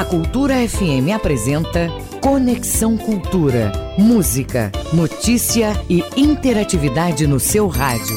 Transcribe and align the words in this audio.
A 0.00 0.04
Cultura 0.06 0.54
FM 0.66 1.12
apresenta 1.14 1.88
Conexão 2.22 2.96
Cultura. 2.96 3.70
Música, 3.98 4.72
notícia 4.94 5.72
e 5.90 6.02
interatividade 6.16 7.26
no 7.26 7.38
seu 7.38 7.68
rádio. 7.68 8.16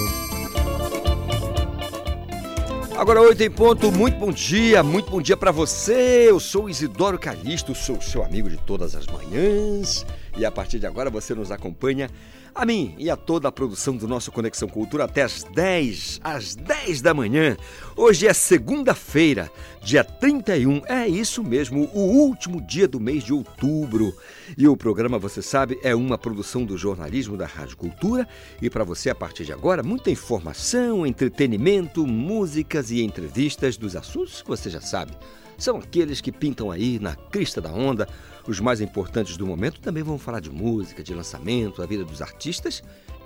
Agora 2.97 3.21
oito 3.21 3.43
em 3.43 3.51
ponto, 3.51 3.91
muito 3.91 4.17
bom 4.17 4.31
dia, 4.31 4.81
muito 4.81 5.11
bom 5.11 5.21
dia 5.21 5.35
para 5.35 5.51
você. 5.51 6.27
Eu 6.29 6.39
sou 6.39 6.69
Isidoro 6.69 7.19
Calixto, 7.19 7.75
sou 7.75 8.01
seu 8.01 8.23
amigo 8.23 8.49
de 8.49 8.55
todas 8.55 8.95
as 8.95 9.05
manhãs 9.05 10.05
e 10.37 10.45
a 10.45 10.51
partir 10.51 10.79
de 10.79 10.87
agora 10.87 11.09
você 11.09 11.35
nos 11.35 11.51
acompanha 11.51 12.09
a 12.55 12.65
mim 12.65 12.93
e 12.97 13.09
a 13.09 13.15
toda 13.15 13.47
a 13.47 13.51
produção 13.51 13.97
do 13.97 14.07
nosso 14.07 14.31
Conexão 14.31 14.67
Cultura 14.67 15.05
até 15.05 15.23
às 15.23 15.43
10, 15.43 16.21
às 16.23 16.55
10 16.55 17.01
da 17.01 17.13
manhã. 17.13 17.57
Hoje 17.95 18.27
é 18.27 18.33
segunda-feira, 18.33 19.51
dia 19.81 20.03
31, 20.03 20.83
é 20.85 21.07
isso 21.07 21.43
mesmo, 21.43 21.89
o 21.93 21.99
último 21.99 22.61
dia 22.61 22.87
do 22.87 22.99
mês 22.99 23.23
de 23.23 23.33
outubro. 23.33 24.13
E 24.57 24.67
o 24.67 24.77
programa, 24.77 25.17
você 25.17 25.41
sabe, 25.41 25.79
é 25.81 25.95
uma 25.95 26.17
produção 26.17 26.63
do 26.63 26.77
jornalismo 26.77 27.35
da 27.35 27.47
Rádio 27.47 27.77
Cultura 27.77 28.27
e 28.61 28.69
para 28.69 28.83
você 28.83 29.09
a 29.09 29.15
partir 29.15 29.45
de 29.45 29.53
agora 29.53 29.81
muita 29.81 30.11
informação, 30.11 31.07
entretenimento, 31.07 32.05
músicas 32.05 32.91
e 32.91 33.01
entrevistas 33.01 33.77
dos 33.77 33.95
assuntos 33.95 34.41
que 34.41 34.47
você 34.47 34.69
já 34.69 34.81
sabe. 34.81 35.13
São 35.57 35.77
aqueles 35.77 36.19
que 36.19 36.31
pintam 36.31 36.71
aí 36.71 36.99
na 36.99 37.15
crista 37.15 37.61
da 37.61 37.71
onda 37.71 38.07
os 38.47 38.59
mais 38.59 38.81
importantes 38.81 39.37
do 39.37 39.45
momento 39.45 39.79
também 39.79 40.03
vão 40.03 40.17
falar 40.17 40.39
de 40.39 40.49
música, 40.49 41.03
de 41.03 41.13
lançamento, 41.13 41.81
a 41.81 41.85
vida 41.85 42.03
dos 42.03 42.21
artistas 42.21 42.83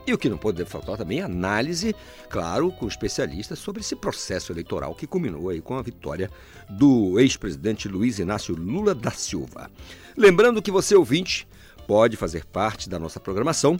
e 0.08 0.14
o 0.14 0.18
que 0.18 0.30
não 0.30 0.38
pode 0.38 0.64
faltar 0.64 0.96
também 0.96 1.20
é 1.20 1.24
análise, 1.24 1.94
claro, 2.30 2.72
com 2.72 2.88
especialistas 2.88 3.60
sobre 3.60 3.82
esse 3.82 3.94
processo 3.94 4.54
eleitoral 4.54 4.96
que 4.96 5.06
culminou 5.06 5.50
aí 5.50 5.60
com 5.60 5.78
a 5.78 5.82
vitória 5.82 6.32
do 6.70 7.20
ex-presidente 7.20 7.90
Luiz 7.90 8.18
Inácio 8.18 8.56
Lula 8.56 8.96
da 8.96 9.12
Silva. 9.12 9.70
Lembrando 10.16 10.62
que 10.62 10.72
você 10.72 10.96
ouvinte 10.96 11.46
pode 11.86 12.16
fazer 12.16 12.46
parte 12.46 12.90
da 12.90 12.98
nossa 12.98 13.20
programação. 13.20 13.78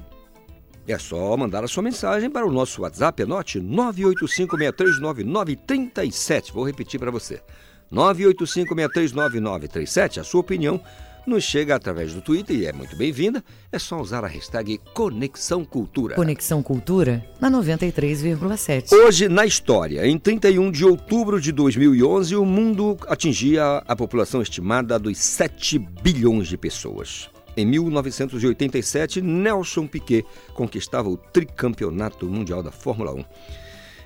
É 0.86 0.98
só 0.98 1.38
mandar 1.38 1.64
a 1.64 1.68
sua 1.68 1.82
mensagem 1.82 2.30
para 2.30 2.46
o 2.46 2.52
nosso 2.52 2.82
WhatsApp, 2.82 3.24
anote 3.24 3.62
985639937. 3.62 6.52
Vou 6.52 6.66
repetir 6.66 7.00
para 7.00 7.10
você. 7.10 7.42
985639937, 7.90 10.20
a 10.20 10.26
sua 10.26 10.42
opinião 10.42 10.84
nos 11.28 11.44
chega 11.44 11.76
através 11.76 12.14
do 12.14 12.22
Twitter 12.22 12.56
e 12.56 12.66
é 12.66 12.72
muito 12.72 12.96
bem-vinda. 12.96 13.44
É 13.72 13.78
só 13.78 14.00
usar 14.00 14.24
a 14.24 14.28
hashtag 14.28 14.80
Conexão 14.94 15.66
Cultura. 15.66 16.16
Conexão 16.16 16.64
Cultura 16.64 17.24
na 17.40 17.52
93,7. 17.52 18.94
Hoje 18.94 19.28
na 19.28 19.46
história, 19.46 20.08
em 20.08 20.18
31 20.18 20.72
de 20.72 20.86
outubro 20.86 21.42
de 21.42 21.52
2011, 21.52 22.36
o 22.36 22.46
mundo 22.46 22.98
atingia 23.08 23.84
a 23.86 23.96
população 23.96 24.42
estimada 24.42 24.98
dos 24.98 25.18
7 25.18 25.78
bilhões 25.78 26.48
de 26.48 26.58
pessoas. 26.58 27.30
Em 27.58 27.66
1987, 27.66 29.20
Nelson 29.20 29.88
Piquet 29.88 30.26
conquistava 30.54 31.10
o 31.10 31.18
tricampeonato 31.18 32.28
mundial 32.28 32.64
da 32.64 32.72
Fórmula 32.72 33.14
1. 33.14 33.26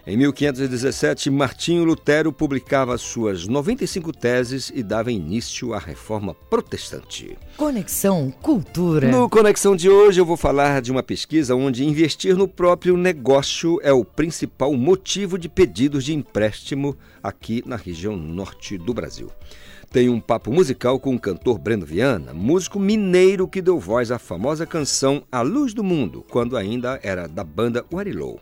Em 0.06 0.18
1517, 0.18 1.30
Martinho 1.30 1.84
Lutero 1.84 2.34
publicava 2.34 2.98
suas 2.98 3.48
95 3.48 4.12
teses 4.12 4.72
e 4.74 4.82
dava 4.82 5.12
início 5.12 5.76
à 5.76 5.80
reforma 5.80 6.34
protestante. 6.34 7.38
Conexão 7.56 8.34
Cultura. 8.42 9.08
No 9.08 9.30
Conexão 9.30 9.76
de 9.76 9.88
hoje 9.90 10.20
eu 10.20 10.26
vou 10.26 10.36
falar 10.36 10.82
de 10.82 10.92
uma 10.92 11.04
pesquisa 11.04 11.56
onde 11.56 11.86
investir 11.86 12.36
no 12.36 12.48
próprio 12.48 12.98
negócio 12.98 13.80
é 13.84 13.94
o 13.94 14.04
principal 14.04 14.74
motivo 14.74 15.38
de 15.38 15.48
pedidos 15.48 16.04
de 16.04 16.16
empréstimo 16.16 16.98
aqui 17.22 17.62
na 17.64 17.76
região 17.76 18.18
norte 18.18 18.80
do 18.80 18.96
Brasil. 18.96 19.30
Tem 19.92 20.10
um 20.10 20.22
papo 20.22 20.52
musical 20.52 21.00
com 21.00 21.14
o 21.14 21.20
cantor 21.20 21.60
Breno 21.60 21.86
Viana, 21.86 22.34
músico 22.34 22.80
mineiro 22.80 23.48
que 23.48 23.62
deu 23.62 23.78
voz 23.78 24.10
à 24.10 24.18
famosa 24.18 24.66
canção 24.66 25.22
A 25.31 25.42
Luz 25.42 25.74
do 25.74 25.84
Mundo, 25.84 26.25
quando 26.31 26.58
ainda 26.58 27.00
era 27.04 27.28
da 27.28 27.44
banda 27.44 27.86
Warilou. 27.94 28.40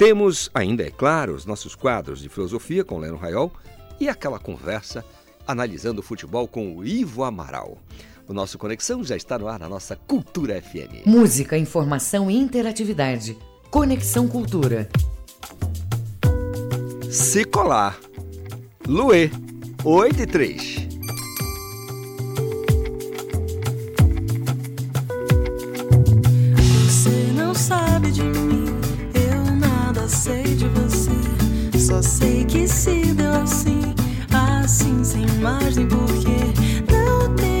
Temos 0.00 0.50
ainda, 0.54 0.82
é 0.82 0.90
claro, 0.90 1.34
os 1.34 1.44
nossos 1.44 1.74
quadros 1.74 2.22
de 2.22 2.30
filosofia 2.30 2.82
com 2.82 2.96
Leno 2.96 3.18
Raiol 3.18 3.52
e 4.00 4.08
aquela 4.08 4.38
conversa 4.38 5.04
analisando 5.46 6.00
o 6.00 6.02
futebol 6.02 6.48
com 6.48 6.74
o 6.74 6.82
Ivo 6.82 7.22
Amaral. 7.22 7.76
O 8.26 8.32
nosso 8.32 8.56
Conexão 8.56 9.04
já 9.04 9.14
está 9.14 9.38
no 9.38 9.46
ar 9.46 9.58
na 9.58 9.68
nossa 9.68 9.96
Cultura 9.96 10.58
FM. 10.62 11.04
Música, 11.04 11.58
informação 11.58 12.30
e 12.30 12.34
interatividade. 12.38 13.36
Conexão 13.70 14.26
Cultura. 14.26 14.88
Se 17.10 17.44
colar. 17.44 17.98
Luê, 18.88 19.30
8 19.84 20.22
e 20.22 20.26
3. 20.26 20.76
Você 26.86 27.32
não 27.34 27.54
sabe 27.54 28.10
de 28.10 28.22
mim 28.22 28.79
sei 30.10 30.42
de 30.42 30.66
você. 30.68 31.78
Só 31.78 32.02
sei 32.02 32.44
que 32.44 32.66
se 32.66 33.14
deu 33.14 33.32
assim, 33.32 33.94
assim, 34.62 35.02
sem 35.04 35.26
mais 35.40 35.76
nem 35.76 35.86
porquê. 35.86 36.52
Não 36.90 37.34
tenho 37.36 37.59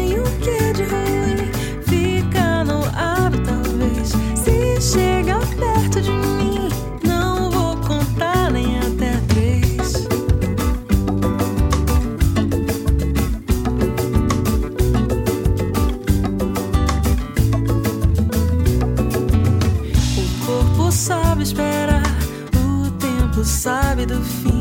sabe 24.00 24.06
do 24.06 24.22
fim. 24.22 24.59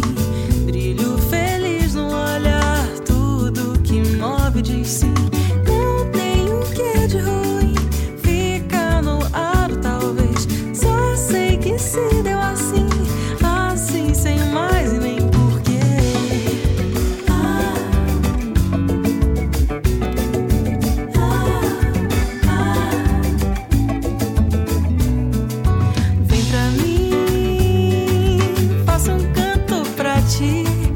Canto 30.30 30.89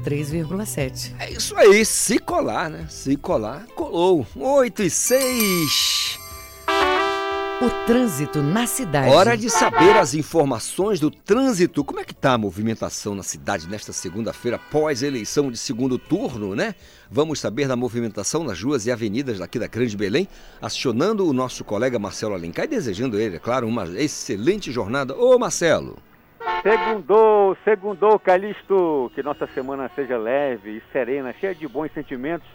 93,7. 0.00 1.14
É 1.18 1.30
isso 1.30 1.56
aí, 1.56 1.84
se 1.84 2.18
colar, 2.18 2.70
né? 2.70 2.86
Se 2.88 3.16
colar, 3.16 3.66
colou. 3.74 4.26
8 4.36 4.82
e 4.82 4.90
6. 4.90 6.18
O 7.60 7.86
trânsito 7.86 8.42
na 8.42 8.66
cidade. 8.66 9.08
Hora 9.08 9.36
de 9.36 9.48
saber 9.48 9.96
as 9.96 10.14
informações 10.14 10.98
do 10.98 11.10
trânsito. 11.10 11.84
Como 11.84 12.00
é 12.00 12.04
que 12.04 12.14
tá 12.14 12.32
a 12.32 12.38
movimentação 12.38 13.14
na 13.14 13.22
cidade 13.22 13.68
nesta 13.68 13.92
segunda-feira, 13.92 14.58
pós 14.58 15.00
eleição 15.00 15.48
de 15.48 15.56
segundo 15.56 15.96
turno, 15.96 16.56
né? 16.56 16.74
Vamos 17.08 17.38
saber 17.38 17.68
da 17.68 17.76
movimentação 17.76 18.42
nas 18.42 18.60
ruas 18.60 18.86
e 18.86 18.90
avenidas 18.90 19.38
daqui 19.38 19.60
da 19.60 19.68
Grande 19.68 19.96
Belém, 19.96 20.26
acionando 20.60 21.24
o 21.24 21.32
nosso 21.32 21.62
colega 21.62 22.00
Marcelo 22.00 22.34
Alencar 22.34 22.64
e 22.64 22.68
desejando 22.68 23.20
ele, 23.20 23.36
é 23.36 23.38
claro, 23.38 23.68
uma 23.68 23.84
excelente 23.96 24.72
jornada. 24.72 25.14
Ô 25.14 25.38
Marcelo! 25.38 25.96
Segundou, 26.62 27.56
segundou, 27.64 28.20
Calixto, 28.20 29.10
que 29.16 29.20
nossa 29.20 29.48
semana 29.48 29.90
seja 29.96 30.16
leve 30.16 30.76
e 30.76 30.92
serena, 30.92 31.32
cheia 31.32 31.52
de 31.52 31.66
bons 31.66 31.90
sentimentos. 31.90 32.46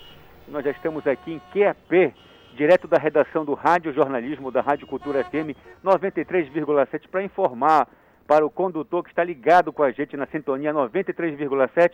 Nós 0.47 0.63
já 0.63 0.71
estamos 0.71 1.05
aqui 1.05 1.33
em 1.33 1.41
QAP, 1.51 2.13
direto 2.55 2.87
da 2.87 2.97
redação 2.97 3.43
do 3.43 3.53
Rádio 3.53 3.91
Jornalismo 3.91 4.49
da 4.49 4.61
Rádio 4.61 4.87
Cultura 4.87 5.25
FM 5.25 5.51
93,7 5.83 7.09
para 7.11 7.21
informar 7.21 7.89
para 8.25 8.45
o 8.45 8.49
condutor 8.49 9.03
que 9.03 9.09
está 9.09 9.25
ligado 9.25 9.73
com 9.73 9.83
a 9.83 9.91
gente 9.91 10.15
na 10.15 10.25
sintonia 10.27 10.73
93,7 10.73 11.91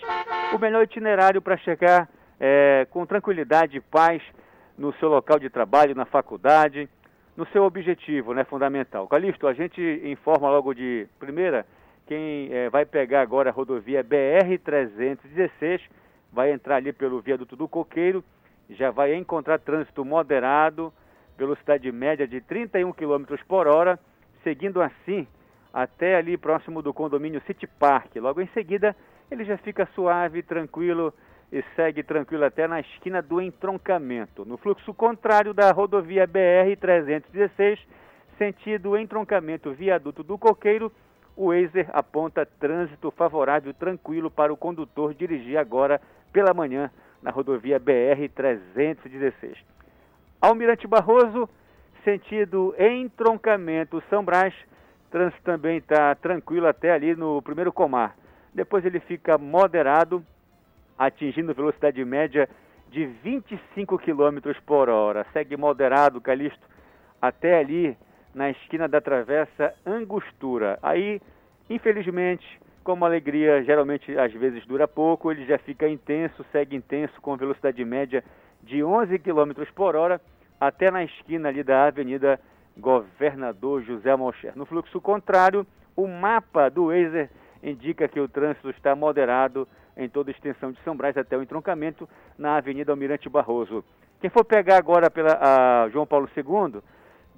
o 0.54 0.60
melhor 0.60 0.84
itinerário 0.84 1.42
para 1.42 1.58
chegar 1.58 2.08
é, 2.40 2.86
com 2.92 3.08
tranquilidade 3.08 3.78
e 3.78 3.82
paz 3.82 4.22
no 4.78 4.94
seu 5.00 5.10
local 5.10 5.40
de 5.40 5.50
trabalho, 5.50 5.96
na 5.96 6.06
faculdade, 6.06 6.88
no 7.36 7.48
seu 7.48 7.64
objetivo, 7.64 8.36
né, 8.36 8.44
fundamental. 8.44 9.08
Calixto, 9.08 9.48
a 9.48 9.54
gente 9.54 9.82
informa 10.06 10.48
logo 10.52 10.76
de 10.76 11.08
primeira 11.20 11.66
quem 12.06 12.50
é, 12.52 12.70
vai 12.70 12.86
pegar 12.86 13.22
agora 13.22 13.50
a 13.50 13.54
rodovia 13.54 14.04
BR-316 14.04 15.82
vai 16.32 16.52
entrar 16.52 16.78
ali 16.78 16.92
pelo 16.92 17.22
viaduto 17.22 17.56
do 17.56 17.68
Coqueiro 17.68 18.24
já 18.70 18.92
vai 18.92 19.14
encontrar 19.16 19.60
trânsito 19.60 20.04
moderado, 20.04 20.94
velocidade 21.38 21.92
média 21.92 22.28
de 22.28 22.42
31 22.42 22.92
km 22.94 23.26
por 23.48 23.68
hora, 23.68 24.00
seguindo 24.44 24.82
assim 24.82 25.28
até 25.74 26.16
ali 26.16 26.38
próximo 26.38 26.82
do 26.82 26.94
condomínio 26.94 27.42
City 27.48 27.66
Park. 27.66 28.16
Logo 28.18 28.42
em 28.42 28.48
seguida, 28.48 28.96
ele 29.32 29.44
já 29.44 29.58
fica 29.58 29.88
suave, 29.96 30.44
tranquilo 30.44 31.14
e 31.52 31.64
segue 31.76 32.04
tranquilo 32.04 32.46
até 32.46 32.68
na 32.68 32.80
esquina 32.80 33.22
do 33.22 33.42
entroncamento. 33.42 34.46
No 34.46 34.58
fluxo 34.58 34.94
contrário 34.94 35.54
da 35.54 35.72
rodovia 35.72 36.28
BR-316, 36.28 37.80
sentido 38.38 38.98
entroncamento 38.98 39.72
viaduto 39.74 40.24
do 40.24 40.38
Coqueiro, 40.38 40.92
o 41.36 41.48
Wazer 41.48 41.90
aponta 41.92 42.46
trânsito 42.46 43.12
favorável 43.12 43.74
tranquilo 43.74 44.30
para 44.30 44.54
o 44.54 44.58
condutor 44.58 45.14
dirigir 45.14 45.58
agora 45.58 46.00
pela 46.32 46.54
manhã 46.54 46.92
na 47.22 47.32
rodovia 47.32 47.80
BR-316. 47.80 49.58
Almirante 50.42 50.86
Barroso, 50.88 51.50
sentido 52.04 52.76
entroncamento 52.78 54.04
São 54.10 54.24
Brás, 54.24 54.54
trânsito 55.10 55.42
também 55.44 55.78
está 55.78 56.14
tranquilo 56.16 56.68
até 56.68 56.92
ali 56.92 57.16
no 57.16 57.42
primeiro 57.42 57.72
comar. 57.72 58.16
Depois 58.54 58.86
ele 58.86 59.00
fica 59.00 59.38
moderado, 59.38 60.24
atingindo 60.98 61.54
velocidade 61.54 62.04
média 62.04 62.48
de 62.92 63.06
25 63.06 63.98
km 63.98 64.54
por 64.66 64.90
hora. 64.90 65.26
Segue 65.34 65.58
moderado, 65.58 66.22
Calixto, 66.22 66.68
até 67.22 67.58
ali 67.58 67.98
na 68.34 68.50
esquina 68.50 68.88
da 68.88 69.00
travessa 69.00 69.74
Angostura. 69.86 70.80
Aí, 70.82 71.22
infelizmente, 71.70 72.46
como 72.84 73.06
a 73.06 73.08
alegria 73.08 73.64
geralmente 73.64 74.18
às 74.18 74.34
vezes 74.34 74.66
dura 74.66 74.88
pouco, 74.88 75.32
ele 75.32 75.46
já 75.46 75.58
fica 75.58 75.88
intenso, 75.88 76.46
segue 76.52 76.76
intenso 76.76 77.20
com 77.22 77.38
velocidade 77.38 77.84
média 77.86 78.24
de 78.62 78.84
11 78.84 79.20
km 79.20 79.52
por 79.76 79.96
hora 79.96 80.20
até 80.60 80.90
na 80.90 81.04
esquina 81.04 81.50
ali 81.50 81.64
da 81.64 81.88
Avenida 81.88 82.40
Governador 82.78 83.84
José 83.84 84.16
Malcher. 84.16 84.54
No 84.56 84.66
fluxo 84.66 85.00
contrário, 85.00 85.66
o 85.96 86.08
mapa 86.08 86.70
do 86.70 86.88
Wazer 86.88 87.30
indica 87.62 88.08
que 88.08 88.20
o 88.20 88.28
trânsito 88.28 88.70
está 88.70 88.96
moderado 88.96 89.68
em 89.96 90.10
toda 90.10 90.32
a 90.32 90.34
extensão 90.34 90.72
de 90.72 90.82
São 90.84 90.96
Brás 90.96 91.16
até 91.18 91.38
o 91.38 91.44
entroncamento 91.44 92.10
na 92.38 92.58
Avenida 92.58 92.92
Almirante 92.92 93.30
Barroso. 93.30 93.84
Quem 94.20 94.30
for 94.30 94.44
pegar 94.44 94.78
agora 94.78 95.12
pela 95.12 95.88
João 95.90 96.06
Paulo 96.06 96.30
II, 96.36 96.82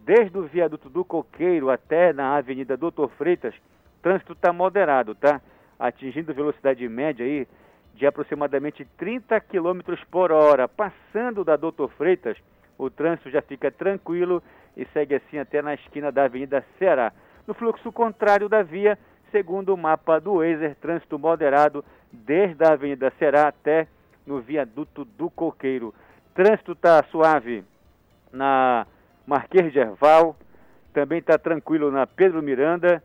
desde 0.05 0.37
o 0.37 0.43
viaduto 0.43 0.87
do 0.87 1.03
Coqueiro 1.03 1.71
até 1.71 2.13
na 2.13 2.37
Avenida 2.37 2.77
Doutor 2.77 3.09
Freitas, 3.17 3.55
trânsito 4.03 4.33
está 4.33 4.53
moderado, 4.53 5.15
tá? 5.15 5.41
Atingindo 5.79 6.33
velocidade 6.33 6.87
média 6.87 7.25
aí 7.25 7.47
de 7.95 8.05
aproximadamente 8.05 8.85
30 8.97 9.39
km 9.41 9.79
por 10.11 10.31
hora. 10.31 10.67
Passando 10.67 11.43
da 11.43 11.55
Doutor 11.55 11.89
Freitas, 11.97 12.37
o 12.77 12.87
trânsito 12.87 13.31
já 13.31 13.41
fica 13.41 13.71
tranquilo 13.71 14.43
e 14.77 14.85
segue 14.93 15.15
assim 15.15 15.39
até 15.39 15.59
na 15.61 15.73
esquina 15.73 16.11
da 16.11 16.25
Avenida 16.25 16.63
Ceará. 16.77 17.11
No 17.47 17.55
fluxo 17.55 17.91
contrário 17.91 18.47
da 18.47 18.61
via, 18.61 18.99
segundo 19.31 19.73
o 19.73 19.77
mapa 19.77 20.19
do 20.19 20.35
Wazer, 20.35 20.75
trânsito 20.75 21.17
moderado 21.17 21.83
desde 22.11 22.63
a 22.63 22.73
Avenida 22.73 23.11
Ceará 23.17 23.47
até 23.47 23.87
no 24.25 24.39
viaduto 24.39 25.03
do 25.03 25.31
Coqueiro. 25.31 25.95
Trânsito 26.35 26.73
está 26.73 27.03
suave 27.05 27.63
na 28.31 28.85
Marquês 29.25 29.71
de 29.71 29.79
Erval, 29.79 30.35
também 30.93 31.19
está 31.19 31.37
tranquilo 31.37 31.91
na 31.91 32.07
Pedro 32.07 32.41
Miranda 32.41 33.01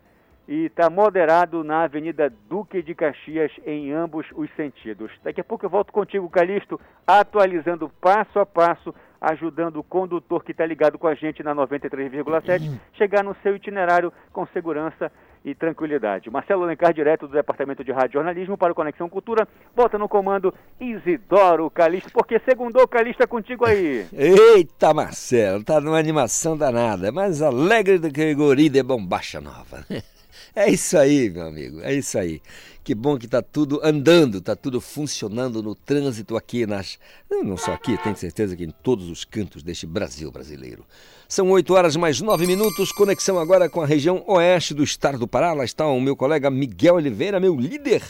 e 0.47 0.67
está 0.67 0.91
moderado 0.91 1.63
na 1.63 1.85
Avenida 1.85 2.33
Duque 2.49 2.83
de 2.83 2.95
Caxias 2.95 3.53
em 3.67 3.93
ambos 3.93 4.27
os 4.35 4.51
sentidos. 4.57 5.11
Daqui 5.23 5.41
a 5.41 5.45
pouco 5.45 5.65
eu 5.65 5.71
volto 5.71 5.93
contigo, 5.93 6.29
Calixto, 6.29 6.81
atualizando 7.07 7.89
passo 8.01 8.39
a 8.39 8.47
passo, 8.47 8.95
ajudando 9.21 9.77
o 9.77 9.85
condutor 9.85 10.43
que 10.45 10.53
está 10.53 10.67
ligado 10.67 10.99
com 10.99 11.07
a 11.07 11.15
gente 11.15 11.43
na 11.43 11.55
93,7 11.55 12.81
chegar 12.95 13.23
no 13.23 13.37
seu 13.43 13.55
itinerário 13.55 14.13
com 14.33 14.47
segurança 14.47 15.13
e 15.45 15.55
tranquilidade. 15.55 16.31
Marcelo 16.31 16.65
Alencar, 16.65 16.93
direto 16.93 17.27
do 17.27 17.33
Departamento 17.33 17.83
de 17.83 17.93
Rádio 17.93 18.15
Jornalismo 18.15 18.57
para 18.57 18.73
o 18.73 18.75
Conexão 18.75 19.09
Cultura, 19.09 19.49
volta 19.75 19.99
no 19.99 20.09
comando 20.09 20.53
Isidoro 20.81 21.71
Calixto, 21.71 22.11
porque 22.13 22.39
segundou 22.41 22.87
Calixto 22.87 23.23
é 23.23 23.27
contigo 23.27 23.67
aí. 23.67 24.07
Eita, 24.13 24.93
Marcelo, 24.93 25.65
tá 25.65 25.81
numa 25.81 25.99
animação 25.99 26.57
danada, 26.57 27.11
mais 27.11 27.41
alegre 27.43 27.99
do 27.99 28.11
que 28.11 28.33
o 28.33 28.37
guri 28.37 28.69
de 28.69 28.83
bombacha 28.83 29.41
nova. 29.41 29.85
É 30.55 30.69
isso 30.69 30.99
aí, 30.99 31.31
meu 31.31 31.47
amigo, 31.47 31.81
é 31.81 31.95
isso 31.95 32.19
aí. 32.19 32.43
Que 32.83 32.93
bom 32.93 33.17
que 33.17 33.27
está 33.27 33.41
tudo 33.41 33.79
andando, 33.85 34.39
está 34.39 34.57
tudo 34.57 34.81
funcionando 34.81 35.63
no 35.63 35.77
trânsito 35.77 36.37
aqui 36.37 36.67
nas. 36.67 36.99
Não 37.31 37.57
só 37.57 37.73
aqui, 37.73 37.97
tenho 38.03 38.17
certeza 38.17 38.57
que 38.57 38.65
em 38.65 38.71
todos 38.71 39.09
os 39.09 39.25
cantos 39.25 39.63
deste 39.63 39.87
Brasil 39.87 40.31
brasileiro. 40.33 40.85
São 41.29 41.49
8 41.51 41.73
horas 41.73 41.95
mais 41.95 42.21
9 42.21 42.47
minutos, 42.49 42.91
conexão 42.91 43.39
agora 43.39 43.69
com 43.69 43.81
a 43.81 43.87
região 43.87 44.25
oeste 44.27 44.75
do 44.75 44.83
estado 44.83 45.19
do 45.19 45.29
Pará. 45.29 45.53
Lá 45.53 45.65
está 45.65 45.87
o 45.87 46.01
meu 46.01 46.17
colega 46.17 46.51
Miguel 46.51 46.97
Oliveira, 46.97 47.39
meu 47.39 47.55
líder, 47.55 48.03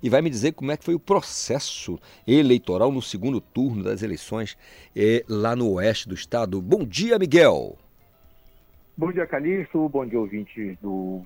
e 0.00 0.08
vai 0.08 0.22
me 0.22 0.30
dizer 0.30 0.52
como 0.52 0.70
é 0.70 0.76
que 0.76 0.84
foi 0.84 0.94
o 0.94 1.00
processo 1.00 1.98
eleitoral 2.24 2.92
no 2.92 3.02
segundo 3.02 3.40
turno 3.40 3.82
das 3.82 4.02
eleições 4.02 4.56
eh, 4.94 5.24
lá 5.28 5.56
no 5.56 5.72
oeste 5.72 6.08
do 6.08 6.14
estado. 6.14 6.62
Bom 6.62 6.84
dia, 6.84 7.18
Miguel. 7.18 7.76
Bom 8.96 9.10
dia, 9.10 9.26
Calixto. 9.26 9.88
Bom 9.88 10.06
dia, 10.06 10.20
ouvintes 10.20 10.78
do 10.80 11.24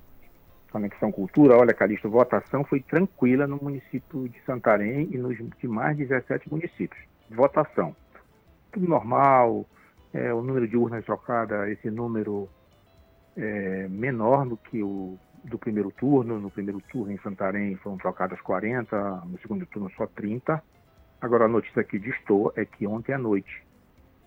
Conexão 0.72 1.12
Cultura, 1.12 1.56
olha, 1.56 1.74
Calixto, 1.74 2.08
votação 2.08 2.64
foi 2.64 2.80
tranquila 2.80 3.46
no 3.46 3.58
município 3.62 4.26
de 4.26 4.40
Santarém 4.44 5.06
e 5.12 5.18
nos 5.18 5.36
demais 5.60 5.96
17 5.98 6.50
municípios. 6.50 6.98
Votação. 7.30 7.94
Tudo 8.72 8.88
normal, 8.88 9.66
é, 10.14 10.32
o 10.32 10.40
número 10.40 10.66
de 10.66 10.74
urnas 10.74 11.04
trocadas, 11.04 11.68
esse 11.68 11.90
número 11.90 12.48
é 13.36 13.86
menor 13.88 14.46
do 14.46 14.56
que 14.56 14.82
o 14.82 15.18
do 15.44 15.58
primeiro 15.58 15.90
turno. 15.90 16.40
No 16.40 16.50
primeiro 16.50 16.80
turno 16.90 17.12
em 17.12 17.18
Santarém 17.18 17.76
foram 17.76 17.98
trocadas 17.98 18.40
40, 18.40 19.22
no 19.26 19.38
segundo 19.40 19.66
turno 19.66 19.90
só 19.96 20.06
30. 20.06 20.62
Agora 21.20 21.44
a 21.44 21.48
notícia 21.48 21.84
que 21.84 21.98
distou 21.98 22.50
é 22.56 22.64
que 22.64 22.86
ontem 22.86 23.12
à 23.12 23.18
noite, 23.18 23.62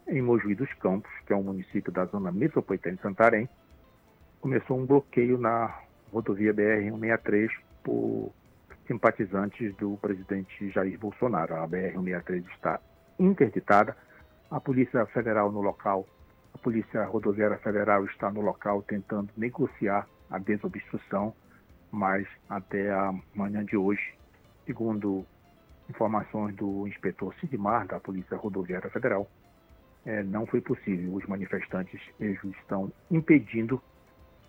em 0.07 0.21
Mojuí 0.21 0.53
dos 0.53 0.71
Campos, 0.75 1.11
que 1.25 1.33
é 1.33 1.35
um 1.35 1.43
município 1.43 1.91
da 1.91 2.05
zona 2.05 2.31
metropolitana 2.31 2.95
de 2.95 3.01
Santarém, 3.01 3.49
começou 4.39 4.77
um 4.77 4.85
bloqueio 4.85 5.39
na 5.39 5.84
rodovia 6.15 6.53
BR-163 6.53 7.49
por 7.83 8.31
simpatizantes 8.87 9.75
do 9.75 9.97
presidente 9.97 10.69
Jair 10.71 10.97
Bolsonaro. 10.97 11.55
A 11.55 11.67
BR-163 11.67 12.45
está 12.53 12.79
interditada, 13.19 13.95
a 14.49 14.61
Polícia 14.61 15.05
Federal 15.07 15.51
no 15.51 15.61
local, 15.61 16.07
a 16.53 16.57
Polícia 16.57 17.03
Rodoviária 17.03 17.57
Federal 17.57 18.05
está 18.05 18.31
no 18.31 18.39
local 18.39 18.81
tentando 18.83 19.29
negociar 19.35 20.07
a 20.31 20.39
desobstrução, 20.39 21.33
mas 21.91 22.25
até 22.49 22.91
a 22.91 23.13
manhã 23.33 23.65
de 23.65 23.75
hoje, 23.75 24.15
segundo 24.65 25.25
informações 25.89 26.55
do 26.55 26.87
inspetor 26.87 27.35
Sidmar 27.35 27.87
da 27.87 27.99
Polícia 27.99 28.37
Rodoviária 28.37 28.89
Federal, 28.89 29.29
é, 30.05 30.23
não 30.23 30.45
foi 30.45 30.61
possível. 30.61 31.13
Os 31.13 31.25
manifestantes 31.25 31.99
estão 32.19 32.91
impedindo 33.11 33.81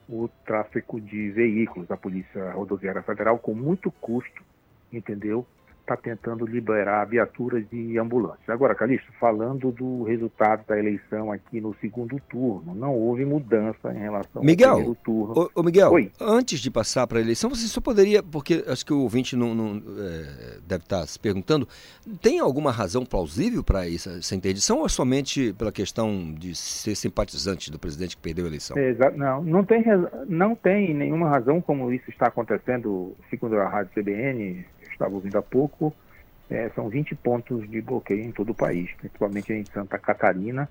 o 0.09 0.29
tráfego 0.45 1.01
de 1.01 1.31
veículos. 1.31 1.91
A 1.91 1.97
Polícia 1.97 2.53
Rodoviária 2.53 3.03
Federal, 3.03 3.39
com 3.39 3.55
muito 3.55 3.91
custo, 3.91 4.43
entendeu? 4.93 5.47
Está 5.87 5.97
tentando 5.97 6.45
liberar 6.45 7.05
viaturas 7.07 7.65
e 7.73 7.97
ambulâncias. 7.97 8.49
Agora, 8.49 8.75
Calixto, 8.75 9.11
falando 9.21 9.71
do 9.71 10.03
resultado 10.03 10.67
da 10.67 10.77
eleição 10.77 11.31
aqui 11.31 11.61
no 11.61 11.75
segundo 11.81 12.21
turno, 12.29 12.75
não 12.75 12.93
houve 12.93 13.25
mudança 13.25 13.93
em 13.95 13.99
relação 13.99 14.43
Miguel, 14.43 14.71
ao 14.71 14.75
primeiro 14.77 14.99
turno. 15.05 15.35
Ô, 15.55 15.61
ô 15.61 15.63
Miguel, 15.63 15.93
Oi. 15.93 16.11
antes 16.21 16.59
de 16.59 16.71
passar 16.71 17.07
para 17.07 17.19
a 17.19 17.23
eleição, 17.23 17.49
você 17.49 17.69
só 17.69 17.81
poderia, 17.81 18.23
porque 18.23 18.65
acho 18.67 18.85
que 18.85 18.93
o 18.93 19.01
ouvinte 19.01 19.37
não, 19.37 19.55
não 19.55 19.77
é, 19.77 20.59
deve 20.67 20.83
estar 20.83 21.01
tá 21.01 21.07
se 21.07 21.19
perguntando, 21.19 21.69
tem 22.21 22.41
alguma 22.41 22.73
razão 22.73 23.07
plausível 23.07 23.63
para 23.63 23.89
essa, 23.89 24.19
essa, 24.19 24.35
interdição 24.35 24.81
ou 24.81 24.87
é 24.87 24.89
somente 24.89 25.53
pela 25.53 25.71
questão 25.71 26.35
de 26.37 26.55
ser 26.55 26.97
simpatizante 26.97 27.71
do 27.71 27.79
presidente 27.79 28.17
que 28.17 28.23
perdeu 28.23 28.45
a 28.45 28.49
eleição? 28.49 28.77
Exato, 28.77 29.17
não, 29.17 29.43
não 29.43 29.65
tem, 29.65 29.85
não 30.29 30.55
tem 30.57 30.93
nenhuma 30.93 31.29
razão 31.29 31.61
como 31.61 31.93
isso 31.93 32.11
está 32.11 32.27
acontecendo, 32.27 33.15
segundo 33.31 33.57
a 33.57 33.69
Rádio 33.69 33.93
CBN, 33.95 34.65
estava 34.97 35.15
ouvindo 35.15 35.37
há 35.37 35.43
pouco, 35.43 35.95
é, 36.51 36.69
são 36.71 36.89
20 36.89 37.15
pontos 37.17 37.69
de 37.69 37.81
bloqueio 37.81 38.23
em 38.23 38.33
todo 38.33 38.51
o 38.51 38.55
país, 38.55 38.91
principalmente 38.95 39.53
em 39.53 39.65
Santa 39.67 39.99
Catarina, 39.99 40.69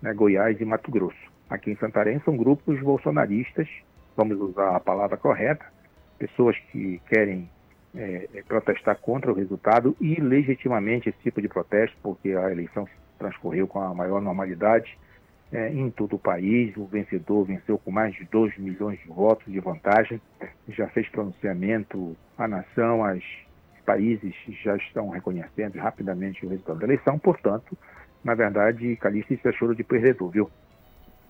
né, 0.00 0.12
Goiás 0.12 0.60
e 0.60 0.64
Mato 0.64 0.90
Grosso. 0.90 1.16
Aqui 1.48 1.70
em 1.70 1.76
Santarém 1.76 2.20
são 2.24 2.36
grupos 2.36 2.80
bolsonaristas, 2.80 3.68
vamos 4.16 4.38
usar 4.40 4.76
a 4.76 4.80
palavra 4.80 5.16
correta, 5.16 5.64
pessoas 6.18 6.56
que 6.70 7.00
querem 7.08 7.48
é, 7.94 8.28
é 8.34 8.42
protestar 8.42 8.96
contra 8.96 9.30
o 9.30 9.34
resultado 9.34 9.96
e 10.00 10.14
legitimamente 10.20 11.08
esse 11.08 11.18
tipo 11.18 11.40
de 11.40 11.48
protesto, 11.48 11.96
porque 12.02 12.30
a 12.30 12.50
eleição 12.50 12.86
transcorreu 13.18 13.66
com 13.66 13.80
a 13.80 13.94
maior 13.94 14.20
normalidade 14.20 14.96
é, 15.52 15.70
em 15.70 15.90
todo 15.90 16.16
o 16.16 16.18
país. 16.18 16.76
O 16.76 16.84
vencedor 16.84 17.44
venceu 17.44 17.78
com 17.78 17.90
mais 17.90 18.14
de 18.14 18.24
2 18.24 18.58
milhões 18.58 18.98
de 19.00 19.08
votos 19.08 19.50
de 19.50 19.60
vantagem, 19.60 20.20
já 20.68 20.86
fez 20.88 21.08
pronunciamento 21.08 22.16
à 22.36 22.46
nação, 22.46 23.04
às 23.04 23.22
países 23.86 24.34
já 24.62 24.76
estão 24.76 25.08
reconhecendo 25.08 25.76
rapidamente 25.76 26.44
o 26.44 26.48
resultado 26.48 26.80
da 26.80 26.84
eleição, 26.84 27.18
portanto, 27.18 27.78
na 28.24 28.34
verdade, 28.34 28.96
Calixto, 28.96 29.32
isso 29.32 29.48
é 29.48 29.52
choro 29.52 29.74
de 29.74 29.84
perdedor, 29.84 30.28
viu? 30.30 30.50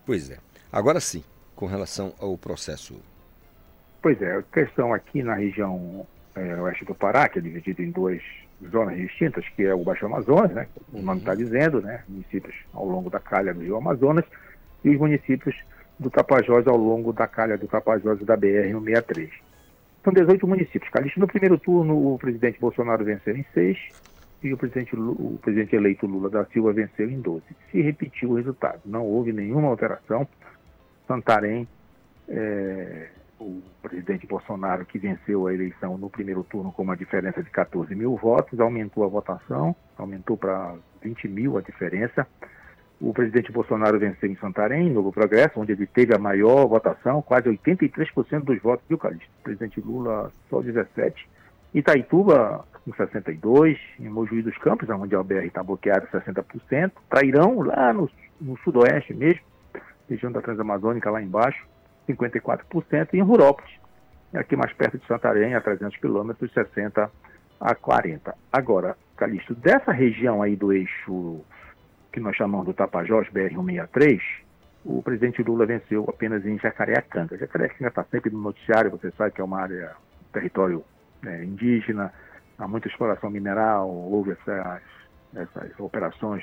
Pois 0.06 0.30
é. 0.30 0.38
Agora 0.72 0.98
sim, 0.98 1.22
com 1.54 1.66
relação 1.66 2.14
ao 2.18 2.36
processo. 2.38 2.98
Pois 4.00 4.20
é, 4.22 4.36
a 4.36 4.42
questão 4.42 4.94
aqui 4.94 5.22
na 5.22 5.34
região 5.34 6.06
é, 6.34 6.60
oeste 6.62 6.84
do 6.84 6.94
Pará, 6.94 7.28
que 7.28 7.38
é 7.38 7.42
dividido 7.42 7.82
em 7.82 7.90
duas 7.90 8.22
zonas 8.70 8.96
distintas, 8.96 9.46
que 9.50 9.64
é 9.64 9.75
o 9.75 9.84
Baixo 9.84 10.06
Amazonas, 10.06 10.52
né? 10.52 10.66
O 10.92 11.02
nome 11.02 11.20
está 11.20 11.34
dizendo, 11.34 11.82
né? 11.82 12.02
Municípios 12.08 12.54
ao 12.72 12.86
longo 12.86 13.10
da 13.10 13.20
calha 13.20 13.52
do 13.52 13.60
Rio 13.60 13.76
Amazonas, 13.76 14.25
e 14.84 14.90
os 14.90 14.98
municípios 14.98 15.54
do 15.98 16.10
Tapajós 16.10 16.66
ao 16.66 16.76
longo 16.76 17.12
da 17.12 17.26
calha 17.26 17.58
do 17.58 17.66
Tapajós 17.66 18.18
da 18.20 18.36
BR-163. 18.36 19.30
São 20.06 20.12
18 20.12 20.46
municípios. 20.46 20.88
Calixto, 20.92 21.18
no 21.18 21.26
primeiro 21.26 21.58
turno, 21.58 22.14
o 22.14 22.16
presidente 22.16 22.60
Bolsonaro 22.60 23.04
venceu 23.04 23.36
em 23.36 23.44
seis 23.52 23.76
e 24.40 24.52
o 24.52 24.56
presidente, 24.56 24.94
o 24.94 25.36
presidente 25.42 25.75
eleito 25.75 26.06
Lula 26.06 26.30
da 26.30 26.44
Silva 26.44 26.72
venceu 26.72 27.10
em 27.10 27.20
12. 27.20 27.42
Se 27.72 27.80
repetiu 27.80 28.30
o 28.30 28.34
resultado. 28.36 28.82
Não 28.84 29.04
houve 29.04 29.32
nenhuma 29.32 29.66
alteração. 29.66 30.28
Santarém, 31.08 31.66
é, 32.28 33.08
o 33.40 33.60
presidente 33.82 34.28
Bolsonaro, 34.28 34.86
que 34.86 34.96
venceu 34.96 35.48
a 35.48 35.52
eleição 35.52 35.98
no 35.98 36.08
primeiro 36.08 36.44
turno 36.44 36.70
com 36.70 36.84
uma 36.84 36.96
diferença 36.96 37.42
de 37.42 37.50
14 37.50 37.92
mil 37.96 38.14
votos, 38.14 38.60
aumentou 38.60 39.02
a 39.02 39.08
votação, 39.08 39.75
aumentou 39.98 40.36
para 40.36 40.76
20 41.02 41.26
mil 41.26 41.58
a 41.58 41.62
diferença. 41.62 42.25
O 42.99 43.12
presidente 43.12 43.53
Bolsonaro 43.53 43.99
venceu 43.99 44.31
em 44.31 44.37
Santarém, 44.37 44.91
Novo 44.91 45.12
Progresso, 45.12 45.61
onde 45.61 45.73
ele 45.73 45.87
teve 45.87 46.15
a 46.15 46.19
maior 46.19 46.67
votação, 46.67 47.21
quase 47.21 47.49
83% 47.49 48.43
dos 48.43 48.61
votos 48.61 48.87
do 48.88 48.97
Calixto. 48.97 49.29
O 49.41 49.43
presidente 49.43 49.81
Lula 49.81 50.33
só 50.49 50.62
17%. 50.62 51.15
Itaituba, 51.75 52.65
com 52.85 52.93
62%. 52.93 53.79
Em 54.00 54.09
Mojuí 54.09 54.41
dos 54.41 54.57
Campos, 54.59 54.88
onde 54.88 55.15
a 55.15 55.23
BR 55.23 55.45
está 55.45 55.62
bloqueada, 55.62 56.09
60%. 56.11 56.93
Trairão, 57.11 57.61
lá 57.61 57.93
no, 57.93 58.09
no 58.41 58.57
sudoeste 58.59 59.12
mesmo, 59.12 59.43
região 60.09 60.33
da 60.33 60.41
Transamazônica, 60.41 61.11
lá 61.11 61.21
embaixo, 61.21 61.67
54%. 62.09 63.09
E 63.12 63.19
em 63.19 63.23
Rurópolis, 63.23 63.73
aqui 64.33 64.57
mais 64.57 64.73
perto 64.73 64.97
de 64.97 65.07
Santarém, 65.07 65.55
a 65.55 65.61
300 65.61 65.99
quilômetros, 65.99 66.50
60% 66.50 67.11
a 67.61 67.75
40%. 67.75 68.33
Agora, 68.50 68.97
Calixto, 69.19 69.55
dessa 69.55 69.93
região 69.93 70.43
aí 70.43 70.57
do 70.57 70.73
eixo 70.73 71.45
que 72.16 72.20
nós 72.20 72.35
chamamos 72.35 72.64
do 72.64 72.73
Tapajós, 72.73 73.28
BR-163, 73.28 74.23
o 74.87 75.02
presidente 75.02 75.42
Lula 75.42 75.66
venceu 75.66 76.06
apenas 76.08 76.46
em 76.46 76.58
Jacareacanga. 76.58 77.37
Jacareacanga 77.37 77.88
está 77.88 78.04
sempre 78.04 78.30
no 78.30 78.40
noticiário, 78.40 78.90
você 78.90 79.11
sabe 79.11 79.32
que 79.32 79.40
é 79.42 79.44
uma 79.44 79.61
área, 79.61 79.92
território 80.32 80.82
é, 81.26 81.44
indígena, 81.44 82.11
há 82.58 82.66
muita 82.66 82.88
exploração 82.88 83.28
mineral, 83.28 83.90
houve 83.90 84.30
essas, 84.30 84.80
essas 85.35 85.78
operações 85.78 86.42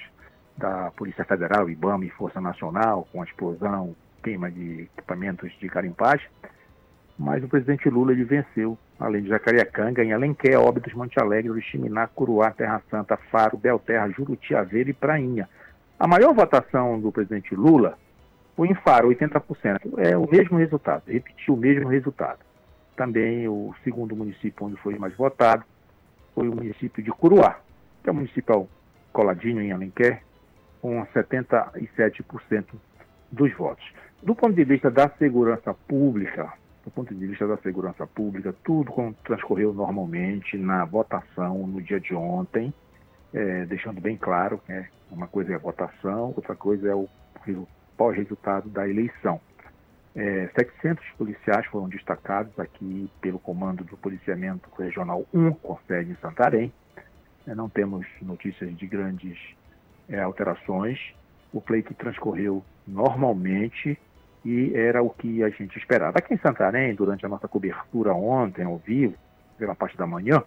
da 0.56 0.92
Polícia 0.92 1.25
Federal, 1.25 1.68
IBAMA 1.68 2.06
e 2.06 2.10
Força 2.12 2.39
Nacional, 2.39 3.08
com 3.12 3.24
a 3.24 3.25
explosão, 3.25 3.96
queima 4.22 4.51
de 4.51 4.82
equipamentos 4.96 5.51
de 5.58 5.68
carimpagem. 5.70 6.27
Mas 7.18 7.44
o 7.44 7.48
presidente 7.48 7.89
Lula 7.89 8.12
ele 8.12 8.25
venceu, 8.25 8.77
além 9.00 9.24
de 9.24 9.30
Jacareacanga, 9.30 10.03
em 10.03 10.13
Alenquer, 10.13 10.60
Óbidos, 10.60 10.94
Monte 10.94 11.20
Alegre, 11.20 11.50
Oriximiná, 11.50 12.06
Curuá, 12.06 12.51
Terra 12.51 12.80
Santa, 12.92 13.18
Faro, 13.18 13.58
Belterra, 13.58 14.08
Juruti, 14.12 14.53
Aveiro 14.53 14.92
e 14.92 14.94
Prainha. 14.94 15.50
A 16.00 16.08
maior 16.08 16.34
votação 16.34 17.00
do 17.00 17.12
presidente 17.12 17.56
Lula 17.56 17.98
foi 18.56 18.68
em 18.68 18.76
Faro, 18.76 19.10
80%. 19.10 19.98
É 19.98 20.18
o 20.18 20.30
mesmo 20.30 20.58
resultado, 20.58 21.04
repetiu 21.08 21.54
o 21.54 21.58
mesmo 21.58 21.88
resultado. 21.88 22.40
Também 22.96 23.48
o 23.48 23.74
segundo 23.84 24.16
município 24.16 24.66
onde 24.66 24.76
foi 24.78 24.98
mais 24.98 25.16
votado 25.16 25.64
foi 26.36 26.48
o 26.48 26.56
município 26.56 27.04
de 27.04 27.12
Curuá, 27.12 27.60
que 28.02 28.10
é 28.10 28.12
um 28.12 28.16
município 28.16 28.68
coladinho 29.12 29.62
em 29.62 29.72
Alenquer, 29.72 30.24
com 30.82 31.06
77% 31.06 32.66
dos 33.32 33.54
votos. 33.54 33.86
Do 34.22 34.36
ponto 34.36 34.54
de 34.54 34.64
vista 34.64 34.90
da 34.90 35.10
segurança 35.18 35.74
pública, 35.74 36.54
do 36.84 36.92
ponto 36.92 37.14
de 37.14 37.28
vista 37.28 37.48
da 37.48 37.58
segurança 37.58 38.06
pública, 38.06 38.54
tudo 38.64 39.16
transcorreu 39.24 39.74
normalmente 39.74 40.58
na 40.58 40.86
votação 40.86 41.66
no 41.68 41.82
dia 41.82 42.00
de 42.00 42.14
ontem 42.14 42.74
é, 43.34 43.66
deixando 43.66 44.00
bem 44.00 44.16
claro 44.16 44.60
que 44.60 44.72
né, 44.72 44.88
uma 45.12 45.28
coisa 45.28 45.54
é 45.54 45.56
a 45.56 45.60
votação, 45.60 46.34
outra 46.36 46.56
coisa 46.56 46.90
é 46.90 46.96
o 46.96 47.08
pós-resultado 47.98 48.70
da 48.70 48.88
eleição. 48.88 49.40
É, 50.16 50.48
700 50.56 51.04
policiais 51.18 51.66
foram 51.68 51.90
destacados 51.90 52.58
aqui 52.60 53.10
pelo 53.20 53.40
comando 53.40 53.84
do 53.84 53.98
Policiamento 53.98 54.70
Regional 54.78 55.25
1, 55.34 55.54
com 55.54 55.78
sede 55.88 56.12
em 56.12 56.16
Santarém. 56.16 56.72
É, 57.48 57.56
não 57.56 57.68
temos 57.68 58.06
notícias 58.22 58.75
de 58.78 58.86
grandes 58.86 59.38
é, 60.08 60.20
alterações. 60.22 61.00
O 61.52 61.60
pleito 61.60 61.94
transcorreu 61.96 62.63
normalmente 62.88 63.98
e 64.46 64.72
era 64.75 65.02
o 65.02 65.10
que 65.10 65.44
a 65.44 65.50
gente 65.50 65.78
esperava. 65.78 66.20
Aqui 66.20 66.36
em 66.36 66.38
Santarém, 66.38 66.94
durante 66.94 67.25
a 67.25 67.30
nossa 67.30 67.48
cobertura 67.48 68.13
ontem, 68.13 68.66
ao 68.66 68.78
vivo, 68.78 69.16
pela 69.58 69.74
parte 69.74 69.98
da 69.98 70.06
manhã, 70.06 70.44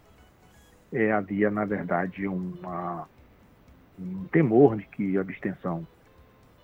é, 0.92 1.12
havia, 1.12 1.50
na 1.50 1.64
verdade, 1.64 2.26
uma, 2.26 3.08
um 3.98 4.24
temor 4.28 4.76
de 4.76 4.86
que 4.86 5.16
a 5.16 5.20
abstenção 5.20 5.86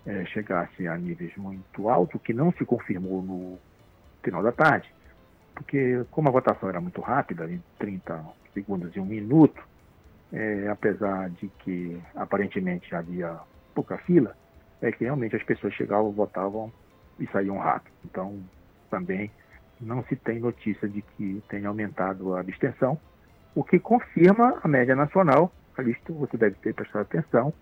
é, 0.07 0.25
chegasse 0.27 0.87
a 0.87 0.97
níveis 0.97 1.37
muito 1.37 1.89
altos, 1.89 2.21
que 2.23 2.33
não 2.33 2.53
se 2.53 2.65
confirmou 2.65 3.23
no 3.23 3.59
final 4.23 4.43
da 4.43 4.53
tarde, 4.53 4.93
porque 5.55 6.05
como 6.11 6.29
a 6.29 6.33
votação 6.33 6.69
era 6.69 6.81
muito 6.81 7.01
rápida, 7.01 7.51
em 7.51 7.63
30 7.79 8.25
segundos 8.55 8.95
e 8.95 9.01
um 9.01 9.07
minuto, 9.07 9.63
é, 10.33 10.69
apesar 10.69 11.31
de 11.31 11.49
que 11.59 12.01
aparentemente 12.15 12.95
havia 12.95 13.39
pouca 13.75 13.99
fila, 13.99 14.37
é 14.81 14.91
que 14.91 15.05
realmente 15.05 15.37
as 15.37 15.43
pessoas 15.43 15.75
chegavam, 15.75 16.11
votavam 16.11 16.73
e 17.19 17.27
saíam 17.29 17.59
rápido. 17.59 17.93
Então, 18.05 18.43
também 18.91 19.31
não 19.81 20.03
se 20.05 20.17
tem 20.17 20.41
notícia 20.41 20.89
de 20.89 21.03
que 21.03 21.43
tenha 21.49 21.69
aumentado 21.69 22.35
a 22.35 22.41
abstenção, 22.41 22.99
o 23.55 23.63
que 23.63 23.79
confirma 23.79 24.59
a 24.63 24.69
média 24.69 24.97
nacional, 24.97 25.53
Calixto, 25.75 26.13
você 26.15 26.37
deve 26.37 26.57
ter 26.57 26.75
prestado 26.75 27.03
atenção, 27.03 27.53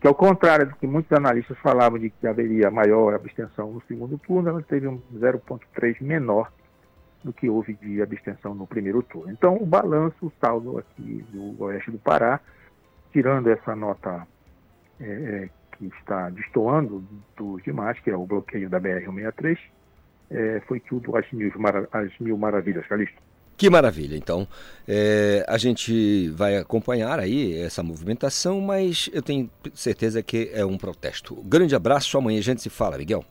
que 0.00 0.06
ao 0.06 0.14
contrário 0.14 0.66
do 0.66 0.76
que 0.76 0.86
muitos 0.86 1.12
analistas 1.12 1.58
falavam 1.58 1.98
de 1.98 2.10
que 2.10 2.26
haveria 2.26 2.70
maior 2.70 3.14
abstenção 3.14 3.72
no 3.72 3.82
segundo 3.82 4.18
turno, 4.18 4.48
ela 4.48 4.62
teve 4.62 4.86
um 4.86 5.00
0,3 5.14 6.02
menor 6.02 6.52
do 7.24 7.32
que 7.32 7.48
houve 7.48 7.74
de 7.74 8.02
abstenção 8.02 8.54
no 8.54 8.66
primeiro 8.66 9.02
turno. 9.02 9.32
Então, 9.32 9.56
o 9.56 9.66
balanço, 9.66 10.26
o 10.26 10.32
saldo 10.40 10.78
aqui 10.78 11.24
do 11.30 11.62
oeste 11.64 11.90
do 11.90 11.98
Pará, 11.98 12.40
tirando 13.12 13.48
essa 13.48 13.74
nota 13.74 14.26
é, 15.00 15.04
é 15.06 15.48
que 15.76 15.86
está 15.86 16.30
destoando 16.30 17.04
dos 17.36 17.62
demais, 17.62 17.98
que 18.00 18.10
é 18.10 18.16
o 18.16 18.26
bloqueio 18.26 18.68
da 18.68 18.80
BR-163, 18.80 19.58
é, 20.30 20.60
foi 20.66 20.80
tudo 20.80 21.16
às 21.16 21.30
mil, 21.32 21.52
às 21.92 22.18
mil 22.18 22.36
maravilhas, 22.36 22.86
Calixto. 22.86 23.20
Que 23.56 23.70
maravilha. 23.70 24.16
Então, 24.16 24.46
é, 24.86 25.44
a 25.48 25.56
gente 25.56 26.28
vai 26.30 26.56
acompanhar 26.56 27.18
aí 27.18 27.58
essa 27.58 27.82
movimentação, 27.82 28.60
mas 28.60 29.08
eu 29.12 29.22
tenho 29.22 29.50
certeza 29.74 30.22
que 30.22 30.50
é 30.52 30.64
um 30.64 30.76
protesto. 30.76 31.34
Grande 31.44 31.74
abraço, 31.74 32.18
amanhã 32.18 32.38
a 32.38 32.42
gente 32.42 32.62
se 32.62 32.68
fala, 32.68 32.98
Miguel. 32.98 33.24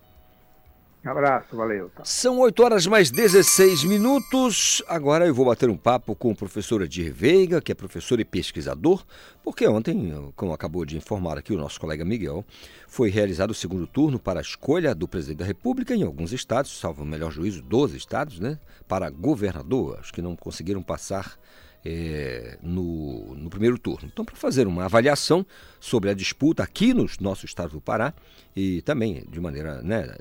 Abraço, 1.06 1.56
valeu. 1.56 1.92
Tá. 1.96 2.04
São 2.04 2.40
8 2.40 2.64
horas 2.64 2.88
mais 2.88 3.12
16 3.12 3.84
minutos. 3.84 4.82
Agora 4.88 5.28
eu 5.28 5.36
vou 5.36 5.46
bater 5.46 5.70
um 5.70 5.78
papo 5.78 6.16
com 6.16 6.32
o 6.32 6.36
professor 6.36 6.82
Edir 6.82 7.14
Veiga, 7.14 7.62
que 7.62 7.72
é 7.72 7.76
professor 7.76 8.20
e 8.20 8.26
pesquisador, 8.26 9.06
porque 9.44 9.68
ontem, 9.68 10.32
como 10.36 10.52
acabou 10.52 10.84
de 10.84 10.98
informar 10.98 11.38
aqui 11.38 11.54
o 11.54 11.58
nosso 11.58 11.80
colega 11.80 12.04
Miguel, 12.04 12.44
foi 12.88 13.12
realizado 13.12 13.52
o 13.52 13.54
segundo 13.54 13.86
turno 13.86 14.18
para 14.18 14.40
a 14.40 14.42
escolha 14.42 14.96
do 14.96 15.08
presidente 15.08 15.38
da 15.38 15.46
República 15.46 15.94
em 15.94 16.02
alguns 16.02 16.34
estados, 16.34 16.80
salvo 16.80 17.04
o 17.04 17.06
melhor 17.06 17.32
juízo, 17.32 17.62
12 17.62 17.96
estados, 17.96 18.40
né? 18.40 18.58
Para 18.88 19.08
governador, 19.12 20.00
acho 20.00 20.12
que 20.12 20.24
não 20.24 20.36
conseguiram 20.36 20.82
passar 20.82 21.38
é, 21.86 22.58
no, 22.64 23.36
no, 23.36 23.48
primeiro 23.48 23.78
turno. 23.78 24.10
Então, 24.12 24.26
para 24.26 24.36
fazer 24.36 24.66
uma 24.66 24.86
avaliação 24.86 25.46
sobre 25.80 26.10
a 26.10 26.16
disputa 26.16 26.64
aqui 26.64 26.96
no 26.96 27.06
nosso 27.22 27.46
estado 27.46 27.74
do 27.74 27.82
Pará 27.82 28.12
e 28.56 28.82
também 28.82 29.24
de 29.30 29.40
maneira 29.40 29.84
né, 29.84 30.18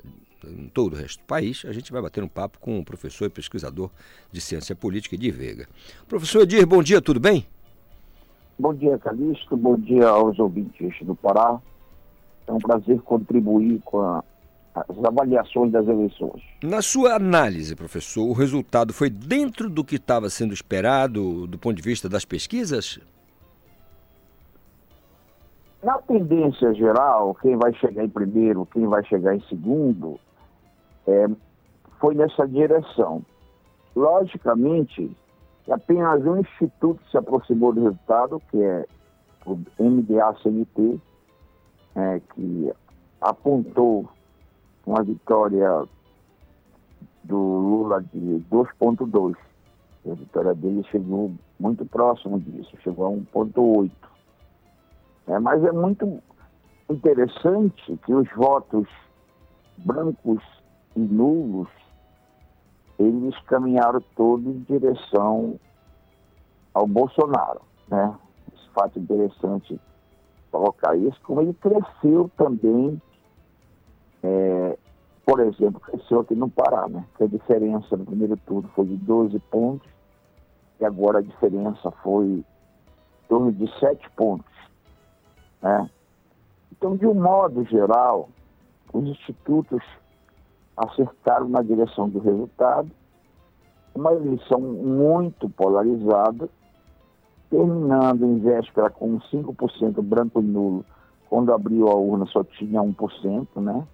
em 0.49 0.67
todo 0.67 0.93
o 0.93 0.95
resto 0.95 1.19
do 1.19 1.25
país, 1.25 1.63
a 1.67 1.71
gente 1.71 1.91
vai 1.91 2.01
bater 2.01 2.23
um 2.23 2.27
papo 2.27 2.59
com 2.59 2.79
o 2.79 2.85
professor 2.85 3.25
e 3.25 3.29
pesquisador 3.29 3.89
de 4.31 4.41
ciência 4.41 4.75
política 4.75 5.17
de 5.17 5.31
Veiga. 5.31 5.67
Professor 6.07 6.41
Edir, 6.41 6.65
bom 6.65 6.81
dia, 6.81 7.01
tudo 7.01 7.19
bem? 7.19 7.45
Bom 8.57 8.73
dia, 8.73 8.97
Calixto, 8.97 9.57
bom 9.57 9.77
dia 9.77 10.07
aos 10.07 10.39
ouvintes 10.39 10.95
do 11.01 11.13
Pará. 11.15 11.59
É 12.47 12.53
um 12.53 12.59
prazer 12.59 13.01
contribuir 13.01 13.81
com 13.83 13.99
a, 13.99 14.23
as 14.73 15.03
avaliações 15.03 15.71
das 15.71 15.87
eleições. 15.87 16.41
Na 16.63 16.81
sua 16.81 17.15
análise, 17.15 17.75
professor, 17.75 18.25
o 18.25 18.33
resultado 18.33 18.93
foi 18.93 19.09
dentro 19.09 19.69
do 19.69 19.83
que 19.83 19.95
estava 19.95 20.29
sendo 20.29 20.53
esperado 20.53 21.47
do 21.47 21.57
ponto 21.57 21.75
de 21.75 21.81
vista 21.81 22.07
das 22.07 22.23
pesquisas? 22.23 22.99
Na 25.83 25.97
tendência 25.99 26.73
geral, 26.73 27.35
quem 27.41 27.55
vai 27.57 27.73
chegar 27.75 28.03
em 28.03 28.09
primeiro, 28.09 28.65
quem 28.73 28.87
vai 28.87 29.05
chegar 29.05 29.35
em 29.35 29.41
segundo, 29.41 30.19
é, 31.07 31.27
foi 31.99 32.15
nessa 32.15 32.47
direção. 32.47 33.23
Logicamente, 33.95 35.15
apenas 35.69 36.25
um 36.25 36.37
instituto 36.37 37.01
se 37.09 37.17
aproximou 37.17 37.73
do 37.73 37.83
resultado, 37.83 38.41
que 38.51 38.61
é 38.61 38.85
o 39.45 39.57
MDA-CNT, 39.79 40.99
é, 41.95 42.21
que 42.33 42.73
apontou 43.21 44.09
uma 44.85 45.03
vitória 45.03 45.85
do 47.23 47.37
Lula 47.37 48.03
de 48.13 48.43
2,2. 48.51 49.35
A 50.09 50.13
vitória 50.13 50.53
dele 50.53 50.83
chegou 50.91 51.31
muito 51.59 51.85
próximo 51.85 52.39
disso, 52.39 52.77
chegou 52.83 53.07
a 53.07 53.09
1,8. 53.09 53.91
É, 55.27 55.39
mas 55.39 55.63
é 55.63 55.71
muito 55.71 56.21
interessante 56.89 57.97
que 58.05 58.13
os 58.13 58.29
votos 58.35 58.87
brancos 59.77 60.43
e 60.95 60.99
nulos, 60.99 61.69
eles 62.97 63.37
caminharam 63.41 64.01
todos 64.15 64.45
em 64.45 64.59
direção 64.61 65.59
ao 66.73 66.87
Bolsonaro. 66.87 67.61
Né? 67.87 68.15
Esse 68.53 68.69
fato 68.69 68.99
interessante 68.99 69.79
colocar 70.51 70.95
isso, 70.95 71.19
como 71.23 71.41
ele 71.41 71.53
cresceu 71.55 72.31
também, 72.37 73.01
é, 74.23 74.77
por 75.25 75.41
exemplo, 75.41 75.81
cresceu 75.81 76.21
aqui 76.21 76.33
no 76.33 76.49
Pará, 76.49 76.87
né? 76.87 77.05
Que 77.17 77.25
a 77.25 77.27
diferença 77.27 77.97
no 77.97 78.05
primeiro 78.05 78.37
turno 78.37 78.69
foi 78.73 78.85
de 78.85 78.95
12 78.95 79.37
pontos, 79.51 79.89
e 80.79 80.85
agora 80.85 81.19
a 81.19 81.21
diferença 81.21 81.91
foi 82.03 82.25
em 82.25 82.45
torno 83.27 83.51
de 83.51 83.67
7 83.79 84.09
pontos. 84.11 84.53
Né? 85.61 85.89
Então, 86.71 86.95
de 86.95 87.05
um 87.05 87.13
modo 87.13 87.65
geral, 87.65 88.29
os 88.93 89.03
institutos 89.03 89.83
acertaram 90.75 91.47
na 91.47 91.61
direção 91.61 92.09
do 92.09 92.19
resultado. 92.19 92.89
Uma 93.93 94.13
eleição 94.13 94.59
muito 94.59 95.49
polarizada, 95.49 96.49
terminando 97.49 98.25
em 98.25 98.39
véspera 98.39 98.89
com 98.89 99.19
5% 99.19 100.01
branco 100.01 100.41
e 100.41 100.43
nulo, 100.43 100.85
quando 101.29 101.53
abriu 101.53 101.87
a 101.87 101.95
urna 101.95 102.25
só 102.25 102.43
tinha 102.43 102.81
1%, 102.81 103.47
né? 103.61 103.87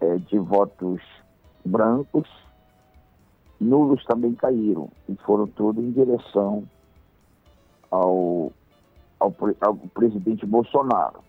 É, 0.00 0.16
de 0.16 0.38
votos 0.38 1.00
brancos. 1.64 2.28
Nulos 3.60 4.04
também 4.04 4.34
caíram 4.34 4.90
e 5.08 5.14
foram 5.24 5.46
todos 5.46 5.82
em 5.82 5.92
direção 5.92 6.64
ao, 7.90 8.52
ao, 9.20 9.34
ao 9.60 9.76
presidente 9.94 10.44
Bolsonaro. 10.44 11.20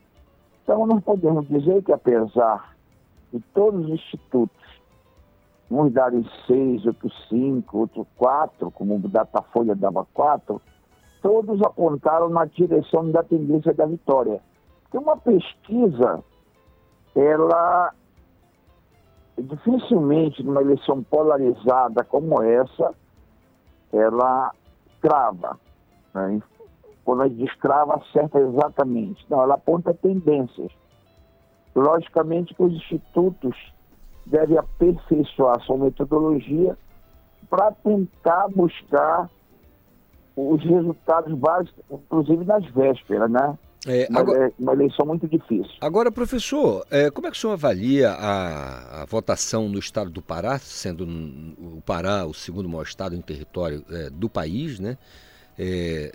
Então, 0.64 0.88
nós 0.88 1.04
podemos 1.04 1.48
dizer 1.48 1.84
que, 1.84 1.92
apesar 1.92 2.73
e 3.34 3.40
todos 3.54 3.86
os 3.86 3.92
institutos, 3.92 4.56
uns 5.70 5.92
darem 5.92 6.24
seis, 6.46 6.86
outros 6.86 7.14
cinco, 7.28 7.80
outros 7.80 8.06
quatro, 8.16 8.70
como 8.72 8.96
o 8.96 9.00
Datafolha 9.00 9.76
dava 9.76 10.06
quatro, 10.14 10.62
todos 11.22 11.62
apontaram 11.64 12.30
na 12.30 12.46
direção 12.46 13.10
da 13.10 13.24
tendência 13.24 13.74
da 13.74 13.86
vitória. 13.86 14.40
Porque 14.84 14.98
uma 14.98 15.18
pesquisa, 15.18 16.24
ela 17.16 17.94
dificilmente 19.36 20.44
numa 20.44 20.62
eleição 20.62 21.02
polarizada 21.04 22.04
como 22.04 22.42
essa, 22.44 22.94
ela 23.92 24.52
crava. 25.02 25.60
Né? 26.14 26.40
Quando 27.04 27.24
a 27.24 27.28
gente 27.28 27.44
descrava, 27.44 27.96
acerta 27.96 28.40
exatamente. 28.40 29.26
Não, 29.30 29.42
ela 29.42 29.56
aponta 29.56 29.94
tendências. 29.94 30.72
Logicamente 31.76 32.54
que 32.54 32.64
os 32.64 32.74
institutos 32.74 33.56
devem 34.26 34.58
aperfeiçoar 34.58 35.60
sua 35.62 35.78
metodologia 35.78 36.78
para 37.50 37.72
tentar 37.72 38.48
buscar 38.50 39.30
os 40.36 40.64
resultados 40.64 41.34
básicos, 41.38 41.84
inclusive 41.92 42.44
nas 42.46 42.66
vésperas, 42.72 43.30
né? 43.30 43.58
É, 43.86 44.08
agora, 44.16 44.48
é 44.48 44.52
uma 44.58 44.72
eleição 44.74 45.06
muito 45.06 45.28
difícil. 45.28 45.72
Agora, 45.82 46.10
professor, 46.10 46.86
é, 46.90 47.12
como 47.12 47.28
é 47.28 47.32
que 47.32 47.38
o 47.38 47.40
senhor 47.40 47.54
avalia 47.54 48.12
a, 48.12 49.02
a, 49.02 49.06
votação 49.06 49.68
no 49.68 49.78
estado 49.78 50.10
do 50.10 50.22
Pará, 50.22 50.58
sendo 50.58 51.04
o 51.04 51.82
Pará 51.86 52.26
o 52.26 52.34
segundo 52.34 52.70
maior 52.70 52.84
estado 52.84 53.14
em 53.14 53.22
território 53.22 53.84
é, 53.90 54.10
do 54.10 54.30
país, 54.30 54.80
né? 54.80 54.98
É, 55.58 56.12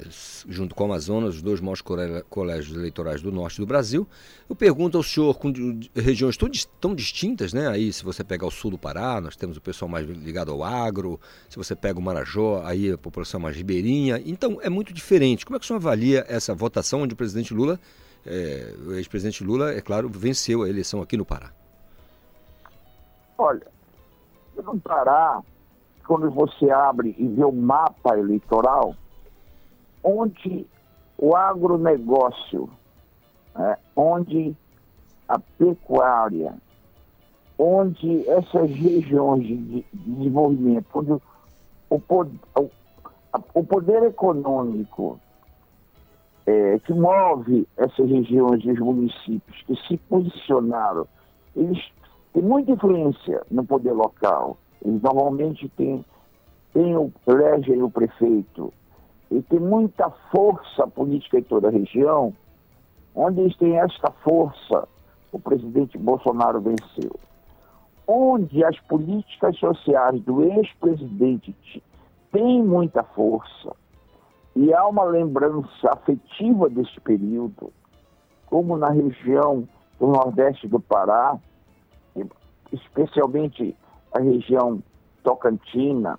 junto 0.49 0.75
com 0.75 0.85
o 0.85 0.87
Amazonas, 0.87 1.37
os 1.37 1.43
dois 1.43 1.61
maiores 1.61 1.83
colégios 2.29 2.77
eleitorais 2.77 3.23
do 3.23 3.31
norte 3.31 3.61
do 3.61 3.67
Brasil. 3.67 4.07
Eu 4.49 4.57
pergunto 4.57 4.97
ao 4.97 5.03
senhor, 5.03 5.39
com 5.39 5.53
regiões 5.95 6.37
tão, 6.37 6.49
tão 6.81 6.95
distintas, 6.95 7.53
né? 7.53 7.69
Aí, 7.69 7.93
se 7.93 8.05
você 8.05 8.25
pegar 8.25 8.47
o 8.47 8.51
sul 8.51 8.73
do 8.73 8.79
Pará, 8.79 9.21
nós 9.21 9.37
temos 9.37 9.57
o 9.57 9.61
pessoal 9.61 9.89
mais 9.89 10.07
ligado 10.07 10.51
ao 10.51 10.65
agro, 10.65 11.21
se 11.49 11.57
você 11.57 11.77
pega 11.77 11.99
o 11.99 12.03
Marajó, 12.03 12.63
aí 12.65 12.93
a 12.93 12.99
população 12.99 13.39
mais 13.39 13.57
ribeirinha. 13.57 14.21
Então, 14.25 14.59
é 14.63 14.69
muito 14.69 14.93
diferente. 14.93 15.47
Como 15.47 15.57
é 15.57 15.59
que 15.59 15.65
o 15.65 15.67
senhor 15.67 15.79
avalia 15.79 16.25
essa 16.29 16.55
votação 16.55 17.03
onde 17.03 17.15
o 17.15 17.17
presidente 17.17 17.55
Lula, 17.55 17.79
é, 18.27 18.75
o 18.87 18.93
ex-presidente 18.95 19.45
Lula, 19.45 19.73
é 19.73 19.81
claro, 19.81 20.09
venceu 20.09 20.63
a 20.63 20.69
eleição 20.69 21.01
aqui 21.01 21.17
no 21.17 21.25
Pará? 21.25 21.53
Olha, 23.37 23.67
no 24.57 24.81
Pará, 24.81 25.41
quando 26.05 26.29
você 26.31 26.69
abre 26.71 27.15
e 27.17 27.29
vê 27.29 27.45
o 27.45 27.53
mapa 27.53 28.19
eleitoral, 28.19 28.97
onde 30.09 30.67
o 31.19 31.37
agronegócio, 31.37 32.71
é, 33.57 33.77
onde 33.95 34.57
a 35.29 35.39
pecuária, 35.39 36.55
onde 37.59 38.27
essas 38.29 38.71
regiões 38.71 39.47
de, 39.47 39.85
desenvolvimento, 39.93 40.87
onde 40.95 41.13
o, 41.13 41.21
o, 41.91 42.71
o 43.55 43.65
poder 43.65 44.05
econômico 44.05 45.21
é, 46.47 46.79
que 46.79 46.95
move 46.95 47.69
essas 47.77 48.09
regiões 48.09 48.65
e 48.65 48.71
os 48.71 48.79
municípios 48.79 49.63
que 49.67 49.77
se 49.87 49.97
posicionaram, 50.09 51.07
eles 51.55 51.79
têm 52.33 52.43
muita 52.43 52.71
influência 52.73 53.43
no 53.51 53.65
poder 53.65 53.93
local. 53.93 54.57
Eles 54.83 55.03
normalmente 55.03 55.69
têm, 55.71 56.03
têm 56.73 56.97
o, 56.97 57.13
elegem 57.27 57.83
o 57.83 57.91
prefeito, 57.91 58.73
e 59.31 59.43
tem 59.43 59.61
muita 59.61 60.11
força 60.31 60.87
política 60.87 61.39
em 61.39 61.43
toda 61.43 61.69
a 61.69 61.71
região, 61.71 62.35
onde 63.15 63.41
eles 63.41 63.57
têm 63.57 63.79
esta 63.79 64.11
força, 64.23 64.89
o 65.33 65.39
presidente 65.39 65.99
Bolsonaro 65.99 66.61
venceu. 66.61 67.15
Onde 68.07 68.65
as 68.65 68.79
políticas 68.81 69.59
sociais 69.59 70.23
do 70.23 70.43
ex-presidente 70.43 71.55
têm 72.33 72.63
muita 72.63 73.03
força, 73.03 73.77
e 74.57 74.73
há 74.73 74.87
uma 74.87 75.05
lembrança 75.05 75.91
afetiva 75.93 76.69
desse 76.69 76.99
período, 77.01 77.73
como 78.47 78.77
na 78.77 78.91
região 78.91 79.69
do 80.01 80.07
Nordeste 80.07 80.67
do 80.67 80.81
Pará, 80.81 81.39
especialmente 82.73 83.77
a 84.13 84.21
região 84.21 84.83
Tocantina, 85.23 86.19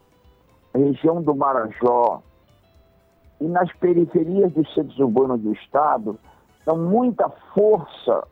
a 0.73 0.77
região 0.77 1.21
do 1.21 1.35
Marajó, 1.35 2.21
e 3.39 3.47
nas 3.47 3.71
periferias 3.73 4.51
dos 4.51 4.73
centros 4.73 4.97
urbanos 4.99 5.41
do 5.41 5.53
Estado, 5.53 6.19
dão 6.65 6.77
muita 6.77 7.29
força 7.53 8.23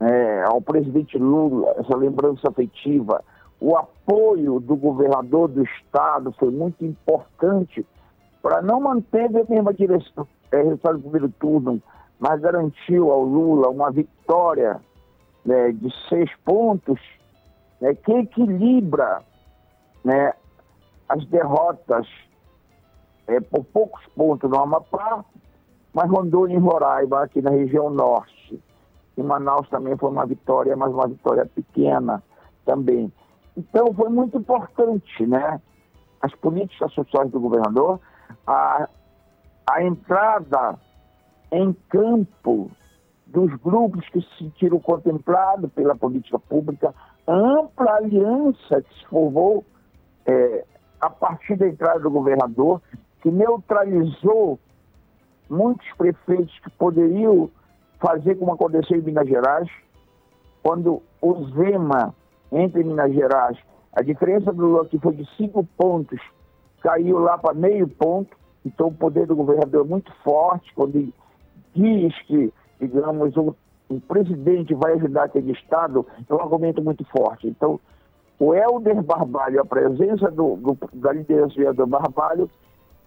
é, 0.00 0.44
ao 0.44 0.60
presidente 0.60 1.18
Lula, 1.18 1.74
essa 1.78 1.96
lembrança 1.96 2.48
afetiva, 2.48 3.22
o 3.60 3.76
apoio 3.76 4.58
do 4.58 4.74
governador 4.74 5.48
do 5.48 5.62
estado 5.62 6.32
foi 6.38 6.50
muito 6.50 6.84
importante 6.84 7.86
para 8.42 8.62
não 8.62 8.80
manter 8.80 9.26
a 9.26 9.44
mesma 9.44 9.74
direção, 9.74 10.26
é, 10.50 10.62
resultado 10.62 10.96
do 10.96 11.02
primeiro 11.02 11.28
turno, 11.38 11.82
mas 12.18 12.40
garantiu 12.40 13.10
ao 13.10 13.22
Lula 13.22 13.68
uma 13.68 13.90
vitória 13.90 14.80
né, 15.44 15.72
de 15.72 15.90
seis 16.08 16.30
pontos, 16.44 16.98
né, 17.80 17.94
que 17.94 18.12
equilibra 18.12 19.22
né, 20.02 20.32
as 21.08 21.24
derrotas 21.26 22.06
é, 23.30 23.40
por 23.40 23.64
poucos 23.64 24.04
pontos 24.16 24.50
no 24.50 24.60
Amapá, 24.60 25.24
mas 25.92 26.10
Rondônia 26.10 26.56
e 26.56 26.58
Roraima 26.58 27.22
aqui 27.22 27.40
na 27.40 27.50
região 27.50 27.88
norte. 27.88 28.60
Em 29.16 29.22
Manaus 29.22 29.68
também 29.68 29.96
foi 29.96 30.10
uma 30.10 30.26
vitória, 30.26 30.76
mas 30.76 30.92
uma 30.92 31.06
vitória 31.06 31.46
pequena 31.46 32.22
também. 32.64 33.12
Então 33.56 33.92
foi 33.94 34.08
muito 34.08 34.38
importante, 34.38 35.26
né? 35.26 35.60
As 36.20 36.34
políticas 36.34 36.92
sociais 36.92 37.30
do 37.30 37.40
governador, 37.40 38.00
a, 38.46 38.88
a 39.70 39.82
entrada 39.82 40.78
em 41.52 41.72
campo 41.88 42.70
dos 43.26 43.54
grupos 43.56 44.08
que 44.08 44.20
se 44.20 44.38
sentiram 44.38 44.80
contemplados 44.80 45.70
pela 45.72 45.94
política 45.94 46.38
pública, 46.38 46.94
a 47.26 47.32
ampla 47.32 47.92
aliança 47.94 48.82
que 48.82 48.94
se 48.98 49.06
formou 49.06 49.64
é, 50.26 50.64
a 51.00 51.08
partir 51.08 51.56
da 51.56 51.66
entrada 51.66 52.00
do 52.00 52.10
governador, 52.10 52.82
que 53.20 53.30
neutralizou 53.30 54.58
muitos 55.48 55.86
prefeitos 55.96 56.58
que 56.60 56.70
poderiam 56.70 57.50
fazer 57.98 58.36
como 58.36 58.52
aconteceu 58.52 58.98
em 58.98 59.02
Minas 59.02 59.28
Gerais, 59.28 59.68
quando 60.62 61.02
o 61.20 61.44
Zema 61.50 62.14
entre 62.52 62.82
Minas 62.82 63.12
Gerais, 63.12 63.58
a 63.92 64.02
diferença 64.02 64.52
do 64.52 64.66
Lula 64.66 64.86
que 64.86 64.98
foi 64.98 65.14
de 65.14 65.28
cinco 65.36 65.64
pontos, 65.76 66.20
caiu 66.82 67.18
lá 67.18 67.36
para 67.36 67.54
meio 67.54 67.86
ponto, 67.86 68.36
então 68.64 68.88
o 68.88 68.94
poder 68.94 69.26
do 69.26 69.36
governador 69.36 69.84
é 69.84 69.88
muito 69.88 70.12
forte, 70.22 70.72
quando 70.74 71.12
diz 71.74 72.22
que, 72.26 72.52
digamos, 72.80 73.36
o, 73.36 73.54
o 73.88 74.00
presidente 74.00 74.74
vai 74.74 74.94
ajudar 74.94 75.24
aquele 75.24 75.52
Estado, 75.52 76.06
é 76.28 76.34
um 76.34 76.40
argumento 76.40 76.82
muito 76.82 77.04
forte. 77.04 77.48
Então, 77.48 77.78
o 78.38 78.54
Helder 78.54 79.02
Barbalho, 79.02 79.60
a 79.60 79.64
presença 79.64 80.30
do, 80.30 80.56
do, 80.56 80.78
da 80.94 81.12
liderança 81.12 81.54
do 81.54 81.62
Helder 81.62 81.86
Barbalho, 81.86 82.50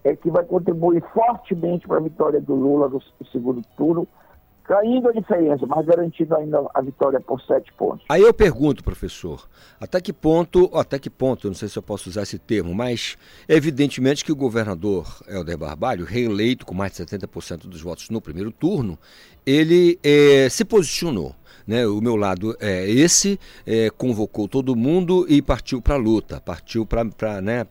é 0.04 0.16
que 0.16 0.30
vai 0.30 0.44
contribuir 0.44 1.04
fortemente 1.14 1.88
para 1.88 1.98
a 1.98 2.02
vitória 2.02 2.42
do 2.42 2.54
Lula 2.54 2.90
no 2.90 3.02
segundo 3.32 3.62
turno, 3.78 4.08
caindo 4.64 5.10
a 5.10 5.12
diferença, 5.12 5.66
mas 5.66 5.86
garantindo 5.86 6.36
ainda 6.36 6.66
a 6.74 6.82
vitória 6.82 7.20
por 7.20 7.42
sete 7.42 7.72
pontos. 7.74 8.06
Aí 8.10 8.22
eu 8.22 8.34
pergunto, 8.34 8.84
professor, 8.84 9.48
até 9.80 10.00
que 10.00 10.14
ponto, 10.14 10.70
até 10.74 10.98
que 10.98 11.10
ponto, 11.10 11.48
não 11.48 11.54
sei 11.54 11.68
se 11.68 11.78
eu 11.78 11.84
posso 11.84 12.10
usar 12.10 12.24
esse 12.24 12.40
termo, 12.40 12.74
mas 12.74 13.18
evidentemente 13.48 14.24
que 14.24 14.32
o 14.32 14.36
governador 14.36 15.06
Helder 15.28 15.58
Barbalho, 15.58 16.06
reeleito 16.06 16.66
com 16.66 16.74
mais 16.74 16.94
de 16.94 17.04
70% 17.06 17.68
dos 17.68 17.82
votos 17.82 18.10
no 18.10 18.22
primeiro 18.22 18.52
turno, 18.52 18.98
ele 19.46 20.00
é, 20.04 20.48
se 20.50 20.64
posicionou 20.64 21.36
né? 21.68 21.86
O 21.88 22.02
meu 22.02 22.16
lado 22.16 22.56
é 22.60 22.90
esse, 22.90 23.40
é, 23.66 23.90
convocou 23.90 24.48
todo 24.48 24.76
mundo 24.76 25.26
e 25.30 25.42
partiu 25.42 25.82
para 25.82 25.96
a 25.96 25.98
luta, 25.98 26.42
partiu 26.42 26.86
para 26.86 27.42
né, 27.42 27.66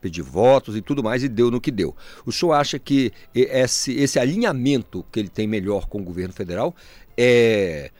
pedir 0.00 0.22
votos 0.22 0.76
e 0.76 0.82
tudo 0.82 1.02
mais 1.02 1.22
e 1.22 1.28
deu 1.28 1.50
no 1.50 1.60
que 1.60 1.70
deu. 1.70 1.94
O 2.26 2.32
senhor 2.32 2.52
acha 2.52 2.78
que 2.78 3.12
esse, 3.34 3.92
esse 3.94 4.18
alinhamento 4.18 5.04
que 5.10 5.20
ele 5.20 5.28
tem 5.28 5.46
melhor 5.46 5.86
com 5.86 5.98
o 5.98 6.04
governo 6.04 6.32
federal 6.32 6.74
é, 7.16 7.90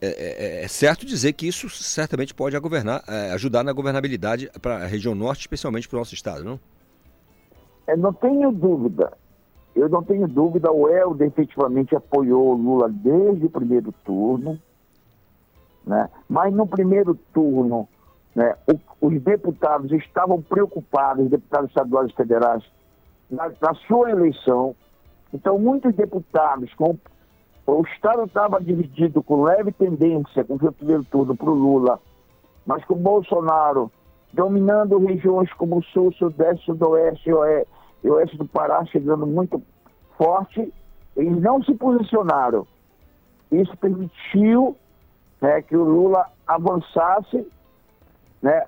é, 0.00 0.08
é, 0.08 0.64
é 0.64 0.68
certo 0.68 1.06
dizer 1.06 1.32
que 1.32 1.46
isso 1.46 1.68
certamente 1.70 2.34
pode 2.34 2.58
governar, 2.58 3.02
é, 3.08 3.32
ajudar 3.32 3.64
na 3.64 3.72
governabilidade 3.72 4.50
para 4.60 4.76
a 4.76 4.86
região 4.86 5.14
norte, 5.14 5.40
especialmente 5.40 5.88
para 5.88 5.96
o 5.96 6.00
nosso 6.00 6.14
estado, 6.14 6.44
não? 6.44 6.60
É, 7.86 7.96
não 7.96 8.12
tenho 8.12 8.50
dúvida. 8.52 9.12
Eu 9.76 9.90
não 9.90 10.02
tenho 10.02 10.26
dúvida, 10.26 10.72
o 10.72 10.88
Helder 10.88 11.28
efetivamente 11.28 11.94
apoiou 11.94 12.48
o 12.48 12.54
Lula 12.54 12.88
desde 12.88 13.44
o 13.44 13.50
primeiro 13.50 13.92
turno, 14.06 14.58
né? 15.86 16.08
mas 16.26 16.52
no 16.54 16.66
primeiro 16.66 17.14
turno 17.34 17.86
né, 18.34 18.56
o, 18.66 19.06
os 19.06 19.22
deputados 19.22 19.92
estavam 19.92 20.40
preocupados, 20.40 21.26
os 21.26 21.30
deputados 21.30 21.68
estaduais 21.68 22.10
e 22.10 22.16
federais, 22.16 22.64
na, 23.30 23.52
na 23.60 23.74
sua 23.86 24.10
eleição. 24.10 24.74
Então, 25.32 25.58
muitos 25.58 25.94
deputados, 25.94 26.72
com, 26.72 26.96
o 27.66 27.82
Estado 27.82 28.24
estava 28.24 28.58
dividido 28.58 29.22
com 29.22 29.42
leve 29.42 29.72
tendência, 29.72 30.42
com 30.42 30.54
o 30.54 30.72
primeiro 30.72 31.04
turno, 31.04 31.36
para 31.36 31.50
o 31.50 31.54
Lula, 31.54 32.00
mas 32.64 32.82
com 32.86 32.94
Bolsonaro 32.94 33.92
dominando 34.32 34.96
regiões 34.98 35.52
como 35.52 35.78
o 35.78 35.82
Sul, 35.82 36.12
Sudeste, 36.14 36.64
Sudoeste 36.64 37.28
e 37.28 37.34
Oeste 37.34 37.70
e 38.06 38.10
oeste 38.10 38.36
do 38.36 38.46
Pará 38.46 38.84
chegando 38.86 39.26
muito 39.26 39.60
forte, 40.16 40.72
eles 41.16 41.42
não 41.42 41.60
se 41.64 41.74
posicionaram. 41.74 42.64
Isso 43.50 43.76
permitiu 43.78 44.76
né, 45.40 45.60
que 45.62 45.76
o 45.76 45.82
Lula 45.82 46.30
avançasse 46.46 47.44
né, 48.40 48.64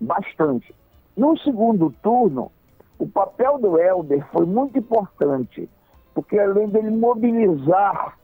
bastante. 0.00 0.74
No 1.14 1.36
segundo 1.38 1.90
turno, 2.02 2.50
o 2.98 3.06
papel 3.06 3.58
do 3.58 3.78
Helder 3.78 4.26
foi 4.32 4.46
muito 4.46 4.78
importante, 4.78 5.68
porque 6.14 6.38
além 6.38 6.70
dele 6.70 6.90
mobilizar 6.90 8.16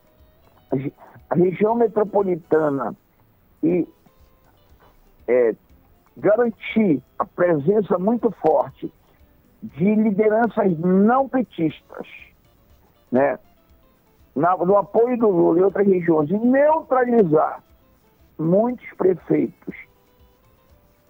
a 1.29 1.35
região 1.35 1.75
metropolitana 1.75 2.97
e 3.63 3.87
é, 5.29 5.55
garantir 6.17 7.03
a 7.19 7.27
presença 7.27 7.99
muito 7.99 8.31
forte 8.31 8.91
de 9.65 9.95
lideranças 9.95 10.79
não 10.79 11.27
petistas, 11.27 12.07
né? 13.11 13.39
Na, 14.37 14.57
no 14.57 14.77
apoio 14.77 15.17
do 15.17 15.31
Lula 15.31 15.61
em 15.61 15.63
outras 15.63 15.87
regiões, 15.87 16.29
de 16.29 16.37
neutralizar 16.37 17.63
muitos 18.39 18.87
prefeitos 18.99 19.75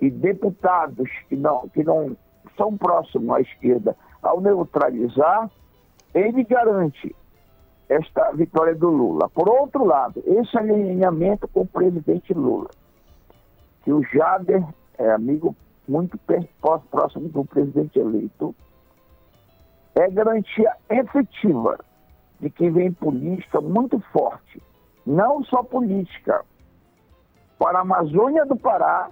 e 0.01 0.11
deputados 0.11 1.11
que 1.29 1.35
não, 1.35 1.69
que 1.71 1.83
não 1.83 2.17
são 2.57 2.77
próximos 2.77 3.37
à 3.37 3.40
esquerda, 3.40 3.97
ao 4.23 4.40
neutralizar, 4.40 5.51
ele 6.14 6.45
garante 6.45 7.14
esta 7.88 8.31
vitória 8.33 8.75
do 8.75 8.88
Lula. 8.88 9.29
Por 9.31 9.49
outro 9.49 9.85
lado, 9.85 10.23
esse 10.27 10.57
alinhamento 10.57 11.49
com 11.49 11.62
o 11.62 11.67
presidente 11.67 12.33
Lula, 12.33 12.71
que 13.83 13.93
o 13.93 14.03
Jader 14.05 14.62
é 14.99 15.11
amigo 15.11 15.57
muito 15.88 16.18
próximo 16.90 17.29
do 17.29 17.44
presidente 17.44 17.99
eleito, 17.99 18.55
é 19.94 20.09
garantia 20.11 20.73
efetiva 20.90 21.79
de 22.40 22.51
que 22.51 22.68
vem 22.70 22.92
política 22.92 23.61
muito 23.61 24.01
forte, 24.12 24.62
não 25.07 25.44
só 25.44 25.62
política 25.62 26.44
para 27.59 27.79
a 27.79 27.83
Amazônia 27.83 28.44
do 28.44 28.57
Pará, 28.57 29.11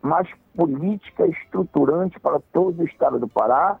mas 0.00 0.28
política 0.56 1.26
estruturante 1.26 2.18
para 2.20 2.40
todo 2.52 2.80
o 2.80 2.84
estado 2.84 3.18
do 3.18 3.28
Pará, 3.28 3.78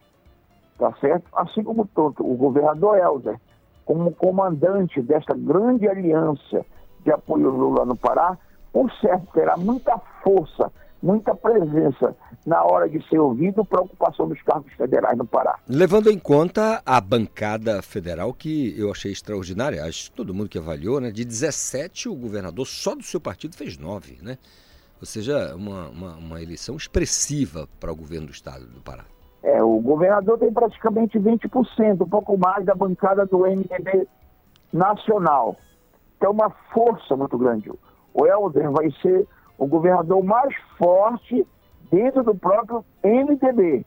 tá 0.78 0.92
certo? 1.00 1.26
Assim 1.34 1.62
como 1.62 1.86
todo 1.86 2.26
o 2.26 2.34
governador 2.36 2.98
Helder, 2.98 3.40
como 3.84 4.14
comandante 4.14 5.00
desta 5.00 5.34
grande 5.34 5.88
aliança 5.88 6.64
de 7.04 7.12
apoio 7.12 7.50
Lula 7.50 7.84
no 7.84 7.96
Pará, 7.96 8.36
por 8.72 8.90
certo 8.94 9.26
terá 9.32 9.56
muita 9.56 9.98
força 10.22 10.70
muita 11.02 11.34
presença 11.34 12.14
na 12.46 12.62
hora 12.64 12.88
de 12.88 13.06
ser 13.08 13.18
ouvido 13.18 13.64
para 13.64 13.80
a 13.80 13.82
ocupação 13.82 14.28
dos 14.28 14.40
cargos 14.42 14.72
federais 14.74 15.16
no 15.16 15.26
Pará. 15.26 15.58
Levando 15.68 16.10
em 16.10 16.18
conta 16.18 16.82
a 16.84 17.00
bancada 17.00 17.82
federal, 17.82 18.32
que 18.32 18.78
eu 18.78 18.90
achei 18.90 19.12
extraordinária, 19.12 19.84
acho 19.84 20.10
que 20.10 20.16
todo 20.16 20.34
mundo 20.34 20.48
que 20.48 20.58
avaliou, 20.58 21.00
né? 21.00 21.10
De 21.10 21.24
17, 21.24 22.08
o 22.08 22.14
governador 22.14 22.66
só 22.66 22.94
do 22.94 23.02
seu 23.02 23.20
partido 23.20 23.56
fez 23.56 23.78
9, 23.78 24.18
né? 24.22 24.38
Ou 25.00 25.06
seja, 25.06 25.54
uma, 25.56 25.88
uma, 25.88 26.16
uma 26.16 26.42
eleição 26.42 26.76
expressiva 26.76 27.66
para 27.78 27.90
o 27.90 27.96
governo 27.96 28.26
do 28.26 28.32
estado 28.32 28.66
do 28.66 28.80
Pará. 28.80 29.04
É, 29.42 29.62
o 29.62 29.80
governador 29.80 30.38
tem 30.38 30.52
praticamente 30.52 31.18
20%, 31.18 32.02
um 32.02 32.08
pouco 32.08 32.36
mais 32.36 32.64
da 32.66 32.74
bancada 32.74 33.24
do 33.24 33.38
MDB 33.38 34.06
nacional. 34.70 35.56
Então, 36.16 36.32
uma 36.32 36.50
força 36.72 37.16
muito 37.16 37.38
grande. 37.38 37.72
O 38.12 38.26
Helder 38.26 38.70
vai 38.70 38.90
ser 39.00 39.26
o 39.60 39.66
governador 39.66 40.24
mais 40.24 40.56
forte 40.78 41.46
dentro 41.92 42.24
do 42.24 42.34
próprio 42.34 42.82
MDB, 43.04 43.84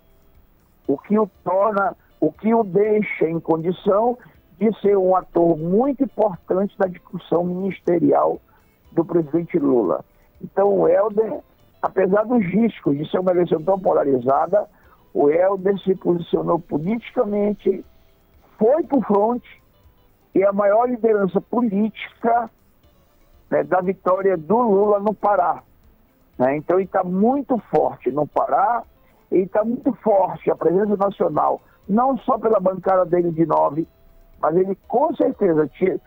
o 0.88 0.98
que 1.00 1.18
o 1.18 1.28
torna, 1.44 1.98
o 2.20 2.32
que 2.32 2.54
o 2.54 2.64
deixa 2.64 3.28
em 3.28 3.40
condição 3.40 4.16
de 4.60 4.72
ser 4.82 4.96
um 4.96 5.16
ator 5.16 5.58
muito 5.58 6.04
importante 6.04 6.76
na 6.78 6.86
discussão 6.86 7.44
ministerial 7.44 8.40
do 8.92 9.04
presidente 9.04 9.58
Lula. 9.58 10.06
Então 10.40 10.82
o 10.82 10.88
Helder, 10.88 11.40
apesar 11.82 12.24
dos 12.24 12.46
riscos 12.46 12.96
de 12.96 13.10
ser 13.10 13.18
uma 13.18 13.32
eleição 13.32 13.62
tão 13.64 13.80
polarizada, 13.80 14.70
o 15.12 15.28
Helder 15.32 15.80
se 15.80 15.96
posicionou 15.96 16.60
politicamente, 16.60 17.84
foi 18.60 18.84
para 18.84 19.00
o 19.00 19.02
fronte 19.02 19.64
e 20.36 20.44
a 20.44 20.54
maior 20.54 20.88
liderança 20.88 21.42
política 21.42 22.48
né, 23.54 23.64
da 23.64 23.82
vitória 23.82 24.36
do 24.36 24.58
Lula 24.58 25.00
no 25.00 25.14
Pará. 25.14 25.62
Né? 26.40 26.58
Então 26.58 26.78
ele 26.78 26.86
está 26.86 27.04
muito 27.04 27.60
forte 27.70 28.12
no 28.12 28.26
Pará, 28.26 28.82
ele 29.32 29.44
está 29.44 29.64
muito 29.64 29.94
forte 29.94 30.50
a 30.50 30.56
presença 30.56 30.98
nacional, 30.98 31.62
não 31.88 32.18
só 32.18 32.40
pela 32.40 32.60
bancada 32.60 33.06
dele 33.06 33.30
de 33.30 33.46
nove, 33.46 33.88
mas 34.42 34.56
ele 34.56 34.76
com 34.88 35.16
certeza, 35.16 35.68
tira, 35.68 36.02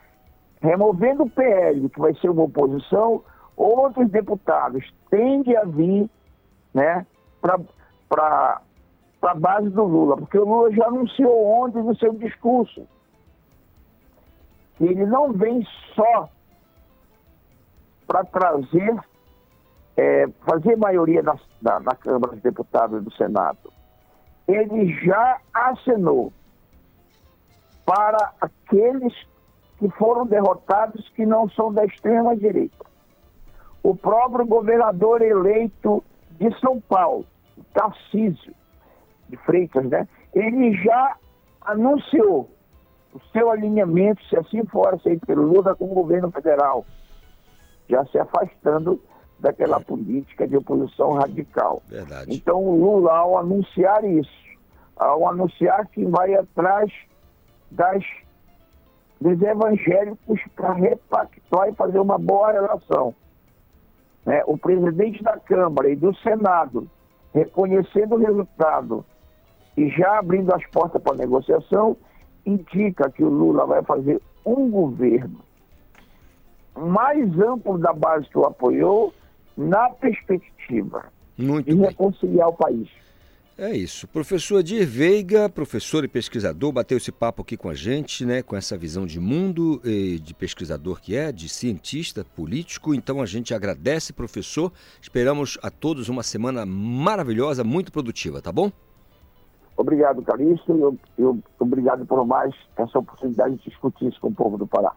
removendo 0.60 1.22
o 1.22 1.30
PL, 1.30 1.88
que 1.88 2.00
vai 2.00 2.14
ser 2.14 2.30
uma 2.30 2.42
oposição, 2.42 3.22
outros 3.56 4.10
deputados 4.10 4.84
tendem 5.08 5.56
a 5.56 5.64
vir 5.64 6.10
né, 6.74 7.06
para 7.40 8.60
a 9.22 9.34
base 9.34 9.70
do 9.70 9.84
Lula, 9.84 10.16
porque 10.16 10.36
o 10.36 10.44
Lula 10.44 10.72
já 10.72 10.86
anunciou 10.86 11.46
ontem 11.46 11.80
no 11.80 11.94
seu 11.94 12.12
discurso 12.14 12.88
que 14.78 14.84
ele 14.84 15.06
não 15.06 15.32
vem 15.32 15.64
só 15.94 16.28
para 18.06 18.24
trazer, 18.24 18.96
é, 19.96 20.26
fazer 20.46 20.76
maioria 20.76 21.22
na, 21.22 21.36
na, 21.60 21.80
na 21.80 21.94
Câmara 21.94 22.32
dos 22.32 22.42
Deputados 22.42 23.00
e 23.00 23.04
do 23.04 23.12
Senado. 23.12 23.72
Ele 24.46 24.92
já 25.04 25.38
acenou 25.52 26.32
para 27.84 28.32
aqueles 28.40 29.14
que 29.78 29.88
foram 29.90 30.26
derrotados 30.26 31.08
que 31.10 31.26
não 31.26 31.48
são 31.50 31.72
da 31.72 31.84
extrema 31.84 32.36
direita. 32.36 32.84
O 33.82 33.94
próprio 33.94 34.46
governador 34.46 35.22
eleito 35.22 36.02
de 36.32 36.58
São 36.60 36.80
Paulo, 36.80 37.24
Tarcísio 37.72 38.54
de 39.28 39.36
Freitas, 39.38 39.84
né? 39.88 40.08
Ele 40.34 40.72
já 40.82 41.16
anunciou 41.62 42.50
o 43.12 43.20
seu 43.32 43.50
alinhamento, 43.50 44.22
se 44.24 44.36
assim 44.36 44.64
for 44.66 44.94
aceito 44.94 45.26
pelo 45.26 45.42
Lula 45.42 45.74
com 45.74 45.86
o 45.86 45.94
governo 45.94 46.30
federal, 46.30 46.84
já 47.88 48.04
se 48.06 48.18
afastando 48.18 49.00
daquela 49.38 49.80
política 49.80 50.46
de 50.46 50.56
oposição 50.56 51.12
radical. 51.12 51.82
Verdade. 51.88 52.34
Então 52.34 52.62
o 52.62 52.78
Lula, 52.78 53.12
ao 53.12 53.38
anunciar 53.38 54.04
isso, 54.04 54.46
ao 54.96 55.28
anunciar 55.28 55.86
que 55.88 56.04
vai 56.04 56.34
atrás 56.34 56.90
das, 57.70 58.02
dos 59.20 59.40
evangélicos 59.40 60.40
para 60.54 60.72
repactuar 60.72 61.68
e 61.68 61.74
fazer 61.74 61.98
uma 61.98 62.18
boa 62.18 62.52
relação. 62.52 63.14
Né? 64.24 64.42
O 64.46 64.56
presidente 64.56 65.22
da 65.22 65.38
Câmara 65.38 65.90
e 65.90 65.96
do 65.96 66.14
Senado, 66.16 66.88
reconhecendo 67.34 68.14
o 68.14 68.18
resultado 68.18 69.04
e 69.76 69.88
já 69.90 70.18
abrindo 70.18 70.54
as 70.54 70.66
portas 70.68 71.02
para 71.02 71.16
negociação, 71.16 71.96
indica 72.44 73.10
que 73.10 73.22
o 73.22 73.28
Lula 73.28 73.66
vai 73.66 73.82
fazer 73.82 74.20
um 74.44 74.70
governo 74.70 75.45
mais 76.76 77.38
amplo 77.40 77.78
da 77.78 77.92
base 77.92 78.28
que 78.28 78.38
o 78.38 78.44
apoiou 78.44 79.12
na 79.56 79.88
perspectiva 79.90 81.04
Muito 81.36 81.70
de 81.70 81.76
bem. 81.76 81.86
reconciliar 81.86 82.48
o 82.48 82.52
país. 82.52 82.88
É 83.58 83.74
isso. 83.74 84.06
Professor 84.08 84.62
Dir 84.62 84.84
Veiga, 84.84 85.48
professor 85.48 86.04
e 86.04 86.08
pesquisador, 86.08 86.72
bateu 86.72 86.98
esse 86.98 87.10
papo 87.10 87.40
aqui 87.40 87.56
com 87.56 87.70
a 87.70 87.74
gente, 87.74 88.26
né? 88.26 88.42
Com 88.42 88.54
essa 88.54 88.76
visão 88.76 89.06
de 89.06 89.18
mundo, 89.18 89.80
de 89.82 90.34
pesquisador 90.34 91.00
que 91.00 91.16
é, 91.16 91.32
de 91.32 91.48
cientista, 91.48 92.22
político. 92.22 92.92
Então 92.92 93.22
a 93.22 93.24
gente 93.24 93.54
agradece, 93.54 94.12
professor. 94.12 94.70
Esperamos 95.00 95.58
a 95.62 95.70
todos 95.70 96.10
uma 96.10 96.22
semana 96.22 96.66
maravilhosa, 96.66 97.64
muito 97.64 97.90
produtiva, 97.90 98.42
tá 98.42 98.52
bom? 98.52 98.70
Obrigado, 99.74 100.22
Calixto, 100.22 100.72
eu, 100.72 100.98
eu, 101.18 101.38
obrigado 101.58 102.04
por 102.06 102.26
mais 102.26 102.54
essa 102.76 102.98
oportunidade 102.98 103.56
de 103.56 103.64
discutir 103.70 104.08
isso 104.08 104.20
com 104.20 104.28
o 104.28 104.34
povo 104.34 104.56
do 104.56 104.66
Pará. 104.66 104.92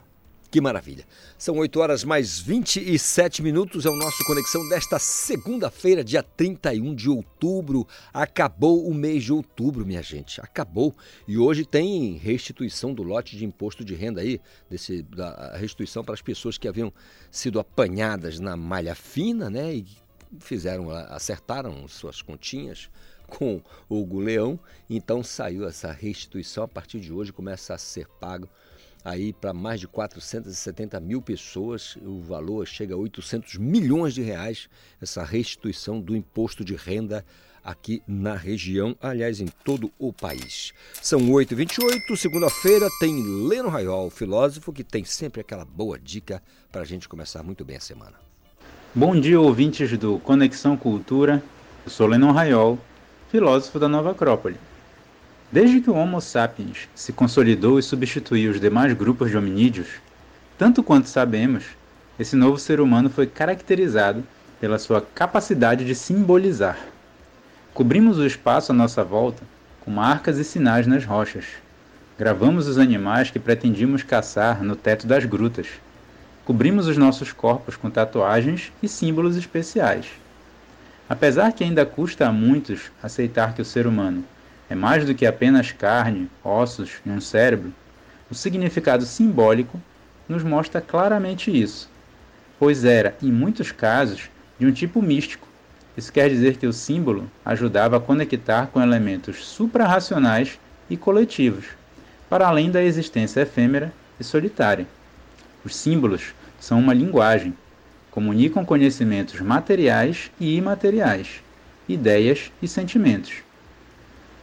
Que 0.52 0.60
maravilha. 0.60 1.06
São 1.38 1.58
8 1.58 1.80
horas 1.80 2.04
mais 2.04 2.40
27 2.40 3.44
minutos. 3.44 3.86
É 3.86 3.90
o 3.90 3.96
nosso 3.96 4.26
Conexão 4.26 4.68
desta 4.68 4.98
segunda-feira, 4.98 6.04
dia 6.04 6.24
31 6.24 6.96
de 6.96 7.08
outubro. 7.08 7.88
Acabou 8.12 8.88
o 8.88 8.92
mês 8.92 9.24
de 9.24 9.32
outubro, 9.32 9.86
minha 9.86 10.02
gente. 10.02 10.42
Acabou. 10.42 10.96
E 11.28 11.38
hoje 11.38 11.66
tem 11.66 12.18
restituição 12.18 12.96
do 12.96 13.04
lote 13.04 13.38
de 13.38 13.46
imposto 13.46 13.86
de 13.86 13.94
renda 13.94 14.22
aí, 14.22 14.42
desse, 14.68 15.04
da 15.04 15.56
restituição 15.56 16.04
para 16.04 16.16
as 16.16 16.22
pessoas 16.22 16.58
que 16.58 16.68
haviam 16.68 16.92
sido 17.30 17.60
apanhadas 17.60 18.40
na 18.40 18.58
malha 18.58 18.96
fina, 18.96 19.52
né? 19.52 19.76
E 19.76 19.86
fizeram, 20.40 20.90
acertaram 20.90 21.88
suas 21.88 22.24
continhas 22.24 22.90
com 23.28 23.62
o 23.88 24.20
Leão. 24.20 24.60
Então 24.90 25.24
saiu 25.24 25.68
essa 25.68 25.92
restituição. 25.92 26.64
A 26.64 26.68
partir 26.68 27.00
de 27.00 27.14
hoje 27.14 27.32
começa 27.32 27.76
a 27.76 27.78
ser 27.78 28.08
pago 28.20 28.50
aí 29.04 29.34
para 29.34 29.54
mais 29.54 29.80
de 29.80 29.88
470 29.88 31.00
mil 31.00 31.22
pessoas, 31.22 31.98
o 32.02 32.20
valor 32.22 32.68
chega 32.68 32.94
a 32.94 32.98
800 32.98 33.58
milhões 33.58 34.14
de 34.14 34.22
reais, 34.22 34.70
essa 35.02 35.24
restituição 35.24 36.00
do 36.00 36.16
imposto 36.16 36.64
de 36.64 36.76
renda 36.76 37.26
aqui 37.64 38.02
na 38.08 38.36
região, 38.36 38.96
aliás, 39.02 39.40
em 39.40 39.48
todo 39.64 39.92
o 40.00 40.12
país. 40.12 40.74
São 41.02 41.20
8h28, 41.20 42.16
segunda-feira 42.16 42.88
tem 43.00 43.22
Leno 43.48 43.70
Raiol, 43.70 44.10
filósofo, 44.10 44.74
que 44.74 44.84
tem 44.84 45.04
sempre 45.04 45.42
aquela 45.42 45.66
boa 45.66 46.00
dica 46.00 46.42
para 46.72 46.82
a 46.82 46.86
gente 46.86 47.08
começar 47.08 47.44
muito 47.44 47.64
bem 47.64 47.78
a 47.78 47.82
semana. 47.82 48.16
Bom 48.94 49.20
dia, 49.20 49.40
ouvintes 49.40 49.98
do 49.98 50.20
Conexão 50.20 50.76
Cultura. 50.76 51.44
Eu 51.86 51.92
sou 51.92 52.08
Leno 52.08 52.32
Raiol, 52.32 52.80
filósofo 53.30 53.80
da 53.80 53.88
Nova 53.88 54.12
Acrópole. 54.12 54.69
Desde 55.52 55.82
que 55.82 55.90
o 55.90 55.96
Homo 55.96 56.22
sapiens 56.22 56.88
se 56.94 57.12
consolidou 57.12 57.80
e 57.80 57.84
substituiu 57.84 58.52
os 58.52 58.60
demais 58.60 58.94
grupos 58.94 59.32
de 59.32 59.38
hominídeos, 59.38 59.88
tanto 60.60 60.84
quanto 60.84 61.10
sabemos, 61.10 61.64
esse 62.20 62.36
novo 62.36 62.60
ser 62.60 62.80
humano 62.80 63.10
foi 63.10 63.26
caracterizado 63.26 64.24
pela 64.62 64.78
sua 64.78 65.02
capacidade 65.02 65.84
de 65.86 65.96
simbolizar. 65.96 66.78
Cobrimos 67.74 68.20
o 68.20 68.28
espaço 68.28 68.72
à 68.72 68.76
nossa 68.76 69.04
volta 69.04 69.42
com 69.82 69.90
marcas 69.90 70.38
e 70.38 70.44
sinais 70.44 70.86
nas 70.86 71.04
rochas. 71.04 71.46
Gravamos 72.16 72.68
os 72.68 72.78
animais 72.78 73.32
que 73.32 73.40
pretendíamos 73.40 74.04
caçar 74.04 74.64
no 74.64 74.76
teto 74.76 75.08
das 75.08 75.26
grutas. 75.26 75.66
Cobrimos 76.46 76.86
os 76.86 76.96
nossos 76.98 77.34
corpos 77.34 77.76
com 77.76 77.90
tatuagens 77.90 78.72
e 78.84 78.88
símbolos 78.88 79.36
especiais. 79.36 80.06
Apesar 81.10 81.54
que 81.54 81.64
ainda 81.64 81.88
custa 81.88 82.28
a 82.28 82.32
muitos 82.32 82.92
aceitar 83.02 83.56
que 83.56 83.64
o 83.64 83.66
ser 83.66 83.88
humano 83.88 84.24
é 84.70 84.76
mais 84.76 85.04
do 85.04 85.16
que 85.16 85.26
apenas 85.26 85.72
carne, 85.72 86.30
ossos 86.44 87.02
e 87.06 87.10
um 87.10 87.20
cérebro, 87.20 87.74
o 88.30 88.36
significado 88.36 89.04
simbólico 89.04 89.82
nos 90.28 90.44
mostra 90.44 90.80
claramente 90.80 91.50
isso, 91.50 91.90
pois 92.60 92.86
era, 92.86 93.18
em 93.22 93.32
muitos 93.32 93.72
casos, 93.72 94.30
de 94.60 94.68
um 94.68 94.72
tipo 94.72 95.02
místico. 95.02 95.48
Isso 95.98 96.14
quer 96.14 96.30
dizer 96.30 96.58
que 96.58 96.68
o 96.68 96.74
símbolo 96.74 97.30
ajudava 97.44 97.98
a 97.98 98.00
conectar 98.00 98.68
com 98.68 98.82
elementos 98.82 99.44
suprarracionais 99.44 100.60
e 100.88 100.96
coletivos, 100.96 101.66
para 102.30 102.48
além 102.48 102.70
da 102.70 102.84
existência 102.84 103.42
efêmera 103.42 103.92
e 104.20 104.24
solitária. 104.24 104.86
Os 105.66 105.76
símbolos 105.76 106.36
são 106.60 106.80
uma 106.80 106.94
linguagem, 106.94 107.56
comunicam 108.12 108.64
conhecimentos 108.64 109.42
materiais 109.42 110.30
e 110.40 110.56
imateriais, 110.56 111.42
ideias 111.88 112.52
e 112.62 112.68
sentimentos. 112.68 113.49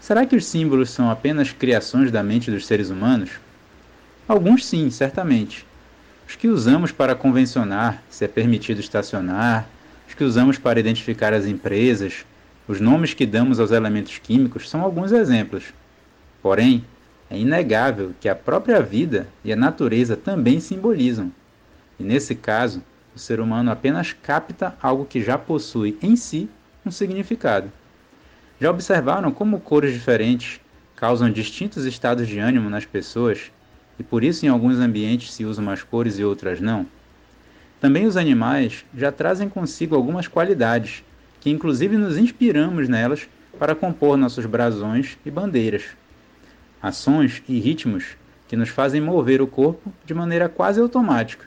Será 0.07 0.25
que 0.25 0.37
os 0.37 0.47
símbolos 0.47 0.91
são 0.91 1.11
apenas 1.11 1.51
criações 1.51 2.13
da 2.13 2.23
mente 2.23 2.49
dos 2.49 2.65
seres 2.65 2.91
humanos? 2.91 3.29
Alguns 4.29 4.65
sim, 4.65 4.89
certamente. 4.89 5.67
Os 6.29 6.37
que 6.37 6.47
usamos 6.47 6.93
para 6.93 7.17
convencionar 7.17 8.01
se 8.09 8.25
é 8.25 8.29
permitido 8.29 8.79
estacionar, 8.79 9.69
os 10.07 10.15
que 10.15 10.23
usamos 10.23 10.59
para 10.59 10.79
identificar 10.79 11.35
as 11.35 11.45
empresas, 11.45 12.25
os 12.69 12.81
nomes 12.81 13.15
que 13.15 13.27
damos 13.27 13.59
aos 13.59 13.73
elementos 13.73 14.17
químicos 14.19 14.71
são 14.71 14.81
alguns 14.81 15.11
exemplos. 15.11 15.75
Porém, 16.41 16.85
é 17.29 17.37
inegável 17.37 18.15
que 18.21 18.29
a 18.29 18.37
própria 18.37 18.81
vida 18.81 19.27
e 19.45 19.53
a 19.53 19.57
natureza 19.57 20.17
também 20.17 20.61
simbolizam. 20.61 21.33
E 21.99 22.05
nesse 22.05 22.37
caso, 22.37 22.81
o 23.13 23.19
ser 23.19 23.41
humano 23.41 23.73
apenas 23.73 24.13
capta 24.13 24.73
algo 24.81 25.05
que 25.05 25.21
já 25.21 25.37
possui 25.37 25.99
em 26.01 26.15
si 26.15 26.49
um 26.87 26.93
significado. 26.93 27.73
Já 28.59 28.71
observaram 28.71 29.31
como 29.31 29.61
cores 29.61 29.93
diferentes 29.93 30.61
causam 30.95 31.31
distintos 31.31 31.85
estados 31.85 32.27
de 32.27 32.39
ânimo 32.39 32.71
nas 32.71 32.87
pessoas 32.87 33.53
e 33.99 34.03
por 34.03 34.25
isso 34.25 34.47
em 34.47 34.49
alguns 34.49 34.79
ambientes 34.79 35.33
se 35.33 35.45
usam 35.45 35.63
umas 35.63 35.83
cores 35.83 36.19
e 36.19 36.25
outras 36.25 36.59
não? 36.59 36.87
Também 37.79 38.07
os 38.07 38.17
animais 38.17 38.85
já 38.97 39.13
trazem 39.13 39.47
consigo 39.47 39.95
algumas 39.95 40.27
qualidades 40.27 41.05
que 41.39 41.51
inclusive 41.51 41.99
nos 41.99 42.17
inspiramos 42.17 42.89
nelas 42.89 43.29
para 43.59 43.75
compor 43.75 44.17
nossos 44.17 44.47
brasões 44.47 45.19
e 45.25 45.31
bandeiras. 45.31 45.85
Ações 46.81 47.43
e 47.47 47.59
ritmos 47.59 48.17
que 48.49 48.57
nos 48.57 48.71
fazem 48.71 49.03
mover 49.03 49.43
o 49.43 49.47
corpo 49.47 49.93
de 50.05 50.15
maneira 50.15 50.49
quase 50.49 50.81
automática, 50.81 51.47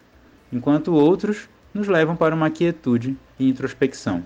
enquanto 0.53 0.93
outros 0.93 1.49
nos 1.73 1.87
levam 1.87 2.15
para 2.15 2.35
uma 2.35 2.51
quietude 2.51 3.17
e 3.39 3.49
introspecção. 3.49 4.23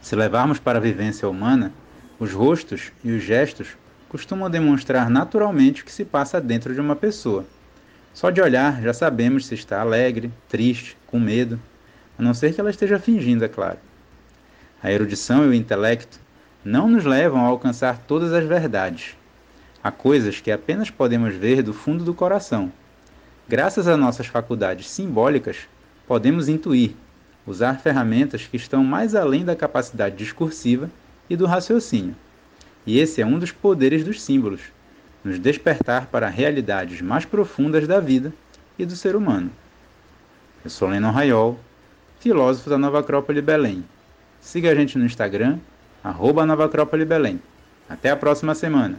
Se 0.00 0.14
levarmos 0.14 0.58
para 0.58 0.78
a 0.78 0.82
vivência 0.82 1.28
humana, 1.28 1.72
os 2.18 2.32
rostos 2.32 2.92
e 3.04 3.10
os 3.12 3.22
gestos 3.22 3.76
costumam 4.08 4.48
demonstrar 4.48 5.10
naturalmente 5.10 5.82
o 5.82 5.84
que 5.84 5.92
se 5.92 6.04
passa 6.04 6.40
dentro 6.40 6.74
de 6.74 6.80
uma 6.80 6.96
pessoa. 6.96 7.44
Só 8.14 8.30
de 8.30 8.40
olhar 8.40 8.82
já 8.82 8.92
sabemos 8.92 9.46
se 9.46 9.54
está 9.54 9.80
alegre, 9.80 10.32
triste, 10.48 10.96
com 11.06 11.20
medo, 11.20 11.60
a 12.18 12.22
não 12.22 12.34
ser 12.34 12.52
que 12.54 12.60
ela 12.60 12.70
esteja 12.70 12.98
fingindo, 12.98 13.44
é 13.44 13.48
claro. 13.48 13.78
A 14.82 14.90
erudição 14.90 15.44
e 15.44 15.48
o 15.48 15.54
intelecto 15.54 16.18
não 16.64 16.88
nos 16.88 17.04
levam 17.04 17.44
a 17.44 17.48
alcançar 17.48 17.98
todas 18.06 18.32
as 18.32 18.44
verdades. 18.44 19.16
Há 19.82 19.90
coisas 19.90 20.40
que 20.40 20.50
apenas 20.50 20.90
podemos 20.90 21.34
ver 21.34 21.62
do 21.62 21.72
fundo 21.72 22.04
do 22.04 22.14
coração. 22.14 22.72
Graças 23.48 23.86
a 23.86 23.96
nossas 23.96 24.26
faculdades 24.26 24.90
simbólicas, 24.90 25.68
podemos 26.06 26.48
intuir, 26.48 26.94
usar 27.48 27.80
ferramentas 27.80 28.46
que 28.46 28.56
estão 28.56 28.84
mais 28.84 29.14
além 29.14 29.44
da 29.44 29.56
capacidade 29.56 30.16
discursiva 30.16 30.90
e 31.28 31.36
do 31.36 31.46
raciocínio. 31.46 32.14
E 32.86 32.98
esse 32.98 33.20
é 33.20 33.26
um 33.26 33.38
dos 33.38 33.52
poderes 33.52 34.04
dos 34.04 34.22
símbolos 34.22 34.60
nos 35.24 35.38
despertar 35.38 36.06
para 36.06 36.28
realidades 36.28 37.00
mais 37.00 37.24
profundas 37.24 37.86
da 37.86 38.00
vida 38.00 38.32
e 38.78 38.86
do 38.86 38.94
ser 38.94 39.16
humano. 39.16 39.50
Eu 40.64 40.70
sou 40.70 40.88
Lennon 40.88 41.10
Raiol, 41.10 41.58
filósofo 42.20 42.70
da 42.70 42.78
Nova 42.78 43.00
Acrópole 43.00 43.42
Belém. 43.42 43.84
Siga 44.40 44.70
a 44.70 44.74
gente 44.74 44.96
no 44.98 45.04
Instagram, 45.04 45.58
arroba 46.02 46.46
Nova 46.46 46.66
Acrópole 46.66 47.04
Belém. 47.04 47.40
Até 47.88 48.10
a 48.10 48.16
próxima 48.16 48.54
semana. 48.54 48.98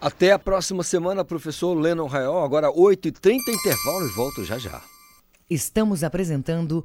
Até 0.00 0.32
a 0.32 0.38
próxima 0.38 0.82
semana, 0.82 1.24
professor 1.24 1.74
Lennon 1.74 2.06
Raiol. 2.06 2.44
Agora 2.44 2.70
8h30, 2.70 3.38
intervalo 3.48 4.06
e 4.06 4.14
volto 4.14 4.44
já 4.44 4.58
já. 4.58 4.82
Estamos 5.48 6.04
apresentando 6.04 6.84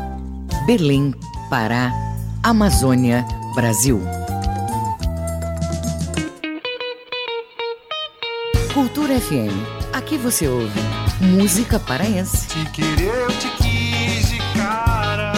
Belém, 0.65 1.13
Pará, 1.49 1.91
Amazônia, 2.43 3.25
Brasil. 3.55 3.99
Cultura 8.71 9.19
FM. 9.19 9.51
Aqui 9.91 10.17
você 10.17 10.47
ouve 10.47 10.79
música 11.19 11.79
paraense. 11.79 12.47
Te 12.47 12.65
querer, 12.69 13.07
eu 13.07 13.27
te 13.29 13.49
quis 13.57 14.29
de 14.29 14.37
cara. 14.55 15.33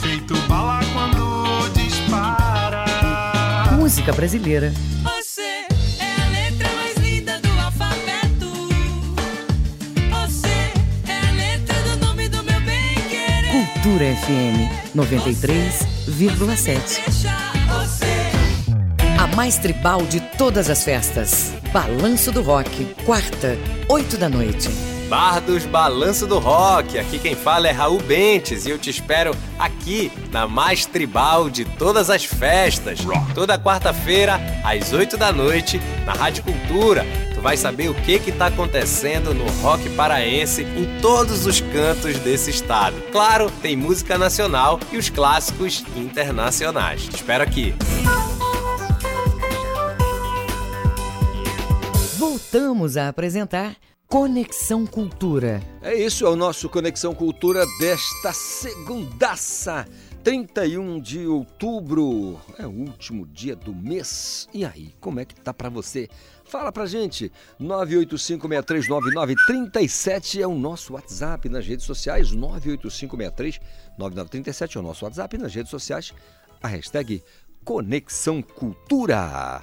Feito 0.00 0.34
bala 0.46 0.80
quando 0.92 1.68
dispara. 1.72 2.84
Música 3.72 4.12
brasileira. 4.12 4.72
Cultura 13.88 14.14
FM 14.16 14.68
93,7. 14.94 16.04
Deixa 16.04 17.32
você. 17.68 18.04
A 19.18 19.26
mais 19.34 19.56
tribal 19.56 20.02
de 20.02 20.20
todas 20.20 20.68
as 20.68 20.84
festas. 20.84 21.54
Balanço 21.72 22.30
do 22.30 22.42
Rock. 22.42 22.84
Quarta, 23.06 23.56
8 23.88 24.18
da 24.18 24.28
noite. 24.28 24.68
Bar 25.08 25.40
dos 25.40 25.64
Balanço 25.64 26.26
do 26.26 26.38
Rock. 26.38 26.98
Aqui 26.98 27.18
quem 27.18 27.34
fala 27.34 27.66
é 27.66 27.70
Raul 27.70 28.02
Bentes 28.02 28.66
e 28.66 28.70
eu 28.70 28.78
te 28.78 28.90
espero 28.90 29.34
aqui 29.58 30.12
na 30.30 30.46
mais 30.46 30.84
tribal 30.84 31.48
de 31.48 31.64
todas 31.64 32.10
as 32.10 32.26
festas. 32.26 32.98
Toda 33.34 33.58
quarta-feira, 33.58 34.38
às 34.62 34.92
8 34.92 35.16
da 35.16 35.32
noite, 35.32 35.80
na 36.04 36.12
Rádio 36.12 36.44
Cultura. 36.44 37.06
Tu 37.38 37.42
vai 37.42 37.56
saber 37.56 37.88
o 37.88 37.94
que 37.94 38.18
que 38.18 38.32
tá 38.32 38.46
acontecendo 38.46 39.32
no 39.32 39.48
rock 39.62 39.88
paraense 39.90 40.62
em 40.62 41.00
todos 41.00 41.46
os 41.46 41.60
cantos 41.60 42.18
desse 42.18 42.50
estado. 42.50 43.00
Claro, 43.12 43.48
tem 43.62 43.76
música 43.76 44.18
nacional 44.18 44.80
e 44.90 44.96
os 44.96 45.08
clássicos 45.08 45.84
internacionais. 45.94 47.04
Te 47.04 47.14
espero 47.14 47.44
aqui. 47.44 47.72
Voltamos 52.18 52.96
a 52.96 53.06
apresentar 53.06 53.76
Conexão 54.08 54.84
Cultura. 54.84 55.62
É 55.80 55.94
isso, 55.94 56.26
é 56.26 56.28
o 56.28 56.34
nosso 56.34 56.68
Conexão 56.68 57.14
Cultura 57.14 57.64
desta 57.78 58.32
segundaça, 58.32 59.86
31 60.24 60.98
de 60.98 61.26
outubro. 61.28 62.40
É 62.58 62.66
o 62.66 62.70
último 62.70 63.24
dia 63.26 63.54
do 63.54 63.72
mês. 63.72 64.48
E 64.52 64.64
aí, 64.64 64.92
como 65.00 65.20
é 65.20 65.24
que 65.24 65.36
tá 65.36 65.54
pra 65.54 65.68
você? 65.68 66.08
Fala 66.48 66.72
pra 66.72 66.86
gente. 66.86 67.30
985639937 67.60 70.40
é 70.40 70.46
o 70.46 70.54
nosso 70.54 70.94
WhatsApp 70.94 71.46
nas 71.48 71.66
redes 71.66 71.84
sociais. 71.84 72.32
985639937 72.32 74.76
é 74.76 74.78
o 74.78 74.82
nosso 74.82 75.04
WhatsApp 75.04 75.36
nas 75.36 75.52
redes 75.54 75.70
sociais. 75.70 76.14
A 76.62 76.68
hashtag 76.68 77.22
Conexão 77.64 78.40
Cultura. 78.40 79.62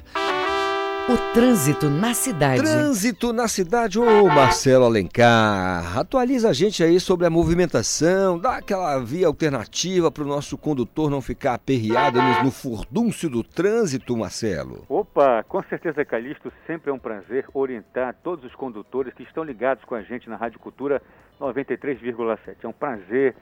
O 1.08 1.34
trânsito 1.36 1.88
na 1.88 2.16
cidade. 2.16 2.64
Trânsito 2.64 3.32
na 3.32 3.48
cidade, 3.48 4.00
ô 4.00 4.26
Marcelo 4.26 4.86
Alencar, 4.86 6.00
atualiza 6.00 6.50
a 6.50 6.54
gente 6.54 6.84
aí 6.84 7.00
sobre 7.00 7.28
a 7.28 7.30
movimentação, 7.30 8.40
dá 8.40 8.58
aquela 8.58 8.98
via 8.98 9.28
alternativa 9.28 10.10
para 10.10 10.24
o 10.24 10.28
nosso 10.28 10.58
condutor 10.58 11.12
não 11.12 11.22
ficar 11.22 11.54
aperreado 11.54 12.20
no, 12.44 12.50
furdúncio 12.50 13.30
do 13.30 13.44
trânsito, 13.44 14.18
Marcelo. 14.18 14.84
Opa, 14.90 15.44
com 15.44 15.62
certeza, 15.66 16.04
Calixto, 16.04 16.52
sempre 16.66 16.90
é 16.90 16.94
um 16.94 16.98
prazer 16.98 17.46
orientar 17.54 18.16
todos 18.24 18.44
os 18.44 18.56
condutores 18.56 19.14
que 19.14 19.22
estão 19.22 19.44
ligados 19.44 19.86
com 19.86 19.94
a 19.94 20.02
gente 20.02 20.28
na 20.28 20.36
Rádio 20.36 20.60
Cultura 20.60 21.00
93,7. 21.40 22.56
É 22.64 22.68
um 22.68 22.74
prazer 22.74 23.36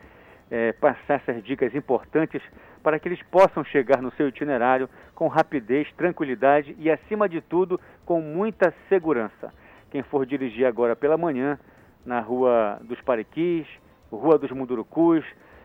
é, 0.52 0.74
passar 0.74 1.22
essas 1.26 1.42
dicas 1.42 1.74
importantes 1.74 2.42
para 2.84 3.00
que 3.00 3.08
eles 3.08 3.24
possam 3.32 3.64
chegar 3.64 4.02
no 4.02 4.12
seu 4.12 4.28
itinerário 4.28 4.90
com 5.16 5.28
rapidez, 5.28 5.90
tranquilidade 5.94 6.76
e, 6.78 6.92
acima 6.92 7.30
de 7.30 7.40
tudo, 7.40 7.80
com 8.06 8.22
muita 8.22 8.74
segurança. 8.90 9.54
Quem 9.90 10.04
for 10.04 10.26
dirigir 10.26 10.66
agora 10.66 10.96
pela 10.96 11.18
manhã 11.18 11.58
na 12.06 12.20
Rua 12.20 12.80
dos 12.84 13.00
Pariquis, 13.02 13.66
Rua 14.12 14.38
dos 14.38 14.52
Mundurucus, 14.52 15.24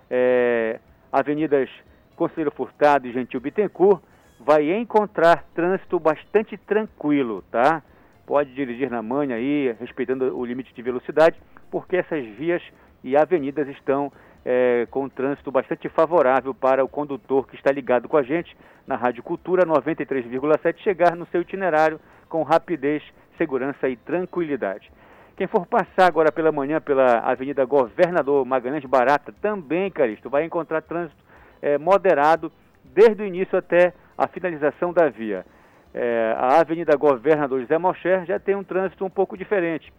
é, 0.08 0.78
Avenidas 1.12 1.68
Conselheiro 2.14 2.52
Furtado 2.52 3.06
e 3.06 3.12
Gentil 3.12 3.40
Bittencourt, 3.40 4.00
vai 4.40 4.70
encontrar 4.72 5.44
trânsito 5.54 5.98
bastante 5.98 6.56
tranquilo, 6.56 7.42
tá? 7.50 7.82
Pode 8.24 8.54
dirigir 8.54 8.90
na 8.90 9.02
manhã 9.02 9.34
aí, 9.34 9.74
respeitando 9.80 10.36
o 10.38 10.44
limite 10.44 10.72
de 10.72 10.82
velocidade, 10.82 11.36
porque 11.70 11.96
essas 11.96 12.24
vias 12.36 12.62
e 13.02 13.16
avenidas 13.16 13.66
estão 13.68 14.12
é, 14.50 14.86
com 14.90 15.04
um 15.04 15.08
trânsito 15.10 15.52
bastante 15.52 15.90
favorável 15.90 16.54
para 16.54 16.82
o 16.82 16.88
condutor 16.88 17.46
que 17.46 17.54
está 17.54 17.70
ligado 17.70 18.08
com 18.08 18.16
a 18.16 18.22
gente 18.22 18.56
na 18.86 18.96
Rádio 18.96 19.22
Cultura 19.22 19.66
93,7 19.66 20.78
chegar 20.78 21.14
no 21.14 21.26
seu 21.26 21.42
itinerário 21.42 22.00
com 22.30 22.42
rapidez, 22.42 23.02
segurança 23.36 23.90
e 23.90 23.96
tranquilidade. 23.96 24.90
Quem 25.36 25.46
for 25.46 25.66
passar 25.66 26.06
agora 26.06 26.32
pela 26.32 26.50
manhã 26.50 26.80
pela 26.80 27.18
Avenida 27.18 27.62
Governador 27.66 28.42
Magalhães 28.46 28.86
Barata, 28.86 29.34
também, 29.42 29.90
Caristo, 29.90 30.30
vai 30.30 30.46
encontrar 30.46 30.80
trânsito 30.80 31.22
é, 31.60 31.76
moderado 31.76 32.50
desde 32.82 33.22
o 33.22 33.26
início 33.26 33.58
até 33.58 33.92
a 34.16 34.26
finalização 34.28 34.94
da 34.94 35.10
via. 35.10 35.44
É, 35.92 36.34
a 36.38 36.58
Avenida 36.58 36.96
Governador 36.96 37.60
José 37.60 37.76
Malcher 37.76 38.24
já 38.24 38.38
tem 38.38 38.54
um 38.54 38.64
trânsito 38.64 39.04
um 39.04 39.10
pouco 39.10 39.36
diferente. 39.36 39.92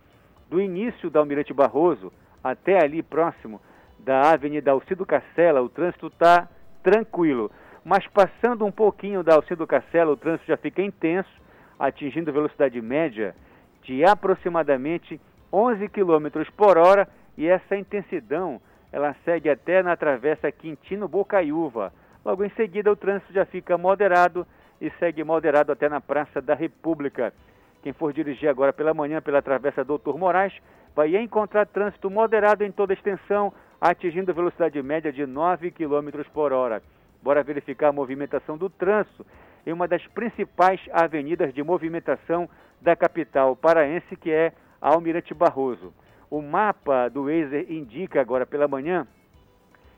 Do 0.50 0.60
início 0.60 1.08
da 1.12 1.20
Almirante 1.20 1.54
Barroso 1.54 2.12
até 2.44 2.84
ali 2.84 3.04
próximo 3.04 3.62
da 4.00 4.32
Avenida 4.32 4.72
Alcido 4.72 5.06
Cacela, 5.06 5.62
o 5.62 5.70
trânsito 5.70 6.08
está 6.08 6.48
tranquilo. 6.84 7.52
Mas 7.84 8.06
passando 8.08 8.66
um 8.66 8.72
pouquinho 8.72 9.24
da 9.24 9.36
Alcido 9.36 9.66
Cacela, 9.68 10.12
o 10.12 10.18
trânsito 10.18 10.48
já 10.48 10.58
fica 10.58 10.82
intenso, 10.82 11.30
atingindo 11.78 12.34
velocidade 12.34 12.82
média 12.82 13.36
de 13.84 14.04
aproximadamente 14.04 15.20
11 15.52 15.88
km 15.90 16.28
por 16.56 16.78
hora 16.78 17.08
e 17.38 17.48
essa 17.48 17.76
intensidão 17.76 18.62
ela 18.92 19.16
segue 19.24 19.50
até 19.50 19.82
na 19.82 19.96
travessa 19.96 20.52
Quintino 20.52 21.08
Bocaiúva. 21.08 21.94
Logo 22.26 22.44
em 22.44 22.50
seguida 22.52 22.92
o 22.92 22.96
trânsito 22.96 23.32
já 23.32 23.46
fica 23.46 23.78
moderado 23.78 24.46
e 24.82 24.90
segue 25.00 25.24
moderado 25.24 25.72
até 25.72 25.88
na 25.88 26.02
Praça 26.02 26.42
da 26.42 26.54
República. 26.54 27.34
Quem 27.82 27.94
for 27.94 28.12
dirigir 28.12 28.50
agora 28.50 28.74
pela 28.74 28.94
manhã 28.94 29.22
pela 29.22 29.42
travessa 29.42 29.84
Doutor 29.84 30.18
Moraes 30.18 30.54
vai 30.96 31.16
encontrar 31.16 31.66
trânsito 31.66 32.10
moderado 32.10 32.64
em 32.64 32.72
toda 32.72 32.94
a 32.94 32.96
extensão, 32.96 33.54
atingindo 33.80 34.34
velocidade 34.34 34.82
média 34.82 35.12
de 35.12 35.26
9 35.26 35.72
km 35.72 36.24
por 36.34 36.52
hora. 36.52 36.82
Bora 37.22 37.44
verificar 37.44 37.90
a 37.90 37.94
movimentação 37.94 38.58
do 38.58 38.70
trânsito 38.70 39.26
em 39.66 39.74
uma 39.74 39.88
das 39.88 40.06
principais 40.08 40.80
avenidas 40.92 41.54
de 41.54 41.64
movimentação 41.64 42.50
da 42.82 42.96
capital 42.96 43.56
paraense, 43.56 44.16
que 44.16 44.32
é 44.32 44.54
Almirante 44.82 45.34
Barroso. 45.34 45.94
O 46.30 46.42
mapa 46.42 47.10
do 47.10 47.24
Waze 47.24 47.66
indica 47.70 48.22
agora 48.22 48.46
pela 48.46 48.68
manhã 48.68 49.08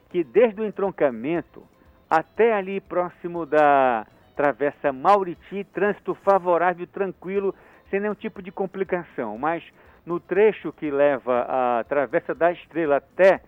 que 0.10 0.24
desde 0.24 0.62
o 0.62 0.66
entroncamento 0.66 1.64
até 2.10 2.54
ali 2.54 2.82
próximo 2.82 3.46
da 3.46 4.06
Travessa 4.36 4.92
Mauriti, 4.92 5.64
trânsito 5.64 6.14
favorável, 6.16 6.86
tranquilo, 6.88 7.56
sem 7.90 8.00
nenhum 8.00 8.16
tipo 8.16 8.42
de 8.42 8.52
complicação. 8.52 9.38
Mas 9.38 9.64
no 10.06 10.20
trecho 10.20 10.74
que 10.74 10.92
leva 10.92 11.46
a 11.48 11.84
Travessa 11.86 12.36
da 12.36 12.52
Estrela 12.52 12.98
até 12.98 13.42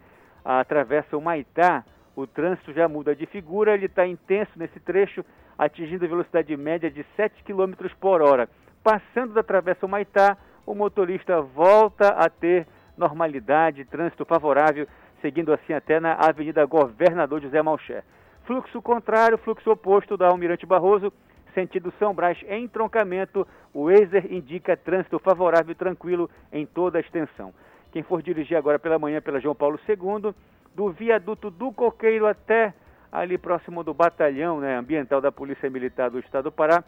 a 0.44 0.64
Travessa 0.64 1.18
Humaitá, 1.18 1.84
o 2.16 2.28
trânsito 2.28 2.74
já 2.74 2.88
muda 2.88 3.16
de 3.16 3.26
figura, 3.26 3.74
ele 3.74 3.88
está 3.88 4.06
intenso 4.06 4.52
nesse 4.56 4.80
trecho, 4.80 5.24
atingindo 5.58 6.08
velocidade 6.08 6.56
média 6.56 6.90
de 6.90 7.06
7 7.16 7.44
km 7.44 7.74
por 8.00 8.22
hora. 8.22 8.50
Passando 8.84 9.34
da 9.34 9.44
Travessa 9.44 9.86
Humaitá, 9.86 10.38
o 10.66 10.76
motorista 10.76 11.42
volta 11.42 12.10
a 12.10 12.30
ter 12.30 12.68
normalidade, 12.98 13.86
trânsito 13.86 14.26
favorável, 14.26 14.88
seguindo 15.22 15.54
assim 15.54 15.74
até 15.74 16.00
na 16.00 16.14
Avenida 16.14 16.66
Governador 16.66 17.42
José 17.42 17.62
Malcher. 17.62 18.04
Fluxo 18.46 18.82
contrário, 18.82 19.38
fluxo 19.38 19.72
oposto 19.72 20.18
da 20.18 20.28
Almirante 20.28 20.66
Barroso, 20.66 21.12
sentido 21.54 21.94
São 21.98 22.14
Brás 22.14 22.38
em 22.48 22.66
entroncamento, 22.66 23.48
o 23.74 23.86
Wazer 23.86 24.32
indica 24.32 24.76
trânsito 24.76 25.18
favorável 25.20 25.72
e 25.72 25.76
tranquilo 25.76 26.30
em 26.52 26.66
toda 26.66 26.98
a 26.98 27.02
extensão. 27.02 27.54
Quem 27.94 28.02
for 28.02 28.24
dirigir 28.24 28.58
agora 28.58 28.80
pela 28.80 28.98
manhã 28.98 29.22
pela 29.22 29.40
João 29.40 29.54
Paulo 29.54 29.80
II, 29.88 30.34
do 30.74 30.90
viaduto 30.90 31.52
do 31.52 31.72
Coqueiro 31.72 32.26
até 32.26 32.74
ali 33.12 33.38
próximo 33.38 33.84
do 33.84 33.94
batalhão 33.94 34.60
né, 34.60 34.76
ambiental 34.76 35.22
da 35.22 35.32
Polícia 35.32 35.70
Militar 35.70 36.10
do 36.10 36.18
Estado 36.18 36.46
do 36.46 36.52
Pará, 36.52 36.84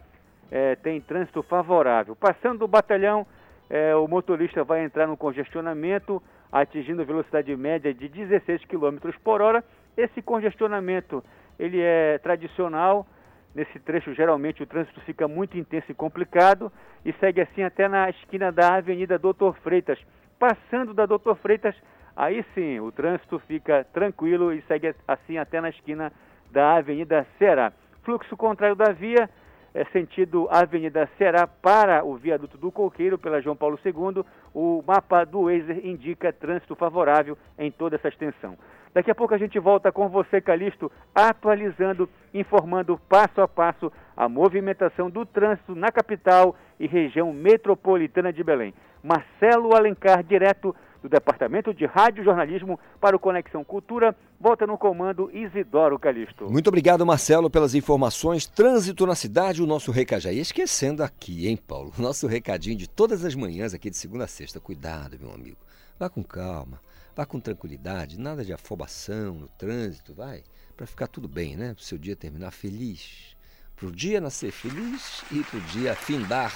é, 0.50 0.74
tem 0.74 1.00
trânsito 1.00 1.44
favorável. 1.44 2.16
Passando 2.16 2.58
do 2.58 2.66
batalhão, 2.66 3.24
é, 3.70 3.94
o 3.94 4.08
motorista 4.08 4.64
vai 4.64 4.84
entrar 4.84 5.06
no 5.06 5.16
congestionamento, 5.16 6.20
atingindo 6.50 7.04
velocidade 7.04 7.54
média 7.54 7.94
de 7.94 8.08
16 8.08 8.64
km 8.64 8.98
por 9.22 9.40
hora. 9.40 9.62
Esse 9.96 10.20
congestionamento 10.20 11.22
ele 11.56 11.80
é 11.80 12.18
tradicional. 12.18 13.06
Nesse 13.54 13.78
trecho, 13.78 14.12
geralmente, 14.12 14.60
o 14.60 14.66
trânsito 14.66 15.00
fica 15.02 15.28
muito 15.28 15.56
intenso 15.56 15.86
e 15.88 15.94
complicado 15.94 16.70
e 17.04 17.12
segue 17.12 17.40
assim 17.40 17.62
até 17.62 17.86
na 17.86 18.10
esquina 18.10 18.50
da 18.50 18.74
Avenida 18.74 19.16
Doutor 19.16 19.56
Freitas. 19.58 20.00
Passando 20.38 20.92
da 20.92 21.06
Doutor 21.06 21.36
Freitas, 21.36 21.74
aí 22.14 22.44
sim, 22.54 22.78
o 22.80 22.92
trânsito 22.92 23.38
fica 23.40 23.84
tranquilo 23.92 24.52
e 24.52 24.60
segue 24.62 24.94
assim 25.08 25.38
até 25.38 25.60
na 25.60 25.70
esquina 25.70 26.12
da 26.50 26.76
Avenida 26.76 27.26
Ceará. 27.38 27.72
Fluxo 28.02 28.36
contrário 28.36 28.76
da 28.76 28.92
via, 28.92 29.30
é 29.74 29.84
sentido 29.86 30.46
Avenida 30.50 31.08
Ceará 31.18 31.46
para 31.46 32.04
o 32.04 32.16
viaduto 32.16 32.56
do 32.56 32.70
Coqueiro, 32.70 33.18
pela 33.18 33.40
João 33.40 33.56
Paulo 33.56 33.78
II. 33.84 34.24
O 34.54 34.82
mapa 34.86 35.24
do 35.24 35.42
Wazer 35.42 35.84
indica 35.86 36.32
trânsito 36.32 36.74
favorável 36.74 37.36
em 37.58 37.70
toda 37.70 37.96
essa 37.96 38.08
extensão. 38.08 38.56
Daqui 38.94 39.10
a 39.10 39.14
pouco 39.14 39.34
a 39.34 39.38
gente 39.38 39.58
volta 39.58 39.92
com 39.92 40.08
você, 40.08 40.40
Calixto, 40.40 40.90
atualizando, 41.14 42.08
informando 42.32 42.98
passo 43.08 43.42
a 43.42 43.48
passo 43.48 43.92
a 44.16 44.28
movimentação 44.28 45.10
do 45.10 45.26
trânsito 45.26 45.74
na 45.74 45.92
capital 45.92 46.56
e 46.80 46.86
região 46.86 47.32
metropolitana 47.32 48.32
de 48.32 48.42
Belém. 48.42 48.72
Marcelo 49.02 49.76
Alencar, 49.76 50.24
direto 50.24 50.74
do 51.02 51.08
Departamento 51.08 51.72
de 51.72 51.84
Rádio 51.84 52.24
Jornalismo 52.24 52.80
para 53.00 53.14
o 53.14 53.18
Conexão 53.18 53.62
Cultura, 53.62 54.16
volta 54.40 54.66
no 54.66 54.78
comando 54.78 55.30
Isidoro 55.32 55.98
Calixto. 55.98 56.50
Muito 56.50 56.68
obrigado, 56.68 57.04
Marcelo, 57.04 57.50
pelas 57.50 57.74
informações. 57.74 58.46
Trânsito 58.46 59.06
na 59.06 59.14
cidade, 59.14 59.62
o 59.62 59.66
nosso 59.66 59.92
ia 59.94 60.32
esquecendo 60.32 61.02
aqui, 61.02 61.46
hein, 61.46 61.56
Paulo? 61.56 61.92
Nosso 61.98 62.26
recadinho 62.26 62.76
de 62.76 62.88
todas 62.88 63.24
as 63.24 63.34
manhãs 63.34 63.74
aqui 63.74 63.90
de 63.90 63.96
segunda 63.96 64.24
a 64.24 64.28
sexta. 64.28 64.58
Cuidado, 64.58 65.18
meu 65.20 65.32
amigo. 65.32 65.58
Vá 65.98 66.08
com 66.08 66.24
calma. 66.24 66.80
Vá 67.14 67.24
com 67.24 67.40
tranquilidade, 67.40 68.20
nada 68.20 68.44
de 68.44 68.52
afobação 68.52 69.36
no 69.36 69.48
trânsito, 69.48 70.12
vai, 70.12 70.42
para 70.76 70.86
ficar 70.86 71.06
tudo 71.06 71.26
bem, 71.26 71.56
né? 71.56 71.72
Para 71.72 71.80
o 71.80 71.84
seu 71.84 71.96
dia 71.96 72.14
terminar 72.14 72.50
feliz. 72.50 73.34
Para 73.76 73.88
o 73.88 73.92
dia 73.92 74.20
nascer 74.20 74.50
feliz 74.50 75.22
e 75.30 75.42
para 75.42 75.58
o 75.58 75.62
dia 75.62 75.94
findar 75.94 76.50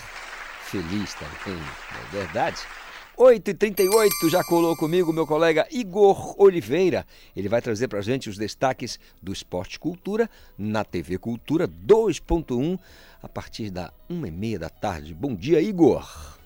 feliz 0.65 1.13
também, 1.15 1.61
não 1.61 2.01
é 2.01 2.25
verdade? 2.25 2.61
8h38, 3.19 4.31
já 4.31 4.43
colou 4.43 4.75
comigo 4.75 5.13
meu 5.13 5.27
colega 5.27 5.69
Igor 5.71 6.35
Oliveira. 6.41 7.07
Ele 7.37 7.51
vai 7.51 7.61
trazer 7.61 7.87
para 7.89 7.99
a 7.99 8.03
gente 8.03 8.31
os 8.31 8.39
destaques 8.39 8.99
do 9.21 9.31
Esporte 9.31 9.79
Cultura 9.79 10.31
na 10.57 10.83
TV 10.83 11.19
Cultura 11.19 11.69
2.1 11.69 12.79
a 13.23 13.29
partir 13.29 13.69
da 13.69 13.93
1h30 14.11 14.59
da 14.59 14.71
tarde. 14.71 15.13
Bom 15.13 15.35
dia, 15.35 15.61
Igor. 15.61 16.40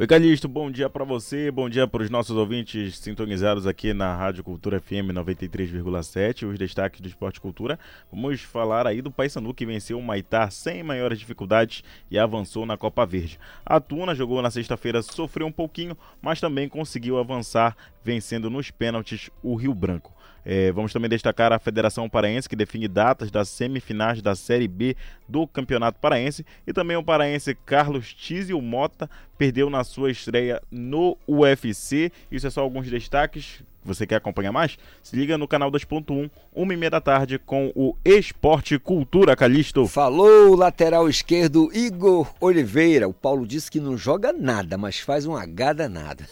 Oi, 0.00 0.06
Calixto, 0.06 0.46
bom 0.46 0.70
dia 0.70 0.88
para 0.88 1.04
você, 1.04 1.50
bom 1.50 1.68
dia 1.68 1.84
para 1.84 2.04
os 2.04 2.08
nossos 2.08 2.36
ouvintes 2.36 2.96
sintonizados 2.98 3.66
aqui 3.66 3.92
na 3.92 4.14
Rádio 4.14 4.44
Cultura 4.44 4.78
FM 4.78 5.10
93,7, 5.12 6.48
os 6.48 6.56
destaques 6.56 7.00
do 7.00 7.08
Esporte 7.08 7.40
Cultura. 7.40 7.76
Vamos 8.08 8.42
falar 8.42 8.86
aí 8.86 9.02
do 9.02 9.10
Paysandu 9.10 9.52
que 9.52 9.66
venceu 9.66 9.98
o 9.98 10.02
Maitá 10.02 10.48
sem 10.50 10.84
maiores 10.84 11.18
dificuldades 11.18 11.82
e 12.08 12.16
avançou 12.16 12.64
na 12.64 12.76
Copa 12.76 13.04
Verde. 13.04 13.40
A 13.66 13.80
Tuna 13.80 14.14
jogou 14.14 14.40
na 14.40 14.52
sexta-feira, 14.52 15.02
sofreu 15.02 15.48
um 15.48 15.52
pouquinho, 15.52 15.98
mas 16.22 16.40
também 16.40 16.68
conseguiu 16.68 17.18
avançar, 17.18 17.76
vencendo 18.04 18.48
nos 18.48 18.70
pênaltis 18.70 19.30
o 19.42 19.56
Rio 19.56 19.74
Branco. 19.74 20.14
É, 20.50 20.72
vamos 20.72 20.94
também 20.94 21.10
destacar 21.10 21.52
a 21.52 21.58
Federação 21.58 22.08
Paraense, 22.08 22.48
que 22.48 22.56
define 22.56 22.88
datas 22.88 23.30
das 23.30 23.50
semifinais 23.50 24.22
da 24.22 24.34
Série 24.34 24.66
B 24.66 24.96
do 25.28 25.46
Campeonato 25.46 26.00
Paraense. 26.00 26.42
E 26.66 26.72
também 26.72 26.96
o 26.96 27.02
paraense 27.02 27.54
Carlos 27.66 28.14
Tizio 28.14 28.58
Mota 28.62 29.10
perdeu 29.36 29.68
na 29.68 29.84
sua 29.84 30.10
estreia 30.10 30.62
no 30.70 31.18
UFC. 31.28 32.10
Isso 32.32 32.46
é 32.46 32.50
só 32.50 32.62
alguns 32.62 32.88
destaques. 32.88 33.62
Você 33.84 34.06
quer 34.06 34.16
acompanhar 34.16 34.52
mais? 34.52 34.76
Se 35.02 35.16
liga 35.16 35.38
no 35.38 35.48
canal 35.48 35.70
2.1, 35.70 36.30
uma 36.52 36.74
e 36.74 36.76
meia 36.76 36.90
da 36.90 37.00
tarde, 37.00 37.38
com 37.38 37.72
o 37.74 37.96
Esporte 38.04 38.78
Cultura 38.78 39.36
Calixto. 39.36 39.86
Falou, 39.86 40.54
lateral 40.54 41.08
esquerdo 41.08 41.70
Igor 41.72 42.32
Oliveira. 42.40 43.08
O 43.08 43.14
Paulo 43.14 43.46
disse 43.46 43.70
que 43.70 43.80
não 43.80 43.96
joga 43.96 44.32
nada, 44.32 44.76
mas 44.76 44.98
faz 44.98 45.24
um 45.26 45.36
H 45.36 45.72
danado. 45.72 46.24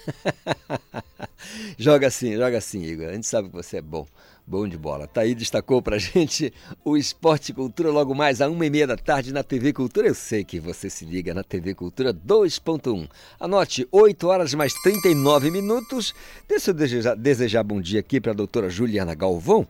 joga 1.78 2.08
assim, 2.08 2.36
joga 2.36 2.58
assim, 2.58 2.82
Igor. 2.82 3.08
A 3.08 3.12
gente 3.12 3.26
sabe 3.26 3.48
que 3.48 3.54
você 3.54 3.78
é 3.78 3.82
bom. 3.82 4.06
Bom 4.48 4.68
de 4.68 4.78
bola. 4.78 5.08
Tá 5.08 5.22
aí, 5.22 5.34
destacou 5.34 5.82
pra 5.82 5.98
gente 5.98 6.52
o 6.84 6.96
Esporte 6.96 7.52
Cultura 7.52 7.90
logo 7.90 8.14
mais 8.14 8.40
a 8.40 8.48
uma 8.48 8.64
e 8.64 8.70
meia 8.70 8.86
da 8.86 8.96
tarde 8.96 9.32
na 9.32 9.42
TV 9.42 9.72
Cultura. 9.72 10.06
Eu 10.06 10.14
sei 10.14 10.44
que 10.44 10.60
você 10.60 10.88
se 10.88 11.04
liga 11.04 11.34
na 11.34 11.42
TV 11.42 11.74
Cultura 11.74 12.14
2.1. 12.14 13.08
Anote, 13.40 13.88
8 13.90 14.28
horas 14.28 14.54
mais 14.54 14.72
39 14.84 15.50
minutos. 15.50 16.14
Deixa 16.48 16.70
eu 16.70 16.74
desejar, 16.74 17.16
desejar 17.16 17.64
bom 17.64 17.80
dia 17.80 17.98
aqui 17.98 18.20
para 18.20 18.30
a 18.30 18.36
doutora 18.36 18.70
Juliana 18.70 19.16
Galvão, 19.16 19.66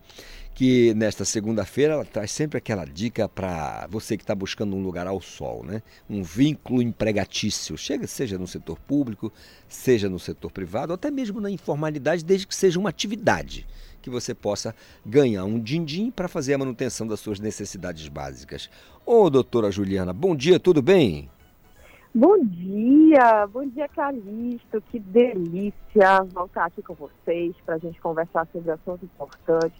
que 0.54 0.92
nesta 0.92 1.24
segunda-feira 1.24 1.94
ela 1.94 2.04
traz 2.04 2.30
sempre 2.30 2.58
aquela 2.58 2.84
dica 2.84 3.26
para 3.26 3.86
você 3.90 4.14
que 4.14 4.24
está 4.24 4.34
buscando 4.34 4.76
um 4.76 4.82
lugar 4.82 5.06
ao 5.06 5.22
sol, 5.22 5.64
né? 5.64 5.82
Um 6.08 6.22
vínculo 6.22 6.82
empregatício, 6.82 7.78
chega 7.78 8.06
seja 8.06 8.36
no 8.36 8.46
setor 8.46 8.78
público, 8.80 9.32
seja 9.66 10.06
no 10.10 10.18
setor 10.18 10.52
privado, 10.52 10.92
até 10.92 11.10
mesmo 11.10 11.40
na 11.40 11.50
informalidade, 11.50 12.22
desde 12.22 12.46
que 12.46 12.54
seja 12.54 12.78
uma 12.78 12.90
atividade 12.90 13.66
que 14.06 14.10
você 14.10 14.32
possa 14.32 14.72
ganhar 15.04 15.44
um 15.44 15.58
din-din 15.58 16.12
para 16.12 16.28
fazer 16.28 16.54
a 16.54 16.58
manutenção 16.58 17.08
das 17.08 17.18
suas 17.18 17.40
necessidades 17.40 18.06
básicas. 18.06 18.70
Ô, 19.04 19.28
doutora 19.28 19.68
Juliana, 19.68 20.12
bom 20.12 20.36
dia, 20.36 20.60
tudo 20.60 20.80
bem? 20.80 21.28
Bom 22.14 22.38
dia, 22.44 23.48
bom 23.48 23.66
dia 23.66 23.88
Calixto, 23.88 24.80
que 24.92 25.00
delícia 25.00 26.22
voltar 26.32 26.66
aqui 26.66 26.82
com 26.82 26.94
vocês 26.94 27.56
para 27.66 27.74
a 27.74 27.78
gente 27.78 28.00
conversar 28.00 28.46
sobre 28.52 28.70
assuntos 28.70 29.02
importantes. 29.02 29.76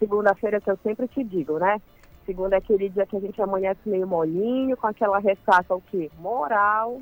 Segunda-feira 0.00 0.60
que 0.60 0.70
eu 0.70 0.78
sempre 0.82 1.06
te 1.06 1.22
digo, 1.22 1.58
né? 1.58 1.80
Segunda 2.26 2.56
é 2.56 2.58
aquele 2.58 2.88
dia 2.88 3.06
que 3.06 3.16
a 3.16 3.20
gente 3.20 3.40
amanhece 3.40 3.80
meio 3.86 4.08
molinho, 4.08 4.76
com 4.76 4.88
aquela 4.88 5.20
ressaca 5.20 5.72
o 5.72 5.80
quê? 5.80 6.10
Moral, 6.18 7.00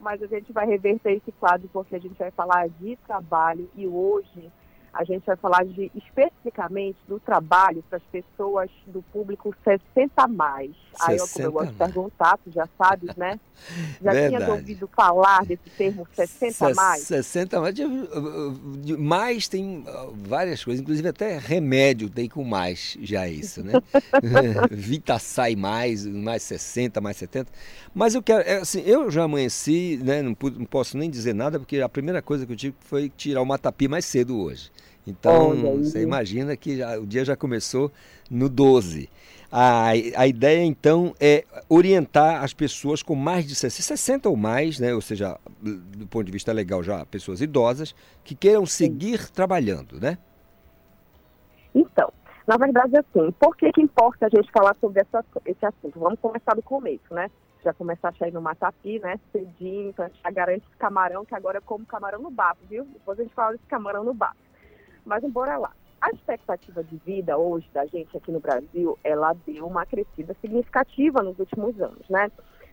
mas 0.00 0.20
a 0.20 0.26
gente 0.26 0.52
vai 0.52 0.66
reverter 0.66 1.12
esse 1.12 1.30
quadro 1.32 1.70
porque 1.72 1.94
a 1.94 2.00
gente 2.00 2.18
vai 2.18 2.32
falar 2.32 2.68
de 2.68 2.96
trabalho 3.06 3.70
e 3.76 3.86
hoje 3.86 4.50
a 4.96 5.04
gente 5.04 5.26
vai 5.26 5.36
falar 5.36 5.64
de, 5.64 5.90
especificamente 5.94 6.96
do 7.06 7.20
trabalho 7.20 7.84
para 7.88 7.98
as 7.98 8.02
pessoas 8.04 8.70
do 8.86 9.02
público 9.12 9.54
60 9.62 10.26
mais. 10.28 10.70
Aí 11.00 11.18
eu, 11.18 11.28
como 11.28 11.44
eu 11.44 11.52
gosto 11.52 11.70
de 11.72 11.76
perguntar, 11.76 12.38
tu 12.38 12.50
já 12.50 12.66
sabes, 12.78 13.14
né? 13.14 13.38
Já 14.02 14.28
tinha 14.28 14.50
ouvido 14.50 14.88
falar 14.94 15.44
desse 15.46 15.70
termo 15.78 16.06
60 16.14 16.74
mais? 16.74 17.02
60 17.02 17.60
mais. 17.60 17.74
Mais 18.98 19.48
tem 19.48 19.82
várias 20.12 20.62
coisas, 20.62 20.82
inclusive 20.82 21.08
até 21.08 21.38
remédio 21.38 22.10
tem 22.10 22.28
com 22.28 22.44
mais 22.44 22.98
já 23.00 23.26
isso, 23.26 23.64
né? 23.64 23.72
Vita 24.70 25.18
sai 25.18 25.56
mais, 25.56 26.06
mais 26.06 26.42
60, 26.42 27.00
mais 27.00 27.16
70. 27.16 27.50
Mas 27.94 28.14
eu 28.14 28.22
quero, 28.22 28.46
é, 28.46 28.56
assim, 28.56 28.82
eu 28.84 29.10
já 29.10 29.24
amanheci, 29.24 29.98
né? 30.02 30.20
Não, 30.20 30.36
não 30.38 30.66
posso 30.66 30.98
nem 30.98 31.10
dizer 31.10 31.34
nada, 31.34 31.58
porque 31.58 31.80
a 31.80 31.88
primeira 31.88 32.20
coisa 32.20 32.44
que 32.46 32.52
eu 32.52 32.56
tive 32.56 32.76
foi 32.80 33.08
tirar 33.08 33.40
o 33.40 33.46
matapi 33.46 33.88
mais 33.88 34.04
cedo 34.04 34.38
hoje. 34.38 34.70
Então, 35.06 35.54
você 35.76 36.02
imagina 36.02 36.56
que 36.56 36.78
já, 36.78 36.98
o 36.98 37.06
dia 37.06 37.24
já 37.24 37.36
começou 37.36 37.92
no 38.30 38.48
12. 38.48 39.08
A, 39.50 39.90
a 39.90 40.26
ideia, 40.26 40.64
então, 40.64 41.14
é 41.20 41.44
orientar 41.68 42.42
as 42.42 42.52
pessoas 42.52 43.02
com 43.02 43.14
mais 43.14 43.46
de 43.46 43.54
60, 43.54 43.96
60 43.96 44.28
ou 44.28 44.36
mais, 44.36 44.80
né? 44.80 44.92
ou 44.92 45.00
seja, 45.00 45.38
do 45.62 46.06
ponto 46.08 46.24
de 46.24 46.32
vista 46.32 46.52
legal 46.52 46.82
já, 46.82 47.06
pessoas 47.06 47.40
idosas, 47.40 47.94
que 48.24 48.34
queiram 48.34 48.66
seguir 48.66 49.30
trabalhando, 49.30 50.00
né? 50.00 50.18
Então, 51.72 52.12
na 52.46 52.56
verdade, 52.56 52.96
assim, 52.96 53.30
por 53.32 53.56
que, 53.56 53.70
que 53.72 53.82
importa 53.82 54.26
a 54.26 54.28
gente 54.28 54.50
falar 54.50 54.74
sobre 54.80 55.00
essa, 55.00 55.24
esse 55.44 55.64
assunto? 55.64 55.98
Vamos 55.98 56.18
começar 56.20 56.54
do 56.54 56.62
começo, 56.62 57.12
né? 57.12 57.30
Já 57.64 57.72
começar 57.74 58.08
a 58.08 58.12
sair 58.12 58.32
no 58.32 58.40
Matapi, 58.40 58.98
né? 59.00 59.18
Cedinho, 59.32 59.90
então 59.90 60.04
a 60.04 60.08
gente 60.08 60.20
já 60.22 60.30
garante 60.30 60.64
esse 60.66 60.76
camarão, 60.76 61.24
que 61.24 61.34
agora 61.34 61.58
eu 61.58 61.62
como 61.62 61.84
camarão 61.84 62.20
no 62.20 62.30
bafo, 62.30 62.60
viu? 62.68 62.84
Depois 62.84 63.18
a 63.18 63.22
gente 63.22 63.34
fala 63.34 63.52
desse 63.52 63.66
camarão 63.66 64.04
no 64.04 64.14
bafo. 64.14 64.45
Mas 65.06 65.22
bora 65.24 65.56
lá. 65.56 65.72
A 66.00 66.10
expectativa 66.10 66.82
de 66.84 66.96
vida 66.98 67.38
hoje 67.38 67.66
da 67.72 67.86
gente 67.86 68.14
aqui 68.16 68.30
no 68.30 68.40
Brasil, 68.40 68.98
ela 69.02 69.34
deu 69.46 69.66
uma 69.66 69.86
crescida 69.86 70.36
significativa 70.40 71.22
nos 71.22 71.38
últimos 71.38 71.80
anos, 71.80 72.06
né? 72.10 72.30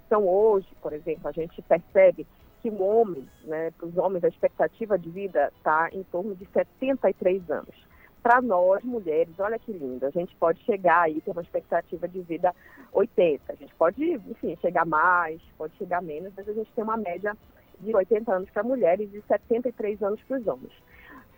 Então 0.07 0.27
hoje, 0.27 0.67
por 0.81 0.91
exemplo, 0.91 1.27
a 1.29 1.31
gente 1.31 1.61
percebe 1.61 2.27
que 2.61 2.69
o 2.69 2.81
homem, 2.81 3.27
né, 3.43 3.71
para 3.71 3.87
os 3.87 3.97
homens, 3.97 4.23
a 4.23 4.27
expectativa 4.27 4.97
de 4.97 5.09
vida 5.09 5.51
está 5.57 5.89
em 5.93 6.03
torno 6.03 6.35
de 6.35 6.45
73 6.51 7.49
anos. 7.49 7.75
Para 8.21 8.41
nós, 8.41 8.83
mulheres, 8.83 9.37
olha 9.37 9.59
que 9.59 9.71
lindo, 9.71 10.05
a 10.05 10.09
gente 10.09 10.35
pode 10.35 10.63
chegar 10.63 11.01
aí, 11.01 11.21
ter 11.21 11.31
uma 11.31 11.41
expectativa 11.41 12.07
de 12.07 12.21
vida 12.21 12.53
80. 12.91 13.51
A 13.51 13.55
gente 13.55 13.75
pode, 13.75 14.11
enfim, 14.11 14.57
chegar 14.61 14.85
mais, 14.85 15.41
pode 15.57 15.75
chegar 15.77 16.01
menos, 16.01 16.31
mas 16.35 16.47
a 16.47 16.53
gente 16.53 16.71
tem 16.71 16.83
uma 16.83 16.97
média 16.97 17.35
de 17.79 17.93
80 17.93 18.33
anos 18.33 18.49
para 18.49 18.63
mulheres 18.63 19.13
e 19.13 19.21
73 19.27 20.01
anos 20.01 20.21
para 20.23 20.39
os 20.39 20.47
homens. 20.47 20.71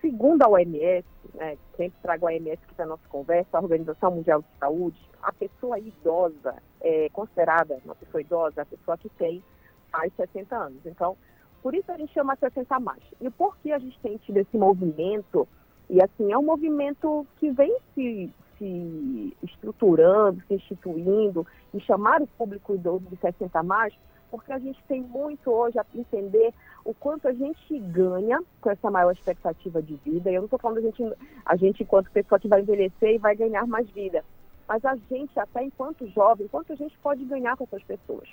Segundo 0.06 0.44
a 0.44 0.48
OMS, 0.48 1.04
né, 1.34 1.58
sempre 1.76 1.98
trago 2.04 2.28
a 2.28 2.30
OMS 2.30 2.60
aqui 2.64 2.76
para 2.76 2.86
nossa 2.86 3.08
conversa, 3.10 3.58
a 3.58 3.60
Organização 3.60 4.12
Mundial 4.12 4.44
de 4.44 4.60
Saúde, 4.60 5.02
a 5.24 5.34
pessoa 5.34 5.80
idosa 5.80 6.54
é 6.80 7.10
considerada 7.10 7.80
uma 7.84 7.96
pessoa 7.96 8.22
idosa, 8.22 8.62
a 8.62 8.66
pessoa 8.66 9.00
que 9.00 9.10
tem 9.10 9.44
mais 9.92 10.14
60 10.14 10.56
anos. 10.56 10.86
Então, 10.86 11.18
por 11.64 11.74
isso 11.74 11.92
a 11.92 11.98
gente 11.98 12.14
chama 12.14 12.36
60 12.36 12.80
mais. 12.82 13.02
E 13.20 13.32
por 13.32 13.58
que 13.58 13.72
a 13.72 13.80
gente 13.80 14.00
tem 14.00 14.18
tido 14.18 14.38
esse 14.38 14.56
movimento? 14.56 15.48
E 15.90 16.00
assim, 16.00 16.32
é 16.32 16.38
um 16.38 16.44
movimento 16.44 17.26
que 17.38 17.50
vem 17.50 17.76
se, 17.96 18.32
se 18.60 19.36
estruturando, 19.42 20.40
se 20.48 20.54
instituindo, 20.54 21.48
e 21.74 21.80
chamar 21.80 22.22
o 22.22 22.28
público 22.28 22.76
idoso 22.76 23.06
de 23.10 23.18
60 23.18 23.64
mais, 23.64 23.92
porque 24.36 24.52
a 24.52 24.60
gente 24.60 24.84
tem 24.84 25.02
muito 25.02 25.50
hoje 25.50 25.80
a 25.80 25.86
entender 25.96 26.54
o 26.84 26.94
quanto 26.94 27.26
a 27.26 27.32
gente 27.32 27.80
ganha 27.80 28.44
com 28.60 28.70
essa 28.70 28.92
maior 28.92 29.14
expectativa 29.14 29.82
de 29.82 29.96
vida. 29.96 30.30
Eu 30.30 30.42
não 30.42 30.46
estou 30.46 30.60
falando 30.60 30.80
a 30.80 30.82
gente, 30.82 31.04
a 31.46 31.56
gente 31.56 31.84
enquanto 31.84 32.12
pessoa 32.12 32.38
que 32.38 32.50
vai 32.50 32.60
envelhecer 32.60 33.16
e 33.16 33.18
vai 33.18 33.34
ganhar 33.34 33.66
mais 33.66 33.90
vida, 33.92 34.26
mas 34.68 34.84
a 34.84 34.94
gente, 35.10 35.40
até 35.40 35.64
enquanto 35.64 36.06
jovem, 36.10 36.50
quanto 36.50 36.74
a 36.74 36.76
gente 36.76 36.98
pode 36.98 37.24
ganhar 37.24 37.56
com 37.56 37.64
essas 37.64 37.82
pessoas. 37.84 38.28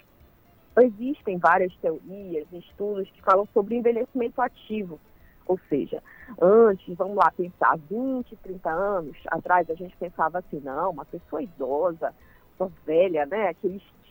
Existem 0.76 1.38
várias 1.38 1.72
teorias, 1.76 2.48
estudos 2.52 3.08
que 3.10 3.22
falam 3.22 3.46
sobre 3.54 3.76
envelhecimento 3.76 4.42
ativo. 4.42 4.98
Ou 5.46 5.60
seja, 5.68 6.02
antes, 6.40 6.96
vamos 6.96 7.16
lá 7.16 7.30
pensar, 7.30 7.78
20, 7.88 8.34
30 8.36 8.70
anos 8.70 9.16
atrás, 9.28 9.70
a 9.70 9.74
gente 9.74 9.96
pensava 9.96 10.38
assim, 10.38 10.60
não, 10.60 10.90
uma 10.90 11.04
pessoa 11.04 11.42
idosa, 11.42 12.12
pessoa 12.52 12.72
velha, 12.84 13.24
né? 13.26 13.54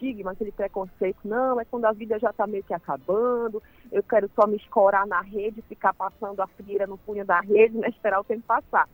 Estigma, 0.02 0.32
aquele 0.32 0.52
preconceito, 0.52 1.20
não, 1.24 1.60
é 1.62 1.66
quando 1.66 1.86
a 1.86 1.92
vida 1.92 2.18
já 2.18 2.32
está 2.32 2.48
meio 2.48 2.64
que 2.64 2.74
acabando, 2.74 3.62
eu 3.92 4.02
quero 4.02 4.30
só 4.36 4.48
me 4.48 4.58
escorar 4.58 5.06
na 5.06 5.22
rede, 5.22 5.62
ficar 5.62 5.94
passando 5.94 6.42
a 6.42 6.48
frieira 6.48 6.88
no 6.88 6.98
punho 6.98 7.24
da 7.24 7.40
rede, 7.40 7.78
né? 7.78 7.88
Esperar 7.90 8.20
o 8.20 8.24
tempo 8.24 8.44
passar. 8.46 8.90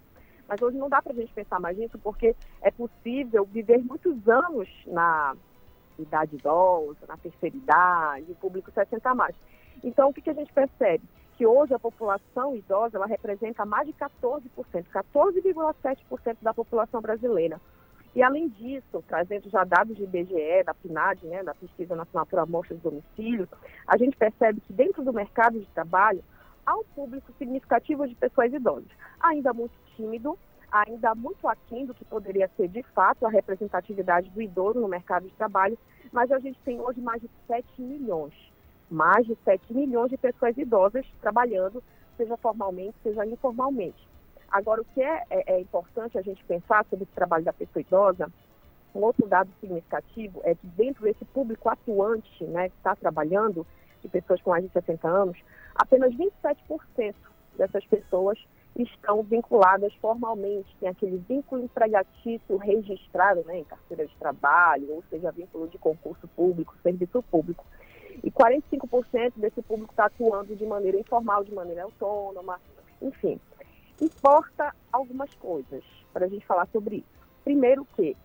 Mas 0.48 0.62
hoje 0.62 0.78
não 0.78 0.90
dá 0.90 1.02
para 1.02 1.14
a 1.14 1.16
gente 1.16 1.34
pensar 1.34 1.60
mais 1.60 1.78
nisso, 1.78 1.98
porque 2.00 2.36
é 2.62 2.72
possível 2.72 3.46
viver 3.46 3.80
muitos 3.80 4.28
anos 4.28 4.68
na 4.86 5.36
idade 5.98 6.36
idosa, 6.36 7.00
na 7.08 7.18
terceira 7.18 7.56
idade, 7.56 8.34
público 8.36 8.72
60 8.72 9.10
a 9.10 9.16
mais. 9.16 9.36
Então, 9.84 10.10
o 10.10 10.14
que, 10.14 10.22
que 10.22 10.30
a 10.30 10.34
gente 10.34 10.52
percebe? 10.54 11.04
Que 11.38 11.46
hoje 11.46 11.74
a 11.74 11.80
população 11.80 12.56
idosa 12.56 12.98
ela 12.98 13.06
representa 13.06 13.66
mais 13.66 13.88
de 13.88 13.94
14%, 13.94 14.42
14,7% 14.92 16.38
da 16.42 16.54
população 16.54 17.02
brasileira. 17.02 17.60
E, 18.18 18.24
além 18.24 18.50
disso, 18.50 19.04
trazendo 19.08 19.48
já 19.48 19.64
dados 19.64 19.96
de 19.96 20.04
IBGE, 20.04 20.64
da 20.66 20.74
PNAD, 20.74 21.24
né, 21.28 21.44
da 21.44 21.54
Pesquisa 21.54 21.96
Nacional 21.96 22.26
por 22.26 22.40
Amostras 22.40 22.80
de 22.80 22.84
Domicílio, 22.84 23.48
a 23.86 23.96
gente 23.96 24.18
percebe 24.18 24.60
que 24.60 24.74
dentro 24.74 25.04
do 25.04 25.14
mercado 25.14 25.60
de 25.60 25.68
trabalho 25.68 26.24
há 26.66 26.76
um 26.76 26.84
público 26.96 27.32
significativo 27.38 28.08
de 28.08 28.16
pessoas 28.16 28.52
idosas, 28.52 28.90
ainda 29.20 29.54
muito 29.54 29.76
tímido, 29.96 30.36
ainda 30.72 31.14
muito 31.14 31.48
aquém 31.48 31.86
do 31.86 31.94
que 31.94 32.04
poderia 32.06 32.50
ser 32.58 32.68
de 32.70 32.82
fato 32.82 33.24
a 33.24 33.30
representatividade 33.30 34.32
do 34.32 34.42
idoso 34.42 34.80
no 34.80 34.88
mercado 34.88 35.28
de 35.28 35.36
trabalho, 35.36 35.78
mas 36.12 36.32
a 36.32 36.40
gente 36.40 36.58
tem 36.66 36.82
hoje 36.82 37.00
mais 37.00 37.22
de 37.22 37.30
7 37.46 37.80
milhões, 37.80 38.34
mais 38.90 39.28
de 39.28 39.38
7 39.46 39.72
milhões 39.76 40.10
de 40.10 40.18
pessoas 40.18 40.58
idosas 40.58 41.06
trabalhando, 41.22 41.84
seja 42.18 42.36
formalmente, 42.36 42.96
seja 43.04 43.24
informalmente. 43.28 44.08
Agora, 44.50 44.82
o 44.82 44.86
que 44.86 45.02
é, 45.02 45.24
é, 45.30 45.54
é 45.54 45.60
importante 45.60 46.18
a 46.18 46.22
gente 46.22 46.44
pensar 46.46 46.86
sobre 46.90 47.04
o 47.04 47.16
trabalho 47.16 47.44
da 47.44 47.54
pessoa 47.54 47.82
idosa, 47.82 48.32
um 48.96 49.02
outro 49.02 49.28
dado 49.28 49.50
significativo 49.60 50.42
é 50.44 50.56
que 50.56 50.66
dentro 50.68 51.04
desse 51.04 51.24
público 51.26 51.70
atuante, 51.70 52.44
né, 52.46 52.70
que 52.70 52.76
está 52.78 52.96
trabalhando, 52.96 53.66
de 54.02 54.08
pessoas 54.08 54.42
com 54.42 54.52
mais 54.52 54.64
de 54.64 54.72
60 54.72 55.08
anos, 55.08 55.38
apenas 55.76 56.14
27% 56.16 57.16
dessas 57.58 57.86
pessoas 57.86 58.40
estão 58.76 59.24
vinculadas 59.24 59.94
formalmente, 59.96 60.76
tem 60.80 60.90
aquele 60.90 61.18
vínculo 61.18 61.64
empregatício 61.64 62.58
registrado 62.58 63.44
né, 63.46 63.60
em 63.60 63.64
carteira 63.64 64.06
de 64.06 64.16
trabalho, 64.18 64.92
ou 64.92 65.04
seja, 65.10 65.32
vínculo 65.32 65.68
de 65.68 65.78
concurso 65.78 66.28
público, 66.30 66.76
serviço 66.84 67.24
público. 67.24 67.66
E 68.24 68.32
45% 68.32 69.34
desse 69.36 69.62
público 69.62 69.92
está 69.92 70.06
atuando 70.06 70.56
de 70.56 70.66
maneira 70.66 71.00
informal, 71.00 71.44
de 71.44 71.54
maneira 71.54 71.84
autônoma, 71.84 72.60
enfim. 73.02 73.40
Importa 74.02 74.76
algumas 74.92 75.34
coisas 75.36 75.84
para 76.14 76.26
a 76.26 76.30
gente 76.30 76.46
falar 76.46 76.68
sobre 76.68 76.98
isso. 76.98 77.28
Primeiro 77.44 77.86
que 77.96 78.16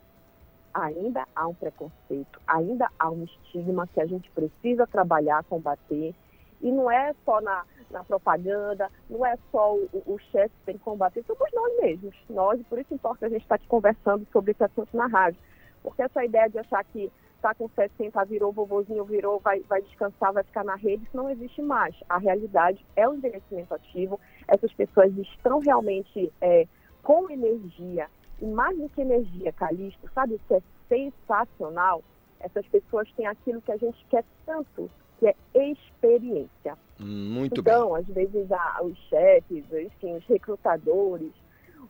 ainda 0.74 1.26
há 1.34 1.46
um 1.46 1.54
preconceito, 1.54 2.40
ainda 2.46 2.88
há 2.98 3.10
um 3.10 3.24
estigma 3.24 3.86
que 3.86 4.00
a 4.00 4.06
gente 4.06 4.30
precisa 4.30 4.86
trabalhar, 4.86 5.44
combater, 5.44 6.14
e 6.60 6.70
não 6.70 6.90
é 6.90 7.14
só 7.24 7.40
na, 7.40 7.64
na 7.90 8.04
propaganda, 8.04 8.90
não 9.10 9.26
é 9.26 9.36
só 9.50 9.74
o, 9.74 9.88
o 10.06 10.18
chefe 10.30 10.54
que 10.60 10.66
tem 10.66 10.78
que 10.78 10.84
combater, 10.84 11.24
somos 11.26 11.50
nós 11.52 11.80
mesmos. 11.80 12.14
Nós, 12.30 12.60
por 12.68 12.78
isso 12.78 12.94
importa 12.94 13.26
a 13.26 13.28
gente 13.28 13.42
estar 13.42 13.56
aqui 13.56 13.66
conversando 13.66 14.26
sobre 14.32 14.52
esse 14.52 14.62
assunto 14.62 14.96
na 14.96 15.06
rádio. 15.06 15.40
Porque 15.82 16.02
essa 16.02 16.24
ideia 16.24 16.48
de 16.48 16.58
achar 16.58 16.84
que 16.84 17.10
está 17.42 17.54
com 17.54 17.68
60, 17.68 18.24
virou 18.24 18.52
vovozinho, 18.52 19.04
virou, 19.04 19.40
vai, 19.40 19.60
vai 19.62 19.82
descansar, 19.82 20.32
vai 20.32 20.44
ficar 20.44 20.64
na 20.64 20.76
rede, 20.76 21.02
isso 21.02 21.16
não 21.16 21.28
existe 21.28 21.60
mais. 21.60 21.94
A 22.08 22.18
realidade 22.18 22.86
é 22.94 23.08
o 23.08 23.14
envelhecimento 23.14 23.74
ativo. 23.74 24.20
Essas 24.46 24.72
pessoas 24.72 25.12
estão 25.18 25.58
realmente 25.58 26.32
é, 26.40 26.68
com 27.02 27.28
energia. 27.28 28.08
E 28.40 28.46
mais 28.46 28.78
do 28.78 28.88
que 28.88 29.00
energia, 29.00 29.52
Calixto, 29.52 30.08
sabe 30.14 30.34
o 30.34 30.40
que 30.46 30.54
é 30.54 30.62
sensacional? 30.88 32.02
Essas 32.38 32.66
pessoas 32.66 33.10
têm 33.12 33.26
aquilo 33.26 33.60
que 33.60 33.72
a 33.72 33.76
gente 33.76 34.06
quer 34.08 34.24
tanto, 34.46 34.88
que 35.18 35.26
é 35.26 35.34
experiência. 35.54 36.78
Muito 36.98 37.60
então, 37.60 37.92
bem. 37.92 38.00
às 38.00 38.06
vezes, 38.06 38.48
os 38.82 38.98
chefes, 39.08 39.64
enfim, 39.72 40.14
os 40.16 40.24
recrutadores, 40.26 41.32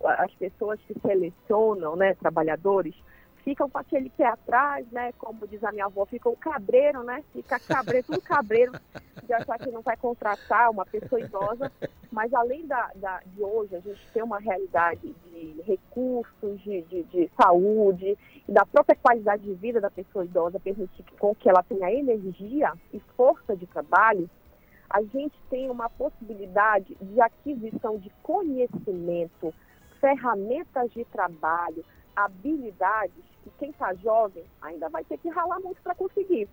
as 0.03 0.33
pessoas 0.35 0.81
que 0.87 0.99
selecionam 1.01 1.97
né, 1.97 2.15
trabalhadores, 2.15 2.95
ficam 3.45 3.69
com 3.69 3.79
aquele 3.79 4.11
pé 4.11 4.27
atrás, 4.27 4.87
né? 4.91 5.13
Como 5.19 5.47
diz 5.47 5.63
a 5.63 5.73
minha 5.73 5.87
avó, 5.87 6.05
fica 6.07 6.29
o 6.29 6.37
cabreiro, 6.37 7.03
né? 7.03 7.23
Fica 7.33 7.59
cabreiro, 7.59 8.07
tudo 8.07 8.21
cabreiro 8.21 8.73
de 9.25 9.33
achar 9.33 9.59
que 9.59 9.71
não 9.71 9.83
vai 9.83 9.97
contratar 9.97 10.71
uma 10.71 10.85
pessoa 10.87 11.21
idosa. 11.21 11.71
Mas 12.11 12.33
além 12.35 12.67
da, 12.67 12.91
da 12.95 13.21
de 13.27 13.43
hoje, 13.43 13.75
a 13.77 13.81
gente 13.81 14.01
ter 14.13 14.23
uma 14.23 14.39
realidade 14.39 15.15
de 15.25 15.63
recursos, 15.63 16.61
de, 16.61 16.83
de, 16.83 17.03
de, 17.05 17.31
saúde 17.41 18.19
da 18.49 18.67
própria 18.67 18.97
qualidade 18.97 19.43
de 19.43 19.55
vida 19.55 19.81
da 19.81 19.91
pessoa 19.91 20.25
idosa, 20.25 20.61
permitir 20.61 21.03
que, 21.03 21.17
com 21.17 21.35
que 21.35 21.49
ela 21.49 21.63
tenha 21.63 21.93
energia 21.93 22.73
e 22.93 23.01
força 23.17 23.57
de 23.57 23.67
trabalho, 23.67 24.29
a 24.91 25.03
gente 25.03 25.35
tem 25.49 25.71
uma 25.71 25.89
possibilidade 25.89 26.95
de 27.01 27.21
aquisição 27.21 27.99
de 27.99 28.11
conhecimento, 28.23 29.55
ferramentas 29.99 30.93
de 30.93 31.05
trabalho, 31.07 31.83
habilidades 32.15 33.25
que 33.43 33.51
quem 33.59 33.71
está 33.71 33.95
jovem 33.95 34.45
ainda 34.61 34.89
vai 34.89 35.05
ter 35.05 35.19
que 35.19 35.29
ralar 35.29 35.61
muito 35.61 35.81
para 35.83 35.95
conseguir. 35.95 36.49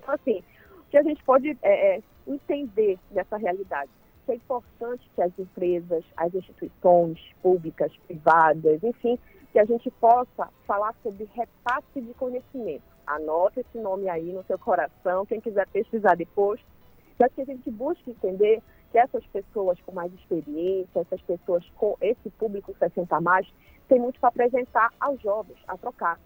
Então, 0.00 0.14
assim, 0.14 0.42
o 0.78 0.90
que 0.90 0.98
a 0.98 1.02
gente 1.02 1.22
pode 1.24 1.56
é, 1.62 1.96
é, 1.96 2.02
entender 2.26 2.98
dessa 3.10 3.36
realidade? 3.36 3.90
Que 4.26 4.32
é 4.32 4.34
importante 4.36 5.08
que 5.14 5.22
as 5.22 5.36
empresas, 5.38 6.04
as 6.16 6.34
instituições 6.34 7.18
públicas, 7.42 7.92
privadas, 8.06 8.82
enfim, 8.82 9.18
que 9.52 9.58
a 9.58 9.64
gente 9.64 9.90
possa 9.92 10.48
falar 10.66 10.94
sobre 11.02 11.28
repasse 11.34 12.00
de 12.00 12.14
conhecimento. 12.14 12.82
Anota 13.06 13.60
esse 13.60 13.78
nome 13.78 14.08
aí 14.08 14.32
no 14.32 14.44
seu 14.44 14.58
coração, 14.58 15.26
quem 15.26 15.40
quiser 15.40 15.66
pesquisar 15.68 16.16
depois, 16.16 16.60
para 17.18 17.28
que 17.28 17.42
a 17.42 17.44
gente 17.44 17.70
busque 17.70 18.10
entender 18.10 18.62
que 18.90 18.98
essas 18.98 19.24
pessoas 19.26 19.80
com 19.80 19.92
mais 19.92 20.12
experiência, 20.14 21.00
essas 21.00 21.20
pessoas 21.22 21.64
com 21.76 21.96
esse 22.00 22.30
público 22.30 22.74
60 22.78 23.16
a 23.16 23.20
mais, 23.20 23.46
tem 23.92 24.00
muito 24.00 24.18
para 24.18 24.30
apresentar 24.30 24.90
aos 24.98 25.20
jovens, 25.20 25.58
a 25.68 25.76
trocar. 25.76 26.18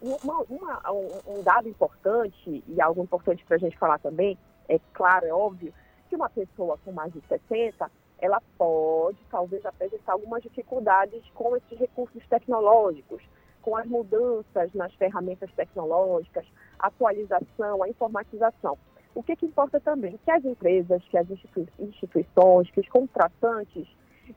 uma- 0.00 0.44
uma- 0.48 0.92
um, 0.92 1.38
um 1.38 1.42
dado 1.42 1.68
importante, 1.68 2.62
e 2.68 2.80
algo 2.80 3.02
importante 3.02 3.44
para 3.44 3.56
a 3.56 3.58
gente 3.58 3.76
falar 3.76 3.98
também, 3.98 4.38
é 4.68 4.78
claro, 4.94 5.26
é 5.26 5.32
óbvio, 5.32 5.74
que 6.08 6.14
uma 6.14 6.30
pessoa 6.30 6.78
com 6.84 6.92
mais 6.92 7.12
de 7.12 7.20
60, 7.22 7.90
ela 8.20 8.40
pode 8.56 9.18
talvez 9.28 9.66
apresentar 9.66 10.12
algumas 10.12 10.40
dificuldades 10.44 11.20
com 11.34 11.56
esses 11.56 11.76
recursos 11.76 12.24
tecnológicos, 12.28 13.20
com 13.60 13.76
as 13.76 13.86
mudanças 13.86 14.72
nas 14.72 14.94
ferramentas 14.94 15.50
tecnológicas, 15.56 16.46
atualização, 16.78 17.82
a 17.82 17.88
informatização. 17.88 18.78
O 19.16 19.22
que, 19.24 19.34
que 19.34 19.46
importa 19.46 19.80
também? 19.80 20.16
Que 20.24 20.30
as 20.30 20.44
empresas, 20.44 21.02
que 21.08 21.18
as 21.18 21.28
institui- 21.28 21.66
instituições, 21.80 22.70
que 22.70 22.78
os 22.80 22.88
contratantes, 22.88 23.88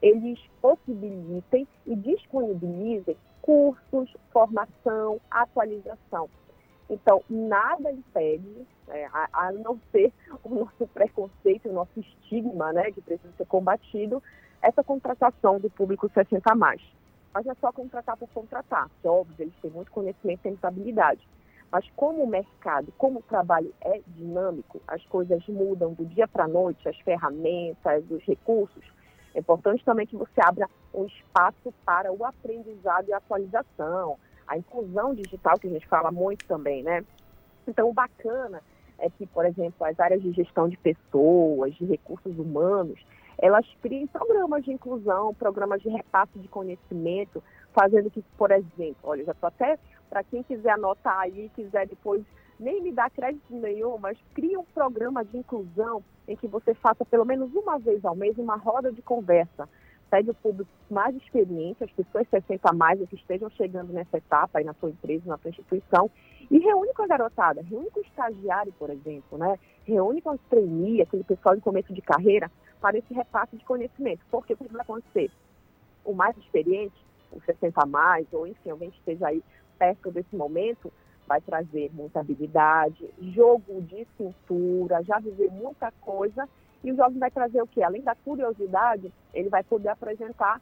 eles 0.01 0.39
possibilitem 0.61 1.67
e 1.85 1.95
disponibilizem 1.95 3.17
cursos, 3.41 4.13
formação, 4.31 5.19
atualização. 5.29 6.29
Então, 6.89 7.23
nada 7.29 7.91
impede, 7.91 8.67
é, 8.89 9.05
a, 9.05 9.29
a 9.31 9.51
não 9.51 9.79
ser 9.91 10.11
o 10.43 10.49
nosso 10.49 10.85
preconceito, 10.93 11.69
o 11.69 11.73
nosso 11.73 11.99
estigma, 11.99 12.73
né, 12.73 12.91
que 12.91 13.01
precisa 13.01 13.31
ser 13.37 13.45
combatido, 13.45 14.21
essa 14.61 14.83
contratação 14.83 15.59
do 15.59 15.69
público 15.69 16.09
60 16.13 16.51
a 16.51 16.55
mais. 16.55 16.81
Mas 17.33 17.45
não 17.45 17.53
é 17.53 17.55
só 17.55 17.71
contratar 17.71 18.17
por 18.17 18.27
contratar, 18.29 18.89
que 19.01 19.07
óbvio, 19.07 19.35
eles 19.39 19.53
têm 19.61 19.71
muito 19.71 19.91
conhecimento 19.91 20.45
e 20.45 20.67
habilidade. 20.67 21.25
Mas 21.71 21.89
como 21.95 22.23
o 22.23 22.27
mercado, 22.27 22.91
como 22.97 23.19
o 23.19 23.23
trabalho 23.23 23.73
é 23.79 24.01
dinâmico, 24.07 24.81
as 24.85 25.01
coisas 25.05 25.41
mudam 25.47 25.93
do 25.93 26.05
dia 26.05 26.27
para 26.27 26.43
a 26.43 26.47
noite, 26.47 26.89
as 26.89 26.99
ferramentas, 26.99 28.03
os 28.11 28.21
recursos, 28.23 28.83
é 29.33 29.39
importante 29.39 29.83
também 29.83 30.05
que 30.05 30.15
você 30.15 30.41
abra 30.41 30.69
um 30.93 31.05
espaço 31.05 31.73
para 31.85 32.11
o 32.11 32.25
aprendizado 32.25 33.07
e 33.07 33.13
a 33.13 33.17
atualização, 33.17 34.17
a 34.47 34.57
inclusão 34.57 35.15
digital, 35.15 35.57
que 35.57 35.67
a 35.67 35.71
gente 35.71 35.87
fala 35.87 36.11
muito 36.11 36.41
também, 36.47 36.83
né? 36.83 37.03
Então, 37.67 37.89
o 37.89 37.93
bacana 37.93 38.61
é 38.99 39.09
que, 39.09 39.25
por 39.25 39.45
exemplo, 39.45 39.85
as 39.85 39.99
áreas 39.99 40.21
de 40.21 40.31
gestão 40.31 40.67
de 40.67 40.77
pessoas, 40.77 41.73
de 41.75 41.85
recursos 41.85 42.37
humanos, 42.37 42.99
elas 43.37 43.65
criem 43.81 44.05
programas 44.07 44.63
de 44.63 44.71
inclusão, 44.71 45.33
programas 45.33 45.81
de 45.81 45.89
repasse 45.89 46.37
de 46.37 46.47
conhecimento, 46.47 47.41
fazendo 47.73 48.11
que, 48.11 48.21
por 48.37 48.51
exemplo, 48.51 48.97
olha, 49.03 49.23
já 49.23 49.31
estou 49.31 49.47
até, 49.47 49.79
para 50.09 50.23
quem 50.23 50.43
quiser 50.43 50.71
anotar 50.71 51.19
aí, 51.19 51.49
quiser 51.55 51.87
depois 51.87 52.21
nem 52.61 52.79
me 52.79 52.91
dar 52.91 53.09
crédito 53.09 53.43
nenhum, 53.49 53.97
mas 53.97 54.17
cria 54.35 54.59
um 54.59 54.63
programa 54.63 55.25
de 55.25 55.35
inclusão 55.35 56.03
em 56.27 56.35
que 56.35 56.47
você 56.47 56.75
faça 56.75 57.03
pelo 57.03 57.25
menos 57.25 57.53
uma 57.55 57.79
vez 57.79 58.05
ao 58.05 58.15
mês 58.15 58.37
uma 58.37 58.55
roda 58.55 58.91
de 58.91 59.01
conversa. 59.01 59.67
Pegue 60.11 60.29
o 60.29 60.35
público 60.35 60.69
mais 60.89 61.15
experiente, 61.15 61.83
as 61.83 61.91
pessoas 61.91 62.27
60 62.29 62.69
a 62.69 62.73
mais 62.73 62.99
que 63.09 63.15
estejam 63.15 63.49
chegando 63.51 63.91
nessa 63.91 64.17
etapa 64.17 64.59
aí 64.59 64.65
na 64.65 64.73
sua 64.75 64.89
empresa, 64.89 65.23
na 65.25 65.37
sua 65.37 65.49
instituição, 65.49 66.11
e 66.51 66.59
reúne 66.59 66.93
com 66.93 67.01
a 67.01 67.07
garotada, 67.07 67.61
reúne 67.61 67.89
com 67.89 68.01
o 68.01 68.03
estagiário, 68.03 68.73
por 68.77 68.89
exemplo, 68.89 69.37
né? 69.37 69.57
Reúne 69.85 70.21
com 70.21 70.31
o 70.31 70.37
trainee, 70.37 71.01
aquele 71.01 71.23
pessoal 71.23 71.55
em 71.55 71.61
começo 71.61 71.93
de 71.93 72.01
carreira, 72.01 72.51
para 72.79 72.97
esse 72.97 73.13
repasse 73.13 73.55
de 73.55 73.63
conhecimento. 73.63 74.21
Porque 74.29 74.53
o 74.53 74.57
que 74.57 74.67
vai 74.67 74.81
acontecer? 74.81 75.31
O 76.03 76.13
mais 76.13 76.37
experiente, 76.37 76.95
o 77.31 77.41
60 77.41 77.81
a 77.81 77.85
mais, 77.85 78.27
ou 78.33 78.45
enfim, 78.45 78.69
alguém 78.69 78.91
que 78.91 78.97
esteja 78.97 79.27
aí 79.27 79.41
perto 79.79 80.11
desse 80.11 80.35
momento, 80.35 80.91
vai 81.31 81.39
trazer 81.39 81.89
muita 81.93 82.19
habilidade, 82.19 83.09
jogo 83.33 83.81
de 83.83 84.05
cintura, 84.17 85.01
já 85.01 85.17
viver 85.17 85.49
muita 85.49 85.89
coisa, 86.01 86.45
e 86.83 86.91
o 86.91 86.95
jovem 86.97 87.19
vai 87.19 87.31
trazer 87.31 87.61
o 87.61 87.67
quê? 87.67 87.81
Além 87.81 88.01
da 88.01 88.15
curiosidade, 88.15 89.13
ele 89.33 89.47
vai 89.47 89.63
poder 89.63 89.87
apresentar 89.87 90.59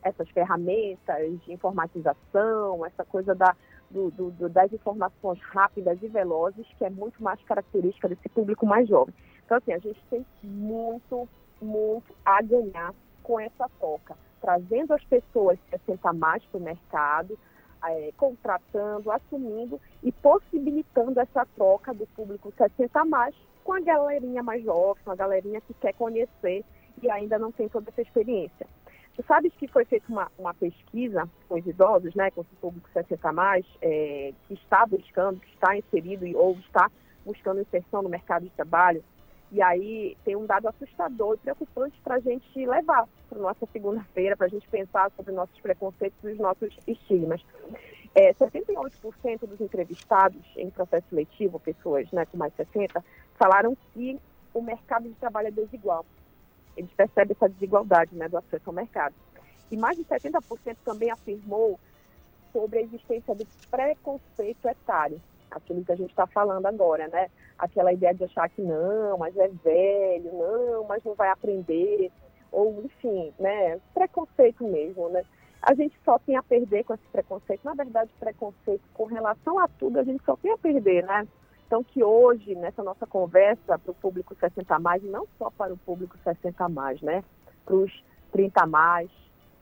essas 0.00 0.28
ferramentas 0.30 1.40
de 1.42 1.52
informatização, 1.52 2.86
essa 2.86 3.04
coisa 3.04 3.34
da, 3.34 3.56
do, 3.90 4.12
do, 4.12 4.48
das 4.48 4.72
informações 4.72 5.40
rápidas 5.40 6.00
e 6.00 6.06
velozes, 6.06 6.68
que 6.78 6.84
é 6.84 6.90
muito 6.90 7.20
mais 7.20 7.42
característica 7.42 8.08
desse 8.08 8.28
público 8.28 8.64
mais 8.64 8.86
jovem. 8.88 9.12
Então, 9.44 9.58
assim, 9.58 9.72
a 9.72 9.78
gente 9.78 10.00
tem 10.08 10.24
muito, 10.40 11.28
muito 11.60 12.14
a 12.24 12.40
ganhar 12.42 12.94
com 13.24 13.40
essa 13.40 13.68
toca, 13.80 14.16
trazendo 14.40 14.94
as 14.94 15.02
pessoas 15.02 15.58
60 15.70 16.12
mais 16.12 16.44
para 16.44 16.58
o 16.58 16.62
mercado, 16.62 17.36
é, 17.84 18.12
contratando, 18.16 19.10
assumindo 19.10 19.80
e 20.02 20.12
possibilitando 20.12 21.18
essa 21.20 21.46
troca 21.56 21.92
do 21.92 22.06
público 22.08 22.52
60 22.56 23.00
a 23.00 23.04
mais 23.04 23.34
com 23.64 23.72
a 23.72 23.80
galerinha 23.80 24.42
mais 24.42 24.62
jovem, 24.64 25.02
com 25.04 25.10
a 25.10 25.16
galerinha 25.16 25.60
que 25.60 25.74
quer 25.74 25.92
conhecer 25.94 26.64
e 27.00 27.10
ainda 27.10 27.38
não 27.38 27.52
tem 27.52 27.68
toda 27.68 27.90
essa 27.90 28.02
experiência. 28.02 28.66
Tu 29.14 29.22
sabes 29.26 29.52
que 29.54 29.68
foi 29.68 29.84
feita 29.84 30.06
uma, 30.08 30.30
uma 30.38 30.54
pesquisa 30.54 31.28
com 31.48 31.58
os 31.58 31.66
idosos, 31.66 32.14
né, 32.14 32.30
com 32.30 32.40
o 32.40 32.44
público 32.60 32.88
60 32.92 33.28
a 33.28 33.32
mais, 33.32 33.66
é, 33.82 34.32
que 34.48 34.54
está 34.54 34.86
buscando, 34.86 35.38
que 35.38 35.52
está 35.52 35.76
inserido 35.76 36.26
ou 36.36 36.54
está 36.54 36.90
buscando 37.24 37.60
inserção 37.60 38.02
no 38.02 38.08
mercado 38.08 38.44
de 38.44 38.50
trabalho. 38.50 39.04
E 39.52 39.60
aí 39.60 40.16
tem 40.24 40.34
um 40.34 40.46
dado 40.46 40.66
assustador 40.66 41.34
e 41.34 41.38
preocupante 41.38 42.00
para 42.02 42.14
a 42.14 42.20
gente 42.20 42.66
levar 42.66 43.06
para 43.28 43.38
nossa 43.38 43.66
segunda-feira, 43.70 44.34
para 44.34 44.46
a 44.46 44.48
gente 44.50 44.66
pensar 44.66 45.12
sobre 45.14 45.30
nossos 45.30 45.60
preconceitos 45.60 46.18
e 46.24 46.28
os 46.28 46.38
nossos 46.38 46.74
estigmas. 46.86 47.44
É, 48.14 48.32
78% 48.32 49.40
dos 49.40 49.60
entrevistados 49.60 50.42
em 50.56 50.70
processo 50.70 51.06
seletivo, 51.10 51.60
pessoas 51.60 52.10
né, 52.12 52.24
com 52.24 52.38
mais 52.38 52.50
de 52.52 52.64
60, 52.64 53.04
falaram 53.34 53.76
que 53.92 54.18
o 54.54 54.62
mercado 54.62 55.06
de 55.06 55.14
trabalho 55.16 55.48
é 55.48 55.50
desigual. 55.50 56.06
Eles 56.74 56.90
percebem 56.92 57.36
essa 57.36 57.48
desigualdade 57.48 58.14
né, 58.14 58.30
do 58.30 58.38
acesso 58.38 58.64
ao 58.66 58.72
mercado. 58.72 59.14
E 59.70 59.76
mais 59.76 59.98
de 59.98 60.04
70% 60.04 60.76
também 60.82 61.10
afirmou 61.10 61.78
sobre 62.54 62.78
a 62.78 62.82
existência 62.82 63.34
do 63.34 63.46
preconceito 63.70 64.66
etário, 64.66 65.20
aquilo 65.52 65.84
que 65.84 65.92
a 65.92 65.96
gente 65.96 66.10
está 66.10 66.26
falando 66.26 66.66
agora, 66.66 67.08
né? 67.08 67.28
Aquela 67.58 67.92
ideia 67.92 68.14
de 68.14 68.24
achar 68.24 68.48
que 68.48 68.62
não, 68.62 69.18
mas 69.18 69.36
é 69.36 69.48
velho, 69.48 70.32
não, 70.32 70.84
mas 70.84 71.02
não 71.04 71.14
vai 71.14 71.28
aprender, 71.28 72.10
ou 72.50 72.82
enfim, 72.84 73.32
né? 73.38 73.80
Preconceito 73.94 74.64
mesmo, 74.64 75.08
né? 75.08 75.24
A 75.62 75.74
gente 75.74 75.96
só 76.04 76.18
tem 76.18 76.36
a 76.36 76.42
perder 76.42 76.84
com 76.84 76.94
esse 76.94 77.06
preconceito. 77.12 77.64
Na 77.64 77.74
verdade, 77.74 78.10
preconceito 78.18 78.82
com 78.92 79.04
relação 79.04 79.58
a 79.60 79.68
tudo, 79.68 80.00
a 80.00 80.02
gente 80.02 80.22
só 80.24 80.36
tem 80.36 80.50
a 80.50 80.58
perder, 80.58 81.04
né? 81.04 81.26
Então, 81.66 81.84
que 81.84 82.02
hoje, 82.02 82.54
nessa 82.54 82.82
nossa 82.82 83.06
conversa 83.06 83.78
para 83.78 83.90
o 83.90 83.94
público 83.94 84.34
60 84.34 84.74
a 84.74 84.78
mais, 84.78 85.02
e 85.02 85.06
não 85.06 85.26
só 85.38 85.50
para 85.50 85.72
o 85.72 85.78
público 85.78 86.18
60 86.22 86.62
a 86.62 86.68
mais, 86.68 87.00
né? 87.00 87.24
Para 87.64 87.76
os 87.76 88.04
30 88.32 88.64
a 88.64 88.66
mais, 88.66 89.10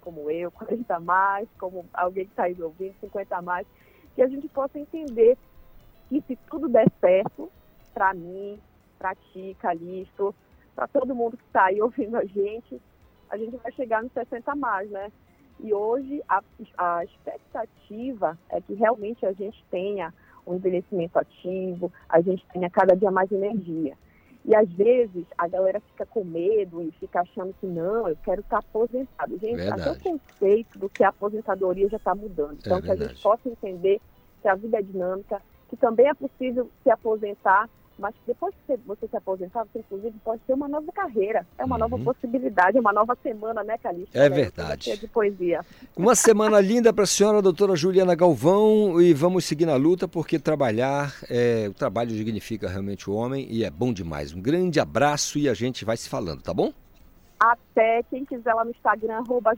como 0.00 0.30
eu, 0.30 0.50
40 0.50 0.96
a 0.96 1.00
mais, 1.00 1.48
como 1.58 1.84
alguém 1.92 2.24
que 2.24 2.32
está 2.32 2.44
aí 2.44 2.60
ouvindo, 2.60 2.94
50 3.00 3.36
a 3.36 3.42
mais, 3.42 3.66
que 4.14 4.22
a 4.22 4.26
gente 4.26 4.48
possa 4.48 4.78
entender 4.78 5.36
que 6.10 6.20
se 6.26 6.36
tudo 6.50 6.68
der 6.68 6.90
certo, 7.00 7.50
para 7.94 8.12
mim, 8.12 8.58
para 8.98 9.14
ti, 9.14 9.56
Calixto, 9.60 10.34
para 10.74 10.88
todo 10.88 11.14
mundo 11.14 11.36
que 11.36 11.44
está 11.44 11.66
aí 11.66 11.80
ouvindo 11.80 12.16
a 12.16 12.24
gente, 12.24 12.80
a 13.30 13.36
gente 13.38 13.56
vai 13.56 13.70
chegar 13.72 14.02
nos 14.02 14.12
60 14.12 14.50
a 14.50 14.56
mais, 14.56 14.90
né? 14.90 15.10
E 15.60 15.72
hoje 15.72 16.20
a, 16.28 16.42
a 16.76 17.04
expectativa 17.04 18.36
é 18.48 18.60
que 18.60 18.74
realmente 18.74 19.24
a 19.24 19.32
gente 19.32 19.64
tenha 19.70 20.12
um 20.46 20.54
envelhecimento 20.56 21.18
ativo, 21.18 21.92
a 22.08 22.20
gente 22.20 22.44
tenha 22.52 22.68
cada 22.68 22.96
dia 22.96 23.10
mais 23.10 23.30
energia. 23.30 23.96
E 24.42 24.56
às 24.56 24.68
vezes 24.72 25.26
a 25.36 25.46
galera 25.46 25.80
fica 25.80 26.06
com 26.06 26.24
medo 26.24 26.82
e 26.82 26.90
fica 26.92 27.20
achando 27.20 27.54
que 27.60 27.66
não, 27.66 28.08
eu 28.08 28.16
quero 28.24 28.40
estar 28.40 28.58
aposentado. 28.58 29.38
Gente, 29.38 29.56
Verdade. 29.56 29.82
até 29.82 29.90
o 29.92 30.00
conceito 30.00 30.78
do 30.78 30.88
que 30.88 31.04
é 31.04 31.06
aposentadoria 31.06 31.88
já 31.90 31.98
está 31.98 32.14
mudando. 32.14 32.56
Então, 32.58 32.78
É 32.78 32.80
que 32.80 32.86
a 32.86 32.94
verdade. 32.94 33.12
gente 33.12 33.22
possa 33.22 33.48
entender 33.48 34.00
que 34.40 34.48
a 34.48 34.54
vida 34.54 34.78
é 34.78 34.82
dinâmica, 34.82 35.42
que 35.70 35.76
também 35.76 36.08
é 36.08 36.14
possível 36.14 36.68
se 36.82 36.90
aposentar, 36.90 37.68
mas 37.98 38.14
depois 38.26 38.54
que 38.66 38.76
você- 38.86 39.06
se 39.08 39.16
aposentar, 39.16 39.64
você 39.64 39.78
inclusive 39.80 40.14
pode 40.24 40.40
ter 40.46 40.54
uma 40.54 40.66
nova 40.66 40.90
carreira, 40.90 41.46
é 41.58 41.64
uma 41.64 41.76
nova 41.78 41.98
possibilidade, 41.98 42.76
é 42.76 42.80
uma 42.80 42.92
nova 42.92 43.16
semana, 43.22 43.62
né, 43.62 43.76
Calixto? 43.78 44.16
Uhum. 44.18 44.24
É 44.24 44.28
verdade. 44.28 44.84
cheia 44.84 44.96
de 44.96 45.06
poesia. 45.06 45.60
Uma 45.96 46.14
semana 46.14 46.58
linda 46.60 46.92
para 46.92 47.04
a 47.04 47.06
senhora, 47.06 47.42
doutora 47.42 47.76
Juliana 47.76 48.14
Galvão, 48.14 49.00
e 49.00 49.12
vamos 49.14 49.44
seguir 49.44 49.66
na 49.66 49.76
luta, 49.76 50.08
porque 50.08 50.38
trabalhar, 50.38 51.14
é, 51.28 51.66
o 51.68 51.74
trabalho 51.74 52.10
dignifica 52.10 52.68
realmente 52.68 53.08
o 53.08 53.12
homem 53.14 53.46
e 53.50 53.64
é 53.64 53.70
bom 53.70 53.92
demais. 53.92 54.32
Um 54.34 54.40
grande 54.40 54.80
abraço 54.80 55.38
e 55.38 55.48
a 55.48 55.54
gente 55.54 55.84
vai 55.84 55.96
se 55.96 56.08
falando, 56.08 56.42
tá 56.42 56.54
bom? 56.54 56.72
Até 57.38 58.02
quem 58.10 58.24
quiser 58.24 58.52
lá 58.54 58.64
no 58.64 58.70
Instagram, 58.70 59.18
arroba 59.18 59.52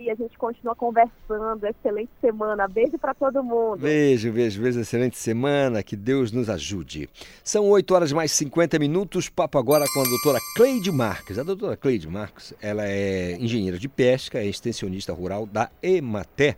E 0.00 0.08
a 0.10 0.14
gente 0.14 0.38
continua 0.38 0.74
conversando. 0.74 1.66
Excelente 1.66 2.10
semana. 2.22 2.66
Beijo 2.66 2.98
para 2.98 3.12
todo 3.12 3.44
mundo. 3.44 3.76
Beijo, 3.82 4.32
beijo, 4.32 4.62
beijo. 4.62 4.80
Excelente 4.80 5.18
semana. 5.18 5.82
Que 5.82 5.94
Deus 5.94 6.32
nos 6.32 6.48
ajude. 6.48 7.06
São 7.44 7.68
8 7.68 7.94
horas 7.94 8.10
mais 8.12 8.32
50 8.32 8.78
minutos. 8.78 9.28
Papo 9.28 9.58
agora 9.58 9.84
com 9.92 10.00
a 10.00 10.04
doutora 10.04 10.38
Cleide 10.56 10.90
Marques. 10.90 11.38
A 11.38 11.42
doutora 11.42 11.76
Cleide 11.76 12.08
Marques, 12.08 12.54
ela 12.62 12.86
é 12.88 13.36
engenheira 13.38 13.78
de 13.78 13.88
pesca, 13.88 14.38
é 14.38 14.46
extensionista 14.46 15.12
rural 15.12 15.44
da 15.44 15.70
Ematé. 15.82 16.56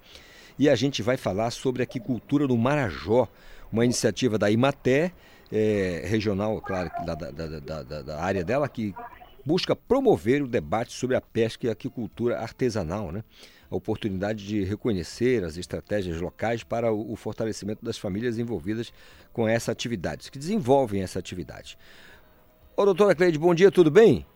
E 0.57 0.69
a 0.69 0.77
gente 0.77 1.03
vai 1.03 1.17
falar 1.17 1.51
sobre 1.51 1.83
aquicultura 1.83 2.47
no 2.47 2.57
Marajó, 2.57 3.27
uma 3.73 3.85
iniciativa 3.85 4.39
da 4.39 4.51
Imaté, 4.53 5.11
é, 5.51 6.03
regional, 6.05 6.61
claro, 6.61 6.91
da, 7.05 7.15
da- 7.17 7.83
da- 7.83 8.03
da 8.03 8.21
área 8.23 8.45
dela, 8.45 8.69
que 8.69 8.95
busca 9.45 9.75
promover 9.75 10.43
o 10.43 10.49
debate 10.49 10.93
sobre 10.93 11.17
a 11.17 11.21
pesca 11.21 11.67
e 11.67 11.69
a 11.69 11.73
aquicultura 11.73 12.39
artesanal, 12.39 13.11
né? 13.13 13.23
a 13.73 13.77
oportunidade 13.77 14.47
de 14.47 14.63
reconhecer 14.65 15.43
as 15.45 15.57
estratégias 15.57 16.21
locais 16.21 16.63
para 16.63 16.93
o, 16.93 17.17
fortalecimento 17.17 17.83
das 17.83 17.97
famílias 17.97 18.39
envolvidas 18.39 18.93
com 19.33 19.49
essa 19.49 19.73
atividade, 19.73 20.31
que 20.31 20.39
desenvolvem 20.39 21.03
essa 21.03 21.19
atividade. 21.19 21.79
Ô, 22.77 22.85
doutora 22.85 23.15
Cleide, 23.15 23.39
bom 23.39 23.55
dia, 23.55 23.71
tudo 23.71 23.91
bem? 23.91 24.27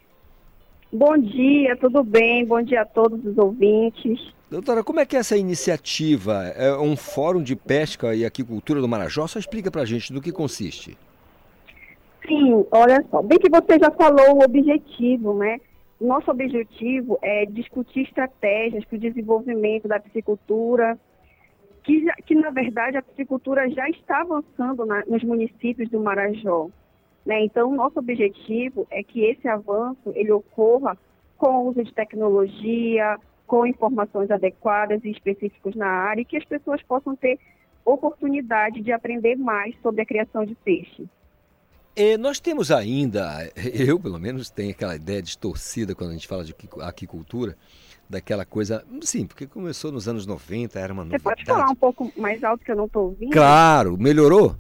Bom 0.91 1.19
dia, 1.19 1.77
tudo 1.77 2.03
bem? 2.03 2.47
Bom 2.47 2.63
dia 2.63 2.83
a 2.83 2.87
todos 2.87 3.23
os 3.27 3.37
ouvintes. 3.37 4.33
Doutora, 4.51 4.83
como 4.83 5.01
é 5.01 5.05
que 5.05 5.17
é 5.17 5.19
essa 5.19 5.37
iniciativa? 5.37 6.45
É 6.57 6.73
um 6.79 6.97
fórum 6.97 7.43
de 7.43 7.55
pesca 7.55 8.15
e 8.15 8.25
aquicultura 8.25 8.81
do 8.81 8.89
Marajó? 8.89 9.27
Só 9.27 9.39
explica 9.39 9.71
pra 9.71 9.85
gente 9.85 10.13
do 10.13 10.23
que 10.23 10.33
consiste. 10.33 10.97
Sim, 12.27 12.67
olha 12.71 13.05
só, 13.11 13.23
bem 13.23 13.39
que 13.39 13.49
você 13.49 13.79
já 13.79 13.91
falou 13.91 14.37
o 14.39 14.45
objetivo, 14.45 15.35
né? 15.35 15.61
Nosso 16.01 16.31
objetivo 16.31 17.19
é 17.23 17.47
discutir 17.47 18.03
estratégias 18.03 18.85
para 18.85 18.97
o 18.97 19.01
desenvolvimento 19.01 19.89
da 19.89 20.01
piscicultura, 20.01 20.99
que, 21.85 22.05
que 22.27 22.35
na 22.35 22.51
verdade 22.51 22.97
a 22.97 23.03
piscicultura 23.03 23.71
já 23.71 23.89
está 23.89 24.21
avançando 24.21 24.85
na- 24.85 25.05
nos 25.07 25.23
municípios 25.23 25.89
do 25.89 26.01
Marajó. 26.01 26.69
Né? 27.25 27.45
Então, 27.45 27.75
nosso 27.75 27.99
objetivo 27.99 28.87
é 28.91 29.03
que 29.03 29.25
esse 29.25 29.49
avanço 29.49 30.13
ele 30.15 30.33
ocorra 30.33 30.97
com 31.39 31.49
o 31.49 31.69
uso 31.69 31.83
de 31.83 31.93
tecnologia, 31.95 33.19
com 33.47 33.67
informações 33.67 34.31
adequadas 34.31 35.05
e 35.05 35.11
específicas 35.11 35.75
na 35.75 35.87
área, 35.87 36.23
e 36.23 36.25
que 36.25 36.37
as 36.37 36.45
pessoas 36.45 36.83
possam 36.83 37.15
ter 37.17 37.39
oportunidade 37.85 38.81
de 38.81 38.93
aprender 38.93 39.37
mais 39.37 39.75
sobre 39.81 40.03
a 40.03 40.07
criação 40.07 40.45
de 40.45 40.55
peixe. 40.57 41.09
E 41.97 42.17
nós 42.19 42.39
temos 42.39 42.71
ainda, 42.71 43.51
eu 43.57 43.99
pelo 43.99 44.19
menos 44.19 44.51
tenho 44.51 44.71
aquela 44.71 44.95
ideia 44.97 45.23
distorcida 45.23 45.95
quando 45.95 46.11
a 46.11 46.13
gente 46.13 46.29
fala 46.29 46.45
de 46.45 46.53
aquicu- 46.53 46.83
aquicultura, 46.83 47.57
daquela 48.09 48.45
coisa, 48.45 48.85
sim, 49.01 49.27
porque 49.27 49.47
começou 49.47 49.91
nos 49.91 50.07
anos 50.07 50.27
90, 50.27 50.79
era 50.79 50.93
uma 50.93 51.03
Você 51.05 51.13
novidade. 51.13 51.23
pode 51.25 51.45
falar 51.45 51.69
um 51.71 51.75
pouco 51.75 52.13
mais 52.17 52.45
alto 52.45 52.65
que 52.65 52.71
eu 52.71 52.77
não 52.77 52.85
estou 52.85 53.07
ouvindo? 53.07 53.33
Claro, 53.33 53.97
melhorou? 53.99 54.55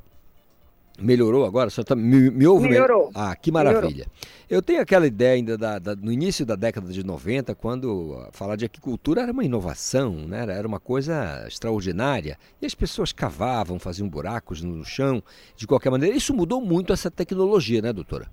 Melhorou 0.99 1.45
agora? 1.45 1.69
Só 1.69 1.83
tá, 1.85 1.95
me, 1.95 2.31
me 2.31 2.47
ouve? 2.47 2.69
melhor? 2.69 2.89
Melhorou. 2.89 3.11
Ah, 3.15 3.37
que 3.37 3.53
maravilha. 3.53 4.07
Eu 4.49 4.63
tenho 4.63 4.81
aquela 4.81 5.07
ideia 5.07 5.35
ainda 5.35 5.59
da, 5.59 5.79
da- 5.79 5.95
no 5.97 6.11
início 6.11 6.47
da 6.47 6.57
década 6.57 6.91
de 6.91 7.05
90, 7.05 7.55
quando 7.55 8.27
falar 8.33 8.57
de 8.57 8.65
aquicultura 8.65 9.21
era 9.23 9.33
uma 9.33 9.45
inovação, 9.45 10.13
né? 10.27 10.43
era 10.43 10.53
era 10.55 10.67
uma 10.67 10.81
coisa 10.81 11.45
extraordinária. 11.47 12.39
E 12.63 12.67
as 12.67 12.75
pessoas 12.75 13.13
cavavam, 13.13 13.79
faziam 13.79 14.09
buracos 14.09 14.63
no 14.63 14.85
chão, 14.85 15.23
de 15.55 15.67
qualquer 15.67 15.91
maneira. 15.91 16.17
Isso 16.17 16.35
mudou 16.35 16.61
muito 16.61 16.93
essa 16.93 17.11
tecnologia, 17.11 17.83
né, 17.83 17.93
doutora? 17.93 18.27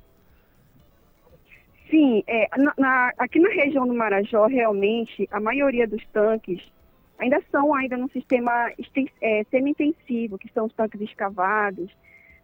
Sim, 1.89 2.23
é, 2.25 2.47
na- 2.57 2.73
na- 2.77 3.11
aqui 3.17 3.39
na 3.39 3.49
região 3.49 3.85
do 3.85 3.93
Marajó, 3.93 4.47
realmente, 4.47 5.27
a 5.31 5.39
maioria 5.39 5.87
dos 5.87 6.03
tanques 6.11 6.59
ainda 7.19 7.39
são 7.51 7.73
ainda 7.75 7.95
num 7.97 8.07
sistema 8.09 8.71
é, 9.21 9.43
semi-intensivo, 9.51 10.37
que 10.37 10.51
são 10.53 10.65
os 10.65 10.73
tanques 10.73 10.99
escavados. 11.01 11.91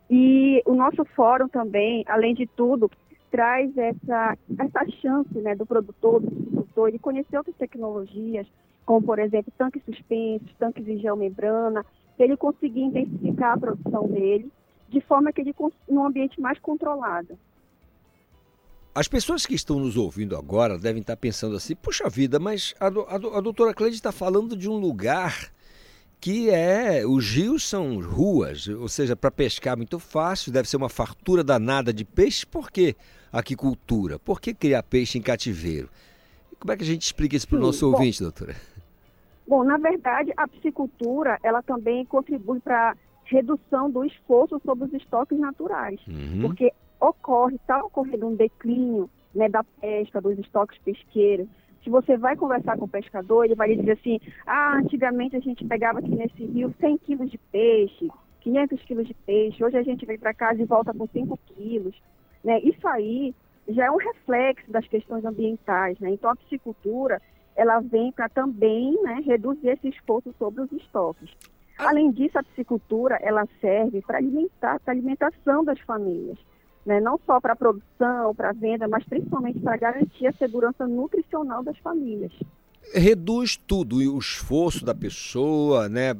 E 0.09 0.61
o 0.65 0.73
nosso 0.73 1.05
fórum 1.15 1.47
também, 1.47 2.03
além 2.07 2.33
de 2.33 2.47
tudo, 2.47 2.89
traz 3.29 3.75
essa, 3.77 4.37
essa 4.57 4.85
chance 5.01 5.33
né, 5.39 5.55
do 5.55 5.65
produtor, 5.65 6.19
do 6.19 6.27
agricultor, 6.27 6.91
de 6.91 6.99
conhecer 6.99 7.37
outras 7.37 7.55
tecnologias, 7.57 8.47
como, 8.85 9.05
por 9.05 9.19
exemplo, 9.19 9.53
tanques 9.57 9.83
suspensos, 9.85 10.49
tanques 10.57 10.83
de 10.83 10.97
geomembrana, 10.97 11.85
para 12.17 12.25
ele 12.25 12.35
conseguir 12.35 12.81
intensificar 12.81 13.53
a 13.53 13.57
produção 13.59 14.07
dele, 14.07 14.51
de 14.89 14.99
forma 15.01 15.31
que 15.31 15.41
ele 15.41 15.55
num 15.87 16.05
ambiente 16.05 16.41
mais 16.41 16.57
controlado. 16.59 17.37
As 18.95 19.07
pessoas 19.07 19.45
que 19.45 19.53
estão 19.53 19.79
nos 19.79 19.95
ouvindo 19.95 20.35
agora 20.35 20.77
devem 20.77 21.01
estar 21.01 21.15
pensando 21.15 21.55
assim: 21.55 21.75
puxa 21.75 22.09
vida, 22.09 22.39
mas 22.39 22.73
a, 22.79 22.89
do- 22.89 23.05
a 23.07 23.17
do- 23.19 23.33
a 23.35 23.39
doutora 23.39 23.73
Cleide 23.73 23.95
está 23.95 24.11
falando 24.11 24.57
de 24.57 24.67
um 24.67 24.77
lugar 24.77 25.51
que 26.19 26.49
é. 26.49 27.05
Os 27.05 27.29
rios 27.31 27.67
são 27.67 27.99
ruas, 27.99 28.67
ou 28.67 28.87
seja, 28.89 29.15
para 29.15 29.31
pescar 29.31 29.77
muito 29.77 29.99
fácil, 29.99 30.51
deve 30.51 30.67
ser 30.69 30.77
uma 30.77 30.89
fartura 30.89 31.43
danada 31.43 31.93
de 31.93 32.03
peixe. 32.05 32.45
Por 32.45 32.69
que 32.71 32.95
aquicultura? 33.31 34.19
Por 34.19 34.39
que 34.41 34.53
criar 34.53 34.83
peixe 34.83 35.17
em 35.17 35.21
cativeiro? 35.21 35.89
Como 36.59 36.71
é 36.73 36.77
que 36.77 36.83
a 36.83 36.85
gente 36.85 37.03
explica 37.03 37.35
isso 37.35 37.47
para 37.47 37.57
o 37.57 37.61
nosso 37.61 37.89
bom, 37.89 37.97
ouvinte, 37.97 38.21
doutora? 38.21 38.55
Bom, 39.47 39.63
na 39.63 39.77
verdade, 39.77 40.33
a 40.35 40.47
piscicultura, 40.47 41.39
ela 41.41 41.61
também 41.63 42.05
contribui 42.05 42.59
para 42.59 42.91
a 42.91 42.95
redução 43.25 43.89
do 43.89 44.03
esforço 44.03 44.59
sobre 44.65 44.85
os 44.85 44.93
estoques 44.93 45.39
naturais, 45.39 45.99
Uhum. 46.07 46.41
porque 46.41 46.71
ocorre, 46.99 47.55
está 47.55 47.81
ocorrendo 47.83 48.27
um 48.27 48.35
declínio 48.35 49.09
né, 49.33 49.47
da 49.47 49.63
pesca, 49.63 50.19
dos 50.19 50.37
estoques 50.37 50.77
pesqueiros. 50.83 51.47
Se 51.83 51.89
você 51.89 52.17
vai 52.17 52.35
conversar 52.35 52.77
com 52.77 52.85
o 52.85 52.89
pescador, 52.89 53.45
ele 53.45 53.55
vai 53.55 53.69
lhe 53.69 53.77
dizer 53.77 53.93
assim, 53.93 54.19
ah, 54.45 54.77
antigamente 54.77 55.35
a 55.35 55.39
gente 55.39 55.65
pegava 55.65 55.99
aqui 55.99 56.09
nesse 56.09 56.45
rio 56.45 56.73
100 56.79 56.97
quilos 56.99 57.31
de 57.31 57.37
peixe, 57.37 58.09
500 58.41 58.81
quilos 58.83 59.07
de 59.07 59.13
peixe, 59.13 59.63
hoje 59.63 59.77
a 59.77 59.83
gente 59.83 60.05
vem 60.05 60.17
para 60.17 60.33
casa 60.33 60.61
e 60.61 60.65
volta 60.65 60.93
com 60.93 61.07
5 61.07 61.37
quilos. 61.47 61.95
Né? 62.43 62.59
Isso 62.61 62.87
aí 62.87 63.33
já 63.67 63.85
é 63.85 63.91
um 63.91 63.97
reflexo 63.97 64.71
das 64.71 64.87
questões 64.87 65.23
ambientais. 65.25 65.99
Né? 65.99 66.11
Então, 66.11 66.29
a 66.29 66.35
piscicultura, 66.35 67.21
ela 67.55 67.79
vem 67.79 68.11
para 68.11 68.29
também 68.29 69.01
né, 69.03 69.21
reduzir 69.25 69.69
esse 69.69 69.89
esforço 69.89 70.33
sobre 70.37 70.61
os 70.61 70.71
estoques. 70.71 71.29
Além 71.77 72.11
disso, 72.11 72.37
a 72.37 72.43
piscicultura 72.43 73.17
ela 73.21 73.47
serve 73.61 74.01
para 74.01 74.17
alimentar, 74.17 74.79
para 74.81 74.93
alimentação 74.93 75.63
das 75.63 75.79
famílias, 75.79 76.37
né? 76.85 76.99
não 76.99 77.19
só 77.25 77.39
para 77.39 77.53
a 77.53 77.55
produção, 77.55 78.33
para 78.35 78.49
a 78.49 78.53
venda, 78.53 78.87
mas 78.87 79.03
principalmente 79.05 79.59
para 79.59 79.77
garantir 79.77 80.27
a 80.27 80.33
segurança 80.33 80.87
nutricional 80.87 81.63
das 81.63 81.77
famílias. 81.79 82.31
reduz 82.93 83.55
tudo, 83.55 83.97
o 83.97 84.17
esforço 84.19 84.83
da 84.83 84.95
pessoa, 84.95 85.87
né? 85.89 86.15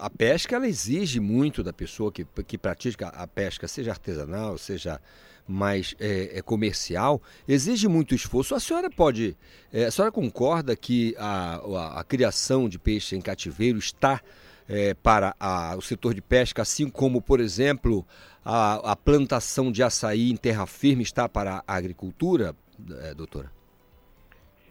A 0.00 0.10
pesca 0.10 0.56
ela 0.56 0.68
exige 0.68 1.20
muito 1.20 1.62
da 1.62 1.72
pessoa 1.72 2.12
que, 2.12 2.26
que 2.46 2.58
pratica 2.58 3.08
a 3.08 3.26
pesca, 3.26 3.66
seja 3.66 3.90
artesanal, 3.92 4.58
seja 4.58 5.00
mais 5.46 5.94
é, 6.00 6.38
é, 6.38 6.42
comercial, 6.42 7.20
exige 7.46 7.86
muito 7.88 8.14
esforço. 8.14 8.54
A 8.54 8.60
senhora 8.60 8.90
pode, 8.90 9.36
é, 9.72 9.84
a 9.84 9.90
senhora 9.90 10.10
concorda 10.12 10.74
que 10.76 11.14
a, 11.18 11.56
a, 11.56 12.00
a 12.00 12.04
criação 12.04 12.68
de 12.68 12.78
peixe 12.78 13.14
em 13.16 13.20
cativeiro 13.20 13.78
está 13.78 14.20
é, 14.66 14.94
para 14.94 15.34
a- 15.38 15.74
o 15.76 15.82
setor 15.82 16.14
de 16.14 16.22
pesca, 16.22 16.62
assim 16.62 16.88
como, 16.88 17.20
por 17.20 17.40
exemplo, 17.40 18.06
a, 18.44 18.92
a 18.92 18.96
plantação 18.96 19.72
de 19.72 19.82
açaí 19.82 20.30
em 20.30 20.36
terra 20.36 20.66
firme 20.66 21.02
está 21.02 21.28
para 21.28 21.62
a 21.66 21.74
agricultura, 21.74 22.54
é, 23.02 23.14
doutora? 23.14 23.50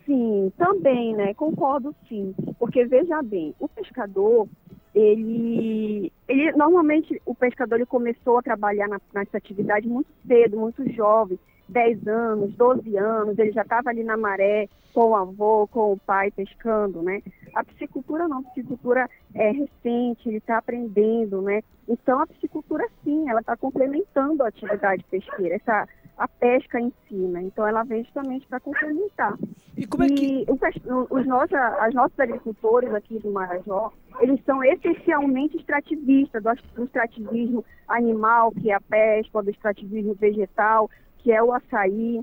Sim, 0.05 0.51
também, 0.57 1.15
né? 1.15 1.33
Concordo 1.33 1.95
sim. 2.07 2.35
Porque 2.59 2.85
veja 2.85 3.21
bem, 3.23 3.55
o 3.59 3.67
pescador, 3.69 4.47
ele, 4.93 6.11
ele 6.27 6.51
normalmente 6.51 7.21
o 7.25 7.33
pescador 7.33 7.75
ele 7.75 7.85
começou 7.85 8.37
a 8.37 8.43
trabalhar 8.43 8.87
na, 8.87 8.99
nessa 9.13 9.37
atividade 9.37 9.87
muito 9.87 10.09
cedo, 10.27 10.59
muito 10.59 10.87
jovem, 10.91 11.39
10 11.69 12.07
anos, 12.07 12.53
12 12.55 12.97
anos, 12.97 13.37
ele 13.39 13.51
já 13.51 13.61
estava 13.61 13.89
ali 13.89 14.03
na 14.03 14.17
maré 14.17 14.67
com 14.93 15.09
o 15.09 15.15
avô, 15.15 15.67
com 15.67 15.93
o 15.93 15.97
pai 15.97 16.29
pescando, 16.31 17.01
né? 17.01 17.21
A 17.55 17.63
piscicultura 17.63 18.27
não, 18.27 18.39
a 18.39 18.43
piscicultura 18.43 19.09
é 19.33 19.51
recente, 19.51 20.27
ele 20.29 20.37
está 20.37 20.57
aprendendo, 20.57 21.41
né? 21.41 21.61
Então 21.87 22.19
a 22.21 22.27
piscicultura 22.27 22.85
sim, 23.03 23.27
ela 23.29 23.39
está 23.39 23.57
complementando 23.57 24.43
a 24.43 24.47
atividade 24.47 25.03
pesqueira, 25.09 25.55
essa 25.55 25.87
a 26.15 26.27
pesca 26.27 26.79
em 26.79 26.93
si, 27.07 27.15
né? 27.15 27.41
Então 27.41 27.65
ela 27.67 27.83
vem 27.83 28.03
justamente 28.03 28.45
para 28.45 28.59
complementar. 28.59 29.35
E 29.75 29.87
como 29.87 30.03
é 30.03 30.07
que 30.09 30.45
o- 30.85 31.07
os 31.09 31.25
nossos, 31.25 31.53
as 31.55 31.91
nossos 31.95 32.19
agricultores 32.19 32.93
aqui 32.93 33.17
do 33.17 33.31
Marajó, 33.31 33.91
eles 34.19 34.39
são 34.45 34.63
essencialmente 34.63 35.57
extrativistas, 35.57 36.43
do, 36.43 36.51
do 36.75 36.83
extrativismo 36.83 37.65
animal, 37.87 38.51
que 38.51 38.69
é 38.69 38.75
a 38.75 38.81
pesca, 38.81 39.41
do 39.41 39.49
extrativismo 39.49 40.13
vegetal, 40.13 40.87
que 41.23 41.31
é 41.31 41.41
o 41.41 41.53
açaí, 41.53 42.21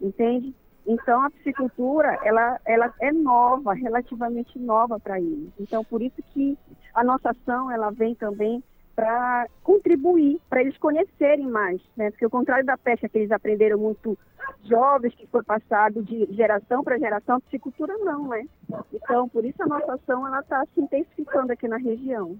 entende? 0.00 0.54
Então 0.86 1.22
a 1.22 1.30
piscicultura, 1.30 2.18
ela, 2.24 2.60
ela 2.66 2.92
é 3.00 3.12
nova, 3.12 3.72
relativamente 3.72 4.58
nova 4.58 4.98
para 4.98 5.20
eles. 5.20 5.50
Então 5.58 5.84
por 5.84 6.02
isso 6.02 6.20
que 6.34 6.58
a 6.92 7.04
nossa 7.04 7.30
ação, 7.30 7.70
ela 7.70 7.90
vem 7.90 8.14
também 8.14 8.62
para 8.96 9.46
contribuir, 9.62 10.40
para 10.50 10.60
eles 10.60 10.76
conhecerem 10.76 11.46
mais, 11.46 11.80
né? 11.96 12.10
Porque 12.10 12.24
ao 12.24 12.30
contrário 12.30 12.66
da 12.66 12.76
pesca 12.76 13.08
que 13.08 13.18
eles 13.18 13.30
aprenderam 13.30 13.78
muito 13.78 14.18
jovens, 14.64 15.14
que 15.14 15.26
foi 15.28 15.42
passado 15.42 16.02
de 16.02 16.26
geração 16.32 16.82
para 16.82 16.98
geração, 16.98 17.40
piscicultura 17.40 17.96
não, 17.98 18.28
né? 18.28 18.44
Então, 18.92 19.28
por 19.28 19.44
isso 19.44 19.62
a 19.62 19.66
nossa 19.66 19.94
ação 19.94 20.26
ela 20.26 20.40
está 20.40 20.66
se 20.74 20.80
intensificando 20.80 21.52
aqui 21.52 21.66
na 21.68 21.78
região. 21.78 22.38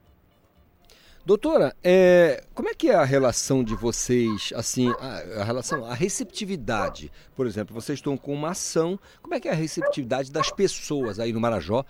Doutora, 1.25 1.75
é, 1.85 2.43
como 2.55 2.71
é 2.71 2.75
que 2.75 2.89
é 2.89 2.95
a 2.95 3.05
relação 3.05 3.62
de 3.62 3.75
vocês, 3.75 4.53
assim, 4.57 4.89
a, 4.99 5.41
a 5.43 5.45
relação, 5.45 5.85
a 5.85 5.95
receptividade? 5.95 7.12
Por 7.37 7.47
exemplo, 7.47 7.75
vocês 7.75 7.99
estão 7.99 8.16
com 8.16 8.33
uma 8.33 8.51
ação, 8.51 8.99
como 9.21 9.35
é 9.35 9.41
que 9.41 9.47
é 9.47 9.53
a 9.53 9.55
receptividade 9.55 10.33
das 10.33 10.51
pessoas 10.51 11.21
aí 11.21 11.33
no 11.33 11.41
Marajó? 11.41 11.85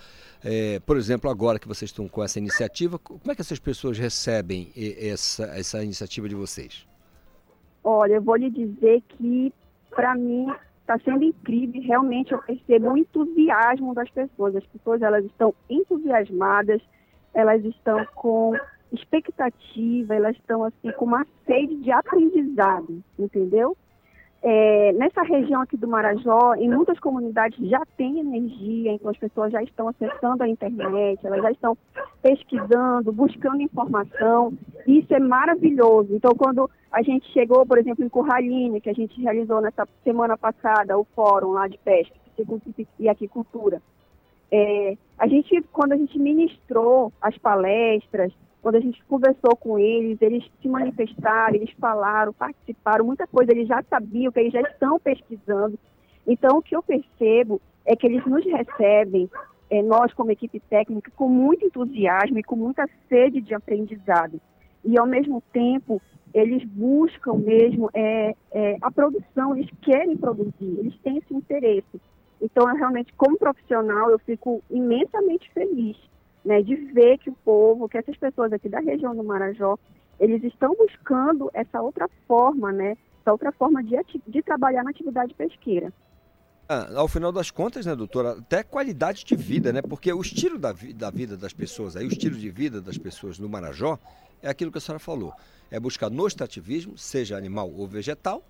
É, 0.45 0.81
por 0.81 0.97
exemplo, 0.97 1.31
agora 1.31 1.61
que 1.61 1.68
vocês 1.68 1.91
estão 1.91 2.09
com 2.09 2.24
essa 2.24 2.41
iniciativa, 2.41 2.99
como 2.99 3.31
é 3.31 3.35
que 3.35 3.41
essas 3.41 3.61
pessoas 3.61 3.97
recebem 3.99 4.72
essa, 4.76 5.45
essa 5.57 5.83
iniciativa 5.83 6.28
de 6.28 6.35
vocês? 6.35 6.87
Olha, 7.85 8.14
eu 8.14 8.22
vou 8.22 8.35
lhe 8.35 8.51
dizer 8.51 9.01
que, 9.11 9.55
para 9.91 10.16
mim, 10.16 10.53
está 10.81 10.99
sendo 11.05 11.22
incrível. 11.22 11.81
Realmente 11.83 12.33
eu 12.33 12.39
percebo 12.43 12.91
o 12.91 12.99
entusiasmo 12.99 13.95
das 13.95 14.11
pessoas. 14.11 14.57
As 14.57 14.66
pessoas 14.66 15.01
elas 15.03 15.24
estão 15.24 15.55
entusiasmadas, 15.68 16.83
elas 17.33 17.64
estão 17.64 18.05
com 18.14 18.55
expectativa, 18.93 20.14
elas 20.14 20.36
estão 20.36 20.64
assim 20.64 20.91
com 20.93 21.05
uma 21.05 21.26
sede 21.47 21.76
de 21.76 21.91
aprendizado, 21.91 23.03
entendeu? 23.18 23.76
É, 24.43 24.93
nessa 24.95 25.22
região 25.22 25.61
aqui 25.61 25.76
do 25.76 25.86
Marajó, 25.86 26.55
em 26.55 26.68
muitas 26.70 26.99
comunidades 26.99 27.59
já 27.68 27.82
tem 27.97 28.20
energia, 28.20 28.93
então 28.93 29.11
as 29.11 29.18
pessoas 29.18 29.53
já 29.53 29.62
estão 29.62 29.88
acessando 29.88 30.43
a 30.43 30.49
internet, 30.49 31.26
elas 31.26 31.43
já 31.43 31.51
estão 31.51 31.76
pesquisando, 32.22 33.12
buscando 33.12 33.61
informação, 33.61 34.55
e 34.86 35.01
isso 35.01 35.12
é 35.12 35.20
maravilhoso. 35.20 36.14
Então, 36.14 36.34
quando 36.34 36.70
a 36.91 37.03
gente 37.03 37.30
chegou, 37.32 37.66
por 37.66 37.76
exemplo, 37.76 38.03
em 38.03 38.09
Curraline, 38.09 38.80
que 38.80 38.88
a 38.88 38.95
gente 38.95 39.20
realizou 39.20 39.61
nessa 39.61 39.86
semana 40.03 40.38
passada 40.38 40.99
o 40.99 41.05
fórum 41.14 41.51
lá 41.51 41.68
de 41.68 41.76
pesca 41.76 42.14
e 42.99 43.11
aquicultura, 43.11 43.82
é, 44.51 44.97
a 45.18 45.28
gente, 45.28 45.62
quando 45.70 45.93
a 45.93 45.97
gente 45.97 46.18
ministrou 46.18 47.12
as 47.20 47.36
palestras, 47.36 48.32
quando 48.63 48.77
a 48.77 48.81
gente 48.81 49.03
conversou 49.05 49.57
com 49.57 49.79
eles, 49.79 50.21
eles 50.21 50.45
se 50.61 50.69
manifestaram, 50.69 51.55
eles 51.55 51.71
falaram, 51.81 52.33
participaram, 52.33 53.05
muita 53.05 53.27
coisa 53.27 53.53
eles 53.53 53.67
já 53.67 53.83
sabiam, 53.89 54.31
que 54.31 54.41
eles 54.41 54.53
já 54.53 54.61
estão 54.61 54.99
pesquisando. 54.99 55.79
Então, 56.27 56.59
o 56.59 56.63
que 56.63 56.77
eu 56.77 56.83
percebo 56.83 57.61
é 57.87 57.97
que 57.97 58.07
eles 58.07 58.25
nos 58.27 58.45
recebem, 58.45 59.31
é, 59.71 59.83
nós 59.83 60.13
como 60.13 60.31
equipe 60.31 60.61
técnica, 60.61 61.11
com 61.17 61.29
muito 61.29 61.65
entusiasmo 61.65 62.39
e 62.39 62.43
com 62.43 62.57
muita 62.57 62.89
sede 63.09 63.41
de 63.41 63.55
aprendizado. 63.55 64.41
E, 64.85 64.99
ao 64.99 65.07
mesmo 65.07 65.43
tempo, 65.53 66.01
eles 66.35 66.63
buscam 66.65 67.35
mesmo 67.35 67.89
é, 67.95 68.35
é, 68.53 68.77
a 68.83 68.91
produção, 68.91 69.57
eles 69.57 69.71
querem 69.81 70.17
produzir, 70.17 70.79
eles 70.79 70.97
têm 70.99 71.19
esse 71.19 71.35
interesse. 71.35 72.01
Então, 72.41 72.69
eu, 72.69 72.77
realmente, 72.77 73.13
como 73.15 73.39
profissional, 73.39 74.11
eu 74.11 74.19
fico 74.19 74.63
imensamente 74.71 75.51
feliz 75.53 75.97
né, 76.45 76.62
de 76.62 76.74
ver 76.74 77.18
que 77.18 77.30
o 77.30 77.36
povo, 77.45 77.88
que 77.88 77.99
essas 77.99 78.16
pessoas 78.16 78.53
aqui 78.53 78.68
da 78.68 78.80
região 78.80 79.14
do 79.14 79.22
Marajó, 79.22 79.78
eles 80.18 80.43
estão 80.45 80.74
buscando 80.74 81.51
essa 81.53 81.80
outra 81.80 82.09
forma, 82.26 82.72
né, 82.72 82.97
essa 83.20 83.32
outra 83.32 83.53
forma 83.53 83.82
de, 83.82 83.97
de 84.26 84.43
trabalhar 84.43 84.82
na 84.82 84.91
atividade 84.91 85.34
pesqueira. 85.34 85.93
Ah, 86.72 86.88
ao 86.95 87.09
final 87.09 87.32
das 87.32 87.51
contas, 87.51 87.84
né, 87.84 87.97
doutora, 87.97 88.38
até 88.38 88.62
qualidade 88.62 89.24
de 89.24 89.34
vida, 89.34 89.72
né? 89.72 89.82
Porque 89.82 90.12
o 90.12 90.20
estilo 90.20 90.57
da, 90.57 90.70
vi 90.70 90.93
da 90.93 91.11
vida 91.11 91.36
das 91.36 91.53
pessoas, 91.53 91.97
aí, 91.97 92.07
o 92.07 92.12
estilo 92.12 92.36
de 92.36 92.49
vida 92.49 92.80
das 92.80 92.97
pessoas 92.97 93.41
no 93.41 93.49
Marajó 93.49 93.99
é 94.41 94.49
aquilo 94.49 94.70
que 94.70 94.78
a 94.78 94.80
senhora 94.80 95.01
falou. 95.01 95.32
É 95.68 95.80
buscar 95.80 96.09
no 96.09 96.26
extrativismo, 96.28 96.97
seja 96.97 97.36
animal 97.36 97.72
ou 97.72 97.88
vegetal, 97.88 98.45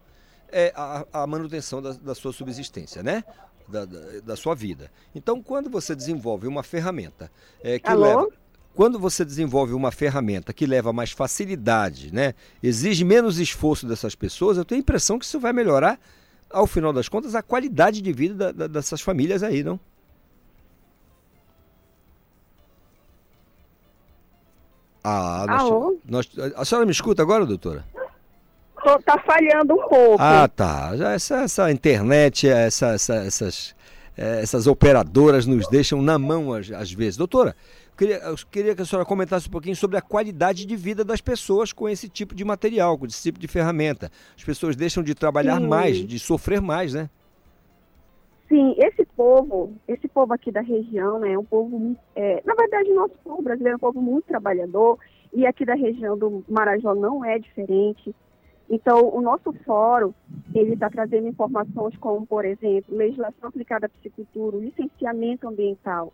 é 0.52 0.70
a, 0.76 1.06
a 1.12 1.26
manutenção 1.26 1.80
da, 1.80 1.92
da, 1.92 2.14
sua 2.14 2.30
subsistência, 2.30 3.02
né? 3.02 3.24
Da, 3.70 3.84
da, 3.84 4.20
da 4.24 4.36
sua 4.36 4.54
vida. 4.54 4.90
Então, 5.14 5.42
quando 5.42 5.70
você 5.70 5.94
desenvolve 5.94 6.46
uma 6.46 6.62
ferramenta 6.62 7.30
é, 7.62 7.78
que 7.78 7.88
Alô? 7.88 8.02
leva 8.02 8.40
quando 8.74 8.98
você 8.98 9.24
desenvolve 9.24 9.72
uma 9.72 9.90
ferramenta 9.90 10.52
que 10.52 10.64
leva 10.64 10.92
mais 10.92 11.10
facilidade, 11.10 12.14
né, 12.14 12.34
exige 12.62 13.04
menos 13.04 13.38
esforço 13.38 13.86
dessas 13.86 14.14
pessoas, 14.14 14.56
eu 14.56 14.64
tenho 14.64 14.78
a 14.78 14.82
impressão 14.82 15.18
que 15.18 15.24
isso 15.24 15.40
vai 15.40 15.52
melhorar, 15.52 15.98
ao 16.48 16.66
final 16.66 16.92
das 16.92 17.08
contas, 17.08 17.34
a 17.34 17.42
qualidade 17.42 18.00
de 18.00 18.12
vida 18.12 18.34
da, 18.34 18.52
da, 18.52 18.66
dessas 18.66 19.00
famílias 19.00 19.42
aí, 19.42 19.62
não? 19.62 19.78
Ah, 25.02 25.46
nós, 25.48 25.60
Alô? 25.62 25.98
nós, 26.04 26.30
a 26.56 26.64
senhora 26.64 26.84
me 26.84 26.92
escuta 26.92 27.22
agora, 27.22 27.46
doutora? 27.46 27.84
Tô, 28.82 28.98
tá 29.00 29.18
falhando 29.26 29.74
um 29.74 29.88
pouco. 29.88 30.16
Ah, 30.18 30.48
tá. 30.48 30.96
Já 30.96 31.12
essa, 31.12 31.42
essa 31.42 31.70
internet, 31.70 32.48
essa, 32.48 32.94
essa, 32.94 33.14
essas, 33.16 33.76
eh, 34.16 34.40
essas 34.42 34.66
operadoras 34.66 35.46
nos 35.46 35.68
deixam 35.68 36.00
na 36.00 36.18
mão 36.18 36.52
às, 36.52 36.70
às 36.70 36.92
vezes. 36.92 37.16
Doutora, 37.16 37.54
eu 37.90 37.96
queria, 37.96 38.16
eu 38.16 38.34
queria 38.50 38.74
que 38.74 38.82
a 38.82 38.84
senhora 38.84 39.04
comentasse 39.04 39.48
um 39.48 39.50
pouquinho 39.50 39.76
sobre 39.76 39.96
a 39.96 40.00
qualidade 40.02 40.64
de 40.64 40.76
vida 40.76 41.04
das 41.04 41.20
pessoas 41.20 41.72
com 41.72 41.88
esse 41.88 42.08
tipo 42.08 42.34
de 42.34 42.44
material, 42.44 42.96
com 42.96 43.06
esse 43.06 43.22
tipo 43.22 43.38
de 43.38 43.46
ferramenta. 43.46 44.10
As 44.36 44.44
pessoas 44.44 44.74
deixam 44.76 45.02
de 45.02 45.14
trabalhar 45.14 45.60
Sim. 45.60 45.66
mais, 45.66 45.96
de 45.98 46.18
sofrer 46.18 46.60
mais, 46.60 46.94
né? 46.94 47.10
Sim, 48.48 48.74
esse 48.78 49.04
povo, 49.16 49.72
esse 49.86 50.08
povo 50.08 50.34
aqui 50.34 50.50
da 50.50 50.60
região, 50.60 51.20
né, 51.20 51.34
é 51.34 51.38
um 51.38 51.44
povo, 51.44 51.96
é, 52.16 52.42
na 52.44 52.52
verdade, 52.56 52.90
o 52.90 52.96
nosso 52.96 53.14
povo 53.22 53.42
brasileiro 53.42 53.74
é 53.74 53.76
um 53.76 53.78
povo 53.78 54.02
muito 54.02 54.24
trabalhador 54.24 54.98
e 55.32 55.46
aqui 55.46 55.64
da 55.64 55.74
região 55.74 56.18
do 56.18 56.44
Marajó 56.48 56.92
não 56.96 57.24
é 57.24 57.38
diferente. 57.38 58.12
Então, 58.70 59.12
o 59.12 59.20
nosso 59.20 59.52
fórum, 59.64 60.14
ele 60.54 60.74
está 60.74 60.88
trazendo 60.88 61.26
informações 61.26 61.96
como, 61.96 62.24
por 62.24 62.44
exemplo, 62.44 62.96
legislação 62.96 63.48
aplicada 63.48 63.86
à 63.86 63.88
piscicultura, 63.88 64.56
o 64.56 64.60
licenciamento 64.60 65.48
ambiental. 65.48 66.12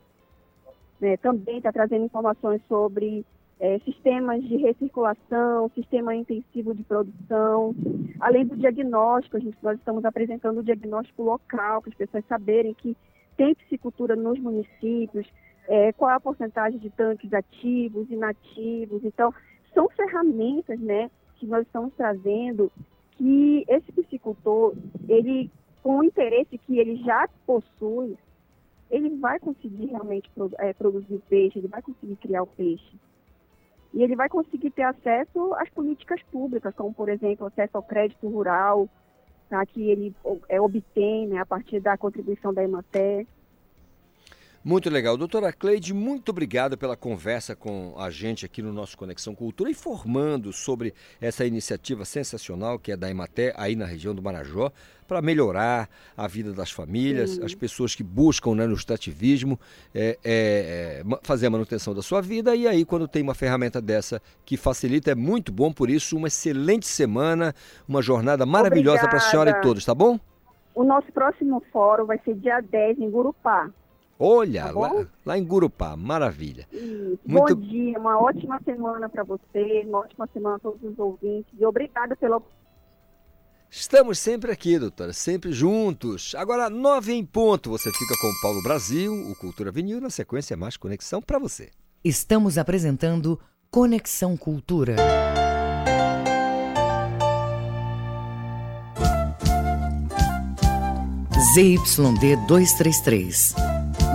né, 0.99 1.19
também 1.19 1.59
está 1.59 1.71
trazendo 1.71 2.07
informações 2.07 2.63
sobre 2.67 3.27
eh, 3.61 3.79
sistemas 3.81 4.43
de 4.43 4.57
recirculação, 4.57 5.71
sistema 5.75 6.15
intensivo 6.15 6.75
de 6.75 6.83
produção, 6.83 7.75
além 8.19 8.47
do 8.47 8.57
diagnóstico, 8.57 9.37
a 9.37 9.41
gente, 9.41 9.59
nós 9.63 9.79
estamos 9.79 10.07
apresentando 10.07 10.61
o 10.61 10.65
diagnóstico 10.65 11.23
local, 11.23 11.83
para 11.83 11.91
as 11.91 11.97
pessoas 11.97 12.25
saberem 12.27 12.73
que 12.73 12.97
tem 13.37 13.55
piscicultura 13.55 14.17
nos 14.17 14.39
municípios, 14.39 15.27
eh, 15.69 15.93
qual 15.93 16.11
é 16.11 16.15
a 16.15 16.21
porcentagem 16.21 16.79
de 16.79 16.89
tanques 16.89 17.31
ativos, 17.35 18.11
inativos. 18.11 19.05
Então, 19.05 19.35
são 19.75 19.91
ferramentas 19.91 20.81
né, 20.81 21.11
que 21.37 21.47
nós 21.47 21.67
estamos 21.67 21.93
trazendo 21.95 22.71
que 23.13 23.65
esse 23.69 23.91
piscicultor, 23.93 24.75
ele, 25.09 25.51
com 25.83 25.99
o 25.99 26.05
interesse 26.05 26.59
que 26.59 26.79
ele 26.79 26.97
já 26.97 27.29
possui, 27.47 28.17
ele 28.91 29.17
vai 29.17 29.39
conseguir 29.39 29.87
realmente 29.87 30.31
eh, 30.59 30.73
produzir 30.75 31.21
peixe, 31.29 31.59
ele 31.59 31.69
vai 31.69 31.83
conseguir 31.83 32.17
criar 32.17 32.43
o 32.43 32.47
peixe. 32.47 32.97
E 33.93 34.03
ele 34.03 34.15
vai 34.15 34.29
conseguir 34.29 34.71
ter 34.71 34.83
acesso 34.83 35.55
às 35.55 35.71
políticas 35.71 36.23
públicas, 36.31 36.75
como, 36.75 36.93
por 36.93 37.09
exemplo, 37.09 37.47
acesso 37.47 37.77
ao 37.77 37.83
crédito 37.83 38.29
rural, 38.29 38.89
tá, 39.49 39.65
que 39.65 39.91
ele 39.91 40.15
é, 40.49 40.61
obtém 40.61 41.27
né, 41.27 41.39
a 41.39 41.47
partir 41.47 41.81
da 41.81 41.97
contribuição 41.97 42.53
da 42.53 42.63
Emater. 42.63 43.27
Muito 44.67 44.91
legal. 44.91 45.17
Doutora 45.17 45.53
Cleide, 45.53 45.95
muito 45.95 46.31
obrigado 46.31 46.77
pela 46.77 46.97
conversa 46.97 47.55
com 47.55 47.95
a 47.97 48.11
gente 48.11 48.45
aqui 48.45 48.61
no 48.61 48.73
nosso 48.73 48.99
Conexão 48.99 49.33
Cultura, 49.33 49.71
informando 49.71 50.53
sobre 50.53 50.93
essa 51.21 51.47
iniciativa 51.47 52.05
sensacional 52.05 52.77
que 52.77 52.91
é 52.91 52.97
da 52.97 53.09
Ematé, 53.09 53.55
aí 53.57 53.77
na 53.77 53.85
região 53.85 54.13
do 54.13 54.21
Marajó, 54.21 54.73
para 55.07 55.23
melhorar 55.23 55.89
a 56.17 56.27
vida 56.27 56.53
das 56.53 56.73
famílias, 56.73 57.31
Sim. 57.31 57.45
as 57.45 57.55
pessoas 57.55 57.95
que 57.95 58.03
buscam 58.03 58.57
né, 58.57 58.67
no 58.67 58.75
extrativismo 58.75 59.57
é, 59.95 60.19
é, 60.25 61.03
é, 61.05 61.05
fazer 61.23 61.47
a 61.47 61.51
manutenção 61.51 61.95
da 61.95 62.03
sua 62.03 62.21
vida. 62.21 62.57
E 62.57 62.67
aí, 62.67 62.85
quando 62.85 63.07
tem 63.07 63.23
uma 63.23 63.35
ferramenta 63.37 63.81
dessa 63.81 64.21
que 64.45 64.57
facilita, 64.57 65.13
é 65.13 65.15
muito 65.15 65.53
bom. 65.53 65.73
Por 65.73 65.89
isso, 65.89 66.17
uma 66.17 66.27
excelente 66.27 66.89
semana, 66.89 67.55
uma 67.89 68.03
jornada 68.03 68.45
maravilhosa 68.45 69.07
para 69.07 69.19
a 69.19 69.21
senhora 69.21 69.51
e 69.51 69.61
todos, 69.61 69.85
tá 69.85 69.95
bom? 69.95 70.19
O 70.75 70.83
nosso 70.83 71.13
próximo 71.13 71.63
fórum 71.73 72.05
vai 72.05 72.19
ser 72.25 72.35
dia 72.35 72.61
10 72.61 72.99
em 72.99 73.09
Gurupá. 73.09 73.71
Olha, 74.19 74.65
Tá 74.65 74.73
lá, 74.73 75.07
lá 75.27 75.39
em 75.39 75.45
Gurupá, 75.45 75.95
maravilha. 75.97 76.67
Isso. 76.73 77.19
Muito- 77.27 77.55
Bom 77.57 77.63
dia, 77.63 77.99
uma 77.99 78.19
ótima 78.21 78.61
semana 78.65 79.09
para 79.09 79.23
você, 79.25 79.85
uma 79.87 79.99
ótima 79.99 80.27
semana 80.33 80.57
a 80.57 80.59
todos 80.59 80.83
os 80.83 80.99
ouvintes. 80.99 81.53
E 81.59 81.65
obrigada 81.67 82.17
pela 82.17 82.41
Estamos 83.69 84.19
sempre 84.19 84.53
aqui, 84.53 84.79
doutora, 84.79 85.13
sempre 85.13 85.53
juntos. 85.53 86.35
Agora, 86.37 86.71
nove 86.71 87.13
em 87.13 87.25
ponto, 87.27 87.69
você 87.69 87.91
fica 87.93 88.15
com 88.21 88.29
o 88.29 88.41
Paulo 88.41 88.63
Brasil, 88.63 89.13
o 89.13 89.35
Cultura 89.37 89.71
Vinil, 89.73 90.01
na 90.01 90.09
sequência 90.09 90.57
mais 90.57 90.77
conexão 90.77 91.21
para 91.21 91.39
você. 91.39 91.71
Estamos 92.03 92.57
apresentando 92.57 93.39
Conexão 93.71 94.37
Cultura. 94.37 94.97
ZYD 101.55 102.37
233, 102.47 103.55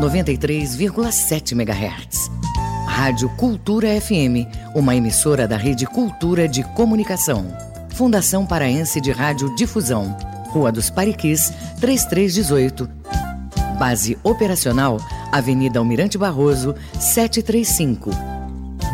93,7 0.02 1.52
MHz. 1.52 2.32
Rádio 2.88 3.30
Cultura 3.38 3.88
FM, 4.02 4.50
uma 4.74 4.96
emissora 4.96 5.48
da 5.48 5.56
Rede 5.56 5.86
Cultura 5.86 6.48
de 6.48 6.64
Comunicação. 6.64 7.46
Fundação 7.90 8.44
Paraense 8.44 9.00
de 9.00 9.12
Rádio 9.12 9.54
Difusão, 9.56 10.18
Rua 10.50 10.72
dos 10.72 10.90
Pariquis, 10.90 11.54
3318. 11.80 12.90
Base 13.78 14.18
operacional, 14.24 14.98
Avenida 15.32 15.78
Almirante 15.78 16.18
Barroso, 16.18 16.74
735. 17.00 18.10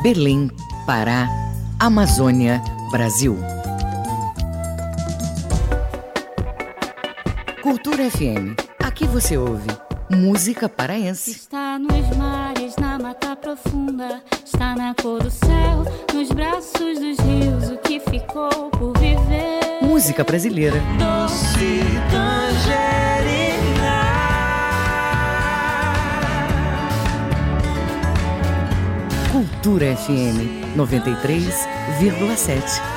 Belém, 0.04 0.52
Pará, 0.86 1.30
Amazônia, 1.80 2.62
Brasil. 2.92 3.38
Cultura 7.64 8.12
FM. 8.12 8.60
Aqui 8.84 9.08
você 9.08 9.38
ouve 9.38 9.87
Música 10.10 10.70
paraense. 10.70 11.32
Está 11.32 11.78
nos 11.78 12.16
mares, 12.16 12.78
na 12.78 12.98
mata 12.98 13.36
profunda, 13.36 14.24
está 14.46 14.74
na 14.74 14.96
cor 14.96 15.22
do 15.22 15.30
céu, 15.30 15.84
nos 16.14 16.30
braços 16.30 16.98
dos 17.00 17.20
rios, 17.20 17.70
o 17.72 17.78
que 17.80 18.00
ficou 18.00 18.70
por 18.72 18.98
viver. 18.98 19.82
Música 19.82 20.24
brasileira. 20.24 20.80
Doce 20.98 21.82
tangerina. 22.10 23.98
Cultura 29.34 29.94
FM 29.98 30.78
93,7. 30.78 32.97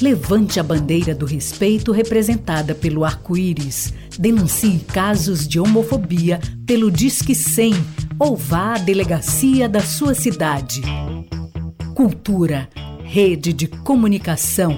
Levante 0.00 0.58
a 0.58 0.62
bandeira 0.62 1.14
do 1.14 1.26
respeito 1.26 1.92
representada 1.92 2.74
pelo 2.74 3.04
arco-íris. 3.04 3.92
Denuncie 4.18 4.78
casos 4.78 5.46
de 5.46 5.60
homofobia 5.60 6.40
pelo 6.66 6.90
Disque 6.90 7.34
100 7.34 7.74
ou 8.18 8.34
vá 8.34 8.74
à 8.74 8.78
delegacia 8.78 9.68
da 9.68 9.80
sua 9.80 10.14
cidade. 10.14 10.80
Cultura, 11.94 12.66
rede 13.04 13.52
de 13.52 13.66
comunicação. 13.66 14.74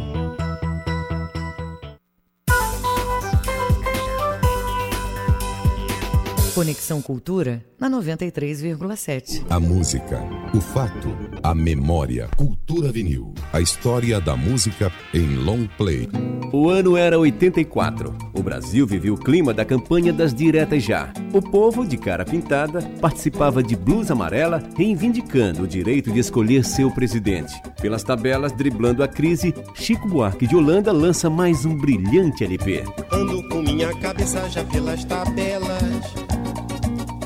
Conexão 6.54 7.00
Cultura 7.00 7.64
na 7.80 7.88
93,7. 7.88 9.42
A 9.48 9.58
música, 9.58 10.20
o 10.54 10.60
fato, 10.60 11.08
a 11.42 11.54
memória. 11.54 12.28
Cultura 12.36 12.92
vinil. 12.92 13.32
A 13.50 13.60
história 13.62 14.20
da 14.20 14.36
música 14.36 14.92
em 15.14 15.36
long 15.36 15.66
play. 15.78 16.10
O 16.52 16.68
ano 16.68 16.94
era 16.94 17.18
84. 17.18 18.14
O 18.34 18.42
Brasil 18.42 18.86
vivia 18.86 19.14
o 19.14 19.16
clima 19.16 19.54
da 19.54 19.64
campanha 19.64 20.12
das 20.12 20.34
diretas 20.34 20.82
já. 20.82 21.10
O 21.32 21.40
povo, 21.40 21.86
de 21.86 21.96
cara 21.96 22.22
pintada, 22.22 22.82
participava 23.00 23.62
de 23.62 23.74
blusa 23.74 24.12
amarela, 24.12 24.62
reivindicando 24.76 25.62
o 25.62 25.66
direito 25.66 26.12
de 26.12 26.18
escolher 26.18 26.66
seu 26.66 26.90
presidente. 26.90 27.54
Pelas 27.80 28.04
tabelas, 28.04 28.52
driblando 28.52 29.02
a 29.02 29.08
crise, 29.08 29.54
Chico 29.74 30.06
Buarque 30.06 30.46
de 30.46 30.54
Holanda 30.54 30.92
lança 30.92 31.30
mais 31.30 31.64
um 31.64 31.74
brilhante 31.74 32.44
LP. 32.44 32.84
Ando 33.10 33.48
com 33.48 33.62
minha 33.62 33.88
cabeça 34.00 34.46
já 34.50 34.62
pelas 34.64 35.02
tabelas. 35.04 36.21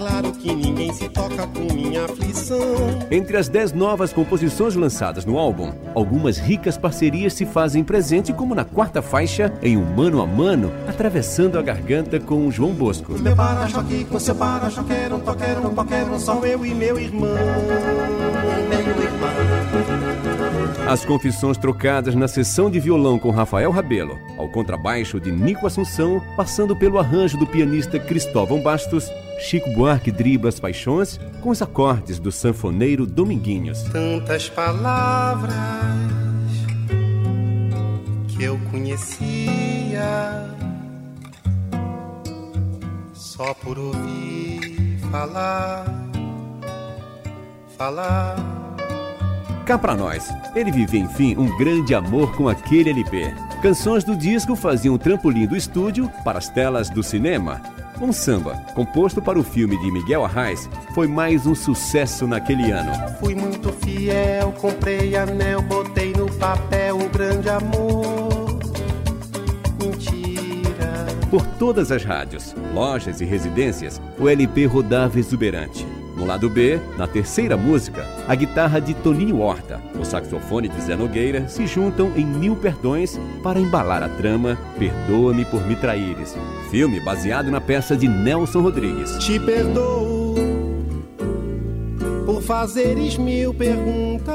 Claro 0.09 0.31
que 0.31 0.55
ninguém 0.55 0.93
se 0.93 1.09
toca 1.09 1.49
com 1.49 1.75
minha 1.75 2.05
aflição. 2.05 2.57
Entre 3.11 3.37
as 3.37 3.49
dez 3.49 3.73
novas 3.73 4.13
composições 4.13 4.77
lançadas 4.77 5.25
no 5.25 5.37
álbum, 5.37 5.73
algumas 5.97 6.39
ricas 6.39 6.79
parcerias 6.79 7.33
se 7.33 7.45
fazem 7.45 7.83
presente, 7.83 8.33
como 8.33 8.55
na 8.55 8.65
quarta 8.65 9.03
faixa, 9.03 9.53
em 9.61 9.77
um 9.77 9.85
mano 9.85 10.23
a 10.23 10.27
mano, 10.27 10.73
atravessando 10.87 11.59
a 11.59 11.63
garganta 11.63 12.21
com 12.21 12.49
João 12.53 12.73
Bosco. 12.73 13.19
Meu 13.19 13.35
para-choque 13.35 14.05
com 14.05 14.21
seu 14.21 14.37
para-choque, 14.37 14.93
um 15.13 15.19
toqueiro, 15.19 15.67
um 15.67 15.75
boqueiro, 15.75 16.21
só 16.21 16.35
eu 16.45 16.65
e 16.65 16.73
meu 16.73 17.01
irmão. 17.01 17.35
Meu 18.69 18.79
irmão. 18.79 19.86
As 20.89 21.05
confissões 21.05 21.59
trocadas 21.59 22.15
na 22.15 22.29
sessão 22.29 22.71
de 22.71 22.79
violão 22.79 23.19
com 23.19 23.31
Rafael 23.31 23.73
Rabelo, 23.73 24.21
ao 24.39 24.49
contrabaixo 24.49 25.19
de 25.19 25.33
Nico 25.33 25.67
Assunção, 25.67 26.23
passando 26.37 26.77
pelo 26.77 27.01
arranjo 27.01 27.37
do 27.37 27.45
pianista 27.45 27.99
Cristóvão 27.99 28.63
Bastos, 28.63 29.11
Chico 29.41 29.69
Buarque 29.71 30.13
dribla 30.13 30.49
as 30.49 30.61
paixões 30.61 31.19
com 31.43 31.51
os 31.51 31.61
acordes 31.61 32.21
do 32.21 32.31
sanfoneiro 32.31 33.05
Dominguinhos. 33.05 33.83
Tantas 33.83 34.49
palavras 34.49 35.57
que 38.29 38.45
eu 38.45 38.57
conhecia 38.71 40.47
só 43.13 43.53
por 43.55 43.77
ouvir 43.77 45.01
falar, 45.11 45.85
falar. 47.77 48.56
Cá 49.67 49.77
pra 49.77 49.97
nós, 49.97 50.33
ele 50.55 50.71
vivia 50.71 51.01
enfim 51.01 51.35
um 51.37 51.59
grande 51.59 51.93
amor 51.93 52.37
com 52.37 52.49
aquele 52.49 52.91
LP. 52.91 53.35
Canções 53.61 54.05
do 54.05 54.17
disco 54.17 54.55
faziam 54.55 54.95
um 54.95 54.99
trampolim 54.99 55.45
do 55.45 55.57
estúdio 55.57 56.09
para 56.23 56.39
as 56.39 56.49
telas 56.49 56.89
do 56.89 57.03
cinema. 57.03 57.61
Um 58.01 58.13
samba, 58.13 58.55
composto 58.77 59.21
para 59.21 59.37
o 59.37 59.43
filme 59.43 59.77
de 59.81 59.91
Miguel 59.91 60.25
Arraes, 60.25 60.71
foi 60.95 61.09
mais 61.09 61.49
um 61.49 61.55
sucesso 61.55 62.29
naquele 62.29 62.71
ano. 62.71 62.93
Fui 63.19 63.35
muito 63.35 63.73
fiel, 63.73 64.53
comprei 64.53 65.17
anel, 65.17 65.61
botei 65.63 66.13
no 66.13 66.31
papel 66.35 66.99
um 66.99 67.09
grande 67.09 67.49
amor. 67.49 68.61
Mentira. 69.83 71.07
Por 71.29 71.45
todas 71.59 71.91
as 71.91 72.05
rádios, 72.05 72.55
lojas 72.73 73.21
e 73.21 73.25
residências, 73.25 74.01
o 74.17 74.29
LP 74.29 74.67
rodava 74.67 75.19
exuberante. 75.19 75.85
No 76.17 76.25
lado 76.25 76.49
B, 76.49 76.81
na 76.97 77.07
terceira 77.07 77.59
música, 77.59 78.07
a 78.27 78.35
guitarra 78.35 78.81
de 78.81 78.95
Toninho 78.95 79.41
Horta, 79.41 79.83
o 80.01 80.05
saxofone 80.05 80.67
de 80.67 80.81
Zé 80.81 80.97
Nogueira 80.97 81.47
se 81.47 81.67
juntam 81.67 82.11
em 82.17 82.25
Mil 82.25 82.57
Perdões 82.57 83.21
para 83.43 83.61
embalar 83.61 84.03
a 84.03 84.09
trama 84.09 84.59
Perdoa-me 84.79 85.45
por 85.45 85.65
me 85.67 85.77
traíres, 85.77 86.35
filme 86.71 87.01
baseado 87.01 87.51
na 87.51 87.61
peça 87.61 87.95
de 87.95 88.09
Nelson 88.09 88.63
Rodrigues. 88.63 89.19
Te 89.19 89.39
perdoo 89.39 90.35
por 92.25 92.41
fazeres 92.41 93.19
mil 93.19 93.53
perguntas 93.53 94.35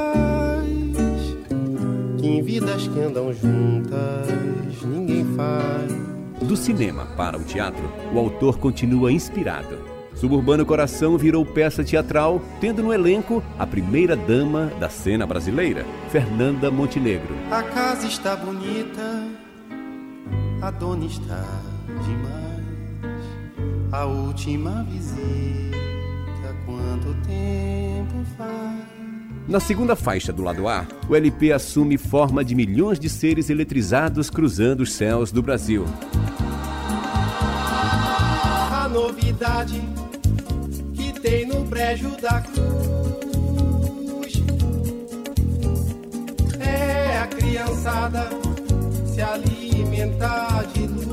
que 2.16 2.28
em 2.28 2.42
vidas 2.42 2.86
que 2.86 3.00
andam 3.00 3.32
juntas 3.34 4.28
ninguém 4.84 5.24
faz. 5.34 5.92
Do 6.40 6.56
cinema 6.56 7.06
para 7.16 7.36
o 7.36 7.42
teatro, 7.42 7.82
o 8.14 8.18
autor 8.20 8.58
continua 8.58 9.10
inspirado. 9.10 9.91
Suburbano 10.14 10.64
Coração 10.64 11.18
virou 11.18 11.44
peça 11.44 11.82
teatral, 11.82 12.40
tendo 12.60 12.82
no 12.82 12.92
elenco 12.92 13.42
a 13.58 13.66
primeira 13.66 14.14
dama 14.16 14.66
da 14.78 14.88
cena 14.88 15.26
brasileira, 15.26 15.84
Fernanda 16.10 16.70
Montenegro. 16.70 17.34
A 17.50 17.62
casa 17.62 18.06
está 18.06 18.36
bonita, 18.36 19.26
a 20.60 20.70
dona 20.70 21.06
está 21.06 21.44
demais. 22.04 22.42
A 23.90 24.04
última 24.06 24.84
visita, 24.84 25.76
quanto 26.64 27.14
tempo 27.26 28.24
faz? 28.36 29.02
Na 29.48 29.58
segunda 29.58 29.96
faixa 29.96 30.32
do 30.32 30.42
lado 30.42 30.68
A, 30.68 30.86
o 31.08 31.16
LP 31.16 31.52
assume 31.52 31.98
forma 31.98 32.44
de 32.44 32.54
milhões 32.54 32.98
de 32.98 33.10
seres 33.10 33.50
eletrizados 33.50 34.30
cruzando 34.30 34.82
os 34.82 34.92
céus 34.92 35.32
do 35.32 35.42
Brasil. 35.42 35.84
Novidade 39.42 39.82
que 40.94 41.20
tem 41.20 41.46
no 41.46 41.64
brejo 41.64 42.10
da 42.20 42.40
cruz 42.40 42.62
é 46.60 47.18
a 47.18 47.26
criançada 47.26 48.28
se 49.04 49.20
alimentar 49.20 50.64
de 50.72 50.86
luz. 50.86 51.12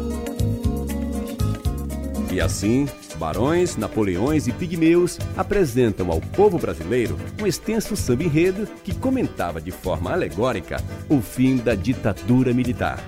E 2.32 2.40
assim, 2.40 2.88
barões, 3.18 3.76
napoleões 3.76 4.48
e 4.48 4.52
pigmeus 4.52 5.18
apresentam 5.36 6.12
ao 6.12 6.22
povo 6.22 6.60
brasileiro 6.60 7.18
um 7.42 7.48
extenso 7.48 7.96
samba 7.96 8.24
enredo 8.24 8.68
que 8.84 8.94
comentava 8.94 9.60
de 9.60 9.72
forma 9.72 10.12
alegórica 10.12 10.78
o 11.10 11.20
fim 11.20 11.58
da 11.58 11.74
ditadura 11.74 12.54
militar. 12.54 13.00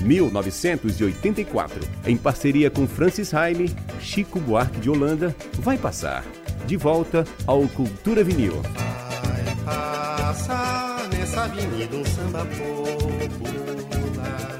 1984, 0.00 1.80
em 2.06 2.16
parceria 2.16 2.70
com 2.70 2.86
Francis 2.86 3.34
Haime, 3.34 3.74
Chico 4.00 4.40
Buarque 4.40 4.80
de 4.80 4.90
Holanda, 4.90 5.34
vai 5.54 5.76
passar. 5.76 6.24
De 6.66 6.76
volta 6.76 7.24
ao 7.46 7.66
Cultura 7.68 8.22
Vinil. 8.22 8.60
Vai 8.62 9.56
passar 9.64 11.08
nessa 11.08 11.44
avenida 11.44 11.96
um 11.96 12.04
samba 12.04 12.44
popular. 12.44 14.58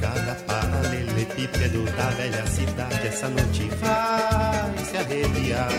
Cada 0.00 0.34
paralelepípedo 0.46 1.84
da 1.96 2.10
velha 2.10 2.46
cidade 2.46 3.06
essa 3.06 3.28
noite 3.28 3.68
vai 3.80 4.84
se 4.84 4.96
arrepiar. 4.96 5.72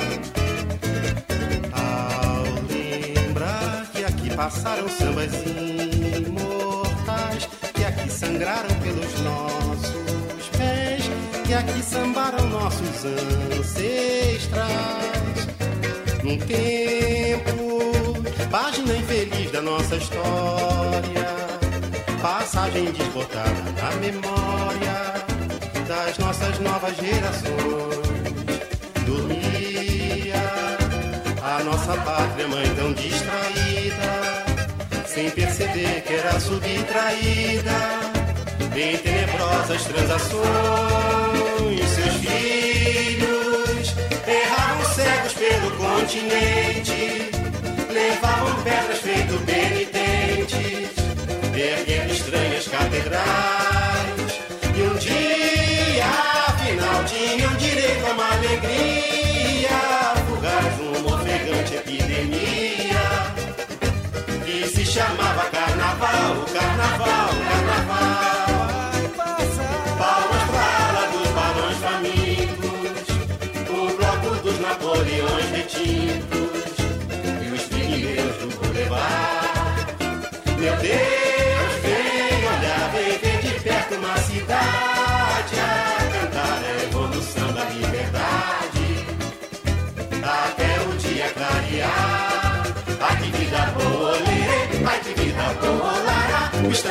Ao 1.71 2.43
lembrar 2.69 3.87
que 3.93 4.03
aqui 4.03 4.35
passaram 4.35 4.89
sambas 4.89 5.31
imortais, 5.45 6.62
sangraram 8.23 8.73
pelos 8.81 9.19
nossos 9.19 10.49
pés, 10.57 11.03
que 11.45 11.53
aqui 11.53 11.83
sambaram 11.83 12.47
nossos 12.47 13.05
ancestrais. 13.59 14.63
Num 16.23 16.37
tempo, 16.37 18.23
página 18.49 18.95
infeliz 18.95 19.51
da 19.51 19.61
nossa 19.61 19.97
história, 19.97 21.27
passagem 22.21 22.85
desbotada 22.93 23.61
na 23.81 23.91
memória 23.97 25.13
das 25.85 26.17
nossas 26.17 26.57
novas 26.59 26.95
gerações. 26.95 27.53
Dormia 29.05 30.41
a 31.41 31.61
nossa 31.63 31.97
pátria 31.97 32.47
mãe 32.47 32.73
tão 32.75 32.93
distraída, 32.93 34.45
sem 35.05 35.29
perceber 35.29 36.01
que 36.03 36.13
era 36.13 36.39
subtraída 36.39 38.12
em 38.75 38.97
tenebrosas 38.97 39.83
transações. 39.83 40.43
Seus 41.93 42.15
filhos 42.15 43.93
erravam 44.27 44.85
cegos 44.93 45.33
pelo 45.33 45.71
continente, 45.77 47.29
levavam 47.91 48.63
pedras 48.63 48.99
feito 48.99 49.39
penitentes, 49.45 50.89
erguendo 51.55 52.13
estranhas 52.13 52.67
catedrais. 52.67 53.23
E 54.75 54.81
um 54.81 54.95
dia, 54.95 56.05
afinal, 56.47 57.03
tinham 57.05 57.53
direito 57.57 58.07
a 58.07 58.11
uma 58.11 58.33
alegria, 58.33 59.69
fugaz, 60.27 60.79
uma 60.79 61.15
ofegante 61.15 61.75
epidemia, 61.75 63.03
que 64.43 64.67
se 64.67 64.83
chamava 64.83 65.32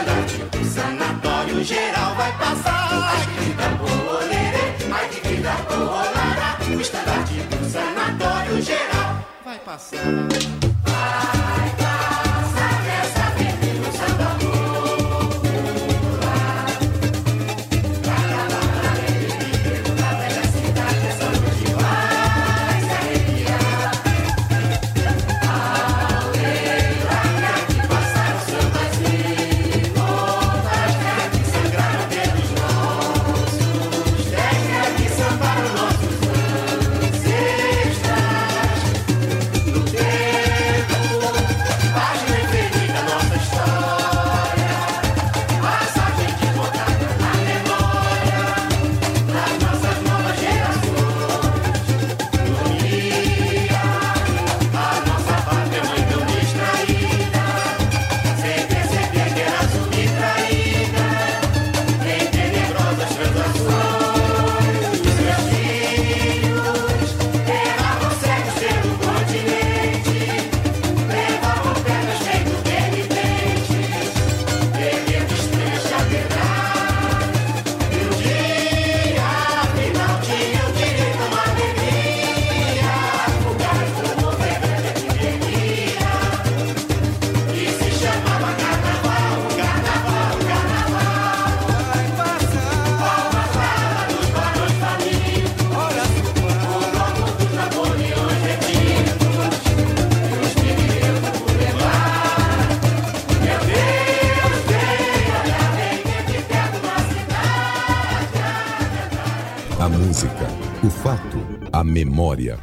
lara. 0.04 0.60
O 0.60 0.64
sanatório 0.64 1.64
geral 1.64 2.14
vai 2.14 2.32
passar. 2.38 2.88
Ai 2.92 3.26
que 3.26 3.44
vida 3.44 3.68
lê, 4.28 4.92
ai 4.92 5.08
que 5.08 5.28
vida 5.28 5.54
lara. 6.16 6.76
O 6.76 6.80
estandarte 6.80 7.34
do 7.34 7.70
sanatório 7.70 8.62
geral 8.62 9.26
vai 9.44 9.58
passar. 9.58 9.98
Vai 10.84 11.31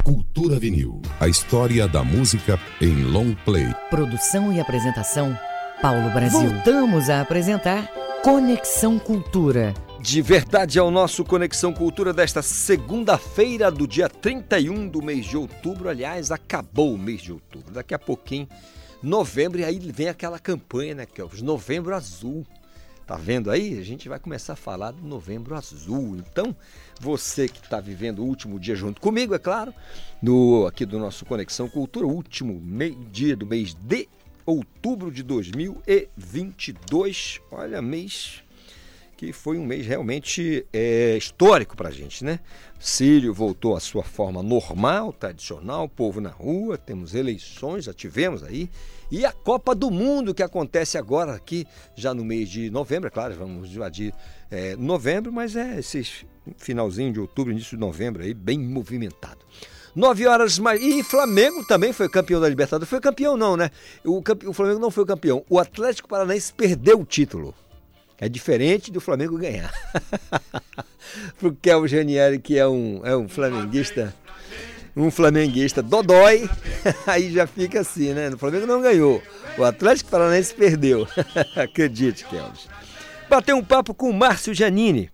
Cultura 0.04 0.58
vinil. 0.58 1.00
A 1.18 1.26
história 1.26 1.88
da 1.88 2.04
música 2.04 2.58
em 2.80 3.04
long 3.04 3.34
play. 3.44 3.66
Produção 3.88 4.52
e 4.52 4.60
apresentação, 4.60 5.36
Paulo 5.80 6.10
Brasil. 6.10 6.50
Voltamos 6.50 7.08
a 7.08 7.22
apresentar 7.22 7.90
Conexão 8.22 8.98
Cultura. 8.98 9.72
De 9.98 10.20
verdade 10.20 10.78
é 10.78 10.82
o 10.82 10.90
nosso 10.90 11.24
Conexão 11.24 11.72
Cultura 11.72 12.12
desta 12.12 12.42
segunda-feira 12.42 13.70
do 13.70 13.88
dia 13.88 14.08
31 14.08 14.86
do 14.88 15.02
mês 15.02 15.24
de 15.24 15.36
outubro. 15.36 15.88
Aliás, 15.88 16.30
acabou 16.30 16.92
o 16.94 16.98
mês 16.98 17.22
de 17.22 17.32
outubro. 17.32 17.72
Daqui 17.72 17.94
a 17.94 17.98
pouquinho, 17.98 18.46
novembro, 19.02 19.60
e 19.60 19.64
aí 19.64 19.78
vem 19.78 20.08
aquela 20.08 20.38
campanha, 20.38 20.94
né? 20.94 21.06
Que 21.06 21.22
é 21.22 21.24
os 21.24 21.40
Novembro 21.40 21.94
Azul. 21.94 22.46
Tá 23.10 23.16
vendo 23.16 23.50
aí? 23.50 23.76
A 23.76 23.82
gente 23.82 24.08
vai 24.08 24.20
começar 24.20 24.52
a 24.52 24.56
falar 24.56 24.92
do 24.92 25.04
Novembro 25.04 25.56
Azul. 25.56 26.16
Então, 26.16 26.54
você 27.00 27.48
que 27.48 27.58
está 27.58 27.80
vivendo 27.80 28.20
o 28.20 28.24
último 28.24 28.56
dia 28.56 28.76
junto 28.76 29.00
comigo, 29.00 29.34
é 29.34 29.38
claro, 29.40 29.74
no 30.22 30.64
aqui 30.64 30.86
do 30.86 30.96
nosso 30.96 31.24
Conexão 31.24 31.68
Cultura, 31.68 32.06
último 32.06 32.62
dia 33.10 33.34
do 33.34 33.44
mês 33.44 33.74
de 33.74 34.08
outubro 34.46 35.10
de 35.10 35.24
2022. 35.24 37.40
Olha, 37.50 37.82
mês 37.82 38.44
que 39.16 39.32
foi 39.34 39.58
um 39.58 39.66
mês 39.66 39.86
realmente 39.86 40.64
é, 40.72 41.14
histórico 41.14 41.76
para 41.76 41.88
a 41.88 41.92
gente, 41.92 42.24
né? 42.24 42.40
Sírio 42.80 43.34
voltou 43.34 43.76
à 43.76 43.80
sua 43.80 44.02
forma 44.02 44.42
normal, 44.42 45.12
tradicional, 45.12 45.86
povo 45.86 46.18
na 46.18 46.30
rua, 46.30 46.78
temos 46.78 47.14
eleições, 47.14 47.84
já 47.84 47.92
tivemos 47.92 48.42
aí, 48.42 48.70
e 49.10 49.26
a 49.26 49.32
Copa 49.32 49.74
do 49.74 49.90
Mundo 49.90 50.32
que 50.32 50.42
acontece 50.42 50.96
agora 50.96 51.34
aqui, 51.34 51.66
já 51.94 52.14
no 52.14 52.24
mês 52.24 52.48
de 52.48 52.70
novembro, 52.70 53.08
é 53.08 53.10
claro, 53.10 53.34
vamos 53.34 53.70
invadir 53.70 54.14
é, 54.50 54.74
novembro, 54.76 55.30
mas 55.30 55.56
é 55.56 55.78
esse 55.78 56.26
finalzinho 56.56 57.12
de 57.12 57.20
outubro, 57.20 57.52
início 57.52 57.76
de 57.76 57.80
novembro 57.80 58.22
aí, 58.22 58.32
bem 58.32 58.58
movimentado. 58.58 59.44
Nove 59.94 60.26
horas 60.26 60.58
mais. 60.58 60.80
E 60.80 61.02
Flamengo 61.02 61.64
também 61.66 61.92
foi 61.92 62.08
campeão 62.08 62.40
da 62.40 62.48
Libertadores. 62.48 62.88
Foi 62.88 63.00
campeão, 63.00 63.36
não, 63.36 63.56
né? 63.56 63.72
O, 64.04 64.22
campe- 64.22 64.46
o 64.46 64.52
Flamengo 64.52 64.78
não 64.78 64.88
foi 64.88 65.04
campeão. 65.04 65.44
O 65.50 65.58
Atlético 65.58 66.08
Paranaense 66.08 66.52
perdeu 66.52 67.00
o 67.00 67.04
título. 67.04 67.52
É 68.20 68.28
diferente 68.28 68.92
do 68.92 69.00
Flamengo 69.00 69.38
ganhar. 69.38 69.72
Pro 71.40 71.56
Kelvin 71.56 71.88
Janieri, 71.88 72.38
que 72.38 72.58
é 72.58 72.68
um, 72.68 73.00
é 73.02 73.16
um 73.16 73.26
flamenguista, 73.26 74.14
um 74.94 75.10
flamenguista 75.10 75.82
dodói, 75.82 76.48
aí 77.06 77.32
já 77.32 77.46
fica 77.46 77.80
assim, 77.80 78.12
né? 78.12 78.28
O 78.28 78.36
Flamengo 78.36 78.66
não 78.66 78.82
ganhou. 78.82 79.22
O 79.56 79.64
Atlético 79.64 80.10
Paranaense 80.10 80.54
perdeu. 80.54 81.08
Acredite, 81.56 82.26
Kelvin. 82.26 82.68
Bateu 83.28 83.56
um 83.56 83.64
papo 83.64 83.94
com 83.94 84.10
o 84.10 84.14
Márcio 84.14 84.52
Janini. 84.52 85.10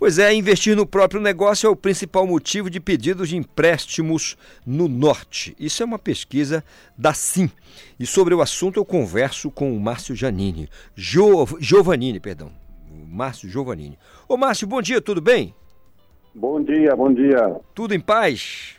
Pois 0.00 0.18
é, 0.18 0.32
investir 0.32 0.74
no 0.74 0.86
próprio 0.86 1.20
negócio 1.20 1.66
é 1.66 1.70
o 1.70 1.76
principal 1.76 2.26
motivo 2.26 2.70
de 2.70 2.80
pedidos 2.80 3.28
de 3.28 3.36
empréstimos 3.36 4.34
no 4.66 4.88
Norte. 4.88 5.54
Isso 5.60 5.82
é 5.82 5.84
uma 5.84 5.98
pesquisa 5.98 6.64
da 6.96 7.12
Sim. 7.12 7.50
E 7.98 8.06
sobre 8.06 8.34
o 8.34 8.40
assunto 8.40 8.80
eu 8.80 8.84
converso 8.86 9.50
com 9.50 9.76
o 9.76 9.78
Márcio 9.78 10.16
Janini. 10.16 10.70
Jo, 10.94 11.44
Giovanini, 11.60 12.18
perdão. 12.18 12.50
O 12.90 13.14
Márcio 13.14 13.46
Giovanini. 13.46 13.98
Ô 14.26 14.38
Márcio, 14.38 14.66
bom 14.66 14.80
dia, 14.80 15.02
tudo 15.02 15.20
bem? 15.20 15.54
Bom 16.34 16.62
dia, 16.62 16.96
bom 16.96 17.12
dia. 17.12 17.60
Tudo 17.74 17.94
em 17.94 18.00
paz? 18.00 18.78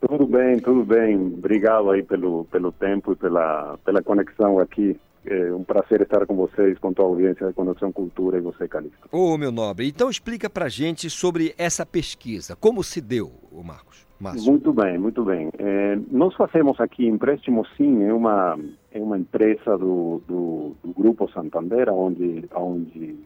Tudo 0.00 0.24
bem, 0.28 0.60
tudo 0.60 0.84
bem. 0.84 1.16
Obrigado 1.16 1.90
aí 1.90 2.04
pelo, 2.04 2.44
pelo 2.44 2.70
tempo 2.70 3.14
e 3.14 3.16
pela, 3.16 3.76
pela 3.84 4.00
conexão 4.00 4.60
aqui. 4.60 4.96
É 5.24 5.52
um 5.52 5.62
prazer 5.62 6.02
estar 6.02 6.26
com 6.26 6.34
vocês, 6.34 6.78
com 6.78 6.92
tua 6.92 7.04
audiência 7.04 7.46
da 7.46 7.52
Conexão 7.52 7.92
Cultura 7.92 8.38
e 8.38 8.40
você, 8.40 8.66
Calixto. 8.66 9.08
Ô, 9.12 9.38
meu 9.38 9.52
nobre, 9.52 9.88
então 9.88 10.10
explica 10.10 10.50
pra 10.50 10.68
gente 10.68 11.08
sobre 11.08 11.54
essa 11.56 11.86
pesquisa. 11.86 12.56
Como 12.56 12.82
se 12.82 13.00
deu? 13.00 13.30
Marcos? 13.52 14.06
Márcio. 14.22 14.50
Muito 14.50 14.72
bem, 14.72 14.98
muito 14.98 15.24
bem. 15.24 15.50
Eh, 15.58 15.98
nós 16.10 16.34
fazemos 16.36 16.80
aqui 16.80 17.06
empréstimos, 17.06 17.68
sim, 17.76 18.04
é 18.04 18.12
uma, 18.12 18.56
é 18.92 19.00
uma 19.00 19.18
empresa 19.18 19.76
do, 19.76 20.22
do, 20.28 20.76
do 20.82 20.92
Grupo 20.94 21.28
Santander, 21.32 21.88
onde, 21.92 22.44
onde 22.54 23.16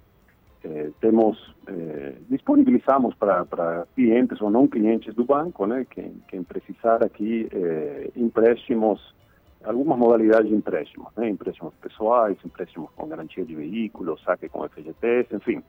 eh, 0.64 0.90
temos, 1.00 1.54
eh, 1.68 2.14
disponibilizamos 2.30 3.14
para, 3.14 3.86
clientes 3.94 4.40
ou 4.40 4.50
não 4.50 4.66
clientes 4.66 5.14
do 5.14 5.24
banco, 5.24 5.66
né, 5.66 5.86
quem, 5.90 6.14
quem 6.28 6.42
precisar 6.42 7.04
aqui, 7.04 7.46
eh, 7.52 8.10
empréstimos, 8.16 9.14
algumas 9.66 9.98
modalidades 9.98 10.48
de 10.48 10.54
empréstimos, 10.54 11.08
né, 11.16 11.28
empréstimos 11.28 11.74
pessoais, 11.74 12.36
empréstimos 12.44 12.90
com 12.96 13.08
garantia 13.08 13.44
de 13.44 13.54
veículo, 13.54 14.18
saque 14.20 14.48
com 14.48 14.66
FGTS, 14.68 15.34
enfim. 15.34 15.62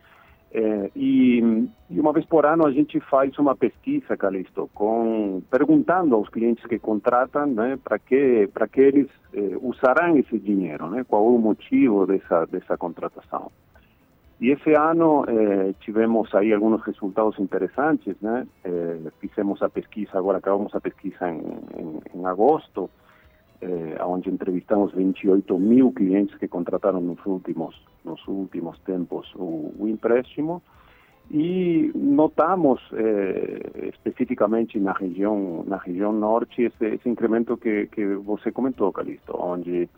É, 0.49 0.89
e, 0.95 1.67
e 1.89 1.99
uma 1.99 2.13
vez 2.13 2.25
por 2.25 2.45
ano 2.45 2.65
a 2.65 2.71
gente 2.71 2.99
faz 3.01 3.37
uma 3.37 3.53
pesquisa, 3.55 4.15
Calixto, 4.15 4.69
com, 4.73 5.41
perguntando 5.51 6.15
aos 6.15 6.29
clientes 6.29 6.65
que 6.65 6.79
contratam 6.79 7.47
né, 7.47 7.77
para 7.83 7.99
que, 7.99 8.49
que 8.71 8.81
eles 8.81 9.09
eh, 9.33 9.57
usarão 9.61 10.17
esse 10.17 10.39
dinheiro, 10.39 10.89
né, 10.89 11.03
qual 11.03 11.27
o 11.27 11.37
motivo 11.37 12.07
dessa, 12.07 12.45
dessa 12.45 12.77
contratação. 12.77 13.51
E 14.39 14.51
esse 14.51 14.71
ano 14.73 15.25
eh, 15.27 15.73
tivemos 15.81 16.33
aí 16.33 16.53
alguns 16.53 16.81
resultados 16.83 17.39
interessantes, 17.39 18.15
né? 18.21 18.47
Eh, 18.63 19.11
fizemos 19.19 19.61
a 19.63 19.69
pesquisa, 19.69 20.11
agora 20.13 20.37
acabamos 20.37 20.73
a 20.75 20.79
pesquisa 20.79 21.27
em, 21.27 21.41
em, 21.75 21.99
em 22.13 22.25
agosto, 22.25 22.87
eh, 23.61 23.97
onde 24.03 24.29
entrevistamos 24.29 24.93
28 24.93 25.57
mil 25.57 25.91
clientes 25.91 26.37
que 26.37 26.47
contrataram 26.47 27.01
nos 27.01 27.23
últimos 27.25 27.75
nos 28.03 28.25
últimos 28.27 28.79
tempos 28.79 29.33
o, 29.35 29.73
o 29.77 29.87
empréstimo. 29.87 30.61
E 31.29 31.91
notamos 31.93 32.79
eh, 32.93 33.89
especificamente 33.89 34.79
na 34.79 34.93
região 34.93 35.63
na 35.67 35.77
região 35.77 36.13
norte 36.13 36.63
esse, 36.63 36.85
esse 36.85 37.09
incremento 37.09 37.57
que, 37.57 37.87
que 37.87 38.15
você 38.15 38.51
comentou, 38.51 38.93
Calixto, 38.93 39.35
onde 39.37 39.89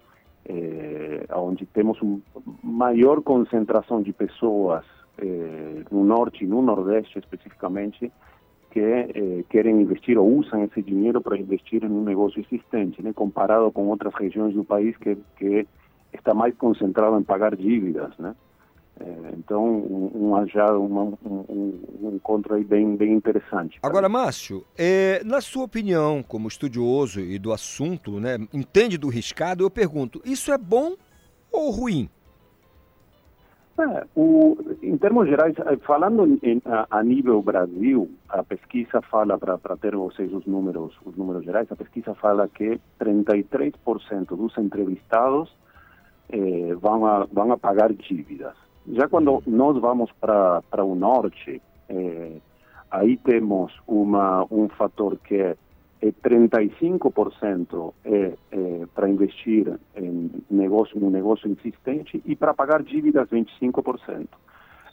eh, 0.45 1.26
onde 1.36 1.65
temos 1.68 2.02
uma 2.02 2.19
maior 2.64 3.22
concentração 3.22 4.02
de 4.02 4.11
pessoas 4.11 4.84
eh, 5.19 5.84
no 5.91 6.03
norte 6.03 6.45
e 6.45 6.48
no 6.48 6.61
nordeste 6.61 7.19
especificamente 7.19 8.11
que 8.72 8.80
eh, 8.80 9.44
querem 9.50 9.82
investir 9.82 10.18
ou 10.18 10.28
usam 10.38 10.64
esse 10.64 10.82
dinheiro 10.82 11.22
para 11.22 11.38
investir 11.38 11.84
em 11.84 11.88
um 11.88 12.04
negócio 12.04 12.40
existente, 12.40 13.02
né, 13.02 13.12
comparado 13.14 13.72
com 13.72 13.88
outras 13.88 14.14
regiões 14.14 14.54
do 14.54 14.64
país 14.64 14.96
que, 14.98 15.18
que 15.38 15.68
está 16.14 16.34
mais 16.34 16.56
concentrado 16.56 17.20
em 17.20 17.24
pagar 17.24 17.56
dívidas, 17.56 18.18
né? 18.18 18.36
É, 19.00 19.34
então, 19.38 19.64
um, 19.66 20.12
um, 20.14 20.36
achado, 20.36 20.82
um, 20.82 21.18
um, 21.26 21.80
um, 22.02 22.16
encontro 22.16 22.56
aí 22.56 22.66
bem, 22.66 22.98
bem 22.98 23.14
interessante. 23.14 23.80
Agora, 23.82 24.10
Márcio, 24.10 24.66
é, 24.78 25.22
na 25.24 25.40
sua 25.40 25.64
opinião, 25.64 26.22
como 26.22 26.50
estudioso 26.50 27.22
e 27.22 27.40
do 27.40 27.54
assunto, 27.54 28.20
né, 28.20 28.38
entende 28.54 28.98
do 28.98 29.08
riscado, 29.08 29.64
eu 29.64 29.70
pergunto, 29.70 30.22
isso 30.26 30.52
é 30.52 30.58
bom 30.58 30.96
ou 31.50 31.72
ruim? 31.72 32.10
É, 33.80 34.06
o, 34.14 34.58
em 34.84 34.98
termos 34.98 35.30
gerais, 35.30 35.56
eh, 35.58 35.78
falando 35.78 36.38
em, 36.44 36.62
a, 36.66 36.86
a, 37.00 37.02
nível 37.02 37.42
Brasil, 37.42 38.12
a 38.28 38.44
pesquisa 38.44 39.02
fala, 39.04 39.38
para 39.38 39.78
ter 39.78 39.96
vocês 39.96 40.34
os 40.34 40.46
números, 40.46 40.94
os 41.06 41.16
números 41.16 41.46
gerais, 41.46 41.72
a 41.72 41.78
pesquisa 41.78 42.14
fala 42.16 42.50
que 42.50 42.78
33% 43.00 44.36
dos 44.36 44.58
entrevistados 44.58 45.50
eh, 46.30 46.76
vão, 46.76 47.06
a, 47.06 47.26
vão 47.32 47.54
a 47.54 47.58
pagar 47.58 47.94
dívidas. 47.94 48.54
Já 48.88 49.08
quando 49.08 49.42
nós 49.48 49.78
vamos 49.80 50.12
para 50.20 50.84
o 50.84 50.94
norte, 50.94 51.62
eh, 51.88 52.38
aí 52.92 53.16
temos 53.16 53.72
uma, 53.88 54.46
um 54.52 54.68
fator 54.68 55.18
que 55.24 55.36
é, 55.36 55.56
é 56.02 56.12
35% 56.12 57.94
é, 58.06 58.34
é 58.52 58.86
para 58.94 59.10
investir 59.10 59.68
em 59.96 60.32
negócio, 60.50 61.00
no 61.00 61.10
negócio 61.10 61.52
existente 61.52 62.22
e 62.26 62.36
para 62.36 62.54
pagar 62.54 62.82
dívidas 62.84 63.30
25%. 63.30 64.28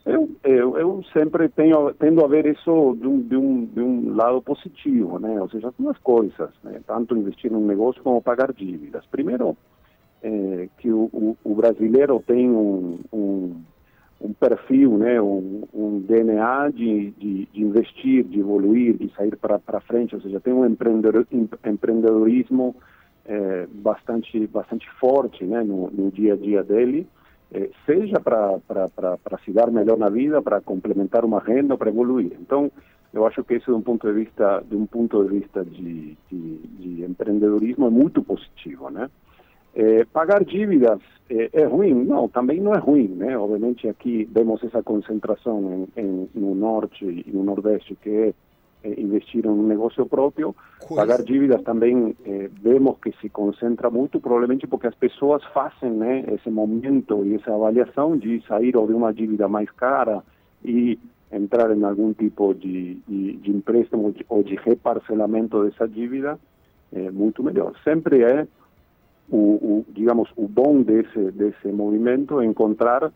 Eu, 0.05 0.31
eu, 0.45 0.78
eu 0.78 1.05
sempre 1.12 1.49
tenho, 1.49 1.93
tendo 1.95 2.24
a 2.24 2.28
ver 2.28 2.47
isso 2.47 2.97
de 3.01 3.09
um, 3.09 3.20
de, 3.20 3.37
um, 3.37 3.65
de 3.66 3.81
um 3.81 4.15
lado 4.15 4.41
positivo, 4.41 5.19
né? 5.19 5.41
Ou 5.41 5.49
seja, 5.51 5.74
duas 5.77 5.99
coisas, 5.99 6.51
né? 6.62 6.81
Tanto 6.87 7.16
investir 7.16 7.51
num 7.51 7.66
negócio 7.66 8.01
como 8.05 8.23
pagar 8.23 8.53
dívidas. 8.53 9.05
Primeiro, 9.07 9.57
é, 10.23 10.69
que 10.78 10.93
o, 10.93 11.11
o, 11.12 11.37
o, 11.43 11.55
brasileiro 11.57 12.23
tem 12.24 12.49
um, 12.49 13.01
um, 13.12 13.62
um 14.20 14.32
perfil, 14.32 14.97
né, 14.97 15.20
um, 15.20 15.64
um 15.74 16.01
DNA 16.01 16.70
de, 16.70 17.10
de, 17.12 17.47
de, 17.47 17.62
investir, 17.62 18.24
de 18.24 18.40
evoluir, 18.40 18.97
de 18.97 19.12
sair 19.14 19.36
para 19.36 19.80
frente, 19.80 20.14
ou 20.14 20.20
seja, 20.20 20.40
tem 20.40 20.52
um 20.52 20.64
empreendedor, 20.64 21.26
empreendedorismo 21.64 22.74
é, 23.26 23.66
bastante, 23.70 24.47
bastante 24.47 24.88
forte 24.98 25.44
né, 25.44 25.62
no, 25.62 25.90
no 25.90 26.10
dia 26.10 26.32
a 26.32 26.36
dia 26.36 26.62
dele, 26.62 27.06
é, 27.52 27.68
seja 27.84 28.18
para 28.18 28.59
se 29.44 29.52
dar 29.52 29.70
melhor 29.70 29.98
na 29.98 30.09
vida, 30.09 30.40
para 30.40 30.60
complementar 30.60 31.24
uma 31.24 31.40
renda, 31.40 31.76
para 31.76 31.90
evoluir. 31.90 32.32
Então, 32.40 32.70
eu 33.12 33.26
acho 33.26 33.44
que 33.44 33.55
isso, 33.55 33.70
de 33.70 33.76
um 33.76 33.82
ponto 33.82 34.06
de 34.06 34.12
vista, 34.12 34.62
de 34.68 34.76
um 34.76 34.86
ponto 34.86 35.22
de 35.24 35.40
vista 35.40 35.64
de, 35.64 36.16
de, 36.30 36.56
de 36.59 37.05
empreendedorismo, 37.05 37.86
é 37.86 37.90
muito 37.90 38.22
positivo, 38.22 38.90
né? 38.90 39.09
É, 39.78 40.07
pagar 40.07 40.43
dívidas 40.43 41.01
é, 41.28 41.51
é, 41.53 41.65
ruim? 41.66 41.93
Não, 41.93 42.27
também 42.31 42.59
não 42.62 42.74
é 42.74 42.78
ruim, 42.78 43.09
né? 43.09 43.36
Obviamente 43.36 43.86
aqui 43.86 44.27
vemos 44.32 44.65
essa 44.65 44.82
concentração 44.82 45.86
em, 45.94 46.01
em, 46.03 46.28
no 46.35 46.55
norte 46.55 47.05
e 47.05 47.31
no 47.31 47.44
nordeste 47.44 47.94
que 47.94 48.09
é, 48.09 48.35
é 48.82 48.98
investir 48.98 49.44
em 49.44 49.51
um 49.51 49.66
negócio 49.66 50.07
próprio. 50.07 50.57
Coisa. 50.81 50.94
Pagar 50.94 51.23
dívidas 51.23 51.61
também 51.61 52.16
é, 52.24 52.48
vemos 52.62 52.97
que 53.03 53.12
se 53.20 53.28
concentra 53.28 53.90
muito, 53.90 54.19
provavelmente 54.19 54.66
porque 54.66 54.86
as 54.86 54.94
pessoas 54.94 55.44
fazem 55.53 55.90
né, 55.90 56.24
esse 56.32 56.48
momento 56.48 57.23
e 57.27 57.35
essa 57.35 57.55
avaliação 57.55 58.16
de 58.16 58.43
sair 58.48 58.74
ou 58.78 58.86
de 58.86 58.94
uma 58.94 59.12
dívida 59.12 59.47
mais 59.47 59.70
cara 59.73 60.23
e 60.65 60.98
entrar 61.31 61.77
em 61.77 61.85
algum 61.85 62.15
tipo 62.15 62.55
de, 62.55 62.94
de, 63.07 63.36
de 63.36 63.51
empréstimo 63.51 64.15
ou 64.31 64.43
de 64.43 64.55
reparcelamento 64.55 65.65
dessa 65.65 65.86
dívida, 65.86 66.39
é 66.94 67.11
muito 67.11 67.43
melhor. 67.43 67.74
Sempre 67.85 68.23
é 68.23 68.47
o, 69.31 69.36
o, 69.36 69.86
digamos, 69.89 70.31
o 70.36 70.47
bom 70.47 70.82
desse, 70.82 71.31
desse 71.32 71.69
movimento 71.69 72.40
é 72.40 72.47
encontrar 72.47 73.12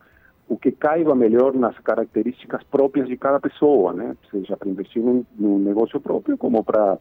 o 0.47 0.57
que 0.57 0.71
caiba 0.71 1.15
melhor 1.15 1.53
nas 1.53 1.77
características 1.79 2.63
próprias 2.63 3.07
de 3.07 3.15
cada 3.15 3.39
pessoa, 3.39 3.93
né? 3.93 4.17
Seja 4.29 4.57
para 4.57 4.69
investir 4.69 5.01
num, 5.01 5.25
num 5.37 5.57
negócio 5.59 5.99
próprio, 5.99 6.37
como 6.37 6.63
para 6.63 6.97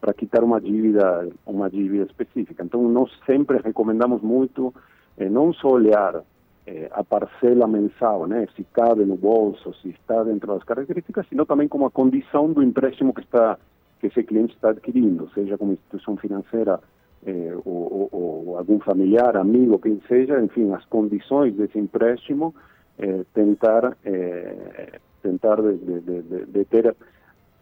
para 0.00 0.12
quitar 0.12 0.44
uma 0.44 0.60
dívida, 0.60 1.30
uma 1.46 1.70
dívida 1.70 2.04
específica. 2.04 2.62
Então, 2.62 2.86
nós 2.86 3.10
sempre 3.24 3.56
recomendamos 3.56 4.20
muito 4.20 4.74
eh, 5.16 5.30
não 5.30 5.50
só 5.54 5.68
olhar 5.68 6.22
eh, 6.66 6.90
a 6.92 7.02
parcela 7.02 7.66
mensal, 7.66 8.26
né, 8.26 8.46
se 8.54 8.64
cabe 8.64 9.06
no 9.06 9.16
bolso, 9.16 9.72
se 9.80 9.88
está 9.88 10.22
dentro 10.22 10.52
das 10.52 10.62
características, 10.62 11.26
sino 11.26 11.46
também 11.46 11.68
como 11.68 11.86
a 11.86 11.90
condição 11.90 12.52
do 12.52 12.62
empréstimo 12.62 13.14
que 13.14 13.22
está 13.22 13.58
que 13.98 14.08
esse 14.08 14.22
cliente 14.22 14.54
está 14.54 14.68
adquirindo, 14.68 15.30
seja 15.32 15.56
como 15.56 15.72
instituição 15.72 16.18
financeira 16.18 16.78
eh, 17.26 17.54
ou, 17.64 18.08
ou, 18.12 18.46
ou, 18.46 18.58
algum 18.58 18.78
familiar, 18.80 19.36
amigo, 19.36 19.78
quem 19.78 20.00
seja, 20.06 20.42
enfim, 20.42 20.72
as 20.72 20.84
condições 20.86 21.54
desse 21.54 21.78
empréstimo, 21.78 22.54
eh, 22.98 23.24
tentar 23.32 23.96
eh, 24.04 24.98
tentar 25.22 25.56
de, 25.62 25.76
de, 25.78 26.22
de, 26.22 26.46
de, 26.46 26.64
ter 26.66 26.94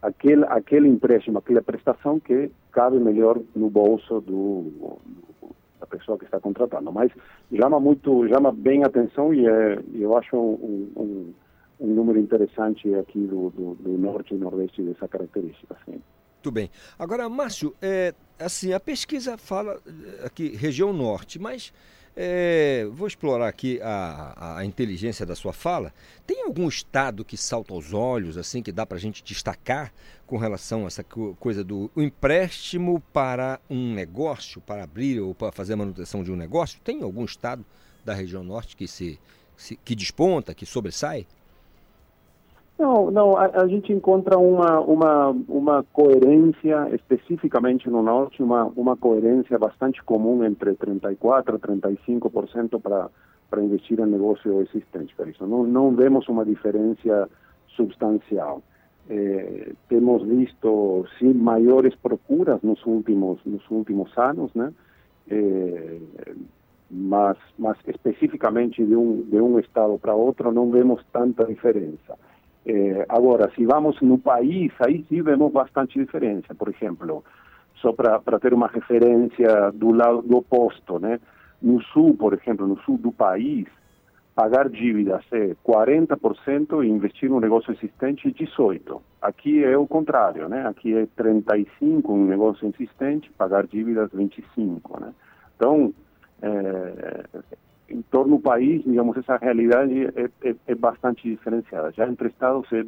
aquele 0.03 0.45
aquele 0.47 0.89
empréstimo, 0.89 1.39
aquela 1.39 1.63
prestação 1.63 2.19
que 2.19 2.51
cabe 2.73 2.99
melhor 2.99 3.39
no 3.55 3.71
bolso 3.71 4.21
do, 4.21 4.99
da 5.79 5.87
pessoa 5.87 6.19
que 6.19 6.25
está 6.25 6.41
contratando. 6.41 6.91
Mas 6.91 7.13
chama 7.55 7.79
muito, 7.79 8.29
chama 8.29 8.51
bem 8.51 8.85
atenção 8.85 9.33
e 9.33 9.47
é, 9.47 9.79
eu 9.95 10.17
acho 10.17 10.37
um, 10.37 10.91
um, 10.97 11.35
um 11.81 11.87
número 11.87 12.19
interessante 12.19 12.93
aqui 12.97 13.21
do, 13.21 13.51
do, 13.51 13.75
do 13.75 13.99
norte 13.99 14.35
e 14.35 14.39
nordeste 14.39 14.83
dessa 14.83 15.07
característica. 15.07 15.77
Muito 16.43 16.51
bem. 16.51 16.69
Agora, 16.98 17.28
Márcio, 17.28 17.73
é, 17.81 18.12
assim, 18.36 18.73
a 18.73 18.81
pesquisa 18.81 19.39
fala 19.39 19.81
eh, 19.86 20.27
aqui 20.27 20.48
região 20.56 20.93
norte, 20.93 21.39
mas 21.39 21.73
é, 22.16 22.85
vou 22.90 23.06
explorar 23.06 23.47
aqui 23.47 23.81
a, 23.81 24.56
a 24.59 24.64
inteligência 24.64 25.24
da 25.24 25.36
sua 25.36 25.52
fala. 25.52 25.94
Tem 26.27 26.43
algum 26.43 26.66
estado 26.66 27.24
que 27.24 27.36
salta 27.36 27.73
aos 27.73 27.93
olhos, 27.93 28.36
assim, 28.36 28.60
que 28.60 28.73
dá 28.73 28.85
para 28.85 28.97
a 28.97 29.01
gente 29.01 29.23
destacar 29.23 29.93
com 30.27 30.36
relação 30.36 30.82
a 30.82 30.89
essa 30.89 31.05
coisa 31.05 31.62
do 31.62 31.89
empréstimo 31.97 33.01
para 33.12 33.60
um 33.70 33.94
negócio, 33.94 34.60
para 34.62 34.82
abrir 34.82 35.20
ou 35.20 35.36
para 35.36 35.52
fazer 35.52 35.74
a 35.74 35.77
manutenção 35.77 36.24
de 36.24 36.32
um 36.32 36.36
negócio? 36.36 36.81
Tem 36.81 37.05
algum 37.05 37.24
estado 37.24 37.64
da 38.05 38.14
região 38.14 38.43
norte 38.43 38.74
que 38.74 38.89
se, 38.89 39.16
que 39.85 39.94
desponta, 39.94 40.52
que 40.52 40.66
sobressai? 40.66 41.24
Não, 42.83 43.13
não 43.13 43.37
a, 43.37 43.45
a, 43.45 43.69
gente 43.69 43.93
encontra 43.93 44.37
uma, 44.37 44.81
uma, 44.81 45.29
uma 45.49 45.85
coerência, 45.93 46.89
especificamente 46.93 47.89
no 47.89 48.03
norte, 48.03 48.43
uma, 48.43 48.65
uma 48.75 48.97
coerência 48.97 49.57
bastante 49.57 50.03
comum 50.03 50.43
entre 50.45 50.73
34% 50.73 51.05
e 51.15 52.19
35% 52.19 52.83
para 52.83 53.09
para 53.49 53.63
investir 53.63 54.01
em 54.01 54.07
negócio 54.07 54.63
existente, 54.63 55.15
por 55.15 55.29
isso 55.29 55.47
não, 55.47 55.63
não 55.65 55.95
vemos 55.95 56.27
uma 56.27 56.43
diferença 56.43 57.29
substancial. 57.77 58.63
eh, 59.11 59.75
temos 59.91 60.27
visto 60.27 61.07
sim 61.19 61.35
maiores 61.35 61.95
procuras 61.97 62.63
nos 62.63 62.85
últimos 62.87 63.39
nos 63.45 63.63
últimos 63.71 64.11
anos, 64.19 64.53
né? 64.55 64.73
Eh, 65.29 66.01
mas 66.91 67.37
mas 67.59 67.77
especificamente 67.87 68.85
de 68.85 68.97
um 68.97 69.23
de 69.23 69.41
um 69.41 69.59
estado 69.61 69.99
para 69.99 70.15
outro 70.15 70.51
não 70.51 70.71
vemos 70.71 71.01
tanta 71.13 71.45
diferença. 71.45 72.19
Eh, 72.65 73.05
agora, 73.09 73.51
se 73.55 73.65
vamos 73.67 74.01
no 74.01 74.19
país, 74.19 74.73
aí 74.81 75.05
sim 75.09 75.23
vemos 75.23 75.53
bastante 75.53 75.99
diferença. 75.99 76.55
Por 76.55 76.69
exemplo, 76.69 77.25
só 77.77 77.93
para 77.93 78.39
ter 78.41 78.55
uma 78.55 78.69
referência 78.69 79.71
do 79.73 79.91
lado 79.91 80.23
do 80.23 80.37
oposto, 80.39 80.99
né? 80.99 81.19
No 81.61 81.83
sul, 81.83 82.17
por 82.17 82.35
exemplo, 82.35 82.67
no 82.67 82.79
sul 82.81 82.99
do 82.99 83.13
país, 83.13 83.67
pagar 84.35 84.69
dívidas 84.69 85.25
é 85.33 85.55
40% 85.65 86.85
e 86.85 86.89
investir 86.89 87.29
no 87.29 87.41
negócio 87.41 87.73
existente 87.73 88.29
é 88.29 88.31
18%. 88.31 89.01
Aqui 89.21 89.63
é 89.63 89.77
o 89.77 89.87
contrário, 89.87 90.49
né? 90.49 90.67
Aqui 90.67 90.97
é 90.97 91.07
35% 91.07 92.09
um 92.09 92.27
negócio 92.27 92.67
existente, 92.69 93.31
pagar 93.37 93.67
dívidas 93.67 94.11
25%, 94.11 95.01
né? 95.01 95.13
Então, 95.57 95.93
é, 96.41 97.25
em 97.93 98.02
torno 98.02 98.36
do 98.36 98.43
país, 98.43 98.82
digamos, 98.85 99.16
essa 99.16 99.36
realidade 99.36 100.06
é, 100.16 100.48
é, 100.48 100.55
é 100.66 100.74
bastante 100.74 101.28
diferenciada. 101.28 101.93
Já 101.93 102.09
entre 102.09 102.28
estados 102.28 102.66
é, 102.73 102.85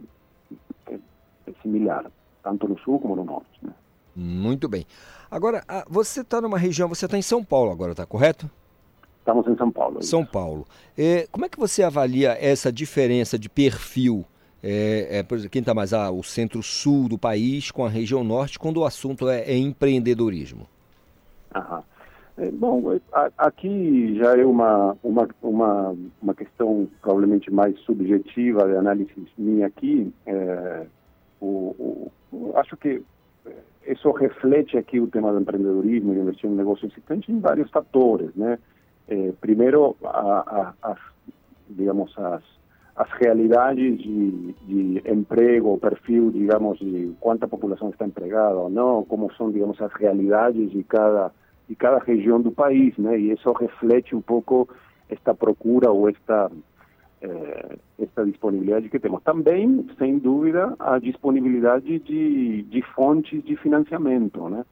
é, 0.86 0.98
é 1.46 1.52
similar, 1.62 2.10
tanto 2.42 2.66
no 2.66 2.78
sul 2.78 2.98
como 2.98 3.14
no 3.14 3.24
norte, 3.24 3.58
né? 3.62 3.72
Muito 4.16 4.68
bem. 4.68 4.86
Agora, 5.30 5.62
ah, 5.68 5.84
você 5.88 6.20
está 6.20 6.40
numa 6.40 6.56
região, 6.56 6.88
você 6.88 7.04
está 7.04 7.18
em 7.18 7.22
São 7.22 7.44
Paulo 7.44 7.70
agora, 7.70 7.90
está 7.92 8.06
correto? 8.06 8.48
Estamos 9.18 9.46
em 9.48 9.56
São 9.56 9.70
Paulo. 9.70 10.02
São 10.02 10.24
Paulo. 10.24 10.66
É, 10.96 11.26
como 11.30 11.44
é 11.44 11.48
que 11.48 11.58
você 11.58 11.82
avalia 11.82 12.36
essa 12.40 12.72
diferença 12.72 13.38
de 13.38 13.48
perfil? 13.48 14.24
É, 14.62 15.18
é, 15.18 15.22
por 15.22 15.34
exemplo, 15.34 15.50
quem 15.50 15.60
está 15.60 15.74
mais 15.74 15.92
ah, 15.92 16.10
o 16.10 16.22
centro-sul 16.22 17.08
do 17.08 17.18
país 17.18 17.70
com 17.70 17.84
a 17.84 17.88
região 17.88 18.22
norte, 18.22 18.58
quando 18.58 18.78
o 18.78 18.84
assunto 18.84 19.28
é, 19.28 19.40
é 19.42 19.56
empreendedorismo? 19.56 20.68
Aham. 21.54 21.82
É, 22.36 22.50
bom, 22.50 22.92
é, 22.92 23.00
aqui 23.38 24.16
já 24.16 24.36
é 24.36 24.44
uma, 24.44 24.96
uma, 25.04 25.28
uma, 25.40 25.96
uma 26.20 26.34
questão 26.34 26.88
provavelmente 27.00 27.52
mais 27.52 27.78
subjetiva 27.80 28.66
de 28.66 28.76
análise 28.76 29.12
minha 29.38 29.66
aqui. 29.68 30.12
É, 30.26 30.86
o, 31.40 32.10
o- 32.32 32.52
acho 32.56 32.76
que 32.76 33.02
isso 33.86 34.10
reflete 34.12 34.76
aqui 34.76 34.98
o 34.98 35.06
tema 35.06 35.32
do 35.32 35.40
empreendedorismo 35.40 36.12
e 36.12 36.18
investir 36.18 36.50
no 36.50 36.56
negócio 36.56 36.86
existente 36.86 37.30
em 37.30 37.38
vários 37.38 37.70
fatores, 37.70 38.34
né? 38.34 38.58
Eh, 39.06 39.32
primeiro, 39.40 39.94
a, 40.02 40.08
a, 40.82 40.90
as, 40.90 40.98
digamos, 41.68 42.18
as, 42.18 42.42
as 42.96 43.10
realidades 43.20 43.98
de, 43.98 44.52
de 44.66 45.02
emprego, 45.06 45.76
perfil, 45.76 46.30
digamos, 46.30 46.78
de 46.78 47.12
quanta 47.20 47.46
população 47.46 47.90
está 47.90 48.06
empregada 48.06 48.56
ou 48.56 48.70
não, 48.70 49.04
como 49.04 49.30
são, 49.34 49.52
digamos, 49.52 49.80
as 49.82 49.92
realidades 49.92 50.70
de 50.70 50.82
cada, 50.84 51.30
de 51.68 51.74
cada 51.74 51.98
região 51.98 52.40
do 52.40 52.50
país, 52.50 52.96
né? 52.98 53.18
E 53.18 53.32
isso 53.32 53.50
reflete 53.52 54.14
um 54.14 54.20
pouco 54.20 54.68
esta 55.08 55.34
procura 55.34 55.90
ou 55.90 56.08
esta 56.08 56.50
eh, 57.22 57.76
esta 57.98 58.24
disponibilidade 58.24 58.88
que 58.88 58.98
temos. 58.98 59.22
Também, 59.22 59.86
sem 59.98 60.18
dúvida, 60.18 60.74
a 60.78 60.98
disponibilidade 60.98 61.98
de, 62.00 62.62
de 62.64 62.82
fontes 62.94 63.42
de 63.44 63.56
financiamento, 63.56 64.48
né? 64.48 64.64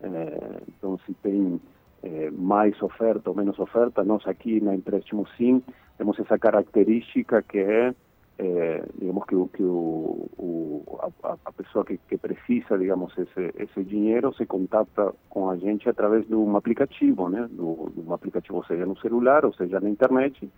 Eh, 0.00 0.60
então, 0.68 0.98
se 1.04 1.12
tem 1.14 1.60
eh, 2.02 2.30
mais 2.30 2.80
oferta 2.82 3.28
ou 3.28 3.36
menos 3.36 3.58
oferta, 3.58 4.04
nós 4.04 4.26
aqui 4.26 4.60
na 4.60 4.74
Empréstimo 4.74 5.26
Sim 5.36 5.62
temos 5.98 6.18
essa 6.20 6.38
característica 6.38 7.42
que 7.42 7.58
é, 7.58 7.94
eh, 8.38 8.84
digamos, 8.96 9.24
que, 9.26 9.34
que 9.56 9.62
o, 9.64 10.30
o, 10.38 10.98
a, 11.24 11.36
a 11.44 11.52
pessoa 11.52 11.84
que, 11.84 11.98
que 12.08 12.16
precisa, 12.16 12.78
digamos, 12.78 13.12
esse, 13.18 13.52
esse 13.58 13.82
dinheiro 13.82 14.32
se 14.34 14.46
contacta 14.46 15.12
com 15.28 15.50
a 15.50 15.56
gente 15.56 15.88
através 15.88 16.26
de 16.26 16.34
um 16.34 16.56
aplicativo, 16.56 17.28
né? 17.28 17.48
De 17.50 17.60
um 17.60 18.12
aplicativo, 18.12 18.64
seja 18.66 18.86
no 18.86 18.96
celular 18.98 19.44
ou 19.44 19.52
seja 19.52 19.80
na 19.80 19.90
internet. 19.90 20.48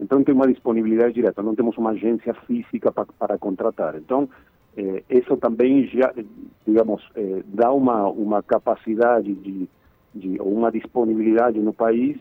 Então 0.00 0.22
tem 0.24 0.34
uma 0.34 0.48
disponibilidade 0.48 1.14
direta, 1.14 1.42
não 1.42 1.54
temos 1.54 1.76
uma 1.76 1.90
agência 1.90 2.34
física 2.34 2.90
pa, 2.90 3.06
para 3.18 3.38
contratar. 3.38 3.94
Então 3.96 4.28
eh, 4.76 5.04
isso 5.08 5.36
também 5.36 5.86
já, 5.86 6.12
digamos, 6.66 7.08
eh, 7.14 7.42
dá 7.46 7.72
uma 7.72 8.08
uma 8.08 8.42
capacidade 8.42 9.32
de, 9.34 9.68
de 10.12 10.40
ou 10.40 10.52
uma 10.52 10.72
disponibilidade 10.72 11.60
no 11.60 11.72
país 11.72 12.18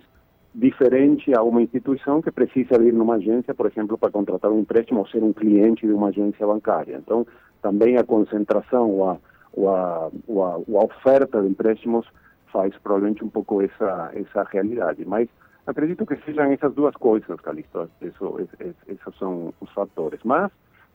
diferente 0.57 1.31
a 1.35 1.43
uma 1.43 1.61
instituição 1.61 2.19
que 2.19 2.31
precisa 2.31 2.81
ir 2.83 2.91
numa 2.91 3.15
agência, 3.15 3.53
por 3.53 3.67
exemplo, 3.67 3.95
para 3.97 4.11
contratar 4.11 4.51
um 4.51 4.59
empréstimo 4.61 4.99
ou 5.01 5.07
ser 5.07 5.23
um 5.23 5.31
cliente 5.31 5.85
de 5.85 5.93
uma 5.93 6.09
agência 6.09 6.45
bancária. 6.47 6.97
Então 6.97 7.25
também 7.61 7.95
a 7.97 8.03
concentração 8.03 8.89
ou 8.89 9.09
a, 9.11 9.17
ou 9.53 9.69
a, 9.69 10.09
ou 10.27 10.43
a, 10.43 10.57
ou 10.67 10.79
a 10.79 10.85
oferta 10.85 11.41
de 11.41 11.47
empréstimos 11.49 12.07
faz 12.51 12.75
provavelmente 12.79 13.23
um 13.23 13.29
pouco 13.29 13.61
essa 13.61 14.11
essa 14.15 14.43
realidade, 14.51 15.05
mas 15.05 15.29
acredito 15.67 16.05
que 16.07 16.15
sejam 16.25 16.51
essas 16.51 16.73
duas 16.73 16.95
coisas, 16.95 17.39
Calixto. 17.41 17.87
Isso, 18.01 18.39
es- 18.39 18.75
esses 18.87 19.15
são 19.19 19.53
os 19.61 19.71
fatores. 19.73 20.19
Mas 20.23 20.51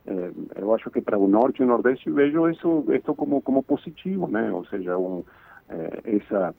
eh, 0.07 0.33
eu 0.57 0.75
acho 0.75 0.91
que 0.91 1.01
para 1.01 1.19
o 1.19 1.29
norte 1.29 1.61
e 1.61 1.65
o 1.65 1.69
nordeste 1.69 2.11
vejo 2.11 2.49
isso, 2.51 2.85
isso 2.93 3.15
como 3.15 3.41
como 3.43 3.63
positivo, 3.63 4.27
né? 4.27 4.51
Ou 4.51 4.65
seja, 4.67 4.99
um, 4.99 5.23
eh, 5.69 6.01
essa 6.19 6.53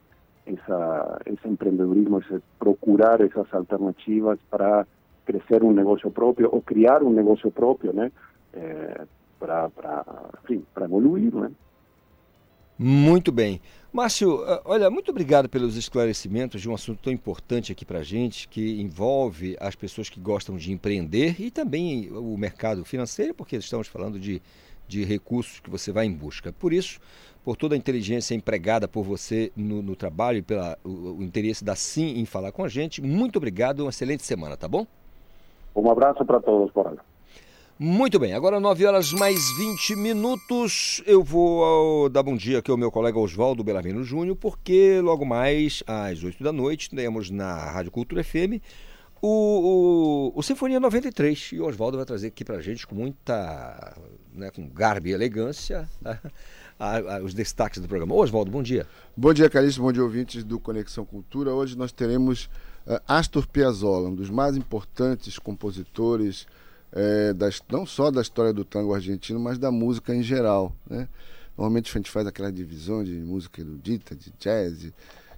essa 0.45 1.21
esse 1.25 1.47
empreendedorismo, 1.47 2.19
esse 2.19 2.41
procurar 2.59 3.21
essas 3.21 3.51
alternativas 3.53 4.39
para 4.49 4.85
crescer 5.25 5.63
um 5.63 5.71
negócio 5.71 6.11
próprio 6.11 6.49
ou 6.51 6.61
criar 6.61 7.01
um 7.03 7.11
negócio 7.11 7.49
próprio, 7.51 7.93
né? 7.93 8.11
Eh, 8.53 9.05
para 9.39 9.69
para 9.69 10.05
enfim, 10.43 10.63
para 10.73 10.85
evoluir, 10.85 11.33
né? 11.33 11.51
Muito 12.77 13.31
bem. 13.31 13.61
Márcio, 13.91 14.43
ah, 14.45 14.61
olha, 14.65 14.89
muito 14.89 15.11
obrigado 15.11 15.47
pelos 15.47 15.77
esclarecimentos 15.77 16.59
de 16.59 16.67
um 16.67 16.73
assunto 16.73 16.99
tão 17.03 17.13
importante 17.13 17.71
aqui 17.71 17.85
para 17.85 17.99
a 17.99 18.03
gente, 18.03 18.47
que 18.47 18.81
envolve 18.81 19.55
as 19.59 19.75
pessoas 19.75 20.09
que 20.09 20.19
gostam 20.19 20.57
de 20.57 20.71
empreender 20.71 21.39
e 21.39 21.51
também 21.51 22.11
o 22.11 22.35
mercado 22.35 22.83
financeiro, 22.83 23.35
porque 23.35 23.55
estamos 23.55 23.87
falando 23.87 24.19
de, 24.19 24.41
de 24.87 25.03
recursos 25.03 25.59
que 25.59 25.69
você 25.69 25.91
vai 25.91 26.05
em 26.05 26.11
busca. 26.11 26.53
Por 26.53 26.73
isso, 26.73 26.99
por 27.43 27.55
toda 27.55 27.75
a 27.75 27.77
inteligência 27.77 28.35
empregada 28.35 28.87
por 28.87 29.03
você 29.03 29.51
no, 29.55 29.81
no 29.81 29.95
trabalho 29.95 30.37
e 30.37 30.41
pelo 30.41 30.61
o, 30.83 31.21
interesse 31.21 31.63
da 31.63 31.75
Sim 31.75 32.19
em 32.19 32.25
falar 32.25 32.51
com 32.51 32.63
a 32.63 32.69
gente, 32.69 33.01
muito 33.01 33.37
obrigado, 33.37 33.81
uma 33.81 33.89
excelente 33.89 34.23
semana, 34.23 34.55
tá 34.55 34.67
bom? 34.67 34.87
Um 35.75 35.89
abraço 35.89 36.23
para 36.25 36.39
todos 36.39 36.71
aí. 36.85 36.97
Muito 37.79 38.19
bem, 38.19 38.33
agora 38.33 38.59
9 38.59 38.85
horas 38.85 39.11
mais 39.11 39.39
20 39.57 39.95
minutos. 39.95 41.01
Eu 41.07 41.23
vou 41.23 42.07
dar 42.07 42.21
bom 42.21 42.35
dia 42.35 42.59
aqui 42.59 42.69
ao 42.69 42.77
meu 42.77 42.91
colega 42.91 43.19
Oswaldo 43.19 43.63
Belarmino 43.63 44.03
Júnior, 44.03 44.35
porque 44.35 45.01
logo 45.01 45.25
mais 45.25 45.83
às 45.87 46.23
8 46.23 46.43
da 46.43 46.53
noite 46.53 46.91
temos 46.91 47.31
na 47.31 47.55
Rádio 47.71 47.91
Cultura 47.91 48.23
FM 48.23 48.61
o, 49.23 50.31
o, 50.35 50.39
o 50.39 50.43
Sinfonia 50.43 50.81
93. 50.81 51.53
E 51.53 51.59
o 51.61 51.65
Oswaldo 51.65 51.97
vai 51.97 52.05
trazer 52.05 52.27
aqui 52.27 52.43
pra 52.43 52.61
gente 52.61 52.85
com 52.85 52.93
muita. 52.93 53.97
Né, 54.33 54.49
com 54.49 54.67
garbo 54.67 55.07
e 55.07 55.11
elegância 55.11 55.87
a- 56.79 56.97
a- 57.17 57.21
os 57.21 57.33
destaques 57.35 57.79
do 57.79 57.87
programa. 57.87 58.15
Oswaldo, 58.15 58.49
bom 58.49 58.63
dia. 58.63 58.87
Bom 59.15 59.31
dia, 59.31 59.47
Calixto. 59.49 59.79
Bom 59.81 59.91
dia, 59.91 60.01
ouvintes 60.03 60.43
do 60.43 60.59
Conexão 60.59 61.05
Cultura. 61.05 61.51
Hoje 61.53 61.77
nós 61.77 61.91
teremos 61.91 62.49
eh, 62.87 62.99
Astor 63.07 63.47
Piazzolla, 63.47 64.09
um 64.09 64.15
dos 64.15 64.31
mais 64.31 64.57
importantes 64.57 65.37
compositores, 65.37 66.47
eh, 66.91 67.31
das, 67.33 67.61
não 67.71 67.85
só 67.85 68.09
da 68.09 68.21
história 68.21 68.51
do 68.51 68.65
tango 68.65 68.93
argentino, 68.95 69.39
mas 69.39 69.59
da 69.59 69.71
música 69.71 70.15
em 70.15 70.23
geral. 70.23 70.75
Né? 70.89 71.07
Normalmente 71.55 71.91
a 71.91 71.93
gente 71.99 72.09
faz 72.09 72.25
aquela 72.25 72.51
divisão 72.51 73.03
de 73.03 73.11
música 73.11 73.61
erudita, 73.61 74.15
de 74.15 74.33
jazz, 74.39 74.79
de, 74.79 74.93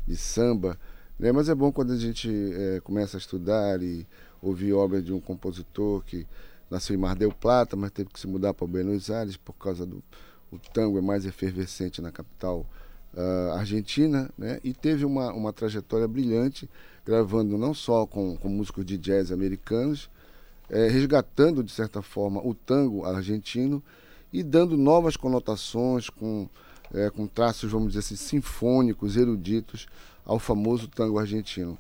de 0.08 0.16
samba, 0.16 0.80
né? 1.20 1.34
mas 1.34 1.50
é 1.50 1.56
bom 1.56 1.70
quando 1.70 1.92
a 1.92 1.98
gente 1.98 2.30
eh, 2.32 2.80
começa 2.82 3.18
a 3.18 3.20
estudar 3.20 3.82
e 3.84 4.08
ouvir 4.42 4.72
obras 4.72 5.04
de 5.04 5.12
um 5.12 5.20
compositor 5.20 6.02
que 6.06 6.26
nasceu 6.70 6.96
em 6.96 7.00
Mar 7.00 7.16
del 7.16 7.32
Plata, 7.32 7.76
mas 7.76 7.92
teve 7.92 8.10
que 8.10 8.20
se 8.20 8.28
mudar 8.28 8.54
para 8.54 8.68
Buenos 8.68 9.10
Aires 9.10 9.38
por 9.38 9.54
causa 9.54 9.86
do 9.86 10.04
o 10.52 10.60
tango 10.74 10.98
é 10.98 11.02
mais 11.02 11.26
efervescente 11.26 12.02
na 12.02 12.12
capital 12.12 12.66
ah, 13.18 13.56
argentina, 13.60 14.30
né? 14.38 14.60
E 14.64 14.74
teve 14.74 15.06
uma, 15.06 15.32
uma 15.34 15.54
trajetória 15.54 16.08
brilhante, 16.08 16.70
gravando 17.06 17.58
não 17.58 17.74
só 17.74 18.06
com, 18.06 18.36
com 18.36 18.50
músicos 18.50 18.86
de 18.86 18.98
jazz 18.98 19.32
americanos, 19.32 20.10
eh, 20.70 20.88
resgatando 20.90 21.64
de 21.64 21.72
certa 21.72 22.02
forma 22.02 22.46
o 22.46 22.54
tango 22.54 23.06
argentino 23.06 23.82
e 24.34 24.44
dando 24.44 24.76
novas 24.76 25.16
conotações 25.16 26.10
com, 26.10 26.50
eh, 26.94 27.10
com 27.10 27.26
traços, 27.28 27.72
vamos 27.72 27.90
dizer 27.90 28.00
assim, 28.00 28.16
sinfônicos, 28.16 29.16
eruditos 29.16 29.88
ao 30.26 30.40
famoso 30.40 30.88
tango 30.88 31.18
argentino. 31.18 31.78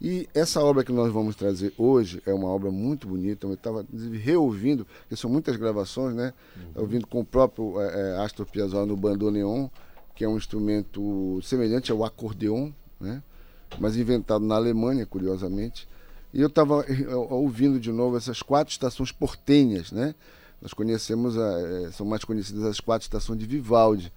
E 0.00 0.28
essa 0.34 0.62
obra 0.62 0.84
que 0.84 0.92
nós 0.92 1.10
vamos 1.10 1.34
trazer 1.36 1.72
hoje 1.78 2.22
é 2.26 2.32
uma 2.32 2.48
obra 2.48 2.70
muito 2.70 3.08
bonita. 3.08 3.46
Eu 3.46 3.54
estava 3.54 3.84
reouvindo, 4.22 4.84
porque 4.84 5.16
são 5.16 5.30
muitas 5.30 5.56
gravações, 5.56 6.14
né? 6.14 6.34
Ouvindo 6.74 7.06
com 7.06 7.20
o 7.20 7.24
próprio 7.24 7.80
eh, 7.80 7.92
eh, 7.94 8.22
Astor 8.22 8.44
Piazzolla 8.46 8.84
no 8.84 8.96
bandoneon, 8.96 9.68
que 10.14 10.22
é 10.22 10.28
um 10.28 10.36
instrumento 10.36 11.40
semelhante 11.42 11.90
ao 11.90 12.04
acordeon, 12.04 12.70
né? 13.00 13.22
Mas 13.78 13.96
inventado 13.96 14.44
na 14.44 14.54
Alemanha, 14.54 15.06
curiosamente. 15.06 15.88
E 16.32 16.40
eu 16.42 16.48
estava 16.48 16.84
ouvindo 17.30 17.80
de 17.80 17.90
novo 17.90 18.16
essas 18.16 18.42
quatro 18.42 18.70
estações 18.70 19.10
portenhas, 19.10 19.90
né? 19.90 20.14
nós 20.60 20.72
conhecemos, 20.72 21.36
a, 21.38 21.60
é, 21.60 21.92
são 21.92 22.06
mais 22.06 22.24
conhecidas 22.24 22.64
as 22.64 22.80
quatro 22.80 23.04
estações 23.04 23.38
de 23.38 23.46
Vivaldi, 23.46 24.12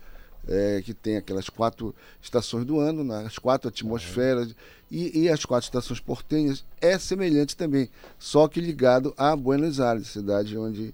é, 0.50 0.82
que 0.84 0.94
tem 0.94 1.18
aquelas 1.18 1.50
quatro 1.50 1.96
estações 2.22 2.66
do 2.66 2.80
ano, 2.80 3.04
né, 3.04 3.24
as 3.26 3.38
quatro 3.38 3.70
atmosferas, 3.70 4.56
e, 4.92 5.22
e 5.22 5.30
as 5.30 5.46
quatro 5.46 5.66
estações 5.66 6.00
portenhas 6.00 6.66
é 6.82 6.98
semelhante 6.98 7.56
também, 7.56 7.90
só 8.18 8.48
que 8.48 8.60
ligado 8.60 9.14
a 9.18 9.36
Buenos 9.36 9.80
Aires, 9.80 10.08
cidade 10.08 10.58
onde, 10.58 10.94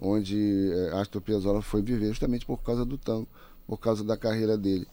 onde 0.00 0.72
é, 0.72 0.98
Astor 0.98 1.20
Piazzolla 1.20 1.62
foi 1.62 1.82
viver, 1.82 2.08
justamente 2.08 2.46
por 2.46 2.62
causa 2.62 2.84
do 2.84 2.96
tango, 2.96 3.28
por 3.66 3.78
causa 3.78 4.02
da 4.02 4.16
carreira 4.16 4.56
dele 4.56 4.86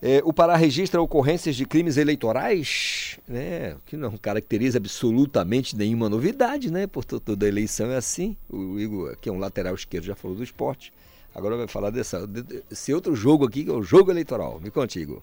É, 0.00 0.22
o 0.24 0.32
Pará 0.32 0.56
registra 0.56 1.02
ocorrências 1.02 1.56
de 1.56 1.66
crimes 1.66 1.96
eleitorais, 1.96 3.18
né, 3.26 3.76
que 3.84 3.96
não 3.96 4.16
caracteriza 4.16 4.78
absolutamente 4.78 5.76
nenhuma 5.76 6.08
novidade, 6.08 6.70
né? 6.70 6.86
Portanto, 6.86 7.20
toda 7.20 7.48
eleição 7.48 7.90
é 7.90 7.96
assim. 7.96 8.36
O 8.48 8.78
Igor, 8.78 9.16
que 9.20 9.28
é 9.28 9.32
um 9.32 9.38
lateral 9.38 9.74
esquerdo, 9.74 10.04
já 10.04 10.14
falou 10.14 10.36
do 10.36 10.44
esporte. 10.44 10.92
Agora 11.34 11.56
vai 11.56 11.66
falar 11.66 11.90
dessa, 11.90 12.26
desse 12.26 12.94
outro 12.94 13.14
jogo 13.16 13.44
aqui, 13.44 13.64
que 13.64 13.70
é 13.70 13.72
o 13.72 13.82
jogo 13.82 14.10
eleitoral. 14.10 14.60
Me 14.60 14.70
conte, 14.70 15.00
Igor. 15.00 15.20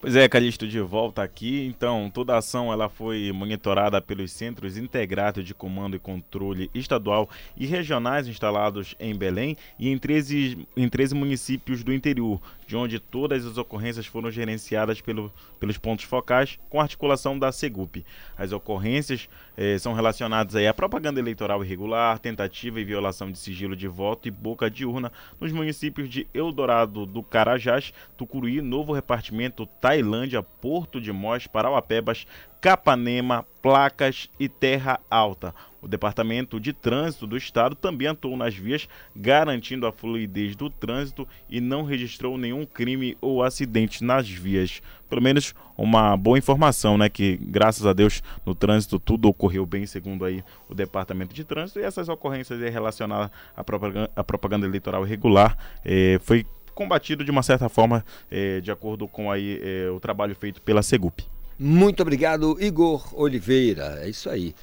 Pois 0.00 0.14
é, 0.14 0.28
Calixto 0.28 0.64
de 0.64 0.78
volta 0.80 1.24
aqui. 1.24 1.66
Então, 1.66 2.08
toda 2.08 2.32
a 2.32 2.38
ação 2.38 2.72
ela 2.72 2.88
foi 2.88 3.32
monitorada 3.32 4.00
pelos 4.00 4.30
Centros 4.30 4.76
Integrados 4.76 5.44
de 5.44 5.52
Comando 5.52 5.96
e 5.96 5.98
Controle 5.98 6.70
Estadual 6.72 7.28
e 7.56 7.66
Regionais 7.66 8.28
instalados 8.28 8.94
em 9.00 9.12
Belém 9.12 9.56
e 9.76 9.88
em 9.88 9.98
13, 9.98 10.68
em 10.76 10.88
13 10.88 11.16
municípios 11.16 11.82
do 11.82 11.92
interior, 11.92 12.40
de 12.64 12.76
onde 12.76 13.00
todas 13.00 13.44
as 13.44 13.58
ocorrências 13.58 14.06
foram 14.06 14.30
gerenciadas 14.30 15.00
pelo, 15.00 15.32
pelos 15.58 15.78
pontos 15.78 16.04
focais 16.04 16.60
com 16.70 16.80
articulação 16.80 17.36
da 17.36 17.50
Segup. 17.50 18.04
As 18.36 18.52
ocorrências 18.52 19.28
eh, 19.56 19.78
são 19.78 19.94
relacionadas 19.94 20.54
aí 20.54 20.68
à 20.68 20.72
propaganda 20.74 21.18
eleitoral 21.18 21.64
irregular, 21.64 22.20
tentativa 22.20 22.80
e 22.80 22.84
violação 22.84 23.32
de 23.32 23.38
sigilo 23.38 23.74
de 23.74 23.88
voto 23.88 24.28
e 24.28 24.30
boca 24.30 24.70
de 24.70 24.86
urna 24.86 25.10
nos 25.40 25.50
municípios 25.50 26.08
de 26.08 26.28
Eldorado 26.32 27.04
do 27.04 27.20
Carajás, 27.20 27.92
Tucuruí, 28.16 28.60
Novo 28.60 28.92
Repartimento, 28.92 29.66
Tailândia, 29.88 30.42
Porto 30.42 31.00
de 31.00 31.10
Mós, 31.10 31.46
Parauapebas, 31.46 32.26
Capanema, 32.60 33.46
Placas 33.62 34.28
e 34.38 34.46
Terra 34.46 35.00
Alta. 35.10 35.54
O 35.80 35.88
Departamento 35.88 36.60
de 36.60 36.74
Trânsito 36.74 37.26
do 37.26 37.38
Estado 37.38 37.74
também 37.74 38.06
atuou 38.06 38.36
nas 38.36 38.54
vias, 38.54 38.86
garantindo 39.16 39.86
a 39.86 39.92
fluidez 39.92 40.54
do 40.54 40.68
trânsito 40.68 41.26
e 41.48 41.58
não 41.58 41.84
registrou 41.84 42.36
nenhum 42.36 42.66
crime 42.66 43.16
ou 43.18 43.42
acidente 43.42 44.04
nas 44.04 44.28
vias. 44.28 44.82
Pelo 45.08 45.22
menos 45.22 45.54
uma 45.74 46.14
boa 46.18 46.36
informação, 46.36 46.98
né? 46.98 47.08
Que 47.08 47.38
graças 47.38 47.86
a 47.86 47.94
Deus 47.94 48.22
no 48.44 48.54
trânsito 48.54 48.98
tudo 48.98 49.26
ocorreu 49.26 49.64
bem, 49.64 49.86
segundo 49.86 50.22
aí 50.26 50.44
o 50.68 50.74
Departamento 50.74 51.34
de 51.34 51.44
Trânsito. 51.44 51.80
E 51.80 51.82
essas 51.82 52.10
ocorrências 52.10 52.60
relacionadas 52.60 53.30
à 53.56 53.64
propaganda, 53.64 54.10
à 54.14 54.22
propaganda 54.22 54.66
eleitoral 54.66 55.06
irregular 55.06 55.56
eh, 55.82 56.18
foi 56.20 56.44
combatido 56.78 57.24
de 57.24 57.30
uma 57.32 57.42
certa 57.42 57.68
forma, 57.68 58.04
eh, 58.30 58.60
de 58.60 58.70
acordo 58.70 59.08
com 59.08 59.32
aí, 59.32 59.60
eh, 59.60 59.90
o 59.90 59.98
trabalho 59.98 60.32
feito 60.36 60.62
pela 60.62 60.80
Segup. 60.80 61.24
Muito 61.58 62.00
obrigado, 62.00 62.56
Igor 62.60 63.12
Oliveira. 63.20 63.98
É 64.00 64.08
isso 64.08 64.30
aí. 64.30 64.54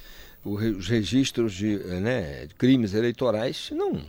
Os 0.42 0.88
registros 0.88 1.52
de, 1.52 1.76
né, 1.76 2.46
de 2.46 2.54
crimes 2.54 2.94
eleitorais 2.94 3.68
não. 3.70 4.00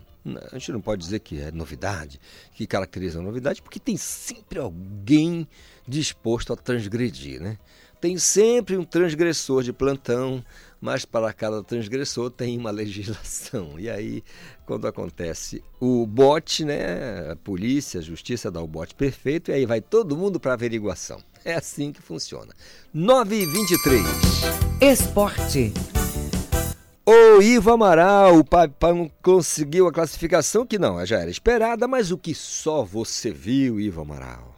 A 0.53 0.57
gente 0.57 0.71
não 0.71 0.79
pode 0.79 1.01
dizer 1.03 1.19
que 1.19 1.41
é 1.41 1.51
novidade, 1.51 2.17
que 2.53 2.65
caracteriza 2.65 3.19
a 3.19 3.21
novidade, 3.21 3.61
porque 3.61 3.79
tem 3.79 3.97
sempre 3.97 4.57
alguém 4.57 5.45
disposto 5.85 6.53
a 6.53 6.55
transgredir, 6.55 7.41
né? 7.41 7.57
Tem 7.99 8.17
sempre 8.17 8.77
um 8.77 8.83
transgressor 8.85 9.63
de 9.63 9.73
plantão, 9.73 10.43
mas 10.79 11.05
para 11.05 11.33
cada 11.33 11.63
transgressor 11.63 12.29
tem 12.29 12.57
uma 12.57 12.71
legislação. 12.71 13.79
E 13.79 13.89
aí, 13.89 14.23
quando 14.65 14.87
acontece 14.87 15.63
o 15.79 16.05
bote, 16.05 16.63
né, 16.63 17.31
a 17.31 17.35
polícia, 17.35 17.99
a 17.99 18.03
justiça 18.03 18.51
dá 18.51 18.61
o 18.61 18.67
bote 18.67 18.95
perfeito 18.95 19.51
e 19.51 19.53
aí 19.53 19.65
vai 19.65 19.81
todo 19.81 20.17
mundo 20.17 20.39
para 20.39 20.53
averiguação. 20.53 21.19
É 21.43 21.53
assim 21.53 21.91
que 21.91 22.01
funciona. 22.01 22.53
9 22.93 23.35
e 23.35 23.45
23. 23.45 24.03
Esporte. 24.81 25.73
O 27.05 27.41
Ivo 27.41 27.71
Amaral, 27.71 28.37
o 28.37 28.43
Papão 28.43 29.09
conseguiu 29.23 29.87
a 29.87 29.93
classificação 29.93 30.65
que 30.65 30.77
não, 30.77 31.05
já 31.05 31.19
era 31.19 31.29
esperada, 31.29 31.87
mas 31.87 32.11
o 32.11 32.17
que 32.17 32.35
só 32.35 32.83
você 32.83 33.31
viu, 33.31 33.79
Ivo 33.79 34.01
Amaral? 34.01 34.53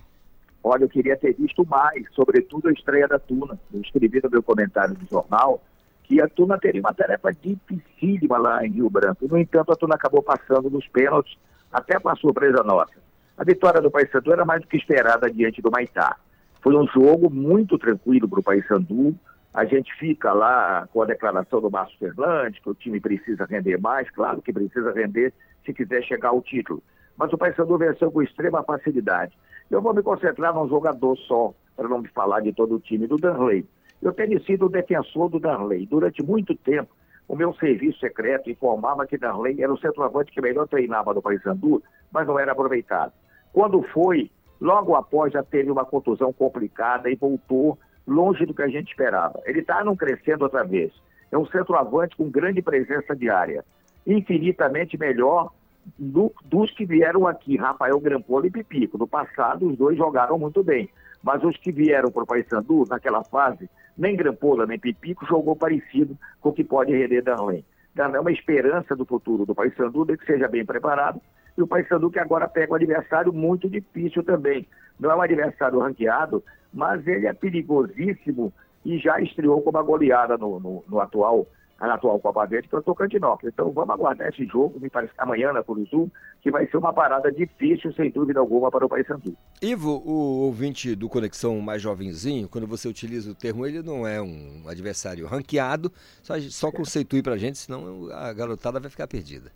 Olha, 0.63 0.83
eu 0.83 0.89
queria 0.89 1.15
ter 1.15 1.35
visto 1.35 1.65
mais, 1.65 2.03
sobretudo 2.13 2.67
a 2.67 2.71
estreia 2.71 3.07
da 3.07 3.19
Tuna. 3.19 3.59
Eu 3.71 3.81
escrevi 3.81 4.19
no 4.23 4.29
meu 4.31 4.41
comentário 4.41 4.97
no 4.99 5.07
jornal 5.07 5.61
que 6.09 6.19
a 6.19 6.27
Tuna 6.27 6.57
teria 6.57 6.81
uma 6.81 6.93
tarefa 6.93 7.31
dificílima 7.31 8.39
lá 8.39 8.65
em 8.65 8.71
Rio 8.71 8.89
Branco. 8.89 9.27
No 9.27 9.37
entanto, 9.37 9.71
a 9.71 9.75
Tuna 9.75 9.93
acabou 9.93 10.23
passando 10.23 10.67
nos 10.67 10.87
pênaltis, 10.87 11.37
até 11.71 11.99
com 11.99 12.09
a 12.09 12.15
surpresa 12.15 12.63
nossa. 12.63 12.95
A 13.37 13.43
vitória 13.43 13.79
do 13.79 13.91
Paysandu 13.91 14.33
era 14.33 14.43
mais 14.43 14.61
do 14.61 14.67
que 14.67 14.75
esperada 14.75 15.29
diante 15.29 15.61
do 15.61 15.69
Maitá. 15.69 16.17
Foi 16.63 16.75
um 16.75 16.87
jogo 16.87 17.29
muito 17.29 17.77
tranquilo 17.77 18.27
para 18.27 18.39
o 18.39 18.43
Paysandu. 18.43 19.15
A 19.53 19.65
gente 19.65 19.93
fica 19.99 20.33
lá 20.33 20.89
com 20.91 21.03
a 21.03 21.05
declaração 21.05 21.61
do 21.61 21.69
Márcio 21.69 21.97
Fernandes, 21.99 22.59
que 22.59 22.69
o 22.69 22.73
time 22.73 22.99
precisa 22.99 23.45
render 23.45 23.79
mais, 23.79 24.09
claro 24.09 24.41
que 24.41 24.51
precisa 24.51 24.91
render 24.91 25.31
se 25.63 25.73
quiser 25.73 26.03
chegar 26.03 26.29
ao 26.29 26.41
título. 26.41 26.81
Mas 27.15 27.31
o 27.31 27.37
Paysandu 27.37 27.77
venceu 27.77 28.11
com 28.11 28.23
extrema 28.23 28.63
facilidade. 28.63 29.37
Eu 29.69 29.79
vou 29.79 29.93
me 29.93 30.01
concentrar 30.01 30.55
num 30.55 30.67
jogador 30.67 31.15
só, 31.19 31.53
para 31.77 31.87
não 31.87 32.01
me 32.01 32.07
falar 32.07 32.39
de 32.39 32.51
todo 32.51 32.75
o 32.75 32.79
time, 32.79 33.05
do 33.05 33.17
Danley. 33.17 33.63
Eu 34.01 34.13
tenho 34.13 34.41
sido 34.43 34.65
o 34.65 34.69
defensor 34.69 35.29
do 35.29 35.39
Danley. 35.39 35.85
Durante 35.85 36.23
muito 36.23 36.55
tempo, 36.55 36.89
o 37.27 37.35
meu 37.35 37.53
serviço 37.53 37.99
secreto 37.99 38.49
informava 38.49 39.05
que 39.05 39.17
Danley 39.17 39.61
era 39.61 39.71
o 39.71 39.77
centroavante 39.77 40.31
que 40.31 40.41
melhor 40.41 40.67
treinava 40.67 41.13
no 41.13 41.21
Paysandu, 41.21 41.83
mas 42.11 42.25
não 42.25 42.39
era 42.39 42.53
aproveitado. 42.53 43.13
Quando 43.51 43.83
foi, 43.83 44.31
logo 44.59 44.95
após 44.95 45.33
já 45.33 45.43
teve 45.43 45.69
uma 45.69 45.85
contusão 45.85 46.31
complicada 46.31 47.09
e 47.09 47.15
voltou 47.15 47.77
longe 48.07 48.45
do 48.45 48.53
que 48.53 48.63
a 48.63 48.67
gente 48.67 48.89
esperava. 48.89 49.39
Ele 49.45 49.59
está 49.59 49.83
não 49.83 49.95
crescendo 49.95 50.43
outra 50.43 50.63
vez. 50.63 50.91
É 51.31 51.37
um 51.37 51.45
centroavante 51.45 52.15
com 52.15 52.29
grande 52.29 52.61
presença 52.61 53.15
diária. 53.15 53.63
Infinitamente 54.07 54.97
melhor 54.97 55.51
do, 55.97 56.33
dos 56.45 56.71
que 56.71 56.85
vieram 56.85 57.27
aqui, 57.27 57.57
Rafael 57.57 57.99
Grampola 57.99 58.47
e 58.47 58.51
Pipico. 58.51 58.97
No 58.97 59.07
passado, 59.07 59.67
os 59.67 59.77
dois 59.77 59.97
jogaram 59.97 60.37
muito 60.39 60.63
bem. 60.63 60.89
Mas 61.21 61.43
os 61.43 61.55
que 61.57 61.71
vieram 61.71 62.09
para 62.09 62.23
o 62.23 62.25
Paysandu, 62.25 62.85
naquela 62.89 63.23
fase, 63.23 63.69
nem 63.99 64.15
Grampola 64.15 64.65
nem 64.65 64.79
Pipico 64.79 65.25
jogou 65.25 65.55
parecido 65.57 66.17
com 66.39 66.49
o 66.49 66.53
que 66.53 66.63
pode 66.63 66.93
render 66.93 67.21
Darlene. 67.21 67.65
Darlene 67.93 68.17
é 68.17 68.21
uma 68.21 68.31
esperança 68.31 68.95
do 68.95 69.05
futuro 69.05 69.45
do 69.45 69.53
Paysandu, 69.53 70.05
de 70.05 70.17
que 70.17 70.25
seja 70.25 70.47
bem 70.47 70.65
preparado. 70.65 71.21
E 71.57 71.61
o 71.61 71.67
Paysandu 71.67 72.09
que 72.09 72.17
agora 72.17 72.47
pega 72.47 72.71
um 72.71 72.75
adversário 72.75 73.33
muito 73.33 73.69
difícil 73.69 74.23
também. 74.23 74.65
Não 74.97 75.11
é 75.11 75.15
um 75.15 75.21
adversário 75.21 75.79
ranqueado, 75.79 76.41
mas 76.73 77.05
ele 77.05 77.27
é 77.27 77.33
perigosíssimo 77.33 78.53
e 78.85 78.97
já 78.97 79.19
estreou 79.19 79.61
com 79.61 79.69
uma 79.69 79.83
goleada 79.83 80.37
no, 80.37 80.61
no, 80.61 80.83
no 80.87 81.01
atual 81.01 81.45
a 81.79 81.93
atual 81.93 82.19
Copa 82.19 82.45
Verde 82.45 82.67
para 82.67 82.79
o 82.79 82.83
Tocantinópolis. 82.83 83.53
Então 83.53 83.71
vamos 83.71 83.89
aguardar 83.89 84.27
esse 84.27 84.45
jogo, 84.45 84.79
me 84.79 84.89
parece 84.89 85.13
que 85.13 85.21
amanhã 85.21 85.53
na 85.53 85.63
Curuzu, 85.63 86.11
que 86.41 86.51
vai 86.51 86.67
ser 86.67 86.77
uma 86.77 86.91
parada 86.91 87.31
difícil, 87.31 87.93
sem 87.93 88.11
dúvida 88.11 88.39
alguma, 88.39 88.69
para 88.69 88.85
o 88.85 88.89
Paysandu. 88.89 89.35
Ivo, 89.61 90.01
o 90.05 90.41
ouvinte 90.45 90.95
do 90.95 91.07
Conexão 91.07 91.59
mais 91.61 91.81
jovenzinho, 91.81 92.49
quando 92.49 92.67
você 92.67 92.87
utiliza 92.87 93.31
o 93.31 93.35
termo, 93.35 93.65
ele 93.65 93.81
não 93.81 94.05
é 94.05 94.21
um 94.21 94.63
adversário 94.67 95.25
ranqueado, 95.25 95.91
só, 96.21 96.37
só 96.39 96.71
conceitue 96.71 97.23
pra 97.23 97.37
gente, 97.37 97.57
senão 97.57 98.09
a 98.11 98.33
garotada 98.33 98.79
vai 98.79 98.89
ficar 98.89 99.07
perdida. 99.07 99.51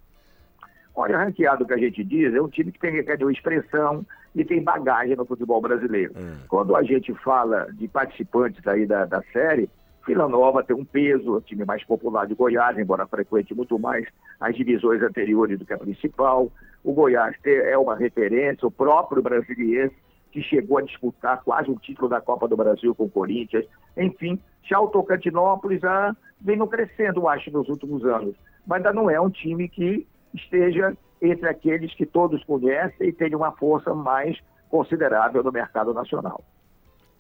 Olha, 0.96 1.18
ranqueado 1.18 1.66
que 1.66 1.74
a 1.74 1.78
gente 1.78 2.04
diz, 2.04 2.34
é 2.34 2.42
um 2.42 2.48
time 2.48 2.72
que 2.72 2.80
tem 2.80 3.04
que 3.04 3.32
expressão 3.32 4.06
e 4.36 4.46
tem 4.46 4.64
bagagem 4.64 5.16
no 5.16 5.26
futebol 5.26 5.60
brasileiro. 5.60 6.14
Quando 6.48 6.76
a 6.76 6.84
gente 6.84 7.14
fala 7.16 7.68
de 7.74 7.88
participantes 7.88 8.66
aí 8.68 8.86
da, 8.86 9.06
da 9.06 9.22
série, 9.34 9.70
Vila 10.06 10.28
Nova 10.28 10.64
tem 10.64 10.76
um 10.76 10.84
peso, 10.84 11.38
o 11.38 11.42
time 11.42 11.64
mais 11.64 11.84
popular 11.86 12.28
de 12.28 12.36
Goiás, 12.36 12.78
embora 12.78 13.08
frequente 13.08 13.56
muito 13.56 13.80
mais 13.80 14.06
as 14.40 14.56
divisões 14.56 15.02
anteriores 15.02 15.58
do 15.58 15.66
que 15.66 15.74
a 15.74 15.78
principal. 15.78 16.52
O 16.84 16.94
Goiás 16.94 17.36
é 17.46 17.78
uma 17.78 17.96
referência, 17.96 18.68
o 18.68 18.72
próprio 18.72 19.22
brasileiro 19.22 19.92
que 20.32 20.42
chegou 20.42 20.80
a 20.80 20.82
disputar 20.82 21.44
quase 21.44 21.70
o 21.70 21.80
título 21.80 22.10
da 22.10 22.20
Copa 22.20 22.48
do 22.48 22.58
Brasil 22.58 22.94
com 22.96 23.06
o 23.06 23.10
Corinthians. 23.10 23.66
Enfim, 23.96 24.40
já 24.64 24.80
o 24.80 24.88
Tocantinópolis 24.88 25.80
já 25.80 26.16
vem 26.42 26.58
no 26.58 26.68
crescendo, 26.68 27.28
acho, 27.28 27.52
nos 27.52 27.70
últimos 27.70 28.04
anos. 28.04 28.36
Mas 28.66 28.78
ainda 28.78 28.92
não 28.92 29.10
é 29.10 29.22
um 29.22 29.30
time 29.30 29.70
que 29.70 30.08
esteja 30.34 30.98
entre 31.22 31.48
aqueles 31.48 31.94
que 31.94 32.06
todos 32.06 32.44
conhecem 32.44 33.08
e 33.08 33.14
tem 33.14 33.34
uma 33.36 33.52
força 33.52 33.94
mais 33.94 34.38
considerável 34.70 35.44
no 35.44 35.52
mercado 35.52 35.94
nacional. 35.94 36.44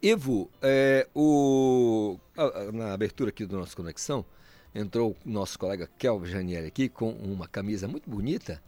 Ivo, 0.03 0.49
é, 0.61 1.07
o, 1.15 2.17
a- 2.37 2.43
a- 2.43 2.71
na 2.73 2.93
abertura 2.93 3.29
aqui 3.29 3.45
do 3.45 3.57
nosso 3.57 3.75
Conexão, 3.75 4.25
entrou 4.75 5.15
o 5.25 5.29
nosso 5.29 5.57
colega 5.57 5.89
Kelvin 5.97 6.29
Janieri 6.29 6.67
aqui 6.67 6.89
com 6.89 7.11
uma 7.11 7.47
camisa 7.47 7.87
muito 7.87 8.09
bonita, 8.09 8.61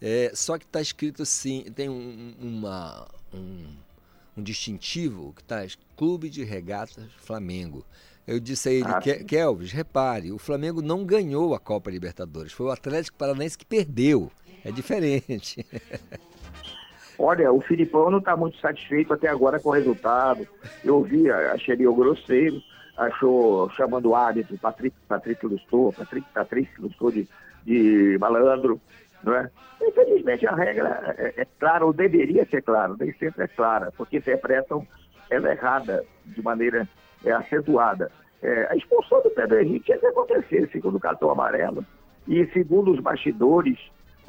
é, 0.00 0.30
só 0.34 0.56
que 0.56 0.64
está 0.64 0.80
escrito 0.80 1.22
assim, 1.22 1.64
tem 1.74 1.88
um, 1.88 2.32
uma, 2.38 3.08
um, 3.34 3.66
um 4.36 4.42
distintivo 4.42 5.32
que 5.34 5.42
está 5.42 5.66
Clube 5.96 6.30
de 6.30 6.44
Regatas 6.44 7.04
Flamengo. 7.18 7.84
Eu 8.24 8.38
disse 8.38 8.68
a 8.68 8.72
ele, 8.72 8.84
Ah, 8.86 9.00
"Ke- 9.00 9.18
sim. 9.18 9.24
Kelvis, 9.24 9.72
repare, 9.72 10.30
o 10.30 10.38
Flamengo 10.38 10.80
não 10.80 11.04
ganhou 11.04 11.54
a 11.56 11.58
Copa 11.58 11.90
Libertadores, 11.90 12.52
foi 12.52 12.66
o 12.66 12.70
Atlético 12.70 13.16
Paranaense 13.18 13.58
que 13.58 13.66
perdeu. 13.66 14.30
É 14.64 14.70
diferente. 14.70 15.64
Olha, 17.18 17.52
o 17.52 17.60
Filipão 17.60 18.10
não 18.10 18.18
está 18.18 18.36
muito 18.36 18.58
satisfeito 18.58 19.12
até 19.12 19.28
agora 19.28 19.58
com 19.58 19.70
o 19.70 19.72
resultado. 19.72 20.46
Eu 20.84 21.02
vi, 21.02 21.28
achei 21.30 21.74
ele 21.74 21.84
grosseiro, 21.84 22.62
achou 22.96 23.68
chamando 23.70 24.10
o 24.10 24.14
árbitro, 24.14 24.56
Patrick, 24.58 24.96
Patrick 25.08 25.44
Lustor, 25.44 25.92
Patrick, 25.94 26.26
Patrick 26.32 26.80
Lustor 26.80 27.12
de, 27.12 27.28
de 27.64 28.16
malandro, 28.20 28.80
não 29.24 29.34
é? 29.34 29.50
Infelizmente 29.82 30.46
a 30.46 30.54
regra 30.54 31.14
é, 31.18 31.42
é 31.42 31.46
clara, 31.58 31.84
ou 31.84 31.92
deveria 31.92 32.46
ser 32.46 32.62
clara, 32.62 32.94
nem 32.98 33.12
sempre 33.14 33.44
é 33.44 33.48
clara, 33.48 33.92
porque 33.96 34.18
interpretam 34.18 34.86
ela 35.30 35.50
errada, 35.50 36.04
de 36.24 36.42
maneira 36.42 36.88
é, 37.24 37.32
acentuada. 37.32 38.10
É, 38.40 38.68
a 38.70 38.76
expulsão 38.76 39.20
do 39.22 39.30
Pedro 39.30 39.60
Henrique 39.60 39.98
que 39.98 40.06
acontecer, 40.06 40.68
segundo 40.70 40.96
o 40.96 41.00
cartão 41.00 41.30
amarelo. 41.30 41.84
E 42.26 42.46
segundo 42.52 42.92
os 42.92 43.00
bastidores, 43.00 43.78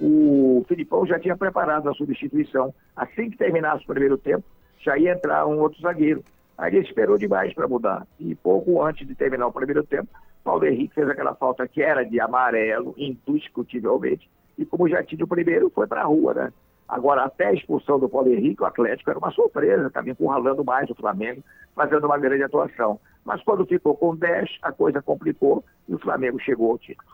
o 0.01 0.65
Filipão 0.67 1.05
já 1.05 1.19
tinha 1.19 1.35
preparado 1.35 1.89
a 1.89 1.93
substituição. 1.93 2.73
Assim 2.95 3.29
que 3.29 3.37
terminasse 3.37 3.83
o 3.83 3.87
primeiro 3.87 4.17
tempo, 4.17 4.43
já 4.79 4.97
ia 4.97 5.13
entrar 5.13 5.45
um 5.45 5.59
outro 5.59 5.81
zagueiro. 5.81 6.23
Aí 6.57 6.75
ele 6.75 6.85
esperou 6.85 7.17
demais 7.17 7.53
para 7.53 7.67
mudar. 7.67 8.07
E 8.19 8.33
pouco 8.35 8.81
antes 8.81 9.07
de 9.07 9.15
terminar 9.15 9.47
o 9.47 9.51
primeiro 9.51 9.83
tempo, 9.83 10.09
Paulo 10.43 10.65
Henrique 10.65 10.95
fez 10.95 11.09
aquela 11.09 11.35
falta 11.35 11.67
que 11.67 11.81
era 11.81 12.03
de 12.03 12.19
amarelo, 12.19 12.93
indiscutivelmente. 12.97 14.29
E 14.57 14.65
como 14.65 14.89
já 14.89 15.03
tinha 15.03 15.23
o 15.23 15.27
primeiro, 15.27 15.69
foi 15.69 15.87
para 15.87 16.01
a 16.01 16.05
rua, 16.05 16.33
né? 16.33 16.53
Agora, 16.87 17.23
até 17.23 17.45
a 17.45 17.53
expulsão 17.53 17.99
do 17.99 18.09
Paulo 18.09 18.33
Henrique, 18.33 18.63
o 18.63 18.65
Atlético 18.65 19.11
era 19.11 19.19
uma 19.19 19.31
surpresa, 19.31 19.87
estava 19.87 20.09
encurralando 20.09 20.65
mais 20.65 20.89
o 20.89 20.95
Flamengo, 20.95 21.43
fazendo 21.75 22.05
uma 22.05 22.17
grande 22.17 22.43
atuação. 22.43 22.99
Mas 23.23 23.43
quando 23.43 23.65
ficou 23.65 23.95
com 23.95 24.15
10, 24.15 24.57
a 24.61 24.71
coisa 24.71 25.01
complicou 25.01 25.63
e 25.87 25.93
o 25.93 25.99
Flamengo 25.99 26.39
chegou 26.39 26.71
ao 26.71 26.79
título. 26.79 27.09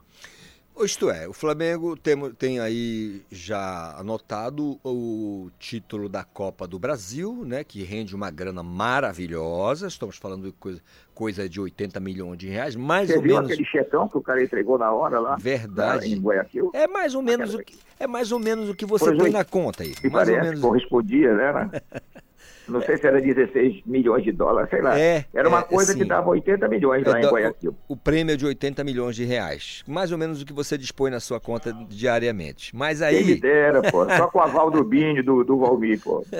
Isto 0.84 1.10
é, 1.10 1.27
o 1.27 1.34
Flamengo 1.34 1.95
tem, 1.95 2.31
tem 2.34 2.60
aí 2.60 3.22
já 3.31 3.95
anotado 3.97 4.77
o 4.84 5.49
título 5.57 6.10
da 6.10 6.23
Copa 6.23 6.68
do 6.68 6.77
Brasil, 6.77 7.43
né? 7.45 7.64
Que 7.64 7.81
rende 7.84 8.14
uma 8.14 8.30
grana 8.30 8.61
maravilhosa. 8.61 9.88
Estamos 9.88 10.18
falando 10.18 10.47
de 10.47 10.52
coisa, 10.52 10.81
coisa 11.14 11.47
de 11.49 11.60
80 11.61 11.99
milhões 11.99 12.38
de 12.38 12.49
reais, 12.49 12.76
mais 12.76 13.07
Você 13.07 13.15
ou 13.15 13.22
viu 13.23 13.35
menos. 13.35 13.52
aquele 13.52 13.65
checão 13.68 14.07
que 14.07 14.18
o 14.18 14.22
cara 14.22 14.43
entregou 14.43 14.77
na 14.77 14.91
hora 14.91 15.19
lá? 15.19 15.38
Verdade. 15.38 16.10
Lá 16.10 16.15
em 16.15 16.22
Guayaquil? 16.22 16.72
É 16.73 16.88
mais 16.88 17.15
ou 17.15 17.22
menos 17.22 17.53
o 17.53 17.60
que, 17.60 17.77
é 17.99 18.06
mais 18.06 18.31
ou 18.31 18.39
menos 18.39 18.69
o 18.69 18.76
que 18.76 18.85
você 18.85 19.06
Pois 19.06 19.18
põe 19.18 19.30
é. 19.30 19.34
na 19.34 19.45
conta 19.45 19.84
aí. 19.84 19.93
Mais 20.03 20.03
ou 20.03 20.11
parece 20.11 20.41
menos. 20.41 20.56
que 20.56 20.61
correspondia, 20.61 21.34
né? 21.35 21.72
Não 22.68 22.82
sei 22.82 22.98
se 22.98 23.06
era 23.08 23.22
16 23.22 23.82
milhões 23.86 24.24
de 24.24 24.32
dólares, 24.32 24.70
sei 24.70 24.82
lá. 24.82 25.00
É, 25.00 25.26
era 25.34 25.48
uma 25.48 25.60
é, 25.60 25.64
coisa 25.64 25.92
assim, 25.92 26.02
que 26.02 26.06
dava 26.08 26.30
80 26.30 26.68
milhões 26.68 27.06
lá 27.06 27.18
É 27.18 27.20
em 27.20 27.24
da- 27.24 27.32
Guayaquil. 27.32 27.76
o, 27.88 27.94
o 27.94 27.98
prêmio 27.98 28.34
é 28.34 28.38
de 28.38 28.46
80 28.46 28.84
milhões 28.84 29.16
de 29.16 29.26
reais. 29.26 29.84
Mais 29.88 30.12
ou 30.12 30.18
menos 30.18 30.42
o 30.42 30.46
que 30.46 30.54
você 30.54 30.78
dispõe 30.78 31.12
na 31.12 31.20
sua 31.20 31.40
conta 31.40 31.72
diariamente. 31.90 32.76
Mas 32.76 33.02
aí. 33.02 33.18
Quem 33.18 33.26
me 33.26 33.36
dera, 33.40 33.82
pô. 33.82 34.10
Só 34.10 34.28
com 34.28 34.40
o 34.40 34.42
aval 34.42 34.72
do 34.72 34.84
do, 34.84 35.44
do 35.44 35.58
Valmir, 35.58 36.02
pô. 36.02 36.26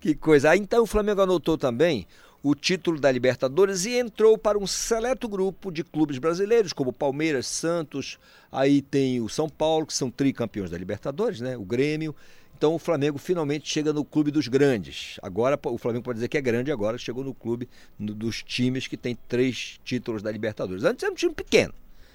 Que 0.00 0.16
coisa. 0.16 0.50
Aí 0.50 0.58
então 0.58 0.82
o 0.82 0.86
Flamengo 0.86 1.20
anotou 1.20 1.56
também 1.56 2.08
o 2.42 2.56
título 2.56 2.98
da 2.98 3.10
Libertadores 3.10 3.84
e 3.84 3.96
entrou 3.96 4.36
para 4.36 4.58
um 4.58 4.66
seleto 4.66 5.28
grupo 5.28 5.70
de 5.70 5.84
clubes 5.84 6.18
brasileiros, 6.18 6.72
como 6.72 6.92
Palmeiras, 6.92 7.46
Santos, 7.46 8.18
aí 8.50 8.82
tem 8.82 9.20
o 9.20 9.28
São 9.28 9.48
Paulo, 9.48 9.86
que 9.86 9.94
são 9.94 10.10
tricampeões 10.10 10.70
da 10.70 10.76
Libertadores, 10.76 11.40
né? 11.40 11.56
O 11.56 11.64
Grêmio. 11.64 12.14
Então 12.62 12.76
o 12.76 12.78
Flamengo 12.78 13.18
finalmente 13.18 13.68
chega 13.68 13.92
no 13.92 14.04
clube 14.04 14.30
dos 14.30 14.46
grandes. 14.46 15.18
Agora 15.20 15.58
o 15.66 15.76
Flamengo 15.76 16.04
pode 16.04 16.18
dizer 16.18 16.28
que 16.28 16.38
é 16.38 16.40
grande 16.40 16.70
agora, 16.70 16.96
chegou 16.96 17.24
no 17.24 17.34
clube 17.34 17.68
dos 17.98 18.40
times 18.40 18.86
que 18.86 18.96
tem 18.96 19.18
três 19.28 19.80
títulos 19.82 20.22
da 20.22 20.30
Libertadores. 20.30 20.84
Antes 20.84 21.02
era 21.02 21.10
um 21.10 21.16
time 21.16 21.34
pequeno. 21.34 21.74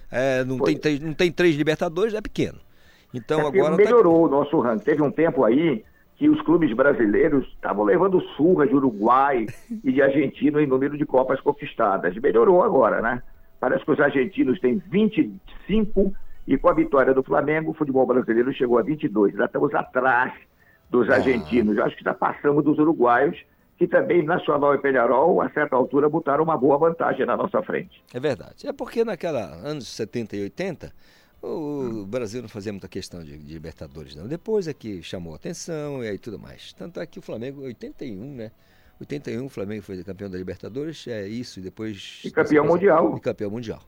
É, 0.10 0.45
não, 0.45 0.57
tem, 0.57 0.78
três- 0.78 1.02
não 1.02 1.14
tem 1.14 1.30
três 1.34 1.53
Libertadores, 1.57 2.14
é 2.14 2.22
pequeno. 2.22 2.60
Então 3.14 3.41
É 3.41 3.45
agora 3.45 3.72
tá- 3.72 3.76
melhorou 3.76 4.24
o 4.26 4.30
nosso 4.30 4.57
ranking. 4.61 4.86
Teve 4.86 5.02
um 5.02 5.11
tempo 5.11 5.44
aí 5.44 5.84
que 6.15 6.30
os 6.30 6.41
clubes 6.44 6.74
brasileiros 6.74 7.45
estavam 7.48 7.84
levando 7.84 8.22
surra 8.38 8.65
de 8.65 8.74
Uruguai 8.74 9.48
e 9.84 9.91
de 9.91 10.02
argentino 10.02 10.61
em 10.61 10.65
número 10.65 10.98
de 10.98 11.06
Copas 11.06 11.41
conquistadas. 11.41 12.15
Melhorou 12.15 12.64
agora, 12.64 13.02
né? 13.02 13.22
Parece 13.60 13.84
que 13.84 13.91
os 13.91 13.99
argentinos 13.99 14.57
têm 14.61 14.82
25 14.90 16.15
e 16.48 16.57
com 16.57 16.69
a 16.69 16.74
vitória 16.74 17.14
do 17.14 17.22
Flamengo, 17.22 17.72
o 17.72 17.74
futebol 17.74 18.06
brasileiro 18.07 18.53
chegou 18.53 18.80
a 18.80 18.82
22. 18.82 19.36
Já 19.36 19.45
estamos 19.45 19.76
atrás 19.76 20.34
dos 20.90 21.10
argentinos. 21.10 21.76
Eu 21.76 21.84
acho 21.84 21.98
que 21.98 22.03
já 22.03 22.14
passamos 22.14 22.64
dos 22.64 22.80
uruguaios, 22.80 23.38
que 23.78 23.86
também 23.86 24.24
Nacional 24.24 24.74
e 24.74 24.78
Penharol, 24.78 25.41
a 25.41 25.49
certa 25.49 25.76
altura, 25.76 26.07
botaram 26.07 26.45
uma 26.45 26.57
boa 26.57 26.78
vantagem 26.78 27.26
na 27.26 27.36
nossa 27.36 27.61
frente. 27.61 28.02
É 28.14 28.19
verdade. 28.19 28.65
É 28.65 28.72
porque 28.72 29.03
naquela 29.03 29.56
anos 29.56 29.90
70 29.90 30.38
e 30.38 30.44
80, 30.44 30.94
o 31.41 32.06
Brasil 32.06 32.41
não 32.41 32.49
fazia 32.49 32.72
muita 32.72 32.88
questão 32.88 33.22
de, 33.22 33.38
de 33.38 33.53
Libertadores, 33.53 34.15
não. 34.15 34.26
Depois 34.26 34.69
é 34.69 34.74
que 34.74 35.03
chamou 35.03 35.36
atenção 35.36 36.02
e 36.02 36.07
aí 36.07 36.18
tudo 36.18 36.40
mais. 36.40 36.72
Tanto 36.72 37.02
é 37.02 37.06
que 37.06 37.19
o 37.19 37.22
Flamengo, 37.22 37.64
81, 37.64 38.36
né? 38.36 38.52
81, 39.02 39.45
o 39.45 39.49
Flamengo 39.49 39.84
foi 39.84 40.02
campeão 40.02 40.30
da 40.30 40.38
Libertadores, 40.38 41.06
é 41.07 41.28
isso, 41.28 41.60
e 41.60 41.61
depois. 41.61 42.22
E 42.24 42.32
campeão 42.32 42.65
mundial. 42.65 43.15
E 43.18 43.19
campeão 43.19 43.52
mundial. 43.52 43.82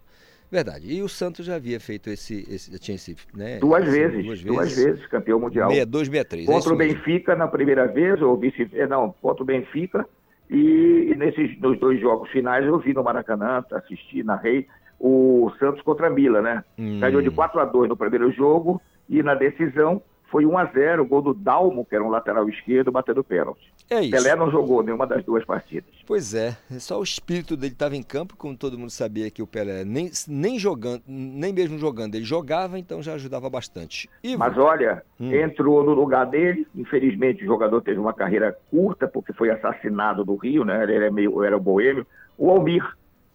Verdade. 0.52 0.92
E 0.92 1.02
o 1.04 1.08
Santos 1.10 1.46
já 1.46 1.56
havia 1.56 1.80
feito 1.80 2.10
esse. 2.10 2.46
esse 2.52 2.78
tinha 2.80 2.96
esse. 2.96 3.16
Né, 3.36 3.60
Duas 3.60 3.84
esse- 3.88 3.92
vezes, 3.92 4.44
duas 4.44 4.76
vezes, 4.76 5.06
campeão 5.08 5.40
mundial. 5.40 5.70
62, 5.70 6.08
63. 6.08 6.44
é 6.44 6.52
Contra 6.52 6.60
isso 6.60 6.74
o. 6.74 6.78
Benfica 6.78 7.36
na 7.36 7.48
primeira 7.48 7.88
vez, 7.88 8.22
ou 8.22 8.36
vice 8.38 8.68
não, 8.90 9.14
contra 9.22 9.44
o 9.44 9.46
Benfica. 9.46 10.06
E, 10.50 11.12
e 11.12 11.16
nesses 11.16 11.60
nos 11.60 11.80
dois 11.80 12.02
jogos 12.02 12.30
finais 12.32 12.66
eu 12.66 12.80
vi 12.80 12.92
no 12.94 13.04
Maracanã, 13.04 13.64
assisti, 13.72 14.24
narrei 14.24 14.66
o 15.00 15.52
Santos 15.60 15.82
contra 15.84 16.08
a 16.08 16.10
Mila, 16.10 16.42
né? 16.42 16.64
Hum. 16.78 17.00
Ganhou 17.00 17.22
de 17.22 17.30
4 17.30 17.60
a 17.60 17.66
2 17.66 17.88
no 17.88 17.96
primeiro 17.96 18.32
jogo 18.32 18.82
e 19.08 19.22
na 19.22 19.36
decisão 19.36 20.02
foi 20.32 20.46
1 20.46 20.58
a 20.58 20.66
0 20.66 21.02
o 21.04 21.06
gol 21.06 21.22
do 21.22 21.34
Dalmo, 21.34 21.86
que 21.86 21.96
era 21.96 22.04
um 22.04 22.10
lateral 22.10 22.48
esquerdo, 22.50 22.92
batendo 22.92 23.24
pênalti. 23.24 23.72
É 23.90 24.02
isso. 24.02 24.12
Pelé 24.12 24.36
não 24.36 24.52
jogou 24.52 24.84
nenhuma 24.84 25.08
das 25.08 25.24
duas 25.26 25.44
partidas. 25.44 25.90
Pois 26.06 26.34
é, 26.36 26.56
só 26.80 27.00
o 27.00 27.04
espírito 27.04 27.58
dele 27.58 27.74
estava 27.74 27.96
em 27.96 28.04
campo, 28.04 28.36
como 28.38 28.56
todo 28.56 28.78
mundo 28.78 28.92
sabia 28.92 29.32
que 29.32 29.42
o 29.42 29.48
Pelé 29.48 29.84
nem, 29.84 30.12
nem 30.28 30.60
jogando, 30.60 31.02
nem 31.08 31.52
mesmo 31.52 31.80
jogando, 31.80 32.14
ele 32.16 32.24
jogava, 32.26 32.78
então 32.78 33.02
já 33.02 33.14
ajudava 33.14 33.50
bastante. 33.50 34.08
Ivo, 34.24 34.38
Mas 34.40 34.58
olha, 34.58 35.04
Hum. 35.20 35.34
entrou 35.34 35.84
no 35.84 35.94
lugar 35.94 36.26
dele. 36.26 36.68
Infelizmente, 36.76 37.44
o 37.44 37.48
jogador 37.48 37.82
teve 37.82 38.00
uma 38.00 38.14
carreira 38.14 38.56
curta, 38.70 39.08
porque 39.08 39.34
foi 39.34 39.50
assassinado 39.50 40.24
do 40.24 40.36
Rio, 40.36 40.64
né? 40.64 40.84
Ele 40.84 40.94
era 40.96 41.12
meio 41.12 41.44
era 41.44 41.58
boêmio. 41.60 42.06
O 42.38 42.50
Almir, 42.50 42.84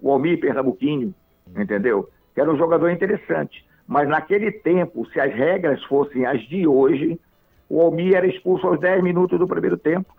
o 0.00 0.10
Almir 0.10 0.40
Pernambuquinho, 0.40 1.14
entendeu? 1.56 2.08
Que 2.34 2.40
era 2.40 2.50
um 2.50 2.56
jogador 2.56 2.90
interessante. 2.90 3.64
Mas 3.86 4.08
naquele 4.08 4.50
tempo, 4.50 5.06
se 5.10 5.20
as 5.20 5.32
regras 5.32 5.82
fossem 5.84 6.26
as 6.26 6.40
de 6.48 6.66
hoje, 6.66 7.20
o 7.68 7.80
Almir 7.80 8.14
era 8.14 8.26
expulso 8.26 8.66
aos 8.66 8.80
10 8.80 9.02
minutos 9.02 9.38
do 9.38 9.46
primeiro 9.46 9.76
tempo. 9.76 10.14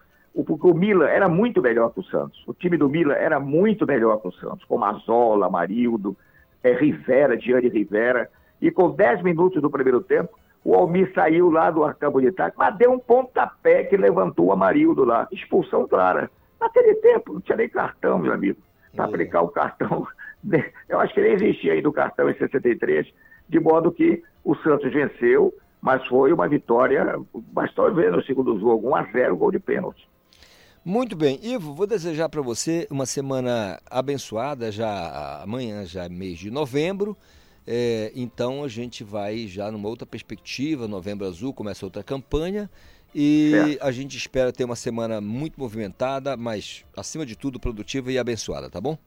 Porque 0.46 0.68
o 0.68 0.74
Milan 0.74 1.08
era 1.08 1.30
muito 1.30 1.62
melhor 1.62 1.94
que 1.94 2.02
o 2.02 2.04
Santos. 2.04 2.44
O 2.46 2.54
time 2.54 2.76
do 2.76 2.90
Milan 2.90 3.14
era 3.14 3.40
muito 3.40 3.88
melhor 3.88 4.22
que 4.22 4.28
o 4.28 4.34
Santos, 4.34 4.66
com 4.66 4.78
Mazola, 4.78 5.50
Marildo, 5.50 6.16
é, 6.62 6.74
Rivera, 6.74 7.38
Diane 7.38 7.70
Rivera, 7.70 8.30
e 8.62 8.70
com 8.70 8.92
10 8.92 9.22
minutos 9.24 9.62
do 9.62 9.70
primeiro 9.70 10.02
tempo, 10.02 10.38
o 10.64 10.74
Almir 10.74 11.12
saiu 11.14 11.50
lá 11.50 11.70
do 11.72 11.82
campo 11.94 12.20
de 12.20 12.28
ataque, 12.28 12.58
mas 12.58 12.76
deu 12.76 12.92
um 12.92 13.00
pontapé 13.00 13.84
que 13.84 13.96
levantou 13.96 14.48
o 14.48 14.52
Amarildo 14.52 15.06
lá. 15.06 15.28
Expulsão 15.32 15.88
clara. 15.88 16.30
Naquele 16.60 16.96
tempo, 16.96 17.34
não 17.34 17.42
tinha 17.42 17.56
nem 17.56 17.70
cartão, 17.70 18.18
meu 18.18 18.34
amigo. 18.34 18.60
Para 18.96 19.06
aplicar 19.06 19.42
o 19.42 19.50
cartão. 19.50 20.08
Eu 20.90 21.00
acho 21.00 21.14
que 21.14 21.22
nem 21.22 21.34
existia 21.34 21.74
ainda 21.74 21.88
o 21.88 21.94
cartão 21.94 22.30
em 22.30 22.34
63, 22.36 23.08
de 23.48 23.60
modo 23.60 23.92
que 23.92 24.24
o 24.44 24.56
Santos 24.58 24.92
venceu, 24.92 25.54
mas 25.82 26.06
foi 26.08 26.34
uma 26.34 26.48
vitória, 26.48 27.20
bastou 27.34 27.94
ver 27.94 28.12
no 28.12 28.24
segundo 28.24 28.60
jogo, 28.60 28.90
1 28.90 28.96
a 28.96 29.04
0 29.04 29.38
gol 29.38 29.52
de 29.52 29.60
pênalti. 29.60 30.08
Muito 30.84 31.16
bem, 31.16 31.40
Ivo, 31.42 31.74
vou 31.74 31.88
desejar 31.88 32.30
para 32.30 32.42
você 32.42 32.88
uma 32.92 33.08
semana 33.08 33.80
abençoada, 33.90 34.72
já 34.72 35.42
amanhã 35.42 35.84
já 35.84 36.06
é 36.06 36.10
mês 36.10 36.38
de 36.38 36.52
novembro, 36.52 37.18
é, 37.66 38.12
então 38.16 38.64
a 38.64 38.68
gente 38.68 39.04
vai 39.04 39.48
já 39.48 39.72
numa 39.72 39.90
outra 39.90 40.06
perspectiva, 40.06 40.88
Novembro 40.88 41.26
Azul 41.26 41.52
começa 41.52 41.86
outra 41.86 42.04
campanha 42.04 42.70
e 43.16 43.52
Certo. 43.52 43.84
a 43.84 43.92
gente 43.92 44.18
espera 44.18 44.52
ter 44.52 44.66
uma 44.66 44.76
semana 44.76 45.20
muito 45.20 45.60
movimentada, 45.60 46.38
mas 46.38 46.86
acima 46.96 47.26
de 47.26 47.36
tudo 47.36 47.60
produtiva 47.60 48.12
e 48.12 48.20
abençoada, 48.20 48.70
tá 48.70 48.80
bom? 48.80 48.98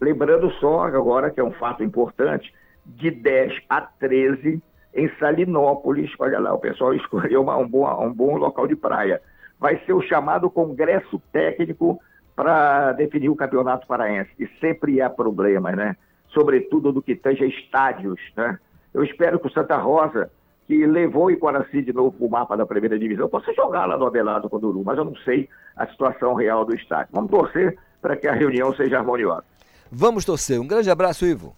Lembrando 0.00 0.50
só 0.60 0.82
agora 0.82 1.30
que 1.30 1.40
é 1.40 1.44
um 1.44 1.52
fato 1.52 1.82
importante, 1.82 2.52
de 2.86 3.10
10 3.10 3.52
a 3.68 3.80
13 3.80 4.62
em 4.94 5.10
Salinópolis, 5.18 6.10
olha 6.18 6.38
lá, 6.38 6.54
o 6.54 6.58
pessoal 6.58 6.94
escolheu 6.94 7.42
uma- 7.42 7.56
um, 7.58 7.68
bom, 7.68 8.06
um 8.06 8.12
bom 8.12 8.36
local 8.36 8.66
de 8.66 8.74
praia. 8.76 9.20
Vai 9.58 9.78
ser 9.84 9.92
o 9.92 10.02
chamado 10.02 10.48
Congresso 10.50 11.20
Técnico 11.32 12.00
para 12.34 12.92
definir 12.92 13.28
o 13.28 13.36
Campeonato 13.36 13.86
Paraense. 13.86 14.30
E 14.38 14.46
sempre 14.60 15.00
há 15.00 15.08
problemas, 15.10 15.74
né? 15.76 15.96
Sobretudo 16.28 16.92
do 16.92 17.02
que 17.02 17.14
tange 17.14 17.42
a 17.44 17.46
estádios, 17.46 18.20
né? 18.36 18.58
Eu 18.92 19.02
espero 19.04 19.38
que 19.38 19.46
o 19.46 19.50
Santa 19.52 19.76
Rosa, 19.76 20.30
que 20.66 20.86
levou 20.86 21.26
o 21.26 21.30
Iguaraci 21.30 21.82
de 21.82 21.92
novo 21.92 22.12
para 22.12 22.26
o 22.26 22.30
mapa 22.30 22.56
da 22.56 22.66
primeira 22.66 22.98
divisão, 22.98 23.28
possa 23.28 23.52
jogar 23.54 23.86
lá 23.86 23.96
no 23.96 24.06
Abelardo 24.06 24.48
Conduru, 24.50 24.82
mas 24.84 24.98
eu 24.98 25.04
não 25.04 25.16
sei 25.16 25.48
a 25.76 25.86
situação 25.86 26.34
real 26.34 26.64
do 26.64 26.74
estádio. 26.74 27.08
Vamos 27.12 27.30
torcer 27.30 27.78
para 28.02 28.16
que 28.16 28.26
a 28.26 28.32
reunião 28.32 28.74
seja 28.74 28.98
harmoniosa. 28.98 29.44
Vamos 29.90 30.24
torcer. 30.24 30.60
Um 30.60 30.66
grande 30.66 30.90
abraço, 30.90 31.24
Ivo. 31.24 31.54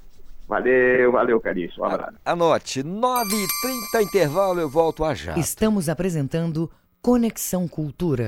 Valeu, 0.49 1.12
valeu, 1.12 1.39
Calixto. 1.41 1.83
Um 1.83 1.85
abraço. 1.85 2.15
Anote, 2.25 2.83
9h30 2.83 4.03
intervalo, 4.03 4.61
eu 4.61 4.69
volto 4.69 5.05
a 5.05 5.15
já. 5.15 5.37
Estamos 5.37 5.91
apresentando 5.91 6.70
Conexão 7.03 7.69
Cultura. 7.69 8.27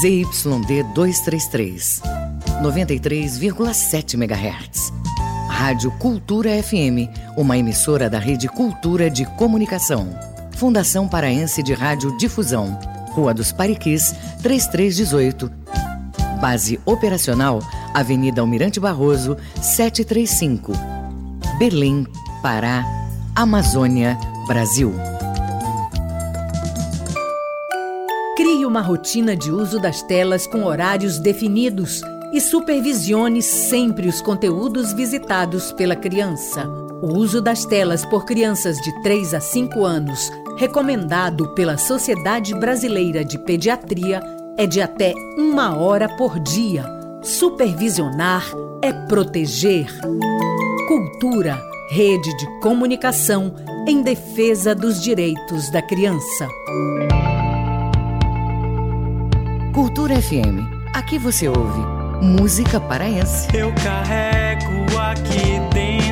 ZYD 0.00 0.82
233, 0.94 2.02
93,7 2.62 4.14
MHz. 4.14 4.92
Rádio 5.48 5.90
Cultura 5.92 6.50
FM, 6.62 7.08
uma 7.38 7.56
emissora 7.56 8.10
da 8.10 8.18
Rede 8.18 8.48
Cultura 8.48 9.08
de 9.08 9.24
Comunicação. 9.36 10.08
Fundação 10.56 11.08
Paraense 11.08 11.62
de 11.62 11.72
Rádio 11.72 12.16
Difusão, 12.18 12.78
Rua 13.14 13.32
dos 13.32 13.52
Pariquis, 13.52 14.12
3318. 14.42 15.50
Base 16.40 16.80
operacional, 16.84 17.60
Avenida 17.94 18.40
Almirante 18.40 18.80
Barroso, 18.80 19.36
735. 19.62 20.72
Belém, 21.58 22.06
Pará, 22.42 22.84
Amazônia, 23.36 24.18
Brasil. 24.48 24.92
Crie 28.36 28.66
uma 28.66 28.80
rotina 28.80 29.36
de 29.36 29.52
uso 29.52 29.78
das 29.78 30.02
telas 30.02 30.44
com 30.44 30.64
horários 30.64 31.20
definidos 31.20 32.02
e 32.32 32.40
supervisione 32.40 33.40
sempre 33.40 34.08
os 34.08 34.20
conteúdos 34.20 34.92
visitados 34.92 35.70
pela 35.70 35.94
criança. 35.94 36.68
O 37.00 37.16
uso 37.16 37.40
das 37.40 37.64
telas 37.64 38.04
por 38.04 38.24
crianças 38.24 38.76
de 38.78 39.02
3 39.02 39.34
a 39.34 39.40
5 39.40 39.84
anos, 39.84 40.32
recomendado 40.56 41.48
pela 41.54 41.76
Sociedade 41.76 42.54
Brasileira 42.54 43.24
de 43.24 43.38
Pediatria, 43.38 44.20
é 44.56 44.66
de 44.66 44.80
até 44.80 45.12
uma 45.36 45.76
hora 45.76 46.08
por 46.16 46.38
dia. 46.38 46.84
Supervisionar 47.22 48.44
é 48.82 48.92
proteger. 48.92 49.86
Cultura, 50.86 51.60
rede 51.90 52.36
de 52.36 52.60
comunicação 52.60 53.54
em 53.88 54.02
defesa 54.02 54.74
dos 54.74 55.02
direitos 55.02 55.70
da 55.70 55.82
criança. 55.82 56.48
Cultura 59.74 60.20
FM. 60.20 60.60
Aqui 60.94 61.18
você 61.18 61.48
ouve 61.48 61.80
música 62.22 62.80
paraense. 62.80 63.48
Eu 63.54 63.72
carrego 63.82 64.98
aqui 64.98 65.58
dentro 65.74 66.03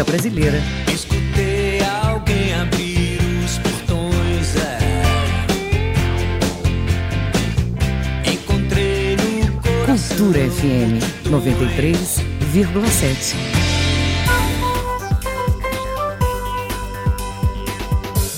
Música 0.00 0.04
brasileira. 0.04 0.58
Escutei 0.92 1.80
alguém 1.84 2.52
abrir 2.54 3.18
os 3.44 3.58
portões. 3.58 4.56
É. 4.56 4.78
Encontrei 8.32 9.16
no 9.16 9.52
coração. 9.60 10.16
Cultura 10.16 10.50
FM 10.50 11.04
93,7. 11.28 13.34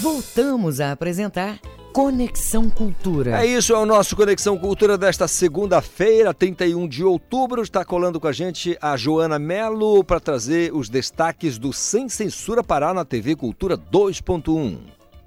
Voltamos 0.00 0.80
a 0.80 0.90
apresentar 0.90 1.60
Conexão 1.92 2.70
Cultura. 2.70 3.42
É 3.42 3.46
isso, 3.46 3.74
é 3.74 3.76
o 3.76 3.84
nosso 3.84 4.16
Conexão 4.16 4.56
Cultura 4.56 4.96
desta 4.96 5.28
segunda-feira, 5.28 6.32
31 6.32 6.88
de 6.88 7.04
outubro. 7.04 7.60
Está 7.60 7.84
colando 7.84 8.18
com 8.18 8.26
a 8.26 8.32
gente 8.32 8.78
a 8.80 8.96
Joana 8.96 9.38
Melo 9.38 10.02
para 10.02 10.18
trazer 10.18 10.74
os 10.74 10.88
destaques 10.88 11.58
do 11.58 11.70
Sem 11.70 12.08
Censura 12.08 12.64
Pará 12.64 12.94
na 12.94 13.04
TV 13.04 13.36
Cultura 13.36 13.76
2.1. 13.76 14.78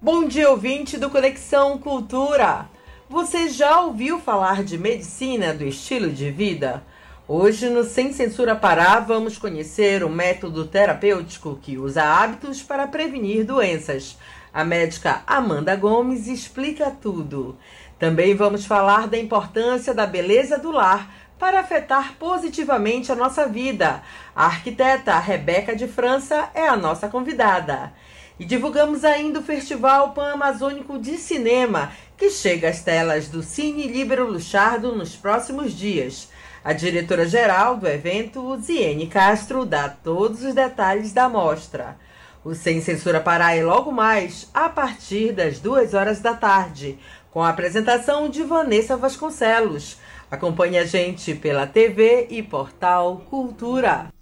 Bom 0.02 0.28
dia, 0.28 0.50
ouvinte 0.50 0.98
do 0.98 1.08
Conexão 1.08 1.78
Cultura! 1.78 2.68
Você 3.08 3.48
já 3.50 3.82
ouviu 3.82 4.20
falar 4.20 4.64
de 4.64 4.76
medicina 4.76 5.54
do 5.54 5.64
estilo 5.64 6.10
de 6.10 6.32
vida? 6.32 6.82
Hoje, 7.28 7.70
no 7.70 7.84
Sem 7.84 8.12
Censura 8.12 8.56
Pará, 8.56 9.00
vamos 9.00 9.38
conhecer 9.38 10.04
o 10.04 10.10
método 10.10 10.66
terapêutico 10.66 11.60
que 11.62 11.78
usa 11.78 12.04
hábitos 12.04 12.64
para 12.64 12.88
prevenir 12.88 13.46
doenças. 13.46 14.18
A 14.56 14.64
médica 14.64 15.22
Amanda 15.27 15.76
Gomes 15.76 16.30
explica 16.30 16.90
tudo. 16.90 17.57
Também 17.99 18.34
vamos 18.34 18.65
falar 18.65 19.06
da 19.06 19.18
importância 19.18 19.94
da 19.94 20.07
beleza 20.07 20.57
do 20.57 20.72
lar 20.72 21.14
para 21.38 21.60
afetar 21.60 22.14
positivamente 22.14 23.11
a 23.11 23.15
nossa 23.18 23.45
vida. 23.49 24.02
A 24.34 24.45
arquiteta 24.45 25.19
Rebeca 25.19 25.76
de 25.76 25.90
França 25.90 26.52
é 26.53 26.69
a 26.69 26.77
nossa 26.77 27.10
convidada. 27.10 27.91
E 28.40 28.45
divulgamos 28.45 29.03
ainda 29.03 29.40
o 29.40 29.44
Festival 29.44 30.14
Pan-Amazônico 30.14 30.98
de 30.98 31.18
Cinema, 31.18 31.91
que 32.15 32.30
chega 32.30 32.69
às 32.69 32.82
telas 32.82 33.27
do 33.27 33.44
Cine 33.44 33.90
Líbero 33.90 34.26
Luchardo 34.26 34.95
nos 34.95 35.18
próximos 35.18 35.73
dias. 35.73 36.30
A 36.64 36.72
diretora-geral 36.72 37.76
do 37.76 37.90
evento, 37.90 38.57
Ziene 38.61 39.07
Castro, 39.07 39.65
dá 39.65 39.90
todos 39.90 40.45
os 40.45 40.53
detalhes 40.53 41.11
da 41.11 41.27
mostra. 41.27 41.98
O 42.46 42.54
Sem 42.54 42.80
Censura 42.80 43.20
Pará 43.20 43.56
é 43.56 43.64
logo 43.66 43.92
mais, 43.92 44.48
a 44.54 44.70
partir 44.70 45.34
das 45.34 45.60
duas 45.60 45.96
horas 45.96 46.20
da 46.20 46.36
tarde, 46.36 47.00
com 47.32 47.42
a 47.42 47.50
apresentação 47.50 48.30
de 48.30 48.44
Vanessa 48.44 48.96
Vasconcelos. 48.96 49.98
Acompanhe 50.30 50.78
a 50.78 50.86
gente 50.86 51.34
pela 51.34 51.66
TV 51.66 52.28
e 52.30 52.44
portal 52.44 53.18
Cultura. 53.32 54.14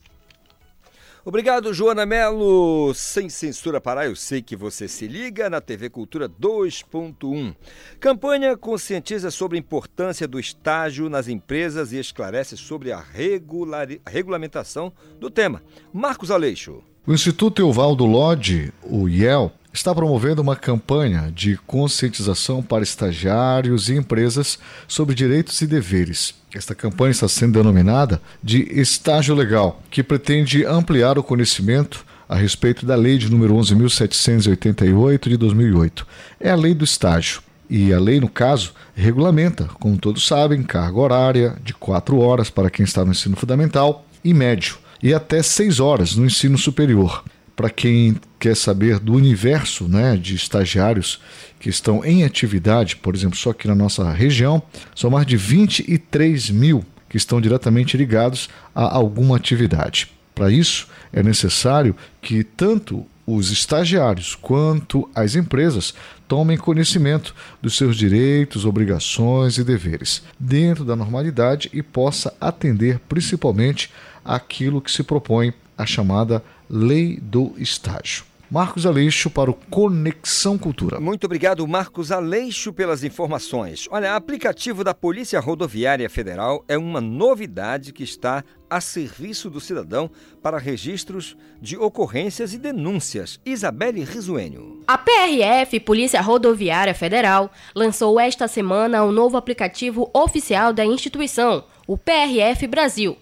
Obrigado, 1.25 1.73
Joana 1.73 2.05
Melo. 2.05 2.93
Sem 2.93 3.27
Censura 3.27 3.81
Pará, 3.81 4.05
eu 4.05 4.15
sei 4.15 4.41
que 4.41 4.55
você 4.55 4.87
se 4.87 5.05
liga 5.05 5.49
na 5.49 5.59
TV 5.59 5.89
Cultura 5.89 6.29
2.1. 6.29 7.53
Campanha 7.99 8.55
conscientiza 8.55 9.31
sobre 9.31 9.57
a 9.57 9.59
importância 9.59 10.25
do 10.27 10.39
estágio 10.39 11.09
nas 11.09 11.27
empresas 11.27 11.91
e 11.91 11.99
esclarece 11.99 12.55
sobre 12.55 12.93
a 12.93 12.99
regulari- 12.99 14.01
regulamentação 14.07 14.93
do 15.19 15.29
tema. 15.29 15.61
Marcos 15.93 16.31
Aleixo. 16.31 16.81
O 17.05 17.11
Instituto 17.11 17.69
Evaldo 17.69 18.05
Lodge, 18.05 18.71
o 18.81 19.09
IEL, 19.09 19.51
está 19.73 19.93
promovendo 19.93 20.41
uma 20.41 20.55
campanha 20.55 21.29
de 21.35 21.57
conscientização 21.67 22.63
para 22.63 22.81
estagiários 22.81 23.89
e 23.89 23.95
empresas 23.97 24.57
sobre 24.87 25.13
direitos 25.13 25.59
e 25.59 25.67
deveres. 25.67 26.33
Esta 26.55 26.73
campanha 26.73 27.11
está 27.11 27.27
sendo 27.27 27.59
denominada 27.59 28.21
de 28.41 28.61
Estágio 28.79 29.35
Legal, 29.35 29.83
que 29.91 30.01
pretende 30.01 30.65
ampliar 30.65 31.19
o 31.19 31.23
conhecimento 31.23 32.05
a 32.29 32.37
respeito 32.37 32.85
da 32.85 32.95
lei 32.95 33.17
de 33.17 33.29
número 33.29 33.53
11.788 33.55 35.27
de 35.27 35.35
2008. 35.35 36.07
É 36.39 36.51
a 36.51 36.55
lei 36.55 36.73
do 36.73 36.85
estágio. 36.85 37.41
E 37.69 37.91
a 37.91 37.99
lei, 37.99 38.21
no 38.21 38.29
caso, 38.29 38.73
regulamenta, 38.95 39.65
como 39.77 39.97
todos 39.97 40.25
sabem, 40.25 40.63
carga 40.63 40.97
horária 40.97 41.57
de 41.61 41.73
4 41.73 42.17
horas 42.17 42.49
para 42.49 42.69
quem 42.69 42.85
está 42.85 43.03
no 43.03 43.11
ensino 43.11 43.35
fundamental 43.35 44.05
e 44.23 44.33
médio, 44.33 44.77
e 45.03 45.13
até 45.13 45.43
6 45.43 45.81
horas 45.81 46.15
no 46.15 46.25
ensino 46.25 46.57
superior. 46.57 47.23
para 47.55 47.69
quem 47.69 48.15
quer 48.39 48.55
saber 48.55 48.97
do 48.97 49.13
universo 49.13 49.87
né, 49.87 50.17
de 50.17 50.33
estagiários 50.33 51.21
que 51.59 51.69
estão 51.69 52.03
em 52.03 52.23
atividade, 52.23 52.95
por 52.95 53.13
exemplo, 53.13 53.37
só 53.37 53.51
aqui 53.51 53.67
na 53.67 53.75
nossa 53.75 54.11
região, 54.11 54.59
são 54.95 55.11
mais 55.11 55.27
de 55.27 55.37
23 55.37 56.49
mil 56.49 56.83
que 57.07 57.15
estão 57.15 57.39
diretamente 57.39 57.95
ligados 57.95 58.49
a 58.73 58.95
alguma 58.95 59.37
atividade. 59.37 60.09
Para 60.33 60.51
isso, 60.51 60.87
é 61.11 61.21
necessário 61.21 61.95
que 62.19 62.43
tanto 62.43 63.05
os 63.25 63.51
estagiários 63.51 64.35
quanto 64.35 65.07
as 65.13 65.35
empresas 65.35 65.93
tomem 66.27 66.57
conhecimento 66.57 67.35
dos 67.61 67.77
seus 67.77 67.95
direitos, 67.95 68.65
obrigações 68.65 69.57
e 69.57 69.63
deveres, 69.63 70.23
dentro 70.39 70.83
da 70.83 70.95
normalidade 70.95 71.69
e 71.71 71.83
possa 71.83 72.33
atender 72.41 72.99
principalmente 73.07 73.91
aquilo 74.23 74.81
que 74.81 74.91
se 74.91 75.03
propõe 75.03 75.53
a 75.77 75.85
chamada 75.85 76.43
Lei 76.69 77.19
do 77.21 77.53
Estágio. 77.57 78.25
Marcos 78.53 78.85
Aleixo 78.85 79.31
para 79.31 79.49
o 79.49 79.55
Conexão 79.55 80.59
Cultura. 80.59 80.99
Muito 80.99 81.23
obrigado, 81.23 81.67
Marcos 81.67 82.11
Aleixo, 82.11 82.71
pelas 82.71 83.03
informações. 83.03 83.87
Olha, 83.89 84.13
o 84.13 84.15
aplicativo 84.15 84.83
da 84.83 84.93
Polícia 84.93 85.39
Rodoviária 85.39 86.07
Federal 86.07 86.63
é 86.67 86.77
uma 86.77 87.01
novidade 87.01 87.91
que 87.91 88.03
está 88.03 88.43
a 88.69 88.79
serviço 88.79 89.49
do 89.49 89.59
cidadão 89.59 90.07
para 90.39 90.59
registros 90.59 91.35
de 91.59 91.75
ocorrências 91.77 92.53
e 92.53 92.59
denúncias. 92.59 93.39
Isabelle 93.43 94.03
Risuênio. 94.03 94.83
A 94.87 94.99
PRF, 94.99 95.79
Polícia 95.79 96.21
Rodoviária 96.21 96.93
Federal, 96.93 97.51
lançou 97.73 98.19
esta 98.19 98.47
semana 98.47 99.03
o 99.03 99.09
um 99.09 99.11
novo 99.11 99.35
aplicativo 99.35 100.11
oficial 100.13 100.71
da 100.71 100.85
instituição, 100.85 101.63
o 101.87 101.97
PRF 101.97 102.67
Brasil. 102.67 103.17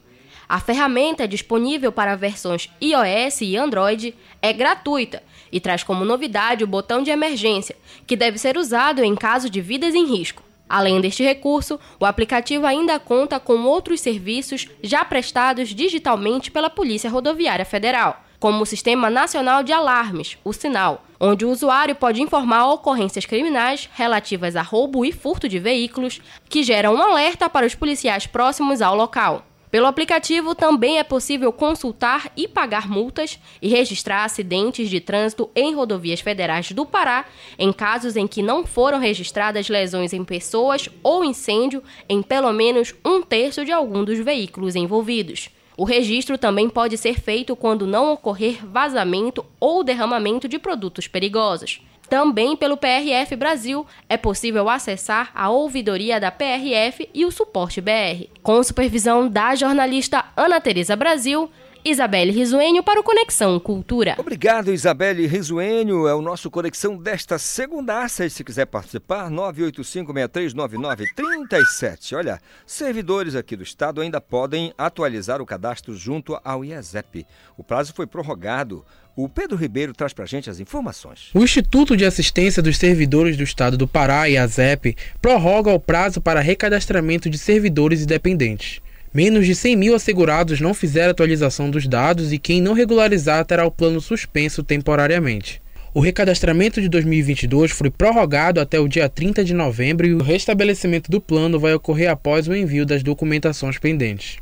A 0.52 0.60
ferramenta 0.60 1.24
é 1.24 1.28
disponível 1.28 1.94
para 1.94 2.18
versões 2.18 2.70
iOS 2.82 3.40
e 3.40 3.56
Android, 3.56 4.14
é 4.42 4.52
gratuita 4.52 5.24
e 5.50 5.62
traz 5.62 5.82
como 5.82 6.04
novidade 6.04 6.62
o 6.62 6.68
botão 6.68 7.02
de 7.02 7.10
emergência, 7.10 7.74
que 8.06 8.18
deve 8.18 8.38
ser 8.38 8.58
usado 8.58 9.02
em 9.02 9.16
caso 9.16 9.50
de 9.50 9.62
vidas 9.62 9.96
em 9.96 10.06
risco. 10.06 10.44
Além 10.68 11.00
deste 11.00 11.24
recurso, 11.24 11.80
o 11.98 12.06
aplicativo 12.06 12.66
ainda 12.66 13.00
conta 13.00 13.40
com 13.40 13.64
outros 13.64 14.02
serviços 14.02 14.68
já 14.84 15.06
prestados 15.06 15.70
digitalmente 15.70 16.52
pela 16.52 16.70
Polícia 16.70 17.10
Rodoviária 17.10 17.64
Federal, 17.64 18.22
como 18.38 18.62
o 18.62 18.66
Sistema 18.66 19.10
Nacional 19.10 19.64
de 19.64 19.72
Alarmes, 19.72 20.38
o 20.44 20.52
Sinal, 20.52 21.06
onde 21.18 21.46
o 21.46 21.50
usuário 21.50 21.96
pode 21.96 22.22
informar 22.22 22.74
ocorrências 22.74 23.26
criminais 23.26 23.90
relativas 23.94 24.58
a 24.58 24.62
roubo 24.62 25.06
e 25.06 25.14
furto 25.14 25.48
de 25.48 25.60
veículos, 25.60 26.20
que 26.50 26.62
geram 26.62 26.96
um 26.96 27.02
alerta 27.02 27.50
para 27.50 27.66
os 27.66 27.74
policiais 27.74 28.28
próximos 28.28 28.82
ao 28.82 28.98
local. 28.98 29.46
Pelo 29.72 29.88
aplicativo 29.88 30.54
também 30.54 31.00
é 31.00 31.04
possível 31.04 31.54
consultar 31.54 32.30
e 32.36 32.46
pagar 32.46 32.90
multas 32.90 33.40
e 33.62 33.70
registrar 33.70 34.26
acidentes 34.26 34.90
de 34.90 35.00
trânsito 35.00 35.50
em 35.56 35.74
rodovias 35.74 36.20
federais 36.20 36.74
do 36.74 36.86
Pará 36.86 37.26
em 37.58 37.72
casos 37.72 38.18
em 38.18 38.28
que 38.28 38.42
não 38.42 38.66
foram 38.66 39.00
registradas 39.00 39.70
lesões 39.70 40.12
em 40.12 40.26
pessoas 40.26 40.90
ou 41.02 41.24
incêndio 41.24 41.82
em 42.10 42.22
pelo 42.22 42.52
menos 42.52 42.94
um 43.06 43.22
terço 43.22 43.64
de 43.64 43.72
algum 43.72 44.04
dos 44.04 44.20
veículos 44.20 44.76
envolvidos. 44.76 45.50
O 45.78 45.86
registro 45.86 46.38
também 46.38 46.70
pode 46.70 46.98
ser 46.98 47.18
feito 47.22 47.56
quando 47.56 47.88
não 47.88 48.12
ocorrer 48.12 48.66
vazamento 48.68 49.46
ou 49.58 49.86
derramamento 49.86 50.50
de 50.50 50.60
produtos 50.60 51.08
perigosos. 51.08 51.82
Também 52.12 52.58
pelo 52.58 52.76
PRF 52.76 53.38
Brasil 53.38 53.88
é 54.10 54.18
possível 54.18 54.68
acessar 54.68 55.32
a 55.34 55.50
ouvidoria 55.50 56.20
da 56.20 56.30
PRF 56.30 57.10
e 57.14 57.24
o 57.24 57.32
suporte 57.32 57.80
BR. 57.80 58.28
Com 58.44 58.62
supervisão 58.62 59.30
da 59.30 59.56
jornalista 59.56 60.26
Ana 60.36 60.60
Teresa 60.60 60.94
Brasil, 60.94 61.50
Isabelle 61.84 62.32
Risuênio 62.32 62.84
para 62.84 63.00
o 63.00 63.04
Conexão 63.04 63.60
Cultura. 63.60 64.14
Obrigado, 64.18 64.72
Isabelle 64.72 65.26
Risuênio. 65.26 66.08
É 66.08 66.14
o 66.14 66.22
nosso 66.22 66.52
Conexão 66.52 66.96
desta 66.96 67.40
segunda. 67.40 68.08
Se 68.08 68.44
quiser 68.44 68.68
participar, 68.68 69.32
985-6399-37. 69.32 72.16
Olha, 72.16 72.40
servidores 72.66 73.36
aqui 73.36 73.56
do 73.56 73.64
Estado 73.64 74.02
ainda 74.02 74.22
podem 74.22 74.72
atualizar 74.78 75.42
o 75.42 75.46
cadastro 75.46 75.96
junto 75.96 76.40
ao 76.44 76.64
IESEP. 76.64 77.26
O 77.58 77.64
prazo 77.64 77.94
foi 77.94 78.06
prorrogado. 78.06 78.86
O 79.16 79.28
Pedro 79.28 79.58
Ribeiro 79.58 79.94
traz 79.94 80.14
para 80.14 80.24
a 80.24 80.28
gente 80.28 80.50
as 80.50 80.60
informações. 80.60 81.32
O 81.34 81.44
Instituto 81.44 81.98
de 81.98 82.06
Assistência 82.06 82.62
dos 82.62 82.78
Servidores 82.78 83.36
do 83.36 83.44
Estado 83.44 83.76
do 83.76 83.88
Pará, 83.88 84.30
IASEP, 84.30 84.96
prorroga 85.22 85.72
o 85.72 85.80
prazo 85.80 86.22
para 86.22 86.40
recadastramento 86.40 87.30
de 87.30 87.38
servidores 87.38 88.04
e 88.04 88.06
dependentes. 88.06 88.82
Menos 89.14 89.46
de 89.46 89.54
100 89.54 89.76
mil 89.76 89.94
assegurados 89.94 90.62
não 90.62 90.74
fizeram 90.74 91.12
atualização 91.12 91.70
dos 91.70 91.86
dados 91.86 92.32
e 92.32 92.38
quem 92.38 92.62
não 92.62 92.72
regularizar 92.72 93.44
terá 93.44 93.66
o 93.66 93.72
plano 93.72 94.00
suspenso 94.00 94.64
temporariamente. 94.64 95.62
O 95.94 96.00
recadastramento 96.00 96.82
de 96.82 96.88
2022 96.88 97.72
foi 97.72 97.90
prorrogado 97.90 98.62
até 98.62 98.80
o 98.80 98.88
dia 98.88 99.10
30 99.10 99.44
de 99.44 99.54
novembro 99.54 100.08
e 100.08 100.14
o 100.14 100.24
restabelecimento 100.24 101.12
do 101.12 101.20
plano 101.20 101.60
vai 101.60 101.74
ocorrer 101.74 102.10
após 102.10 102.48
o 102.48 102.56
envio 102.56 102.86
das 102.86 103.04
documentações 103.04 103.78
pendentes. 103.78 104.38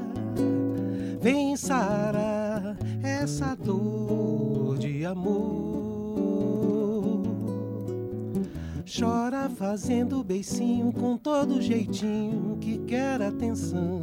vem 1.21 1.55
Sara, 1.55 2.75
essa 3.03 3.55
dor 3.55 4.79
de 4.79 5.05
amor. 5.05 7.21
Chora 8.83 9.47
fazendo 9.47 10.23
beicinho 10.23 10.91
com 10.91 11.17
todo 11.17 11.61
jeitinho 11.61 12.57
que 12.59 12.79
quer 12.79 13.21
atenção. 13.21 14.01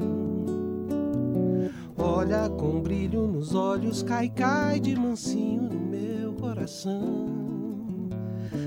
Olha 1.98 2.48
com 2.48 2.80
brilho 2.80 3.26
nos 3.26 3.56
olhos, 3.56 4.04
cai, 4.04 4.28
cai 4.28 4.78
de 4.78 4.94
mansinho 4.94 5.62
no 5.62 5.80
meu 5.80 6.32
coração. 6.34 7.49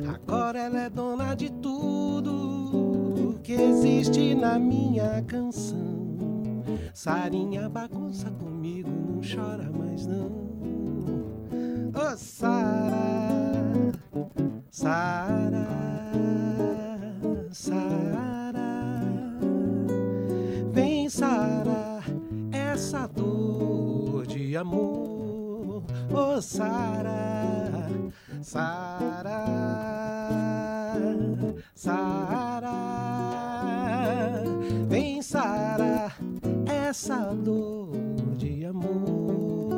Agora 0.08 0.60
ela 0.60 0.82
é 0.82 0.90
dona 0.90 1.36
de 1.36 1.52
tudo 1.52 3.40
que 3.44 3.54
existe 3.54 4.34
na 4.34 4.58
minha 4.58 5.22
canção. 5.24 6.64
Sarinha 6.94 7.68
bagunça 7.68 8.32
comigo, 8.32 8.90
não 8.90 9.22
chora 9.22 9.70
mais 9.72 10.08
não. 10.08 10.44
Ô 11.96 12.14
oh, 12.14 12.18
Sara, 12.18 13.92
Sara, 14.72 15.68
Sara, 17.52 18.90
vem 20.72 21.10
Sara, 21.10 22.02
essa 22.52 23.06
dor 23.08 24.26
de 24.26 24.56
amor. 24.56 25.84
Ô 26.12 26.38
oh, 26.38 26.42
Sara, 26.42 27.83
Sara, 28.44 29.45
Sara, 31.74 32.72
vem 34.90 35.22
Sara, 35.22 36.11
essa 36.65 37.34
dor 37.34 37.91
de 38.38 38.65
amor. 38.65 39.72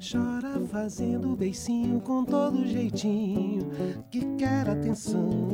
Chora 0.00 0.60
fazendo 0.66 1.36
beicinho 1.36 2.00
com 2.00 2.24
todo 2.24 2.66
jeitinho 2.66 3.70
que 4.10 4.24
quer 4.34 4.68
atenção. 4.68 5.48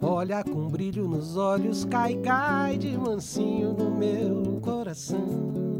Olha 0.00 0.42
com 0.42 0.68
brilho 0.68 1.06
nos 1.06 1.36
olhos, 1.36 1.84
cai, 1.84 2.16
cai 2.16 2.76
de 2.76 2.98
mansinho 2.98 3.74
no 3.74 3.96
meu 3.96 4.58
coração. 4.60 5.73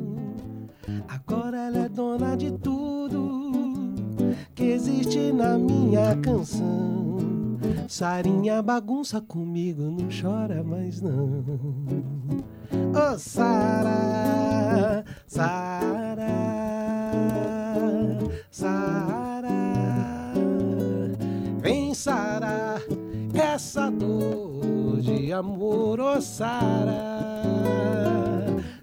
Agora 1.09 1.57
ela 1.59 1.79
é 1.79 1.89
dona 1.89 2.37
de 2.37 2.51
tudo 2.53 3.95
que 4.55 4.65
existe 4.65 5.33
na 5.33 5.59
minha 5.59 6.17
canção. 6.17 7.15
Sarinha 7.89 8.63
bagunça 8.63 9.21
comigo, 9.21 9.83
não 9.83 10.09
chora 10.09 10.63
mais 10.63 11.01
não. 11.01 11.45
Ô 12.93 13.19
Sara, 13.19 15.05
Sara, 15.27 16.27
Sara, 18.51 19.53
vem 21.59 21.93
Sara, 21.95 22.81
essa 23.35 23.91
dor 23.91 25.01
de 25.01 25.33
amor, 25.33 26.01
ô 26.01 26.21
Sara, 26.21 27.21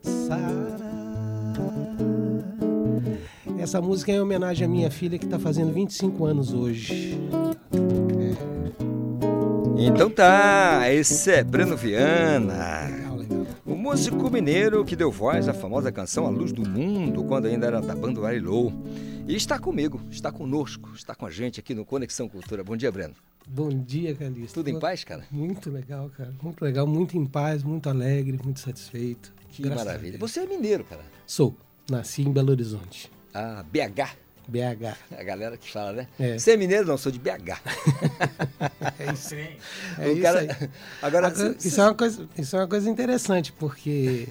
Sara. 0.01 0.80
Essa 3.61 3.79
música 3.79 4.11
é 4.11 4.15
em 4.15 4.19
homenagem 4.19 4.65
à 4.65 4.67
minha 4.67 4.89
filha 4.89 5.19
que 5.19 5.25
está 5.25 5.37
fazendo 5.37 5.71
25 5.71 6.25
anos 6.25 6.51
hoje. 6.51 7.15
Então 9.77 10.09
tá, 10.09 10.91
esse 10.91 11.29
é 11.29 11.43
Breno 11.43 11.77
Viana. 11.77 12.89
O 13.63 13.75
músico 13.75 14.31
mineiro 14.31 14.83
que 14.83 14.95
deu 14.95 15.11
voz 15.11 15.47
à 15.47 15.53
famosa 15.53 15.91
canção 15.91 16.25
A 16.25 16.29
Luz 16.31 16.51
do 16.51 16.67
Mundo, 16.67 17.23
quando 17.23 17.45
ainda 17.45 17.67
era 17.67 17.79
da 17.79 17.93
banda 17.93 18.25
Arilou. 18.27 18.73
E 19.27 19.35
está 19.35 19.59
comigo, 19.59 20.01
está 20.09 20.31
conosco, 20.31 20.89
está 20.95 21.13
com 21.13 21.27
a 21.27 21.29
gente 21.29 21.59
aqui 21.59 21.75
no 21.75 21.85
Conexão 21.85 22.27
Cultura. 22.27 22.63
Bom 22.63 22.75
dia, 22.75 22.91
Breno. 22.91 23.13
Bom 23.47 23.69
dia, 23.69 24.15
Calixto. 24.15 24.55
Tudo 24.55 24.69
em 24.69 24.79
paz, 24.79 25.03
cara? 25.03 25.23
Muito 25.29 25.69
legal, 25.69 26.09
cara. 26.17 26.33
Muito 26.41 26.65
legal, 26.65 26.87
muito 26.87 27.15
em 27.15 27.27
paz, 27.27 27.61
muito 27.61 27.87
alegre, 27.87 28.39
muito 28.43 28.59
satisfeito. 28.59 29.31
Que 29.49 29.61
Graças 29.61 29.85
maravilha. 29.85 30.17
Você 30.17 30.39
é 30.39 30.47
mineiro, 30.47 30.83
cara. 30.83 31.03
Sou. 31.27 31.55
Nasci 31.87 32.23
em 32.23 32.31
Belo 32.31 32.49
Horizonte. 32.49 33.20
Ah, 33.33 33.63
BH. 33.71 34.17
BH. 34.47 34.97
A 35.17 35.23
galera 35.23 35.55
que 35.55 35.71
fala, 35.71 35.93
né? 35.93 36.07
É. 36.19 36.37
Você 36.37 36.51
é 36.51 36.57
mineiro? 36.57 36.87
Não, 36.87 36.97
sou 36.97 37.11
de 37.11 37.19
BH. 37.19 37.61
É 38.99 39.13
isso. 39.13 39.35
O 39.35 40.01
É 40.01 40.11
isso 40.11 40.21
cara- 40.21 40.39
aí. 40.41 40.47
Agora, 41.01 41.27
Agora, 41.27 41.55
isso, 41.59 41.79
é 41.79 41.83
uma 41.83 41.93
coisa, 41.95 42.27
isso 42.37 42.55
é 42.55 42.59
uma 42.59 42.67
coisa 42.67 42.89
interessante, 42.89 43.51
porque, 43.53 44.27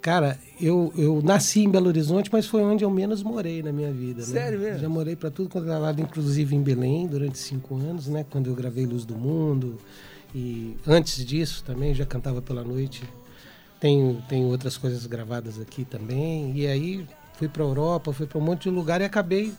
cara, 0.00 0.38
eu, 0.60 0.92
eu 0.96 1.20
nasci 1.22 1.60
em 1.60 1.70
Belo 1.70 1.86
Horizonte, 1.88 2.30
mas 2.32 2.46
foi 2.46 2.62
onde 2.62 2.84
eu 2.84 2.90
menos 2.90 3.22
morei 3.22 3.62
na 3.62 3.70
minha 3.72 3.92
vida. 3.92 4.22
né? 4.22 4.26
Sério 4.26 4.58
mesmo? 4.58 4.78
Já 4.80 4.88
morei 4.88 5.14
para 5.14 5.30
tudo 5.30 5.48
quanto 5.48 5.70
é 5.70 5.78
lado, 5.78 6.00
inclusive 6.00 6.56
em 6.56 6.62
Belém, 6.62 7.06
durante 7.06 7.38
cinco 7.38 7.76
anos, 7.76 8.08
né? 8.08 8.24
Quando 8.28 8.48
eu 8.50 8.54
gravei 8.54 8.84
Luz 8.86 9.04
do 9.04 9.14
Mundo. 9.14 9.78
E 10.34 10.76
antes 10.86 11.24
disso 11.24 11.62
também 11.64 11.94
já 11.94 12.04
cantava 12.04 12.42
pela 12.42 12.64
noite. 12.64 13.04
Tenho, 13.78 14.20
tenho 14.28 14.46
outras 14.48 14.76
coisas 14.76 15.06
gravadas 15.06 15.60
aqui 15.60 15.84
também. 15.84 16.52
E 16.56 16.66
aí 16.66 17.06
fui 17.34 17.48
para 17.48 17.62
Europa, 17.62 18.12
fui 18.12 18.26
para 18.26 18.38
um 18.38 18.42
monte 18.42 18.64
de 18.64 18.70
lugar 18.70 19.00
e 19.00 19.04
acabei. 19.04 19.52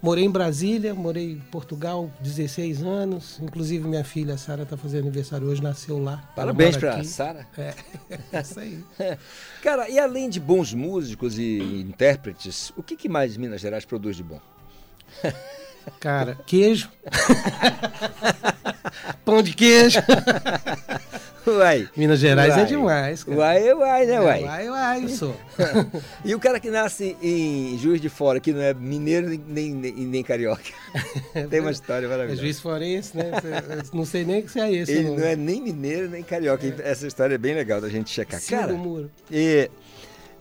Morei 0.00 0.24
em 0.24 0.30
Brasília, 0.30 0.94
morei 0.94 1.32
em 1.32 1.38
Portugal 1.38 2.08
16 2.20 2.84
anos. 2.84 3.38
Inclusive 3.42 3.86
minha 3.86 4.04
filha, 4.04 4.38
Sara, 4.38 4.62
está 4.62 4.76
fazendo 4.76 5.02
aniversário 5.02 5.48
hoje, 5.48 5.60
nasceu 5.60 6.00
lá. 6.00 6.22
Parabéns 6.36 6.76
aqui. 6.76 7.04
Sara. 7.04 7.46
É, 7.56 7.74
é 8.32 8.40
isso 8.40 8.60
aí. 8.60 8.84
Cara, 9.60 9.88
e 9.88 9.98
além 9.98 10.30
de 10.30 10.38
bons 10.38 10.72
músicos 10.72 11.36
e 11.36 11.58
intérpretes, 11.80 12.72
o 12.76 12.82
que, 12.82 12.96
que 12.96 13.08
mais 13.08 13.36
Minas 13.36 13.60
Gerais 13.60 13.84
produz 13.84 14.16
de 14.16 14.22
bom? 14.22 14.40
Cara, 15.98 16.38
queijo. 16.46 16.90
Pão 19.24 19.42
de 19.42 19.54
queijo. 19.54 19.98
Uai. 21.56 21.88
Minas 21.96 22.18
Gerais 22.20 22.52
Uai. 22.54 22.62
é 22.62 22.64
demais, 22.66 23.24
cara. 23.24 23.36
Uai, 23.38 23.68
é 23.68 23.74
uai, 23.74 24.06
né, 24.06 24.14
É, 24.14 24.20
uai? 24.20 24.42
uai, 24.44 24.68
uai, 24.70 25.08
sou. 25.10 25.34
e 26.24 26.34
o 26.34 26.38
cara 26.40 26.60
que 26.60 26.70
nasce 26.70 27.16
em 27.22 27.78
Juiz 27.78 28.00
de 28.00 28.08
Fora, 28.08 28.38
que 28.40 28.52
não 28.52 28.60
é 28.60 28.74
mineiro 28.74 29.28
nem, 29.46 29.72
nem, 29.72 29.92
nem, 29.92 30.22
carioca. 30.22 30.62
Tem 31.50 31.60
uma 31.60 31.70
história 31.70 32.06
É 32.06 32.08
maravilhosa. 32.08 32.40
juiz 32.42 32.60
forense, 32.60 33.16
né? 33.16 33.30
Não 33.92 34.04
sei 34.04 34.24
nem 34.24 34.46
se 34.46 34.60
é 34.60 34.72
esse. 34.72 34.92
Ele 34.92 35.10
não 35.10 35.24
é 35.24 35.34
nem 35.36 35.60
mineiro 35.62 36.08
nem 36.08 36.22
carioca. 36.22 36.66
Essa 36.82 37.06
história 37.06 37.34
é 37.34 37.38
bem 37.38 37.54
legal 37.54 37.80
da 37.80 37.88
gente 37.88 38.10
checar. 38.10 38.40
Cima 38.40 38.60
Cara, 38.60 38.72
do 38.72 38.78
muro. 38.78 39.10
e, 39.30 39.70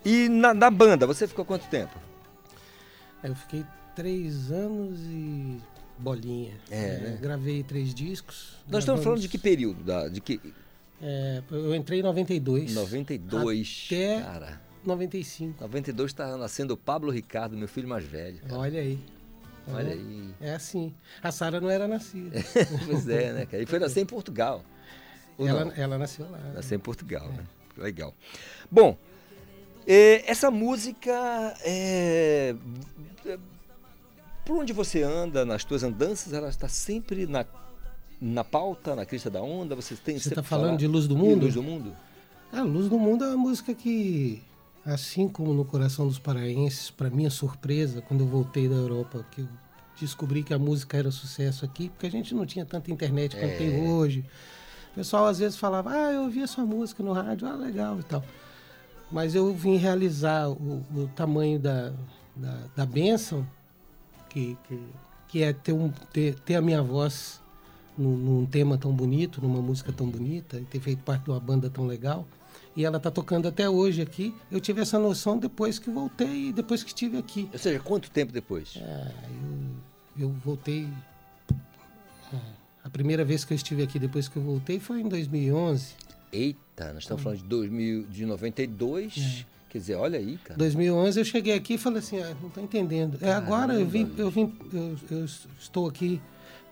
e 0.05 0.29
na, 0.29 0.53
na 0.53 0.69
banda, 0.69 1.05
você 1.07 1.27
ficou 1.27 1.45
quanto 1.45 1.67
tempo? 1.67 1.97
Eu 3.23 3.35
fiquei 3.35 3.63
três 3.95 4.51
anos 4.51 4.99
e 5.01 5.57
bolinha. 5.97 6.53
É, 6.69 6.97
né? 6.97 7.17
Gravei 7.21 7.63
três 7.63 7.93
discos. 7.93 8.55
Nós 8.69 8.83
estamos 8.83 9.03
falando 9.03 9.19
de 9.19 9.27
que 9.27 9.37
período? 9.37 9.83
Da, 9.83 10.07
de 10.07 10.21
que... 10.21 10.39
É, 11.01 11.41
eu 11.51 11.75
entrei 11.75 11.99
em 11.99 12.03
92. 12.03 12.73
92. 12.73 13.85
Até 13.87 14.21
Cara, 14.21 14.61
95. 14.85 15.61
92 15.61 16.11
está 16.11 16.35
nascendo 16.37 16.73
o 16.73 16.77
Pablo 16.77 17.11
Ricardo, 17.11 17.55
meu 17.57 17.67
filho 17.67 17.87
mais 17.87 18.03
velho. 18.03 18.39
cara. 18.39 18.57
Olha 18.57 18.79
aí. 18.81 18.99
Olha 19.67 19.89
É, 19.89 19.93
aí. 19.93 20.29
É 20.41 20.51
assim. 20.53 20.93
A 21.21 21.31
Sara 21.31 21.59
não 21.61 21.69
era 21.69 21.87
nascida. 21.87 22.31
pois 22.85 23.07
é, 23.07 23.33
né, 23.33 23.45
cara? 23.45 23.61
E 23.61 23.65
foi 23.65 23.79
nascer 23.79 24.01
em 24.01 24.05
Portugal. 24.05 24.63
Ela, 25.37 25.71
ela 25.75 25.97
nasceu 25.97 26.27
lá. 26.31 26.39
Nasceu 26.55 26.77
em 26.77 26.79
Portugal, 26.79 27.27
né? 27.29 27.43
Legal. 27.77 28.11
Bom, 28.71 28.97
eh, 29.85 30.23
essa 30.25 30.49
música 30.49 31.13
é. 31.63 32.55
Por 34.45 34.57
onde 34.57 34.71
você 34.73 35.03
anda, 35.03 35.45
nas 35.45 35.63
tuas 35.65 35.83
andanças, 35.83 36.31
ela 36.33 36.47
está 36.49 36.67
sempre 36.69 37.27
na, 37.27 37.45
na 38.19 38.43
pauta, 38.43 38.95
na 38.95 39.05
crista 39.05 39.29
da 39.29 39.41
onda? 39.41 39.75
Você 39.75 39.95
tem 39.95 40.17
Você 40.17 40.29
está 40.29 40.43
falando 40.43 40.77
de 40.77 40.87
Luz 40.87 41.07
do 41.07 41.15
Mundo? 41.17 41.43
Luz 41.43 41.53
do 41.53 41.63
Mundo? 41.63 41.95
A 42.51 42.61
Luz 42.61 42.89
do 42.89 42.97
Mundo 42.97 43.23
é 43.23 43.27
uma 43.27 43.37
música 43.37 43.73
que, 43.73 44.41
assim 44.85 45.27
como 45.27 45.53
no 45.53 45.65
coração 45.65 46.07
dos 46.07 46.17
paraenses, 46.19 46.89
para 46.89 47.09
minha 47.09 47.29
surpresa, 47.29 48.01
quando 48.01 48.21
eu 48.21 48.27
voltei 48.27 48.67
da 48.67 48.75
Europa, 48.75 49.25
que 49.31 49.41
eu 49.41 49.47
descobri 49.99 50.43
que 50.43 50.53
a 50.53 50.59
música 50.59 50.97
era 50.97 51.11
sucesso 51.11 51.65
aqui, 51.65 51.89
porque 51.89 52.07
a 52.07 52.11
gente 52.11 52.33
não 52.33 52.45
tinha 52.45 52.65
tanta 52.65 52.91
internet 52.91 53.35
quanto 53.35 53.51
É. 53.51 53.57
tem 53.57 53.89
hoje. 53.89 54.23
O 54.91 54.95
pessoal 54.95 55.27
às 55.27 55.39
vezes 55.39 55.57
falava, 55.57 55.91
ah, 55.91 56.11
eu 56.11 56.23
ouvi 56.23 56.41
a 56.41 56.47
sua 56.47 56.65
música 56.65 57.03
no 57.03 57.11
rádio, 57.13 57.47
ah, 57.47 57.55
legal 57.55 57.99
e 57.99 58.03
tal. 58.03 58.23
Mas 59.11 59.35
eu 59.35 59.53
vim 59.53 59.75
realizar 59.77 60.49
o, 60.49 60.83
o 60.95 61.09
tamanho 61.15 61.59
da, 61.59 61.93
da, 62.35 62.59
da 62.75 62.85
bênção, 62.85 63.47
que, 64.29 64.57
que, 64.67 64.79
que 65.27 65.43
é 65.43 65.53
ter, 65.53 65.73
um, 65.73 65.89
ter, 66.11 66.35
ter 66.39 66.55
a 66.55 66.61
minha 66.61 66.81
voz 66.81 67.41
num, 67.97 68.15
num 68.15 68.45
tema 68.45 68.77
tão 68.77 68.91
bonito, 68.93 69.41
numa 69.41 69.61
música 69.61 69.91
tão 69.91 70.07
bonita, 70.09 70.57
e 70.59 70.63
ter 70.65 70.79
feito 70.79 71.03
parte 71.03 71.23
de 71.23 71.31
uma 71.31 71.39
banda 71.39 71.69
tão 71.69 71.85
legal. 71.85 72.27
E 72.75 72.85
ela 72.85 72.97
está 72.97 73.09
tocando 73.09 73.47
até 73.47 73.67
hoje 73.67 74.01
aqui. 74.01 74.33
Eu 74.51 74.59
tive 74.61 74.81
essa 74.81 74.99
noção 74.99 75.37
depois 75.37 75.79
que 75.79 75.89
voltei 75.89 76.49
e 76.49 76.53
depois 76.53 76.83
que 76.83 76.89
estive 76.89 77.17
aqui. 77.17 77.49
Ou 77.51 77.57
seja, 77.57 77.79
quanto 77.79 78.11
tempo 78.11 78.31
depois? 78.31 78.75
É, 78.77 79.11
eu, 80.17 80.25
eu 80.25 80.29
voltei. 80.45 80.87
é, 82.31 82.37
A 82.83 82.89
primeira 82.89 83.25
vez 83.25 83.43
que 83.43 83.53
eu 83.53 83.55
estive 83.55 83.81
aqui 83.81 83.97
depois 83.97 84.27
que 84.27 84.37
eu 84.37 84.43
voltei 84.43 84.79
foi 84.79 85.01
em 85.01 85.07
2011. 85.09 85.93
Eita, 86.31 86.93
nós 86.93 87.03
estamos 87.03 87.23
falando 87.23 87.39
de 87.39 87.45
2000, 87.45 88.03
de 88.07 88.25
92. 88.25 89.45
Quer 89.69 89.77
dizer, 89.79 89.95
olha 89.95 90.19
aí, 90.19 90.37
cara. 90.37 90.57
2011 90.57 91.19
eu 91.19 91.25
cheguei 91.25 91.53
aqui 91.53 91.73
e 91.73 91.77
falei 91.77 91.99
assim, 91.99 92.19
ah, 92.19 92.35
não 92.39 92.47
estou 92.47 92.63
entendendo. 92.63 93.17
É, 93.21 93.33
agora 93.33 93.73
eu 93.73 93.85
vim, 93.87 94.09
eu 94.17 94.29
vim, 94.29 94.53
eu, 94.71 94.95
eu 95.09 95.25
estou 95.59 95.87
aqui 95.87 96.21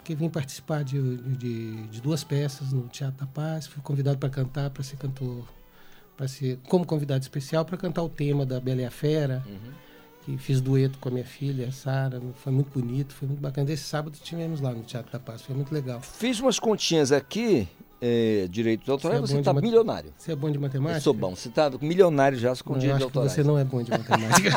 porque 0.06 0.14
vim 0.14 0.30
participar 0.30 0.84
de, 0.84 1.18
de, 1.18 1.88
de 1.88 2.00
duas 2.00 2.24
peças 2.24 2.72
no 2.72 2.84
Teatro 2.84 3.22
da 3.22 3.26
Paz. 3.26 3.66
Fui 3.66 3.82
convidado 3.82 4.20
para 4.20 4.30
cantar, 4.30 4.70
para 4.70 4.84
ser 4.84 4.98
cantor, 4.98 5.44
para 6.16 6.28
ser 6.28 6.60
como 6.70 6.86
convidado 6.86 7.24
especial 7.24 7.66
para 7.66 7.76
cantar 7.76 8.04
o 8.04 8.10
tema 8.10 8.46
da 8.46 8.60
Bela 8.60 8.82
e 8.82 8.86
a 8.86 8.92
Fera. 8.92 9.44
Que 10.24 10.38
fiz 10.38 10.62
dueto 10.62 11.00
com 11.00 11.10
a 11.10 11.12
minha 11.12 11.26
filha, 11.26 11.72
Sara. 11.72 12.22
Foi 12.36 12.54
muito 12.54 12.80
bonito, 12.80 13.16
foi 13.16 13.28
muito 13.28 13.42
bacana. 13.42 13.72
Esse 13.72 13.86
sábado 13.86 14.16
tivemos 14.22 14.62
lá 14.62 14.72
no 14.74 14.84
Teatro 14.84 15.12
da 15.12 15.20
Paz, 15.20 15.42
foi 15.42 15.56
muito 15.56 15.74
legal. 15.74 16.00
Fiz 16.02 16.40
umas 16.40 16.60
continhas 16.60 17.12
aqui, 17.12 17.68
é, 18.08 18.48
direitos 18.48 18.88
autorais, 18.88 19.20
Você 19.22 19.38
é 19.38 19.40
está. 19.40 19.52
Você 19.52 20.32
é 20.32 20.36
bom 20.36 20.52
de 20.52 20.60
matemática? 20.60 20.98
Eu 20.98 21.02
sou 21.02 21.14
bom. 21.14 21.36
Você 21.36 21.50
está 21.50 21.72
milionário 21.82 22.38
já 22.38 22.56
com 22.58 22.74
Não, 22.74 22.80
direitos 22.80 23.04
autorais. 23.04 23.32
você 23.32 23.44
não 23.44 23.58
é 23.58 23.64
bom 23.64 23.82
de 23.82 23.90
matemática. 23.90 24.50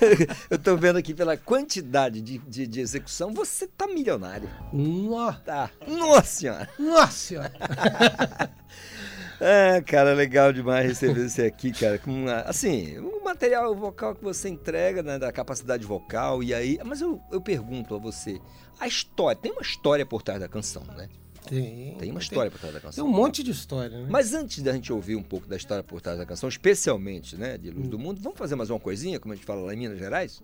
eu 0.50 0.58
tô 0.58 0.76
vendo 0.76 0.96
aqui 0.98 1.14
pela 1.14 1.36
quantidade 1.36 2.20
de, 2.20 2.38
de, 2.38 2.66
de 2.66 2.80
execução, 2.80 3.32
você 3.32 3.68
tá 3.68 3.86
milionário. 3.86 4.50
Nossa! 4.72 5.38
Tá. 5.38 5.70
Nossa 5.86 6.26
senhora! 6.26 6.68
Nossa 6.78 7.12
senhora! 7.12 7.52
É, 9.44 9.80
cara, 9.80 10.14
legal 10.14 10.52
demais 10.52 10.86
receber 10.86 11.28
você 11.28 11.42
aqui, 11.42 11.72
cara. 11.72 11.98
Com 11.98 12.26
assim, 12.46 12.96
o 12.98 13.24
material 13.24 13.74
vocal 13.74 14.14
que 14.14 14.22
você 14.22 14.48
entrega, 14.48 15.02
né, 15.02 15.18
da 15.18 15.32
capacidade 15.32 15.84
vocal, 15.84 16.44
e 16.44 16.54
aí. 16.54 16.78
Mas 16.84 17.00
eu, 17.00 17.20
eu 17.28 17.40
pergunto 17.40 17.96
a 17.96 17.98
você, 17.98 18.40
a 18.78 18.86
história, 18.86 19.36
tem 19.36 19.50
uma 19.50 19.62
história 19.62 20.06
por 20.06 20.22
trás 20.22 20.38
da 20.38 20.46
canção, 20.46 20.84
né? 20.96 21.08
Tem. 21.48 21.94
Tem 21.98 22.10
uma 22.10 22.20
história 22.20 22.50
por 22.50 22.58
trás 22.60 22.74
da 22.74 22.80
canção. 22.80 23.04
Tem 23.04 23.12
um 23.12 23.16
monte 23.16 23.42
de 23.42 23.50
história, 23.50 23.98
né? 24.02 24.06
Mas 24.10 24.32
antes 24.32 24.62
da 24.62 24.72
gente 24.72 24.92
ouvir 24.92 25.16
um 25.16 25.22
pouco 25.22 25.46
da 25.46 25.56
história 25.56 25.82
por 25.82 26.00
trás 26.00 26.18
da 26.18 26.24
canção, 26.26 26.48
especialmente, 26.48 27.36
né, 27.36 27.58
de 27.58 27.70
Luz 27.70 27.88
do 27.88 27.98
Mundo, 27.98 28.20
vamos 28.20 28.38
fazer 28.38 28.54
mais 28.54 28.70
uma 28.70 28.78
coisinha, 28.80 29.18
como 29.20 29.32
a 29.32 29.36
gente 29.36 29.44
fala 29.46 29.60
lá 29.62 29.74
em 29.74 29.76
Minas 29.76 29.98
Gerais? 29.98 30.42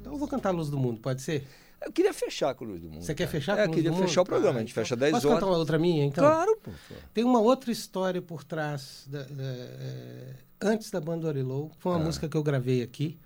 Então 0.00 0.12
eu 0.12 0.18
vou 0.18 0.28
cantar 0.28 0.50
Luz 0.50 0.68
do 0.70 0.78
Mundo, 0.78 1.00
pode 1.00 1.22
ser? 1.22 1.46
Eu 1.84 1.92
queria 1.92 2.14
fechar 2.14 2.54
com 2.54 2.64
Luz 2.64 2.80
do 2.80 2.88
Mundo. 2.88 3.02
Você 3.02 3.14
quer 3.14 3.26
fechar 3.26 3.58
É, 3.58 3.64
com 3.64 3.70
eu 3.72 3.74
queria 3.74 3.90
Luz 3.90 4.00
do 4.02 4.06
fechar 4.08 4.20
o 4.20 4.22
Mundo? 4.22 4.28
programa. 4.28 4.54
Ah, 4.54 4.58
a 4.58 4.60
gente 4.60 4.70
então. 4.72 4.82
fecha 4.84 4.96
10 4.96 5.12
Posso 5.12 5.28
horas. 5.28 5.40
contar 5.40 5.50
uma 5.52 5.58
outra 5.58 5.78
minha, 5.78 6.04
então? 6.04 6.24
Claro, 6.24 6.58
pô. 6.62 6.70
Tem 7.12 7.24
uma 7.24 7.40
outra 7.40 7.70
história 7.70 8.22
por 8.22 8.44
trás. 8.44 9.04
da- 9.06 9.22
da- 9.24 9.42
é, 9.42 10.34
antes 10.62 10.90
da 10.90 11.00
banda 11.00 11.26
Orelou, 11.26 11.70
foi 11.78 11.92
uma 11.92 12.00
Ah. 12.00 12.04
música 12.04 12.28
que 12.28 12.36
eu 12.36 12.42
gravei 12.42 12.82
aqui. 12.82 13.18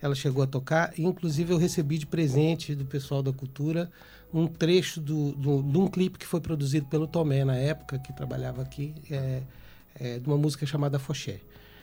Ela 0.00 0.14
chegou 0.16 0.42
a 0.42 0.46
tocar, 0.46 0.92
e 0.98 1.04
inclusive 1.04 1.52
eu 1.52 1.56
recebi 1.56 1.96
de 1.96 2.06
presente 2.06 2.74
do 2.74 2.84
pessoal 2.84 3.22
da 3.22 3.32
cultura 3.32 3.90
um 4.32 4.46
trecho 4.46 5.00
do, 5.00 5.32
do- 5.32 5.62
de 5.62 5.78
um 5.78 5.86
clipe 5.88 6.18
que 6.18 6.26
foi 6.26 6.40
produzido 6.40 6.86
pelo 6.86 7.06
Tomé 7.06 7.44
na 7.44 7.56
época, 7.56 7.98
que 7.98 8.12
trabalhava 8.12 8.62
aqui, 8.62 8.94
é, 9.10 9.42
é, 10.00 10.18
de 10.18 10.26
uma 10.26 10.36
música 10.38 10.64
chamada 10.66 10.98
Foché. 10.98 11.40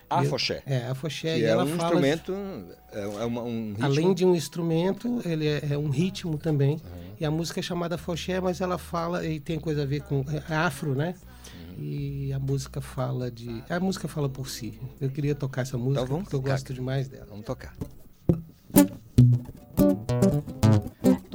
A 0.09 0.21
E 0.21 0.25
eu- 0.25 0.29
Foché. 0.31 0.63
É, 0.65 0.87
a 0.87 0.95
Foché. 0.95 1.35
Que 1.35 1.41
e 1.41 1.43
é 1.43 1.49
ela 1.49 1.63
um 1.63 1.67
fala 1.77 1.83
instrumento, 2.07 2.33
é, 2.91 3.01
é 3.03 3.25
uma- 3.25 3.43
um 3.43 3.69
ritmo. 3.69 3.85
Além 3.85 4.13
de 4.15 4.25
um 4.25 4.35
instrumento, 4.35 5.21
ele 5.23 5.47
é, 5.47 5.73
é 5.73 5.77
um 5.77 5.89
ritmo 5.89 6.37
também. 6.37 6.81
E 7.19 7.25
a 7.25 7.29
música 7.29 7.59
é 7.59 7.63
chamada 7.63 7.97
Foché, 7.97 8.39
mas 8.41 8.59
ela 8.61 8.77
fala 8.79 9.25
e 9.25 9.39
tem 9.39 9.59
coisa 9.59 9.83
a 9.83 9.85
ver 9.85 10.01
com 10.03 10.25
é 10.49 10.55
afro, 10.55 10.95
né? 10.95 11.13
E 11.77 12.33
a 12.33 12.39
música 12.39 12.81
fala 12.81 13.29
de. 13.29 13.63
A 13.69 13.79
música 13.79 14.07
fala 14.07 14.27
por 14.27 14.49
si. 14.49 14.79
Eu 14.99 15.09
queria 15.11 15.35
tocar 15.35 15.61
essa 15.61 15.77
música 15.77 16.03
vamos 16.05 16.23
porque 16.23 16.35
eu 16.35 16.41
gosto 16.41 16.73
demais 16.73 17.07
dela. 17.07 17.27
Vamos 17.29 17.45
tocar. 17.45 17.73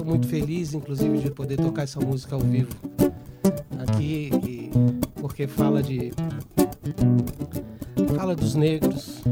Muito 0.05 0.29
feliz, 0.29 0.75
inclusive, 0.75 1.19
de 1.19 1.31
poder 1.31 1.57
tocar 1.57 1.83
essa 1.83 1.99
música 1.99 2.35
ao 2.35 2.41
vivo 2.43 2.69
aqui, 3.89 4.31
e- 4.47 4.71
porque 5.21 5.47
fala 5.47 5.83
de. 5.83 6.13
Fala 8.15 8.35
dos 8.37 8.55
negros, 8.55 9.23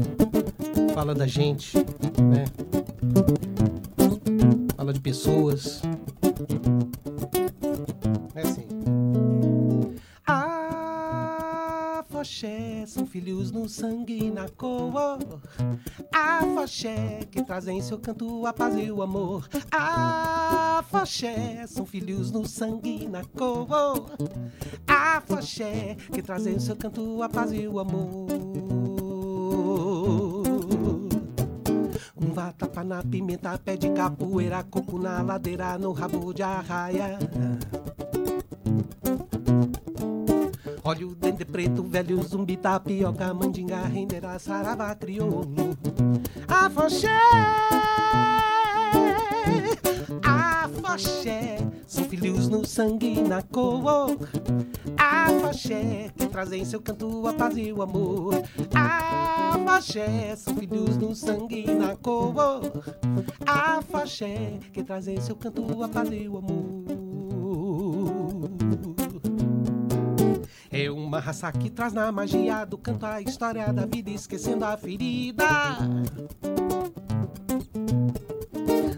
fala 0.93 1.13
da 1.13 1.27
gente, 1.27 1.77
né? 1.77 2.45
Fala 4.75 4.91
de 4.91 4.99
pessoas. 4.99 5.81
São 13.03 13.11
filhos 13.11 13.51
no 13.51 13.67
sangue 13.67 14.17
e 14.17 14.31
na 14.31 14.47
cor. 14.47 14.93
Afoxé 16.09 17.27
que 17.29 17.43
trazem 17.43 17.79
em 17.79 17.81
seu 17.81 17.99
canto 17.99 18.45
a 18.45 18.53
paz 18.53 18.77
e 18.77 18.89
o 18.89 19.01
amor. 19.01 19.49
Afoxé 19.69 21.67
são 21.67 21.85
filhos 21.85 22.31
no 22.31 22.47
sangue 22.47 23.03
e 23.03 23.07
na 23.09 23.25
cor. 23.25 23.67
Afoxé 24.87 25.97
que 26.13 26.21
trazem 26.21 26.55
em 26.55 26.59
seu 26.59 26.77
canto 26.77 27.21
a 27.21 27.27
paz 27.27 27.51
e 27.51 27.67
o 27.67 27.77
amor. 27.77 28.27
Um 32.15 32.33
vatapa 32.33 32.85
na 32.85 33.03
pimenta, 33.03 33.57
pé 33.57 33.75
de 33.75 33.89
capoeira, 33.89 34.63
coco 34.63 34.97
na 34.97 35.21
ladeira, 35.21 35.77
no 35.77 35.91
rabo 35.91 36.33
de 36.33 36.41
arraia. 36.41 37.19
Olha 40.85 41.07
o 41.07 41.15
dente 41.15 41.45
preto, 41.45 41.81
velho 41.81 42.21
zumbi, 42.23 42.57
tapioca, 42.57 43.33
mandinga, 43.33 43.83
renderá, 43.83 44.37
saravá, 44.37 44.93
crioulo. 44.93 45.77
Afoxé, 46.45 47.07
afoxé, 50.21 51.59
são 51.87 52.03
filhos 52.03 52.49
no 52.49 52.65
sangue 52.65 53.19
e 53.19 53.21
na 53.21 53.41
cor. 53.41 54.17
Afoxé, 54.97 56.11
que 56.17 56.27
trazem 56.27 56.63
em 56.63 56.65
seu 56.65 56.81
canto 56.81 57.27
a 57.29 57.33
paz 57.33 57.55
e 57.55 57.71
o 57.71 57.81
amor. 57.81 58.43
Afoxé, 58.75 60.35
são 60.35 60.53
filhos 60.53 60.97
no 60.97 61.15
sangue 61.15 61.63
e 61.65 61.73
na 61.73 61.95
cor. 61.95 62.35
Afoxé, 63.45 64.59
que 64.73 64.83
trazem 64.83 65.15
em 65.15 65.21
seu 65.21 65.37
canto 65.37 65.81
a 65.81 65.87
paz 65.87 66.09
e 66.11 66.27
o 66.27 66.37
amor. 66.37 66.82
É 70.71 70.89
uma 70.89 71.19
raça 71.19 71.51
que 71.51 71.69
traz 71.69 71.93
na 71.93 72.11
magia 72.11 72.65
do 72.65 72.77
canto 72.77 73.05
a 73.05 73.21
história 73.21 73.71
da 73.71 73.85
vida, 73.85 74.09
esquecendo 74.09 74.65
a 74.65 74.77
ferida. 74.77 75.45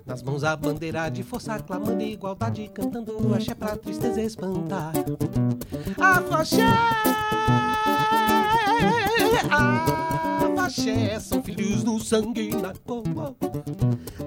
Nas 0.05 0.21
mãos 0.21 0.43
a 0.43 0.55
bandeira 0.55 1.09
de 1.09 1.23
força, 1.23 1.57
clamando 1.59 2.03
igualdade, 2.03 2.69
cantando 2.71 3.33
axé 3.33 3.55
pra 3.55 3.75
tristeza 3.75 4.21
espantar. 4.21 4.93
Afoxé, 5.99 6.63
afoxé, 9.49 11.19
são 11.19 11.41
filhos 11.41 11.83
no 11.83 11.99
sangue 11.99 12.55
na 12.55 12.71
cor. 12.85 13.03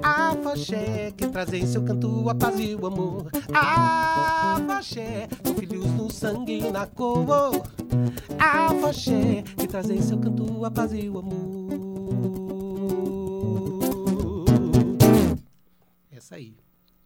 Afoxé, 0.02 1.12
que 1.16 1.28
trazem 1.28 1.62
em 1.62 1.66
seu 1.66 1.84
canto 1.84 2.28
a 2.28 2.34
paz 2.34 2.58
e 2.58 2.74
o 2.74 2.84
amor. 2.84 3.30
Afoxé, 3.54 5.28
são 5.44 5.54
filhos 5.54 5.86
no 5.86 6.10
sangue 6.10 6.72
na 6.72 6.86
cor. 6.86 7.24
Afoxé, 8.36 9.44
que 9.56 9.68
trazem 9.68 9.98
em 9.98 10.02
seu 10.02 10.18
canto 10.18 10.64
a 10.64 10.70
paz 10.72 10.92
e 10.92 11.08
o 11.08 11.18
amor. 11.18 11.97
Essa 16.18 16.34
aí. 16.34 16.56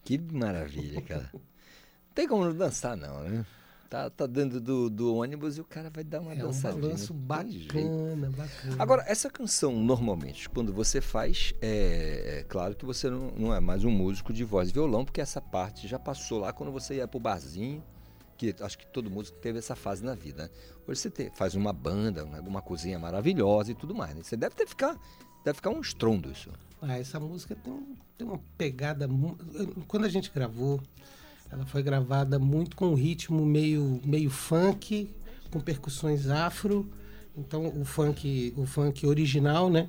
Que 0.04 0.18
maravilha, 0.18 1.00
cara. 1.02 1.30
Não 1.32 1.40
tem 2.14 2.26
como 2.26 2.44
não 2.44 2.54
dançar, 2.54 2.96
não, 2.96 3.22
né? 3.22 3.46
Tá, 3.88 4.08
tá 4.08 4.26
dentro 4.26 4.58
do, 4.58 4.88
do 4.88 5.16
ônibus 5.16 5.58
e 5.58 5.60
o 5.60 5.64
cara 5.64 5.90
vai 5.90 6.02
dar 6.02 6.20
uma 6.22 6.32
É 6.32 6.36
um 6.42 6.46
dançadinha. 6.46 6.80
balanço 6.82 7.12
tem 7.14 7.50
jeito. 7.50 7.74
bacana, 7.74 8.30
bacana. 8.30 8.76
Agora, 8.78 9.04
essa 9.06 9.28
canção, 9.30 9.72
normalmente, 9.78 10.48
quando 10.48 10.72
você 10.72 10.98
faz, 11.02 11.52
é, 11.60 12.38
é 12.40 12.42
claro 12.48 12.74
que 12.74 12.86
você 12.86 13.10
não, 13.10 13.30
não 13.32 13.54
é 13.54 13.60
mais 13.60 13.84
um 13.84 13.90
músico 13.90 14.32
de 14.32 14.44
voz 14.44 14.70
e 14.70 14.72
violão, 14.72 15.04
porque 15.04 15.20
essa 15.20 15.42
parte 15.42 15.86
já 15.86 15.98
passou 15.98 16.38
lá 16.40 16.54
quando 16.54 16.72
você 16.72 16.94
ia 16.96 17.06
pro 17.06 17.20
barzinho, 17.20 17.84
que 18.38 18.54
acho 18.60 18.78
que 18.78 18.86
todo 18.86 19.10
músico 19.10 19.36
teve 19.38 19.58
essa 19.58 19.76
fase 19.76 20.02
na 20.02 20.14
vida. 20.14 20.44
né? 20.44 20.50
Hoje 20.88 20.98
você 21.00 21.10
te- 21.10 21.30
faz 21.36 21.54
uma 21.54 21.72
banda, 21.72 22.24
uma 22.24 22.62
cozinha 22.62 22.98
maravilhosa 22.98 23.72
e 23.72 23.74
tudo 23.74 23.94
mais. 23.94 24.14
Né? 24.16 24.22
Você 24.22 24.38
deve 24.38 24.54
ter 24.54 24.66
ficar, 24.66 24.98
deve 25.44 25.56
ficar 25.56 25.68
um 25.68 25.80
estrondo 25.82 26.32
isso. 26.32 26.50
Ah, 26.82 26.98
essa 26.98 27.20
música 27.20 27.54
tem, 27.54 27.72
tem 28.18 28.26
uma 28.26 28.40
pegada. 28.58 29.08
Quando 29.86 30.04
a 30.04 30.08
gente 30.08 30.30
gravou, 30.34 30.80
ela 31.50 31.64
foi 31.64 31.82
gravada 31.82 32.38
muito 32.38 32.74
com 32.76 32.88
um 32.88 32.94
ritmo 32.94 33.46
meio, 33.46 34.00
meio 34.04 34.28
funk, 34.28 35.08
com 35.50 35.60
percussões 35.60 36.28
afro. 36.28 36.90
Então 37.36 37.66
o 37.80 37.84
funk, 37.84 38.52
o 38.56 38.66
funk 38.66 39.06
original, 39.06 39.70
né? 39.70 39.88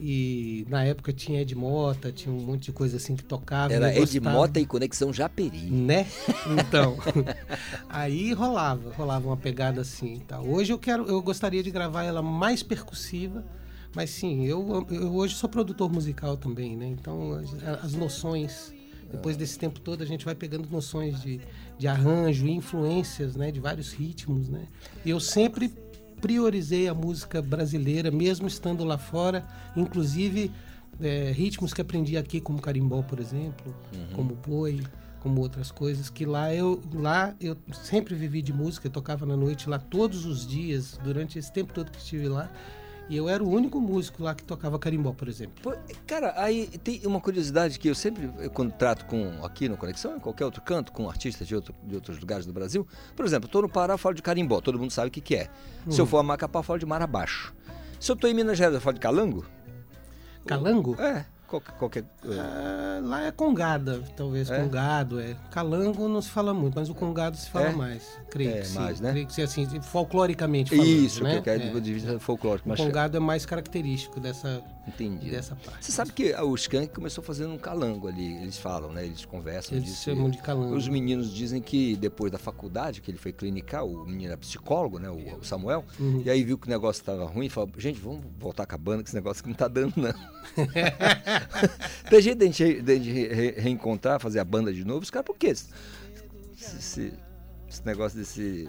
E 0.00 0.66
na 0.68 0.84
época 0.84 1.12
tinha 1.12 1.40
Ed 1.40 1.54
Mota, 1.54 2.10
tinha 2.10 2.34
um 2.34 2.40
monte 2.40 2.64
de 2.64 2.72
coisa 2.72 2.96
assim 2.96 3.14
que 3.14 3.22
tocava. 3.22 3.72
Era 3.72 3.96
Ed. 3.96 4.20
Mota 4.20 4.58
e 4.60 4.66
Conexão 4.66 5.12
Japeri. 5.12 5.70
Né? 5.70 6.06
Então, 6.58 6.96
aí 7.88 8.32
rolava, 8.32 8.92
rolava 8.92 9.26
uma 9.26 9.36
pegada 9.36 9.80
assim. 9.80 10.20
Tá? 10.26 10.40
Hoje 10.40 10.72
eu 10.72 10.78
quero, 10.78 11.06
eu 11.06 11.22
gostaria 11.22 11.62
de 11.62 11.70
gravar 11.70 12.02
ela 12.02 12.22
mais 12.22 12.62
percussiva, 12.62 13.44
mas 13.94 14.10
sim, 14.10 14.44
eu, 14.44 14.86
eu 14.90 15.14
hoje 15.14 15.34
sou 15.34 15.48
produtor 15.48 15.90
musical 15.92 16.36
também, 16.36 16.76
né? 16.76 16.86
Então 16.88 17.32
as, 17.34 17.84
as 17.84 17.94
noções, 17.94 18.72
depois 19.10 19.36
desse 19.36 19.58
tempo 19.58 19.80
todo 19.80 20.02
a 20.02 20.06
gente 20.06 20.24
vai 20.24 20.34
pegando 20.34 20.68
noções 20.70 21.20
de, 21.22 21.40
de 21.78 21.86
arranjo, 21.86 22.46
influências, 22.48 23.36
né? 23.36 23.50
De 23.50 23.60
vários 23.60 23.92
ritmos, 23.92 24.48
né? 24.48 24.66
E 25.04 25.10
eu 25.10 25.20
sempre 25.20 25.72
priorizei 26.20 26.88
a 26.88 26.94
música 26.94 27.42
brasileira, 27.42 28.10
mesmo 28.10 28.46
estando 28.46 28.82
lá 28.84 28.96
fora, 28.98 29.46
inclusive 29.76 30.50
é, 31.00 31.30
ritmos 31.32 31.74
que 31.74 31.80
aprendi 31.80 32.16
aqui, 32.16 32.40
como 32.40 32.60
carimbó, 32.60 33.02
por 33.02 33.20
exemplo, 33.20 33.74
Uhum. 33.94 34.06
como 34.14 34.34
boi, 34.34 34.80
como 35.20 35.40
outras 35.40 35.70
coisas, 35.70 36.08
que 36.10 36.24
lá 36.24 36.54
eu, 36.54 36.80
lá 36.94 37.34
eu 37.40 37.56
sempre 37.82 38.14
vivi 38.14 38.40
de 38.42 38.52
música, 38.52 38.86
eu 38.86 38.90
tocava 38.92 39.24
na 39.26 39.36
noite 39.36 39.68
lá 39.68 39.78
todos 39.78 40.24
os 40.24 40.46
dias, 40.46 40.98
durante 41.02 41.38
esse 41.38 41.52
tempo 41.52 41.72
todo 41.72 41.90
que 41.90 41.98
estive 41.98 42.28
lá, 42.28 42.50
e 43.08 43.16
eu 43.16 43.28
era 43.28 43.42
o 43.44 43.48
único 43.50 43.80
músico 43.80 44.22
lá 44.22 44.34
que 44.34 44.42
tocava 44.44 44.78
carimbó, 44.78 45.12
por 45.12 45.28
exemplo. 45.28 45.54
Pô, 45.62 45.74
Cara, 46.06 46.32
aí 46.36 46.66
tem 46.82 47.00
uma 47.04 47.20
curiosidade 47.20 47.78
que 47.78 47.88
eu 47.88 47.94
sempre, 47.94 48.30
eu, 48.38 48.50
quando 48.50 48.72
trato 48.72 49.04
com 49.06 49.44
aqui 49.44 49.68
no 49.68 49.76
Conexão, 49.76 50.16
em 50.16 50.20
qualquer 50.20 50.44
outro 50.44 50.62
canto, 50.62 50.90
com 50.92 51.08
artistas 51.08 51.46
de, 51.46 51.54
outro- 51.54 51.74
de 51.82 51.94
outros 51.94 52.18
lugares 52.18 52.46
do 52.46 52.52
Brasil. 52.52 52.86
Por 53.14 53.24
exemplo, 53.24 53.48
tô 53.48 53.60
no 53.62 53.68
Pará, 53.68 53.98
falo 53.98 54.14
de 54.14 54.22
carimbó, 54.22 54.60
todo 54.60 54.78
mundo 54.78 54.90
sabe 54.90 55.08
o 55.08 55.10
que, 55.10 55.20
que 55.20 55.34
é. 55.36 55.50
Se 55.90 56.00
eu 56.00 56.04
Hum. 56.04 56.08
for 56.08 56.18
a 56.18 56.22
Macapá, 56.22 56.62
falo 56.62 56.78
de 56.78 56.86
marabaixo. 56.86 57.54
Se 58.00 58.10
eu 58.10 58.16
tô 58.16 58.26
em 58.26 58.34
Minas 58.34 58.56
Gerais, 58.58 58.74
eu 58.74 58.80
falo 58.80 58.94
de 58.94 59.00
calango? 59.00 59.44
Calango? 60.46 60.94
É, 61.00 61.24
qualquer. 61.48 61.72
qualquer 61.78 62.04
Ah, 62.26 63.00
lá 63.02 63.22
é 63.26 63.30
congada, 63.32 64.02
talvez 64.16 64.50
É? 64.50 64.58
congado, 64.60 65.20
é. 65.20 65.36
Calango 65.50 66.08
não 66.08 66.20
se 66.22 66.30
fala 66.30 66.52
muito, 66.54 66.74
mas 66.76 66.88
o 66.88 66.94
congado 66.94 67.36
se 67.36 67.48
fala 67.50 67.66
É? 67.66 67.72
mais. 67.72 68.02
Creio 68.30 68.50
É, 68.50 68.60
que 68.60 68.66
sim. 68.68 68.78
mais, 68.78 69.00
né? 69.00 69.10
Creio 69.10 69.26
que 69.26 69.34
sim, 69.34 69.42
assim, 69.42 69.80
folcloricamente 69.80 70.70
falando, 70.74 70.86
Isso, 70.88 71.22
né? 71.22 71.30
que 71.32 71.36
eu 71.38 71.42
quero 71.42 71.76
É. 71.76 71.80
de 71.80 71.94
vista 71.94 72.18
folclórico. 72.18 72.70
O 72.72 72.76
congado 72.76 73.16
é 73.16 73.20
mais 73.20 73.44
característico 73.46 74.18
dessa, 74.20 74.62
Entendi. 74.88 75.30
dessa 75.30 75.54
parte. 75.56 75.84
Você 75.84 75.92
sabe 75.92 76.12
que 76.12 76.34
o 76.34 76.54
Skank 76.54 76.88
começou 76.94 77.22
fazendo 77.22 77.52
um 77.54 77.58
calango 77.58 78.08
ali, 78.08 78.34
eles 78.42 78.58
falam, 78.58 78.90
né? 78.92 79.04
Eles 79.04 79.24
conversam 79.24 79.76
Eles 79.76 79.90
disso. 79.90 80.04
chamam 80.04 80.30
de 80.30 80.38
calango. 80.38 80.74
Os 80.74 80.88
meninos 80.88 81.32
dizem 81.32 81.60
que 81.60 81.96
depois 81.96 82.30
da 82.32 82.38
faculdade, 82.38 83.00
que 83.00 83.10
ele 83.10 83.18
foi 83.18 83.32
clinicar, 83.32 83.84
o 83.84 84.04
menino 84.06 84.26
era 84.28 84.36
psicólogo, 84.36 84.98
né? 84.98 85.08
O, 85.10 85.38
o 85.40 85.44
Samuel, 85.44 85.84
Uhum. 85.98 86.22
e 86.24 86.30
aí 86.30 86.42
viu 86.44 86.58
que 86.58 86.66
o 86.66 86.70
negócio 86.70 87.00
estava 87.00 87.24
ruim 87.26 87.46
e 87.46 87.50
falou, 87.50 87.70
gente, 87.78 88.00
vamos 88.00 88.24
voltar 88.38 88.66
com 88.66 88.74
a 88.74 88.78
banda, 88.78 89.02
que 89.02 89.08
esse 89.08 89.16
negócio 89.16 89.40
aqui 89.40 89.48
não 89.48 89.56
tá 89.56 89.68
dando, 89.68 89.92
não. 89.96 90.14
Tem 92.10 92.20
jeito 92.20 92.38
de 92.38 92.44
a 92.44 92.46
gente, 92.50 92.82
de 92.82 92.96
gente 92.96 93.28
re- 93.34 93.54
reencontrar, 93.58 94.20
fazer 94.20 94.38
a 94.40 94.44
banda 94.44 94.72
de 94.72 94.84
novo? 94.84 95.00
Os 95.02 95.10
caras, 95.10 95.26
por 95.26 95.36
quê? 95.36 95.48
Esse, 95.48 95.66
esse- 96.78 97.12
esse 97.68 97.84
negócio 97.86 98.18
desse, 98.18 98.68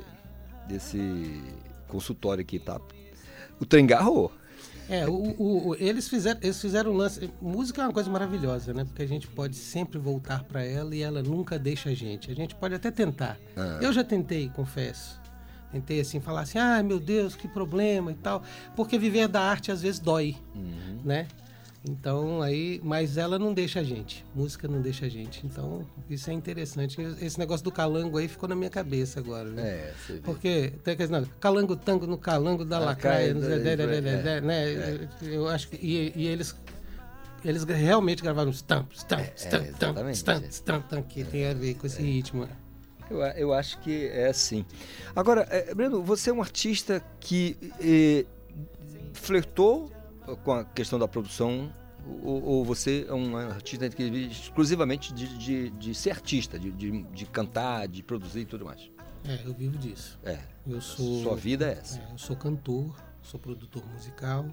desse 0.68 1.42
consultório 1.88 2.42
aqui, 2.42 2.60
tá? 2.60 2.80
O 3.60 3.66
trem 3.66 3.86
garrou. 3.86 4.32
É, 4.88 5.08
o, 5.08 5.14
o- 5.14 5.68
o- 5.70 5.76
eles, 5.76 6.08
fizeram, 6.08 6.40
eles 6.44 6.62
fizeram 6.62 6.92
um 6.92 6.96
lance. 6.98 7.30
Música 7.42 7.82
é 7.82 7.86
uma 7.88 7.94
coisa 7.94 8.10
maravilhosa, 8.10 8.74
né? 8.74 8.84
Porque 8.86 9.02
a 9.02 9.08
gente 9.08 9.28
pode 9.28 9.56
sempre 9.56 9.98
voltar 9.98 10.44
para 10.44 10.64
ela 10.64 10.96
e 10.96 11.02
ela 11.02 11.24
nunca 11.24 11.58
deixa 11.58 11.90
a 11.90 11.94
gente. 11.96 12.30
A 12.32 12.36
gente 12.36 12.54
pode 12.56 12.76
até 12.76 12.92
tentar. 12.92 13.38
Ah. 13.58 13.80
Eu 13.82 13.92
já 13.92 14.04
tentei, 14.04 14.50
confesso. 14.50 15.20
Tentei 15.72 16.00
assim, 16.00 16.20
falar 16.20 16.42
assim, 16.42 16.58
ah, 16.60 16.82
meu 16.84 17.00
Deus, 17.00 17.36
que 17.36 17.48
problema 17.48 18.12
e 18.12 18.16
tal. 18.16 18.44
Porque 18.76 18.98
viver 19.00 19.28
da 19.28 19.42
arte 19.42 19.72
às 19.72 19.82
vezes 19.82 20.00
dói, 20.00 20.36
Uhum. 20.56 21.00
né? 21.04 21.28
Então 21.88 22.42
aí, 22.42 22.82
mas 22.84 23.18
ela 23.18 23.38
não 23.38 23.54
deixa 23.54 23.80
a 23.80 23.84
gente. 23.84 24.26
Música 24.34 24.68
não 24.68 24.82
deixa 24.82 25.06
a 25.06 25.10
gente. 25.10 25.46
Então, 25.46 25.86
isso 26.10 26.30
é 26.30 26.34
interessante. 26.34 27.00
Esse 27.22 27.38
negócio 27.38 27.64
do 27.64 27.72
calango 27.72 28.18
aí 28.18 28.28
ficou 28.28 28.50
na 28.50 28.56
minha 28.56 28.70
cabeça 28.70 29.20
agora, 29.20 29.50
né? 29.50 29.62
É. 29.62 29.94
Porque 30.24 30.74
tem 30.84 30.96
aquele 30.96 31.12
negócio, 31.12 31.34
calango 31.40 31.76
tango 31.76 32.08
no 32.08 32.18
calango 32.18 32.66
da 32.66 32.80
lacraia, 32.80 33.34
Lacraia, 33.34 34.42
né, 34.42 34.74
é? 34.74 35.08
Eu 35.22 35.48
acho 35.48 35.70
que 35.70 35.76
e, 35.76 36.12
e 36.16 36.28
eles 36.28 36.56
eles 37.44 37.64
realmente 37.64 38.24
gravaram 38.24 38.52
stamp, 38.52 38.92
stamp, 38.92 39.22
É, 39.22 39.34
stamp, 39.36 39.66
stamp, 39.66 39.68
exatamente, 39.68 40.18
stamp, 40.18 40.44
é. 40.44 40.48
stamp, 40.48 40.86
stamp, 40.86 41.08
que 41.08 41.24
tem 41.24 41.46
a 41.46 41.54
ver 41.54 41.76
com 41.76 41.86
esse 41.86 42.02
ritmo. 42.02 42.48
Eu, 43.08 43.22
eu 43.22 43.54
acho 43.54 43.80
que 43.82 44.08
é 44.08 44.30
assim. 44.30 44.66
Agora, 45.16 45.48
eh, 45.52 45.76
Breno, 45.76 46.02
você 46.02 46.32
é 46.32 46.34
um 46.34 46.42
artista 46.42 47.04
que 47.20 47.56
eh, 47.80 48.26
flertou 49.14 49.92
com 50.44 50.54
a 50.54 50.66
questão 50.66 50.98
da 50.98 51.08
produção 51.08 51.72
ou, 52.24 52.44
ou 52.44 52.66
você 52.66 53.06
é 53.08 53.14
um 53.14 53.36
artista 53.36 53.90
que 53.90 54.10
vive 54.10 54.32
exclusivamente 54.32 55.14
de, 55.14 55.38
de, 55.38 55.70
de 55.72 55.96
ser 55.96 56.12
artista, 56.12 56.60
de, 56.60 56.72
de, 56.72 57.04
de 57.04 57.26
cantar, 57.26 57.88
de 57.88 58.04
produzir 58.04 58.42
e 58.42 58.46
tudo 58.46 58.66
mais? 58.66 58.92
É, 59.28 59.42
eu 59.44 59.54
vivo 59.54 59.78
disso. 59.78 60.20
É. 60.24 60.40
Eu 60.68 60.82
sou 60.82 61.24
Sua 61.24 61.36
vida 61.36 61.68
é 61.68 61.72
essa. 61.74 62.00
eu 62.12 62.18
sou 62.18 62.36
cantor, 62.36 62.96
sou 63.22 63.40
produtor 63.40 63.84
musical 63.92 64.46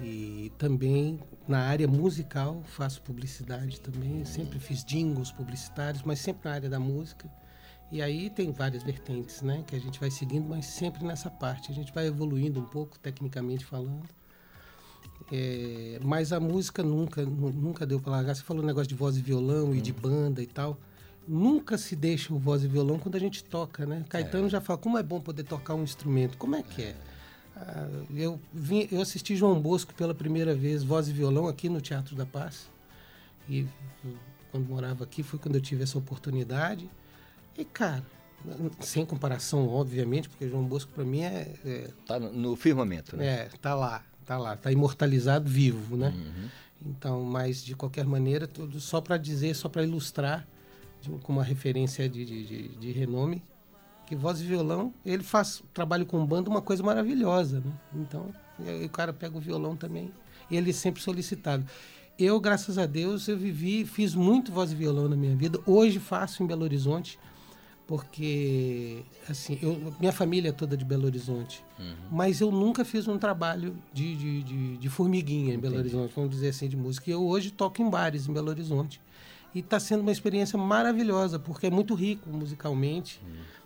e 0.00 0.52
também 0.58 1.20
na 1.46 1.60
área 1.60 1.86
musical 1.86 2.62
faço 2.64 3.00
publicidade 3.02 3.80
também, 3.80 4.24
sempre 4.24 4.58
fiz 4.58 4.84
jingles 4.84 5.30
publicitários, 5.30 6.02
mas 6.02 6.18
sempre 6.18 6.48
na 6.48 6.54
área 6.56 6.68
da 6.68 6.80
música. 6.80 7.30
E 7.92 8.02
aí 8.02 8.28
tem 8.30 8.50
várias 8.50 8.82
vertentes, 8.82 9.42
né, 9.42 9.62
que 9.64 9.76
a 9.76 9.78
gente 9.78 10.00
vai 10.00 10.10
seguindo, 10.10 10.48
mas 10.48 10.66
sempre 10.66 11.04
nessa 11.04 11.30
parte. 11.30 11.70
A 11.70 11.74
gente 11.74 11.92
vai 11.92 12.06
evoluindo 12.06 12.58
um 12.58 12.64
pouco 12.64 12.98
tecnicamente 12.98 13.64
falando. 13.64 14.08
É, 15.32 15.98
mas 16.04 16.32
a 16.32 16.38
música 16.40 16.82
nunca, 16.82 17.24
nu- 17.24 17.50
nunca 17.52 17.86
deu 17.86 17.98
para 18.00 18.12
largar. 18.12 18.34
Você 18.36 18.42
falou 18.42 18.62
um 18.62 18.66
negócio 18.66 18.88
de 18.88 18.94
voz 18.94 19.16
e 19.16 19.20
violão 19.22 19.74
e 19.74 19.80
de 19.80 19.92
banda 19.92 20.42
e 20.42 20.46
tal. 20.46 20.78
Nunca 21.26 21.78
se 21.78 21.96
deixa 21.96 22.34
o 22.34 22.38
voz 22.38 22.62
e 22.62 22.68
violão 22.68 22.98
quando 22.98 23.14
a 23.16 23.18
gente 23.18 23.42
toca, 23.42 23.86
né? 23.86 24.04
Caetano 24.08 24.48
já 24.48 24.60
fala, 24.60 24.78
como 24.78 24.98
é 24.98 25.02
bom 25.02 25.20
poder 25.20 25.44
tocar 25.44 25.74
um 25.74 25.82
instrumento. 25.82 26.36
Como 26.36 26.54
é 26.54 26.62
que 26.62 26.82
é? 26.82 26.96
Ah, 27.56 27.88
eu, 28.14 28.38
vim, 28.52 28.86
eu 28.92 29.00
assisti 29.00 29.34
João 29.34 29.58
Bosco 29.60 29.94
pela 29.94 30.14
primeira 30.14 30.54
vez, 30.54 30.82
voz 30.82 31.08
e 31.08 31.12
violão, 31.12 31.48
aqui 31.48 31.68
no 31.70 31.80
Teatro 31.80 32.14
da 32.14 32.26
Paz. 32.26 32.68
E 33.48 33.62
uh, 33.62 33.68
quando 34.50 34.68
morava 34.68 35.04
aqui 35.04 35.22
foi 35.22 35.38
quando 35.38 35.54
eu 35.54 35.60
tive 35.60 35.82
essa 35.84 35.96
oportunidade. 35.96 36.90
E, 37.56 37.64
cara, 37.64 38.04
sem 38.80 39.06
comparação, 39.06 39.66
obviamente, 39.68 40.28
porque 40.28 40.46
João 40.48 40.64
Bosco 40.64 40.92
para 40.92 41.04
mim 41.04 41.22
é, 41.22 41.54
é 41.64 41.90
Tá 42.06 42.18
no, 42.20 42.30
no 42.32 42.56
firmamento, 42.56 43.16
né? 43.16 43.26
é, 43.26 43.48
tá 43.62 43.74
lá, 43.74 44.02
tá 44.24 44.38
lá, 44.38 44.56
tá 44.56 44.72
imortalizado 44.72 45.48
vivo, 45.48 45.96
né? 45.96 46.08
Uhum. 46.08 46.48
Então, 46.86 47.24
mas 47.24 47.64
de 47.64 47.74
qualquer 47.74 48.04
maneira, 48.04 48.46
tudo 48.46 48.80
só 48.80 49.00
para 49.00 49.16
dizer, 49.16 49.54
só 49.54 49.68
para 49.68 49.82
ilustrar, 49.82 50.46
de, 51.00 51.10
com 51.10 51.32
uma 51.32 51.44
referência 51.44 52.08
de, 52.08 52.24
de, 52.24 52.68
de, 52.68 52.92
renome, 52.92 53.42
que 54.06 54.14
voz 54.14 54.40
e 54.40 54.44
violão, 54.44 54.92
ele 55.04 55.22
faz 55.22 55.62
trabalho 55.72 56.04
com 56.04 56.24
banda 56.26 56.50
uma 56.50 56.60
coisa 56.60 56.82
maravilhosa, 56.82 57.60
né? 57.60 57.72
Então, 57.94 58.34
o 58.84 58.88
cara 58.88 59.12
pega 59.12 59.36
o 59.36 59.40
violão 59.40 59.76
também, 59.76 60.12
ele 60.50 60.70
é 60.70 60.72
sempre 60.72 61.02
solicitado. 61.02 61.64
Eu, 62.18 62.38
graças 62.38 62.78
a 62.78 62.86
Deus, 62.86 63.26
eu 63.26 63.36
vivi, 63.36 63.84
fiz 63.84 64.14
muito 64.14 64.52
voz 64.52 64.70
e 64.70 64.74
violão 64.74 65.08
na 65.08 65.16
minha 65.16 65.34
vida. 65.34 65.58
Hoje 65.66 65.98
faço 65.98 66.42
em 66.42 66.46
Belo 66.46 66.62
Horizonte, 66.62 67.18
porque 67.86 69.02
assim, 69.28 69.58
eu, 69.62 69.94
minha 70.00 70.12
família 70.12 70.48
é 70.48 70.52
toda 70.52 70.76
de 70.76 70.84
Belo 70.84 71.04
Horizonte. 71.04 71.64
Mas 72.10 72.40
eu 72.40 72.50
nunca 72.50 72.84
fiz 72.84 73.06
um 73.06 73.18
trabalho 73.18 73.76
de, 73.92 74.16
de, 74.16 74.42
de, 74.42 74.76
de 74.78 74.88
formiguinha 74.88 75.54
em 75.54 75.58
Belo 75.58 75.76
Horizonte, 75.76 76.12
vamos 76.14 76.30
dizer 76.30 76.48
assim, 76.48 76.68
de 76.68 76.76
música. 76.76 77.10
E 77.10 77.12
eu 77.12 77.22
hoje 77.22 77.50
toco 77.50 77.82
em 77.82 77.90
bares 77.90 78.26
em 78.26 78.32
Belo 78.32 78.48
Horizonte. 78.48 79.00
E 79.54 79.60
está 79.60 79.78
sendo 79.78 80.00
uma 80.00 80.10
experiência 80.10 80.58
maravilhosa, 80.58 81.38
porque 81.38 81.66
é 81.66 81.70
muito 81.70 81.94
rico 81.94 82.28
musicalmente. 82.30 83.20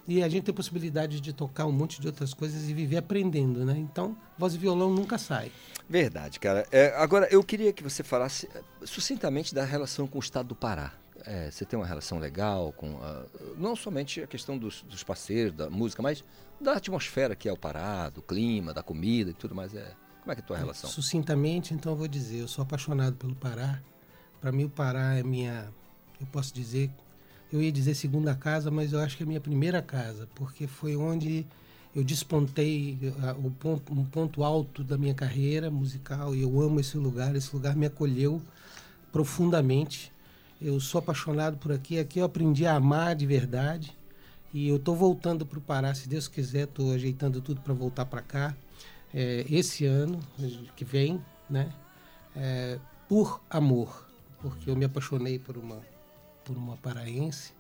E 0.07 0.23
a 0.23 0.29
gente 0.29 0.45
tem 0.45 0.55
possibilidade 0.55 1.21
de 1.21 1.33
tocar 1.33 1.67
um 1.67 1.73
monte 1.73 2.01
de 2.01 2.07
outras 2.07 2.33
coisas 2.33 2.69
e 2.69 2.75
viver 2.75 2.97
aprendendo, 2.97 3.65
né? 3.65 3.77
Então, 3.77 4.17
voz 4.39 4.55
e 4.55 4.59
violão 4.59 4.91
nunca 4.91 5.19
sai. 5.19 5.53
Verdade, 5.89 6.41
cara. 6.41 6.67
É, 6.73 6.95
agora, 6.97 7.29
eu 7.31 7.43
queria 7.43 7.73
que 7.73 7.83
você 7.83 8.03
falasse 8.03 8.49
eh, 8.55 8.63
sucintamente 8.85 9.55
da 9.55 9.65
relação 9.65 10.07
com 10.07 10.19
o 10.19 10.21
estado 10.21 10.49
do 10.49 10.55
Pará. 10.55 10.93
É, 11.29 11.51
você 11.51 11.67
tem 11.67 11.79
uma 11.79 11.85
relação 11.87 12.19
legal 12.19 12.73
com 12.73 12.97
a- 13.03 13.27
não 13.59 13.77
somente 13.77 14.23
a 14.23 14.27
questão 14.27 14.57
dos, 14.57 14.83
dos 14.89 15.03
parceiros, 15.03 15.53
da 15.53 15.69
música, 15.69 16.03
mas 16.03 16.25
da 16.59 16.73
atmosfera 16.73 17.37
que 17.37 17.47
é 17.47 17.53
o 17.53 17.57
Pará, 17.57 18.09
do 18.09 18.23
clima, 18.23 18.73
da 18.73 18.83
comida 18.83 19.31
e 19.31 19.35
tudo 19.35 19.55
mais. 19.55 19.75
É, 19.75 19.95
como 20.23 20.33
é 20.33 20.35
que 20.35 20.41
é 20.41 20.45
a 20.45 20.47
tua 20.47 20.57
relação? 20.57 20.89
Sucintamente, 20.89 21.75
então, 21.75 21.93
eu 21.93 21.97
vou 21.97 22.09
dizer, 22.09 22.39
eu 22.41 22.49
sou 22.49 22.63
apaixonado 22.63 23.15
pelo 23.17 23.35
Pará. 23.35 23.79
Para 24.41 24.51
mim, 24.51 24.65
o 24.65 24.71
Pará 24.71 25.17
é 25.17 25.23
minha, 25.23 25.69
eu 26.19 26.27
posso 26.29 26.55
dizer, 26.55 26.91
eu 27.53 27.61
ia 27.61 27.71
dizer 27.71 27.95
segunda 27.95 28.35
casa, 28.35 28.71
mas 28.71 28.95
eu 28.95 29.01
acho 29.01 29.15
que 29.15 29.23
é 29.23 29.27
minha 29.27 29.41
primeira 29.41 29.83
casa, 29.83 30.27
porque 30.35 30.67
foi 30.67 30.97
onde 30.97 31.47
eu 31.95 32.03
despontei 32.03 32.99
o 33.45 33.51
ponto, 33.51 33.93
um 33.93 34.05
ponto 34.05 34.45
alto 34.45 34.83
da 34.83 34.97
minha 34.97 35.15
carreira 35.15 35.71
musical 35.71 36.35
e 36.35 36.41
eu 36.41 36.61
amo 36.61 36.81
esse 36.81 36.97
lugar. 36.97 37.35
Esse 37.37 37.55
lugar 37.55 37.77
me 37.77 37.85
acolheu 37.87 38.41
profundamente. 39.13 40.13
Eu 40.61 40.81
sou 40.81 40.99
apaixonado 40.99 41.57
por 41.57 41.73
aqui. 41.73 41.99
Aqui 41.99 42.19
eu 42.19 42.25
aprendi 42.25 42.67
a 42.67 42.75
amar 42.75 43.15
de 43.15 43.27
verdade. 43.27 43.97
E 44.53 44.69
eu 44.69 44.77
estou 44.77 44.97
voltando 44.97 45.45
para 45.45 45.59
o 45.59 45.63
Pará, 45.63 45.95
se 45.95 46.09
Deus 46.09 46.27
quiser, 46.27 46.65
estou 46.65 46.93
ajeitando 46.93 47.41
tudo 47.41 47.61
para 47.61 47.75
voltar 47.75 48.07
para 48.07 48.23
cá 48.23 48.57
é, 49.13 49.45
esse 49.49 49.85
ano 49.85 50.21
que 50.75 50.85
vem, 50.85 51.23
né? 51.51 51.71
É, 52.35 52.79
por 53.07 53.43
amor, 53.51 54.09
porque 54.41 54.71
eu 54.71 54.77
me 54.77 54.85
apaixonei 54.85 55.39
por 55.39 55.57
uma 55.57 55.81
por 56.45 56.57
uma 56.57 56.79
paraense 56.79 57.53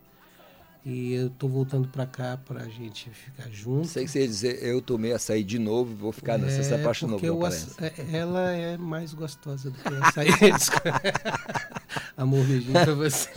e 0.90 1.12
eu 1.12 1.26
estou 1.26 1.50
voltando 1.50 1.86
para 1.86 2.06
cá 2.06 2.38
para 2.46 2.62
a 2.62 2.68
gente 2.68 3.10
ficar 3.10 3.48
junto. 3.50 3.86
Sei 3.88 4.04
que 4.06 4.10
você 4.10 4.20
ia 4.22 4.26
dizer, 4.26 4.62
eu 4.64 4.80
tomei 4.80 5.12
açaí 5.12 5.44
de 5.44 5.58
novo, 5.58 5.94
vou 5.94 6.12
ficar 6.12 6.38
nessa. 6.38 6.56
Você 6.56 6.62
se 6.64 6.74
apaixonou 6.74 7.18
É, 7.18 7.20
porque 7.20 7.30
por 7.30 7.42
o 7.42 7.46
é- 7.84 8.16
ela 8.18 8.50
é 8.52 8.76
mais 8.78 9.12
gostosa 9.12 9.70
do 9.70 9.76
que 9.78 9.92
o 9.92 10.02
açaí. 10.04 10.28
Amor, 12.16 12.44
beijinho 12.46 12.72
pra 12.72 12.94
você. 12.94 13.30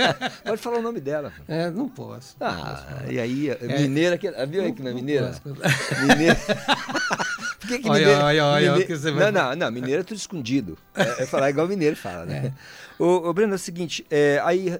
Pode 0.44 0.60
falar 0.62 0.78
o 0.78 0.82
nome 0.82 1.00
dela. 1.00 1.32
É, 1.46 1.70
não 1.70 1.88
posso. 1.88 2.36
não 2.40 2.46
Ah, 2.48 2.84
posso 2.96 3.12
e 3.12 3.18
aí, 3.20 3.48
É, 3.50 3.78
mineira, 3.82 4.18
que, 4.18 4.30
viu 4.46 4.62
aí 4.62 4.72
que 4.72 4.82
não 4.82 4.90
é 4.90 4.94
mineira? 4.94 5.26
posso. 5.42 6.02
Mineira. 6.08 6.36
Por 7.60 7.68
que 7.68 7.78
que 7.78 7.88
Olha, 7.88 8.00
mineira- 8.06 8.24
olha, 8.24 8.44
olha, 8.44 8.72
mine- 8.72 8.84
o 8.84 8.86
que 8.86 8.96
você 8.96 9.10
vai 9.10 9.30
Não, 9.32 9.50
não, 9.50 9.56
não, 9.56 9.70
mineiro 9.72 10.00
é 10.02 10.04
tudo 10.04 10.18
escondido. 10.18 10.76
É, 10.94 11.22
é 11.22 11.26
falar 11.26 11.48
igual 11.48 11.66
mineiro 11.66 11.96
fala, 11.96 12.26
né? 12.26 12.52
Ô, 12.98 13.28
ô, 13.28 13.32
Breno, 13.32 13.52
é 13.52 13.56
o 13.56 13.58
seguinte, 13.58 14.06
é, 14.08 14.40
aí, 14.44 14.78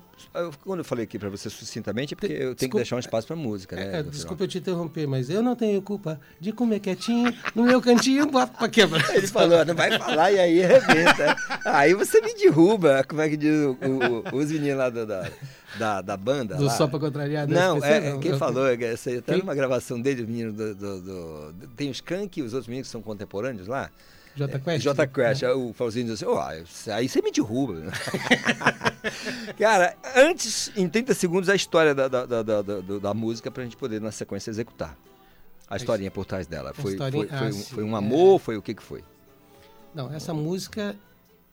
quando 0.65 0.79
eu 0.81 0.85
falei 0.85 1.03
aqui 1.05 1.19
pra 1.19 1.29
você 1.29 1.51
sucintamente, 1.51 2.15
é 2.15 2.17
porque 2.17 2.33
eu 2.33 2.55
tenho 2.55 2.71
que 2.71 2.77
deixar 2.77 2.95
um 2.95 3.01
espaço 3.01 3.27
pra 3.27 3.35
música, 3.35 3.75
né? 3.75 3.83
É, 3.83 3.87
final. 3.99 4.03
desculpa 4.05 4.45
eu 4.45 4.49
te 4.49 4.59
interromper, 4.59 5.07
mas 5.09 5.29
eu 5.31 5.43
não 5.43 5.57
tenho 5.57 5.83
culpa 5.83 6.21
de 6.39 6.53
comer 6.53 6.79
quietinho 6.79 7.35
no 7.57 7.65
meu 7.65 7.83
cantinho, 7.83 8.27
bota 8.27 8.57
pra 8.57 8.69
quebrar. 8.69 9.03
Ele 9.17 9.27
falou, 9.27 9.65
não 9.65 9.75
vai 9.75 9.99
falar 9.99 10.31
e 10.31 10.39
aí 10.39 10.63
arrebenta. 10.65 11.37
aí 11.65 11.93
você 11.93 12.21
me 12.21 12.33
derruba, 12.35 13.03
como 13.09 13.21
é 13.21 13.29
que 13.29 13.37
diz 13.37 13.51
o- 13.65 13.77
o- 14.33 14.37
os 14.37 14.51
meninos 14.53 14.79
lá 14.79 14.91
da, 14.91 15.05
da, 15.05 15.31
da, 15.77 16.01
da 16.01 16.17
banda. 16.17 16.55
Do 16.55 16.65
lá. 16.67 16.71
Só 16.73 16.87
Pra 16.87 17.01
Contrariar, 17.01 17.49
do 17.49 17.53
Não, 17.53 17.85
é, 17.85 18.13
não, 18.13 18.21
quem 18.21 18.39
falou, 18.39 18.69
é, 18.69 18.75
essa 18.85 19.11
até 19.11 19.33
Quem? 19.33 19.39
numa 19.43 19.55
gravação 19.57 20.01
dele, 20.01 20.23
o 20.23 20.27
menino 20.29 20.53
do, 20.53 20.73
do- 20.75 21.01
do- 21.53 21.55
Tem 21.77 21.89
o 21.89 21.93
Skank 21.93 22.39
e 22.39 22.43
os 22.45 22.53
outros 22.53 22.69
meninos 22.69 22.87
que 22.87 22.93
são 22.93 23.03
contemporâneos 23.03 23.67
lá. 23.67 23.91
J 24.37 24.59
Quest? 24.59 24.83
J 24.83 25.07
Quest, 25.07 25.43
aí 25.45 25.53
o 25.53 25.73
Fauzinho 25.73 26.07
diz 26.07 26.15
assim, 26.15 26.25
"Ó, 26.27 26.41
aí 26.93 27.09
você 27.09 27.23
me 27.23 27.31
derruba. 27.31 27.93
Cara, 29.59 29.97
antes, 30.17 30.73
em 30.77 30.89
30 30.89 31.15
segundos, 31.15 31.49
a 31.49 31.55
história 31.55 31.95
da, 31.95 32.09
da, 32.09 32.27
da, 32.27 32.43
da, 32.43 32.63
da- 32.81 33.15
música 33.15 33.51
pra 33.51 33.63
gente 33.63 33.77
poder, 33.77 34.01
na 34.01 34.11
sequência, 34.11 34.51
executar. 34.51 34.97
A 35.69 35.77
historinha 35.77 36.11
por 36.11 36.25
trás 36.27 36.47
dela. 36.47 36.71
A 36.71 36.75
Foi, 36.75 36.97
foi, 36.97 37.11
foi, 37.11 37.29
ah, 37.31 37.45
um, 37.45 37.53
foi 37.53 37.85
um 37.85 37.95
é. 37.95 37.99
amor? 37.99 38.39
Foi 38.39 38.57
o 38.57 38.63
que 38.63 38.75
que 38.75 38.83
foi? 38.83 39.03
Não, 39.95 40.13
essa 40.13 40.35
música, 40.35 40.95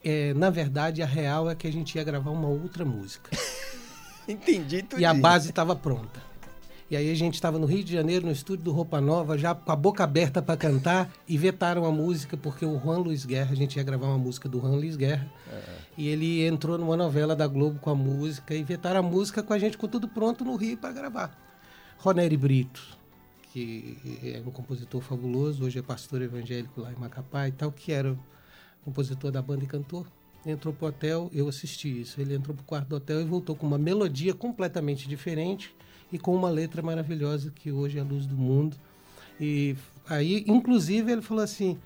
é, 0.04 0.34
na 0.34 0.50
verdade, 0.50 1.02
a 1.02 1.06
real 1.06 1.50
é 1.50 1.56
que 1.56 1.68
a 1.68 1.72
gente 1.72 1.96
ia 1.96 2.04
gravar 2.04 2.32
uma 2.32 2.48
outra 2.48 2.84
música. 2.84 3.30
Entendi 4.28 4.84
tudo. 4.84 5.00
E 5.00 5.06
a 5.06 5.14
base 5.14 5.50
estava 5.50 5.76
pronta. 5.76 6.31
E 6.92 6.98
aí 6.98 7.10
a 7.10 7.16
gente 7.16 7.36
estava 7.36 7.58
no 7.58 7.66
Rio 7.66 7.86
de 7.86 7.94
Janeiro, 7.94 8.26
no 8.26 8.34
estúdio 8.34 8.66
do 8.66 8.72
Roupa 8.74 9.00
Nova, 9.00 9.38
já 9.38 9.56
com 9.56 9.72
a 9.72 9.78
boca 9.78 10.04
aberta 10.04 10.42
para 10.42 10.58
cantar, 10.58 11.10
e 11.26 11.38
vetaram 11.38 11.86
a 11.86 11.92
música, 11.92 12.36
porque 12.36 12.66
o 12.66 12.78
Juan 12.78 12.98
Luiz 12.98 13.24
Guerra, 13.26 13.54
a 13.54 13.56
gente 13.56 13.78
ia 13.78 13.84
gravar 13.84 14.08
uma 14.08 14.18
música 14.18 14.50
do 14.50 14.60
Juan 14.60 14.76
Luiz 14.76 14.98
Guerra, 14.98 15.26
e 15.98 16.10
ele 16.10 16.46
entrou 16.46 16.78
numa 16.78 16.98
novela 16.98 17.34
da 17.34 17.48
Globo 17.48 17.80
com 17.80 17.90
a 17.90 17.96
música, 17.96 18.54
e 18.54 18.62
vetaram 18.62 19.00
a 19.00 19.04
música 19.04 19.42
com 19.42 19.54
a 19.54 19.58
gente 19.58 19.78
com 19.78 19.88
tudo 19.88 20.06
pronto 20.06 20.44
no 20.44 20.58
Rio 20.58 20.78
para 20.78 20.92
gravar. 20.92 21.40
Ronério 21.98 22.38
Brito, 22.38 22.86
que 23.54 23.98
é 24.22 24.44
um 24.46 24.52
compositor 24.52 25.00
fabuloso, 25.00 25.64
hoje 25.64 25.80
é 25.80 25.82
pastor 25.82 26.22
evangélico 26.22 26.82
lá 26.82 26.92
em 26.92 27.00
Macapá 27.00 27.48
e 27.48 27.54
tal, 27.54 27.72
que 27.72 27.94
era 27.94 28.20
compositor 28.84 29.32
da 29.32 29.42
banda 29.42 29.64
e 29.64 29.68
cantor. 29.68 30.06
Entrou 30.46 30.74
pro 30.74 30.88
hotel, 30.88 31.30
eu 31.32 31.48
assisti 31.48 32.02
isso. 32.02 32.20
Ele 32.20 32.36
entrou 32.36 32.54
pro 32.54 32.66
quarto 32.66 32.90
do 32.90 32.96
hotel 32.98 33.22
e 33.22 33.24
voltou 33.24 33.56
com 33.56 33.66
uma 33.66 33.78
melodia 33.78 34.34
completamente 34.34 35.08
diferente 35.08 35.74
e 36.12 36.20
com 36.20 36.36
uma 36.36 36.50
letra 36.50 36.82
maravilhosa 36.82 37.52
que 37.52 37.72
hoje 37.72 37.98
é 37.98 38.02
a 38.02 38.04
luz 38.04 38.26
do 38.26 38.36
mundo. 38.36 38.76
E 39.40 39.76
aí, 40.08 40.44
inclusive, 40.48 41.12
ele 41.12 41.22
falou 41.22 41.44
assim. 41.44 41.78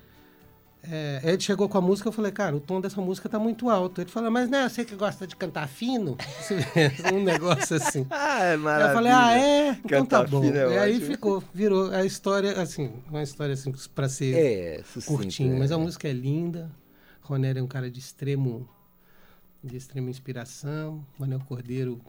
É, 0.88 1.20
ele 1.24 1.40
chegou 1.40 1.68
com 1.68 1.76
a 1.78 1.80
música, 1.80 2.08
eu 2.08 2.12
falei, 2.12 2.30
cara, 2.30 2.54
o 2.54 2.60
tom 2.60 2.80
dessa 2.80 3.00
música 3.00 3.28
tá 3.28 3.40
muito 3.40 3.68
alto. 3.68 4.00
Ele 4.00 4.08
falou, 4.10 4.30
mas 4.30 4.48
não 4.48 4.58
é 4.58 4.68
você 4.68 4.84
que 4.84 4.94
gosta 4.94 5.26
de 5.26 5.34
cantar 5.34 5.66
fino? 5.68 6.16
um 7.12 7.24
negócio 7.24 7.74
assim. 7.76 8.06
ah, 8.10 8.44
é 8.44 8.54
Eu 8.54 8.92
falei, 8.94 9.10
ah, 9.10 9.36
é? 9.36 9.68
Então 9.70 10.06
tá 10.06 10.18
Cantar 10.18 10.28
bom. 10.28 10.42
fino 10.42 10.56
é 10.56 10.74
e 10.74 10.78
aí 10.78 11.00
ficou, 11.00 11.42
virou 11.52 11.90
a 11.90 12.04
história, 12.04 12.60
assim, 12.62 12.92
uma 13.10 13.20
história 13.20 13.54
assim, 13.54 13.72
pra 13.96 14.08
ser 14.08 14.36
É, 14.36 14.82
sucinto, 14.84 15.16
curtinho. 15.16 15.56
é. 15.56 15.58
Mas 15.58 15.72
a 15.72 15.78
música 15.78 16.06
é 16.06 16.12
linda. 16.12 16.70
Ronério 17.20 17.58
é 17.58 17.62
um 17.64 17.66
cara 17.66 17.90
de 17.90 17.98
extremo, 17.98 18.68
de 19.64 19.76
extrema 19.76 20.08
inspiração. 20.08 21.04
Manuel 21.18 21.40
Cordeiro, 21.48 22.00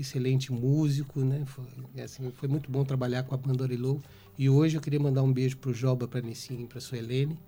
excelente 0.00 0.52
músico, 0.52 1.20
né? 1.20 1.42
Foi, 1.46 1.64
assim, 2.02 2.30
foi 2.36 2.48
muito 2.48 2.70
bom 2.70 2.84
trabalhar 2.84 3.22
com 3.24 3.34
a 3.34 3.38
banda 3.38 3.62
Orilou. 3.64 4.00
E 4.38 4.48
hoje 4.48 4.76
eu 4.76 4.80
queria 4.80 5.00
mandar 5.00 5.22
um 5.22 5.32
beijo 5.32 5.56
pro 5.56 5.72
Joba, 5.74 6.06
pra 6.06 6.20
Nissim 6.20 6.62
e 6.62 6.66
pra 6.66 6.80
Suelene, 6.80 7.38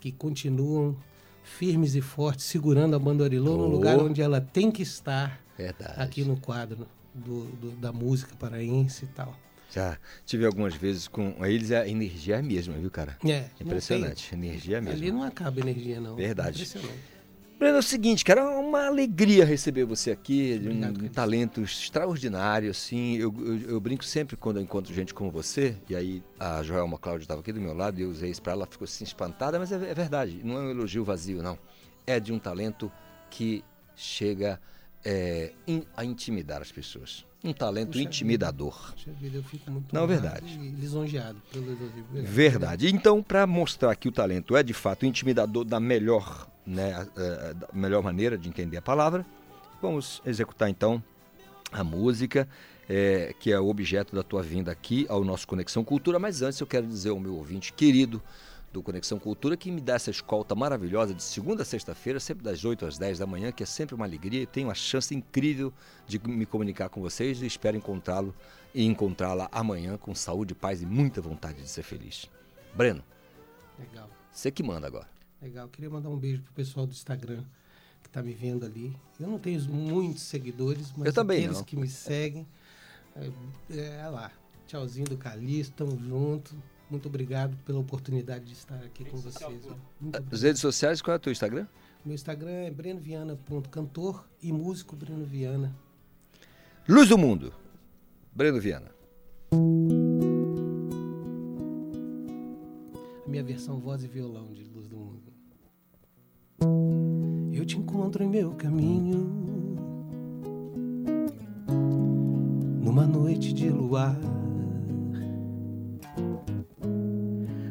que 0.00 0.12
continuam 0.12 0.96
firmes 1.42 1.94
e 1.94 2.00
fortes, 2.00 2.44
segurando 2.44 2.94
a 2.94 2.98
banda 2.98 3.24
Orilou 3.24 3.56
no 3.56 3.64
Oh. 3.64 3.68
lugar 3.68 3.98
onde 3.98 4.20
ela 4.22 4.40
tem 4.40 4.70
que 4.70 4.82
estar, 4.82 5.40
Verdade. 5.56 5.94
aqui 6.00 6.22
no 6.24 6.36
quadro 6.38 6.86
do, 7.14 7.44
do- 7.56 7.70
da 7.72 7.92
música 7.92 8.34
paraense 8.36 9.04
e 9.04 9.08
tal. 9.08 9.34
Já 9.70 9.98
tive 10.24 10.46
algumas 10.46 10.74
vezes 10.74 11.08
com 11.08 11.34
eles, 11.44 11.70
a 11.72 11.86
energia 11.86 12.36
é 12.36 12.38
a 12.38 12.42
mesma, 12.42 12.74
viu, 12.74 12.90
cara? 12.90 13.18
É, 13.26 13.46
Impressionante. 13.60 14.34
Energia 14.34 14.76
é 14.76 14.78
a 14.78 14.82
mesma. 14.82 14.98
Ali 14.98 15.10
não 15.10 15.22
acaba 15.22 15.60
energia, 15.60 16.00
não. 16.00 16.16
Verdade. 16.16 16.62
Impressionante. 16.62 17.17
Breno, 17.58 17.76
é 17.76 17.80
o 17.80 17.82
seguinte, 17.82 18.24
cara, 18.24 18.42
é 18.42 18.44
uma 18.44 18.86
alegria 18.86 19.44
receber 19.44 19.84
você 19.84 20.12
aqui, 20.12 20.58
de 20.60 20.68
um, 20.68 20.86
um 21.06 21.08
talento 21.08 21.60
extraordinário, 21.60 22.70
assim. 22.70 23.16
Eu, 23.16 23.34
eu, 23.38 23.58
eu 23.70 23.80
brinco 23.80 24.04
sempre 24.04 24.36
quando 24.36 24.58
eu 24.58 24.62
encontro 24.62 24.94
gente 24.94 25.12
como 25.12 25.28
você, 25.30 25.76
e 25.88 25.96
aí 25.96 26.22
a 26.38 26.62
Joelma 26.62 26.98
Cláudia 26.98 27.24
estava 27.24 27.40
aqui 27.40 27.52
do 27.52 27.60
meu 27.60 27.74
lado 27.74 27.98
e 27.98 28.02
eu 28.04 28.10
usei 28.10 28.30
isso 28.30 28.40
pra 28.40 28.52
ela, 28.52 28.62
ela 28.62 28.70
ficou 28.70 28.84
assim 28.84 29.02
espantada, 29.02 29.58
mas 29.58 29.72
é, 29.72 29.74
é 29.74 29.94
verdade, 29.94 30.40
não 30.44 30.56
é 30.56 30.60
um 30.60 30.70
elogio 30.70 31.04
vazio, 31.04 31.42
não. 31.42 31.58
É 32.06 32.20
de 32.20 32.32
um 32.32 32.38
talento 32.38 32.92
que 33.28 33.64
chega 33.96 34.60
é, 35.04 35.52
in- 35.66 35.82
a 35.96 36.04
intimidar 36.04 36.62
as 36.62 36.70
pessoas. 36.70 37.26
Um 37.42 37.52
talento 37.52 37.90
Puxa 37.92 38.02
intimidador. 38.02 38.92
Puxa 38.92 39.10
vida, 39.12 39.36
eu 39.38 39.42
fico 39.44 39.70
muito 39.70 39.92
Não, 39.94 40.06
verdade. 40.06 40.58
E 40.60 40.70
lisonjeado 40.70 41.40
pelo 41.52 41.66
elogio. 41.66 42.04
Verdade. 42.14 42.88
Então, 42.92 43.22
para 43.22 43.46
mostrar 43.46 43.94
que 43.96 44.08
o 44.08 44.12
talento 44.12 44.56
é 44.56 44.62
de 44.62 44.72
fato 44.74 45.06
intimidador 45.06 45.64
da 45.64 45.78
melhor, 45.78 46.48
né, 46.68 47.06
eh, 47.16 47.54
da 47.54 47.68
melhor 47.72 48.02
maneira 48.02 48.36
de 48.36 48.48
entender 48.48 48.76
a 48.76 48.82
palavra, 48.82 49.24
vamos 49.80 50.20
executar 50.26 50.68
então 50.68 51.02
a 51.72 51.82
música, 51.82 52.46
eh, 52.88 53.34
que 53.40 53.50
é 53.50 53.58
o 53.58 53.68
objeto 53.68 54.14
da 54.14 54.22
tua 54.22 54.42
vinda 54.42 54.70
aqui 54.70 55.06
ao 55.08 55.24
nosso 55.24 55.46
Conexão 55.48 55.82
Cultura. 55.82 56.18
Mas 56.18 56.42
antes 56.42 56.60
eu 56.60 56.66
quero 56.66 56.86
dizer 56.86 57.10
ao 57.10 57.18
meu 57.18 57.34
ouvinte 57.34 57.72
querido 57.72 58.22
do 58.70 58.82
Conexão 58.82 59.18
Cultura 59.18 59.56
que 59.56 59.70
me 59.70 59.80
dá 59.80 59.94
essa 59.94 60.10
escolta 60.10 60.54
maravilhosa 60.54 61.14
de 61.14 61.22
segunda 61.22 61.62
a 61.62 61.64
sexta-feira, 61.64 62.20
sempre 62.20 62.44
das 62.44 62.62
8 62.64 62.84
às 62.84 62.98
10 62.98 63.18
da 63.18 63.26
manhã, 63.26 63.50
que 63.50 63.62
é 63.62 63.66
sempre 63.66 63.94
uma 63.94 64.04
alegria 64.04 64.42
e 64.42 64.46
tenho 64.46 64.70
a 64.70 64.74
chance 64.74 65.14
incrível 65.14 65.72
de 66.06 66.20
me 66.28 66.44
comunicar 66.44 66.90
com 66.90 67.00
vocês 67.00 67.40
e 67.40 67.46
espero 67.46 67.78
encontrá-lo 67.78 68.34
e 68.74 68.84
encontrá-la 68.84 69.48
amanhã 69.50 69.96
com 69.96 70.14
saúde, 70.14 70.54
paz 70.54 70.82
e 70.82 70.86
muita 70.86 71.22
vontade 71.22 71.62
de 71.62 71.68
ser 71.68 71.82
feliz. 71.82 72.28
Breno, 72.74 73.02
Legal, 73.78 74.10
você 74.30 74.50
que 74.50 74.62
manda 74.62 74.86
agora. 74.86 75.17
Legal. 75.40 75.68
Queria 75.68 75.90
mandar 75.90 76.08
um 76.08 76.16
beijo 76.16 76.42
pro 76.42 76.52
pessoal 76.52 76.86
do 76.86 76.92
Instagram 76.92 77.42
que 78.02 78.08
tá 78.08 78.22
me 78.22 78.32
vendo 78.32 78.64
ali. 78.64 78.94
Eu 79.20 79.28
não 79.28 79.38
tenho 79.38 79.60
muitos 79.68 80.22
seguidores, 80.22 80.92
mas 80.96 81.06
Eu 81.06 81.12
também 81.12 81.38
aqueles 81.38 81.58
não. 81.58 81.64
que 81.64 81.76
me 81.76 81.88
seguem, 81.88 82.46
é, 83.70 84.00
é 84.02 84.08
lá. 84.08 84.30
Tchauzinho 84.66 85.06
do 85.06 85.16
Calixto, 85.16 85.74
tamo 85.84 85.98
junto. 85.98 86.54
Muito 86.90 87.08
obrigado 87.08 87.56
pela 87.64 87.78
oportunidade 87.78 88.46
de 88.46 88.52
estar 88.52 88.76
aqui 88.76 89.04
com 89.04 89.18
vocês. 89.18 89.66
As 90.32 90.42
redes 90.42 90.60
sociais, 90.60 91.02
qual 91.02 91.14
é 91.14 91.16
o 91.16 91.20
teu 91.20 91.32
Instagram? 91.32 91.66
Meu 92.04 92.14
Instagram 92.14 92.50
é 92.50 92.70
brenoviana.cantor 92.70 94.26
e 94.42 94.52
músico 94.52 94.96
Breno 94.96 95.26
Viana. 95.26 95.74
Luz 96.88 97.08
do 97.08 97.18
Mundo. 97.18 97.52
Breno 98.34 98.60
Viana. 98.60 98.90
Minha 103.28 103.44
versão 103.44 103.78
voz 103.78 104.02
e 104.02 104.08
violão 104.08 104.52
de 104.52 104.64
Luz 104.64 104.88
do 104.88 104.96
Mundo. 104.96 105.32
Eu 107.52 107.66
te 107.66 107.76
encontro 107.76 108.24
em 108.24 108.28
meu 108.28 108.52
caminho 108.52 109.30
numa 112.82 113.06
noite 113.06 113.52
de 113.52 113.68
luar, 113.68 114.18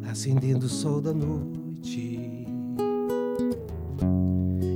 acendendo 0.09 0.67
o 0.67 0.69
sol 0.69 1.01
da 1.01 1.11
noite. 1.11 2.45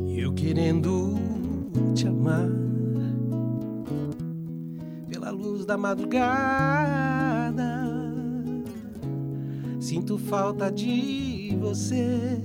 E 0.08 0.20
eu 0.20 0.34
querendo 0.34 1.14
te 1.94 2.08
amar 2.08 2.50
pela 5.08 5.30
luz 5.30 5.64
da 5.64 5.78
madrugada. 5.78 7.31
Sinto 9.92 10.18
falta 10.18 10.72
de 10.72 11.54
você. 11.60 12.42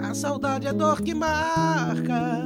A 0.00 0.14
saudade 0.14 0.66
é 0.66 0.72
dor 0.72 1.02
que 1.02 1.12
marca. 1.12 2.42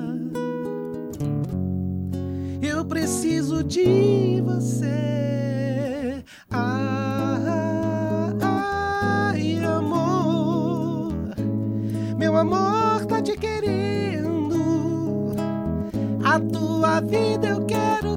Eu 2.61 2.85
preciso 2.85 3.63
de 3.63 4.43
você. 4.45 6.25
Ah, 6.51 8.33
ai, 8.43 9.61
amor. 9.65 11.13
Meu 12.19 12.37
amor 12.37 13.07
tá 13.07 13.23
te 13.23 13.37
querendo. 13.37 15.31
A 16.25 16.41
tua 16.41 17.01
vida 17.03 17.51
eu 17.51 17.65
quero 17.67 18.17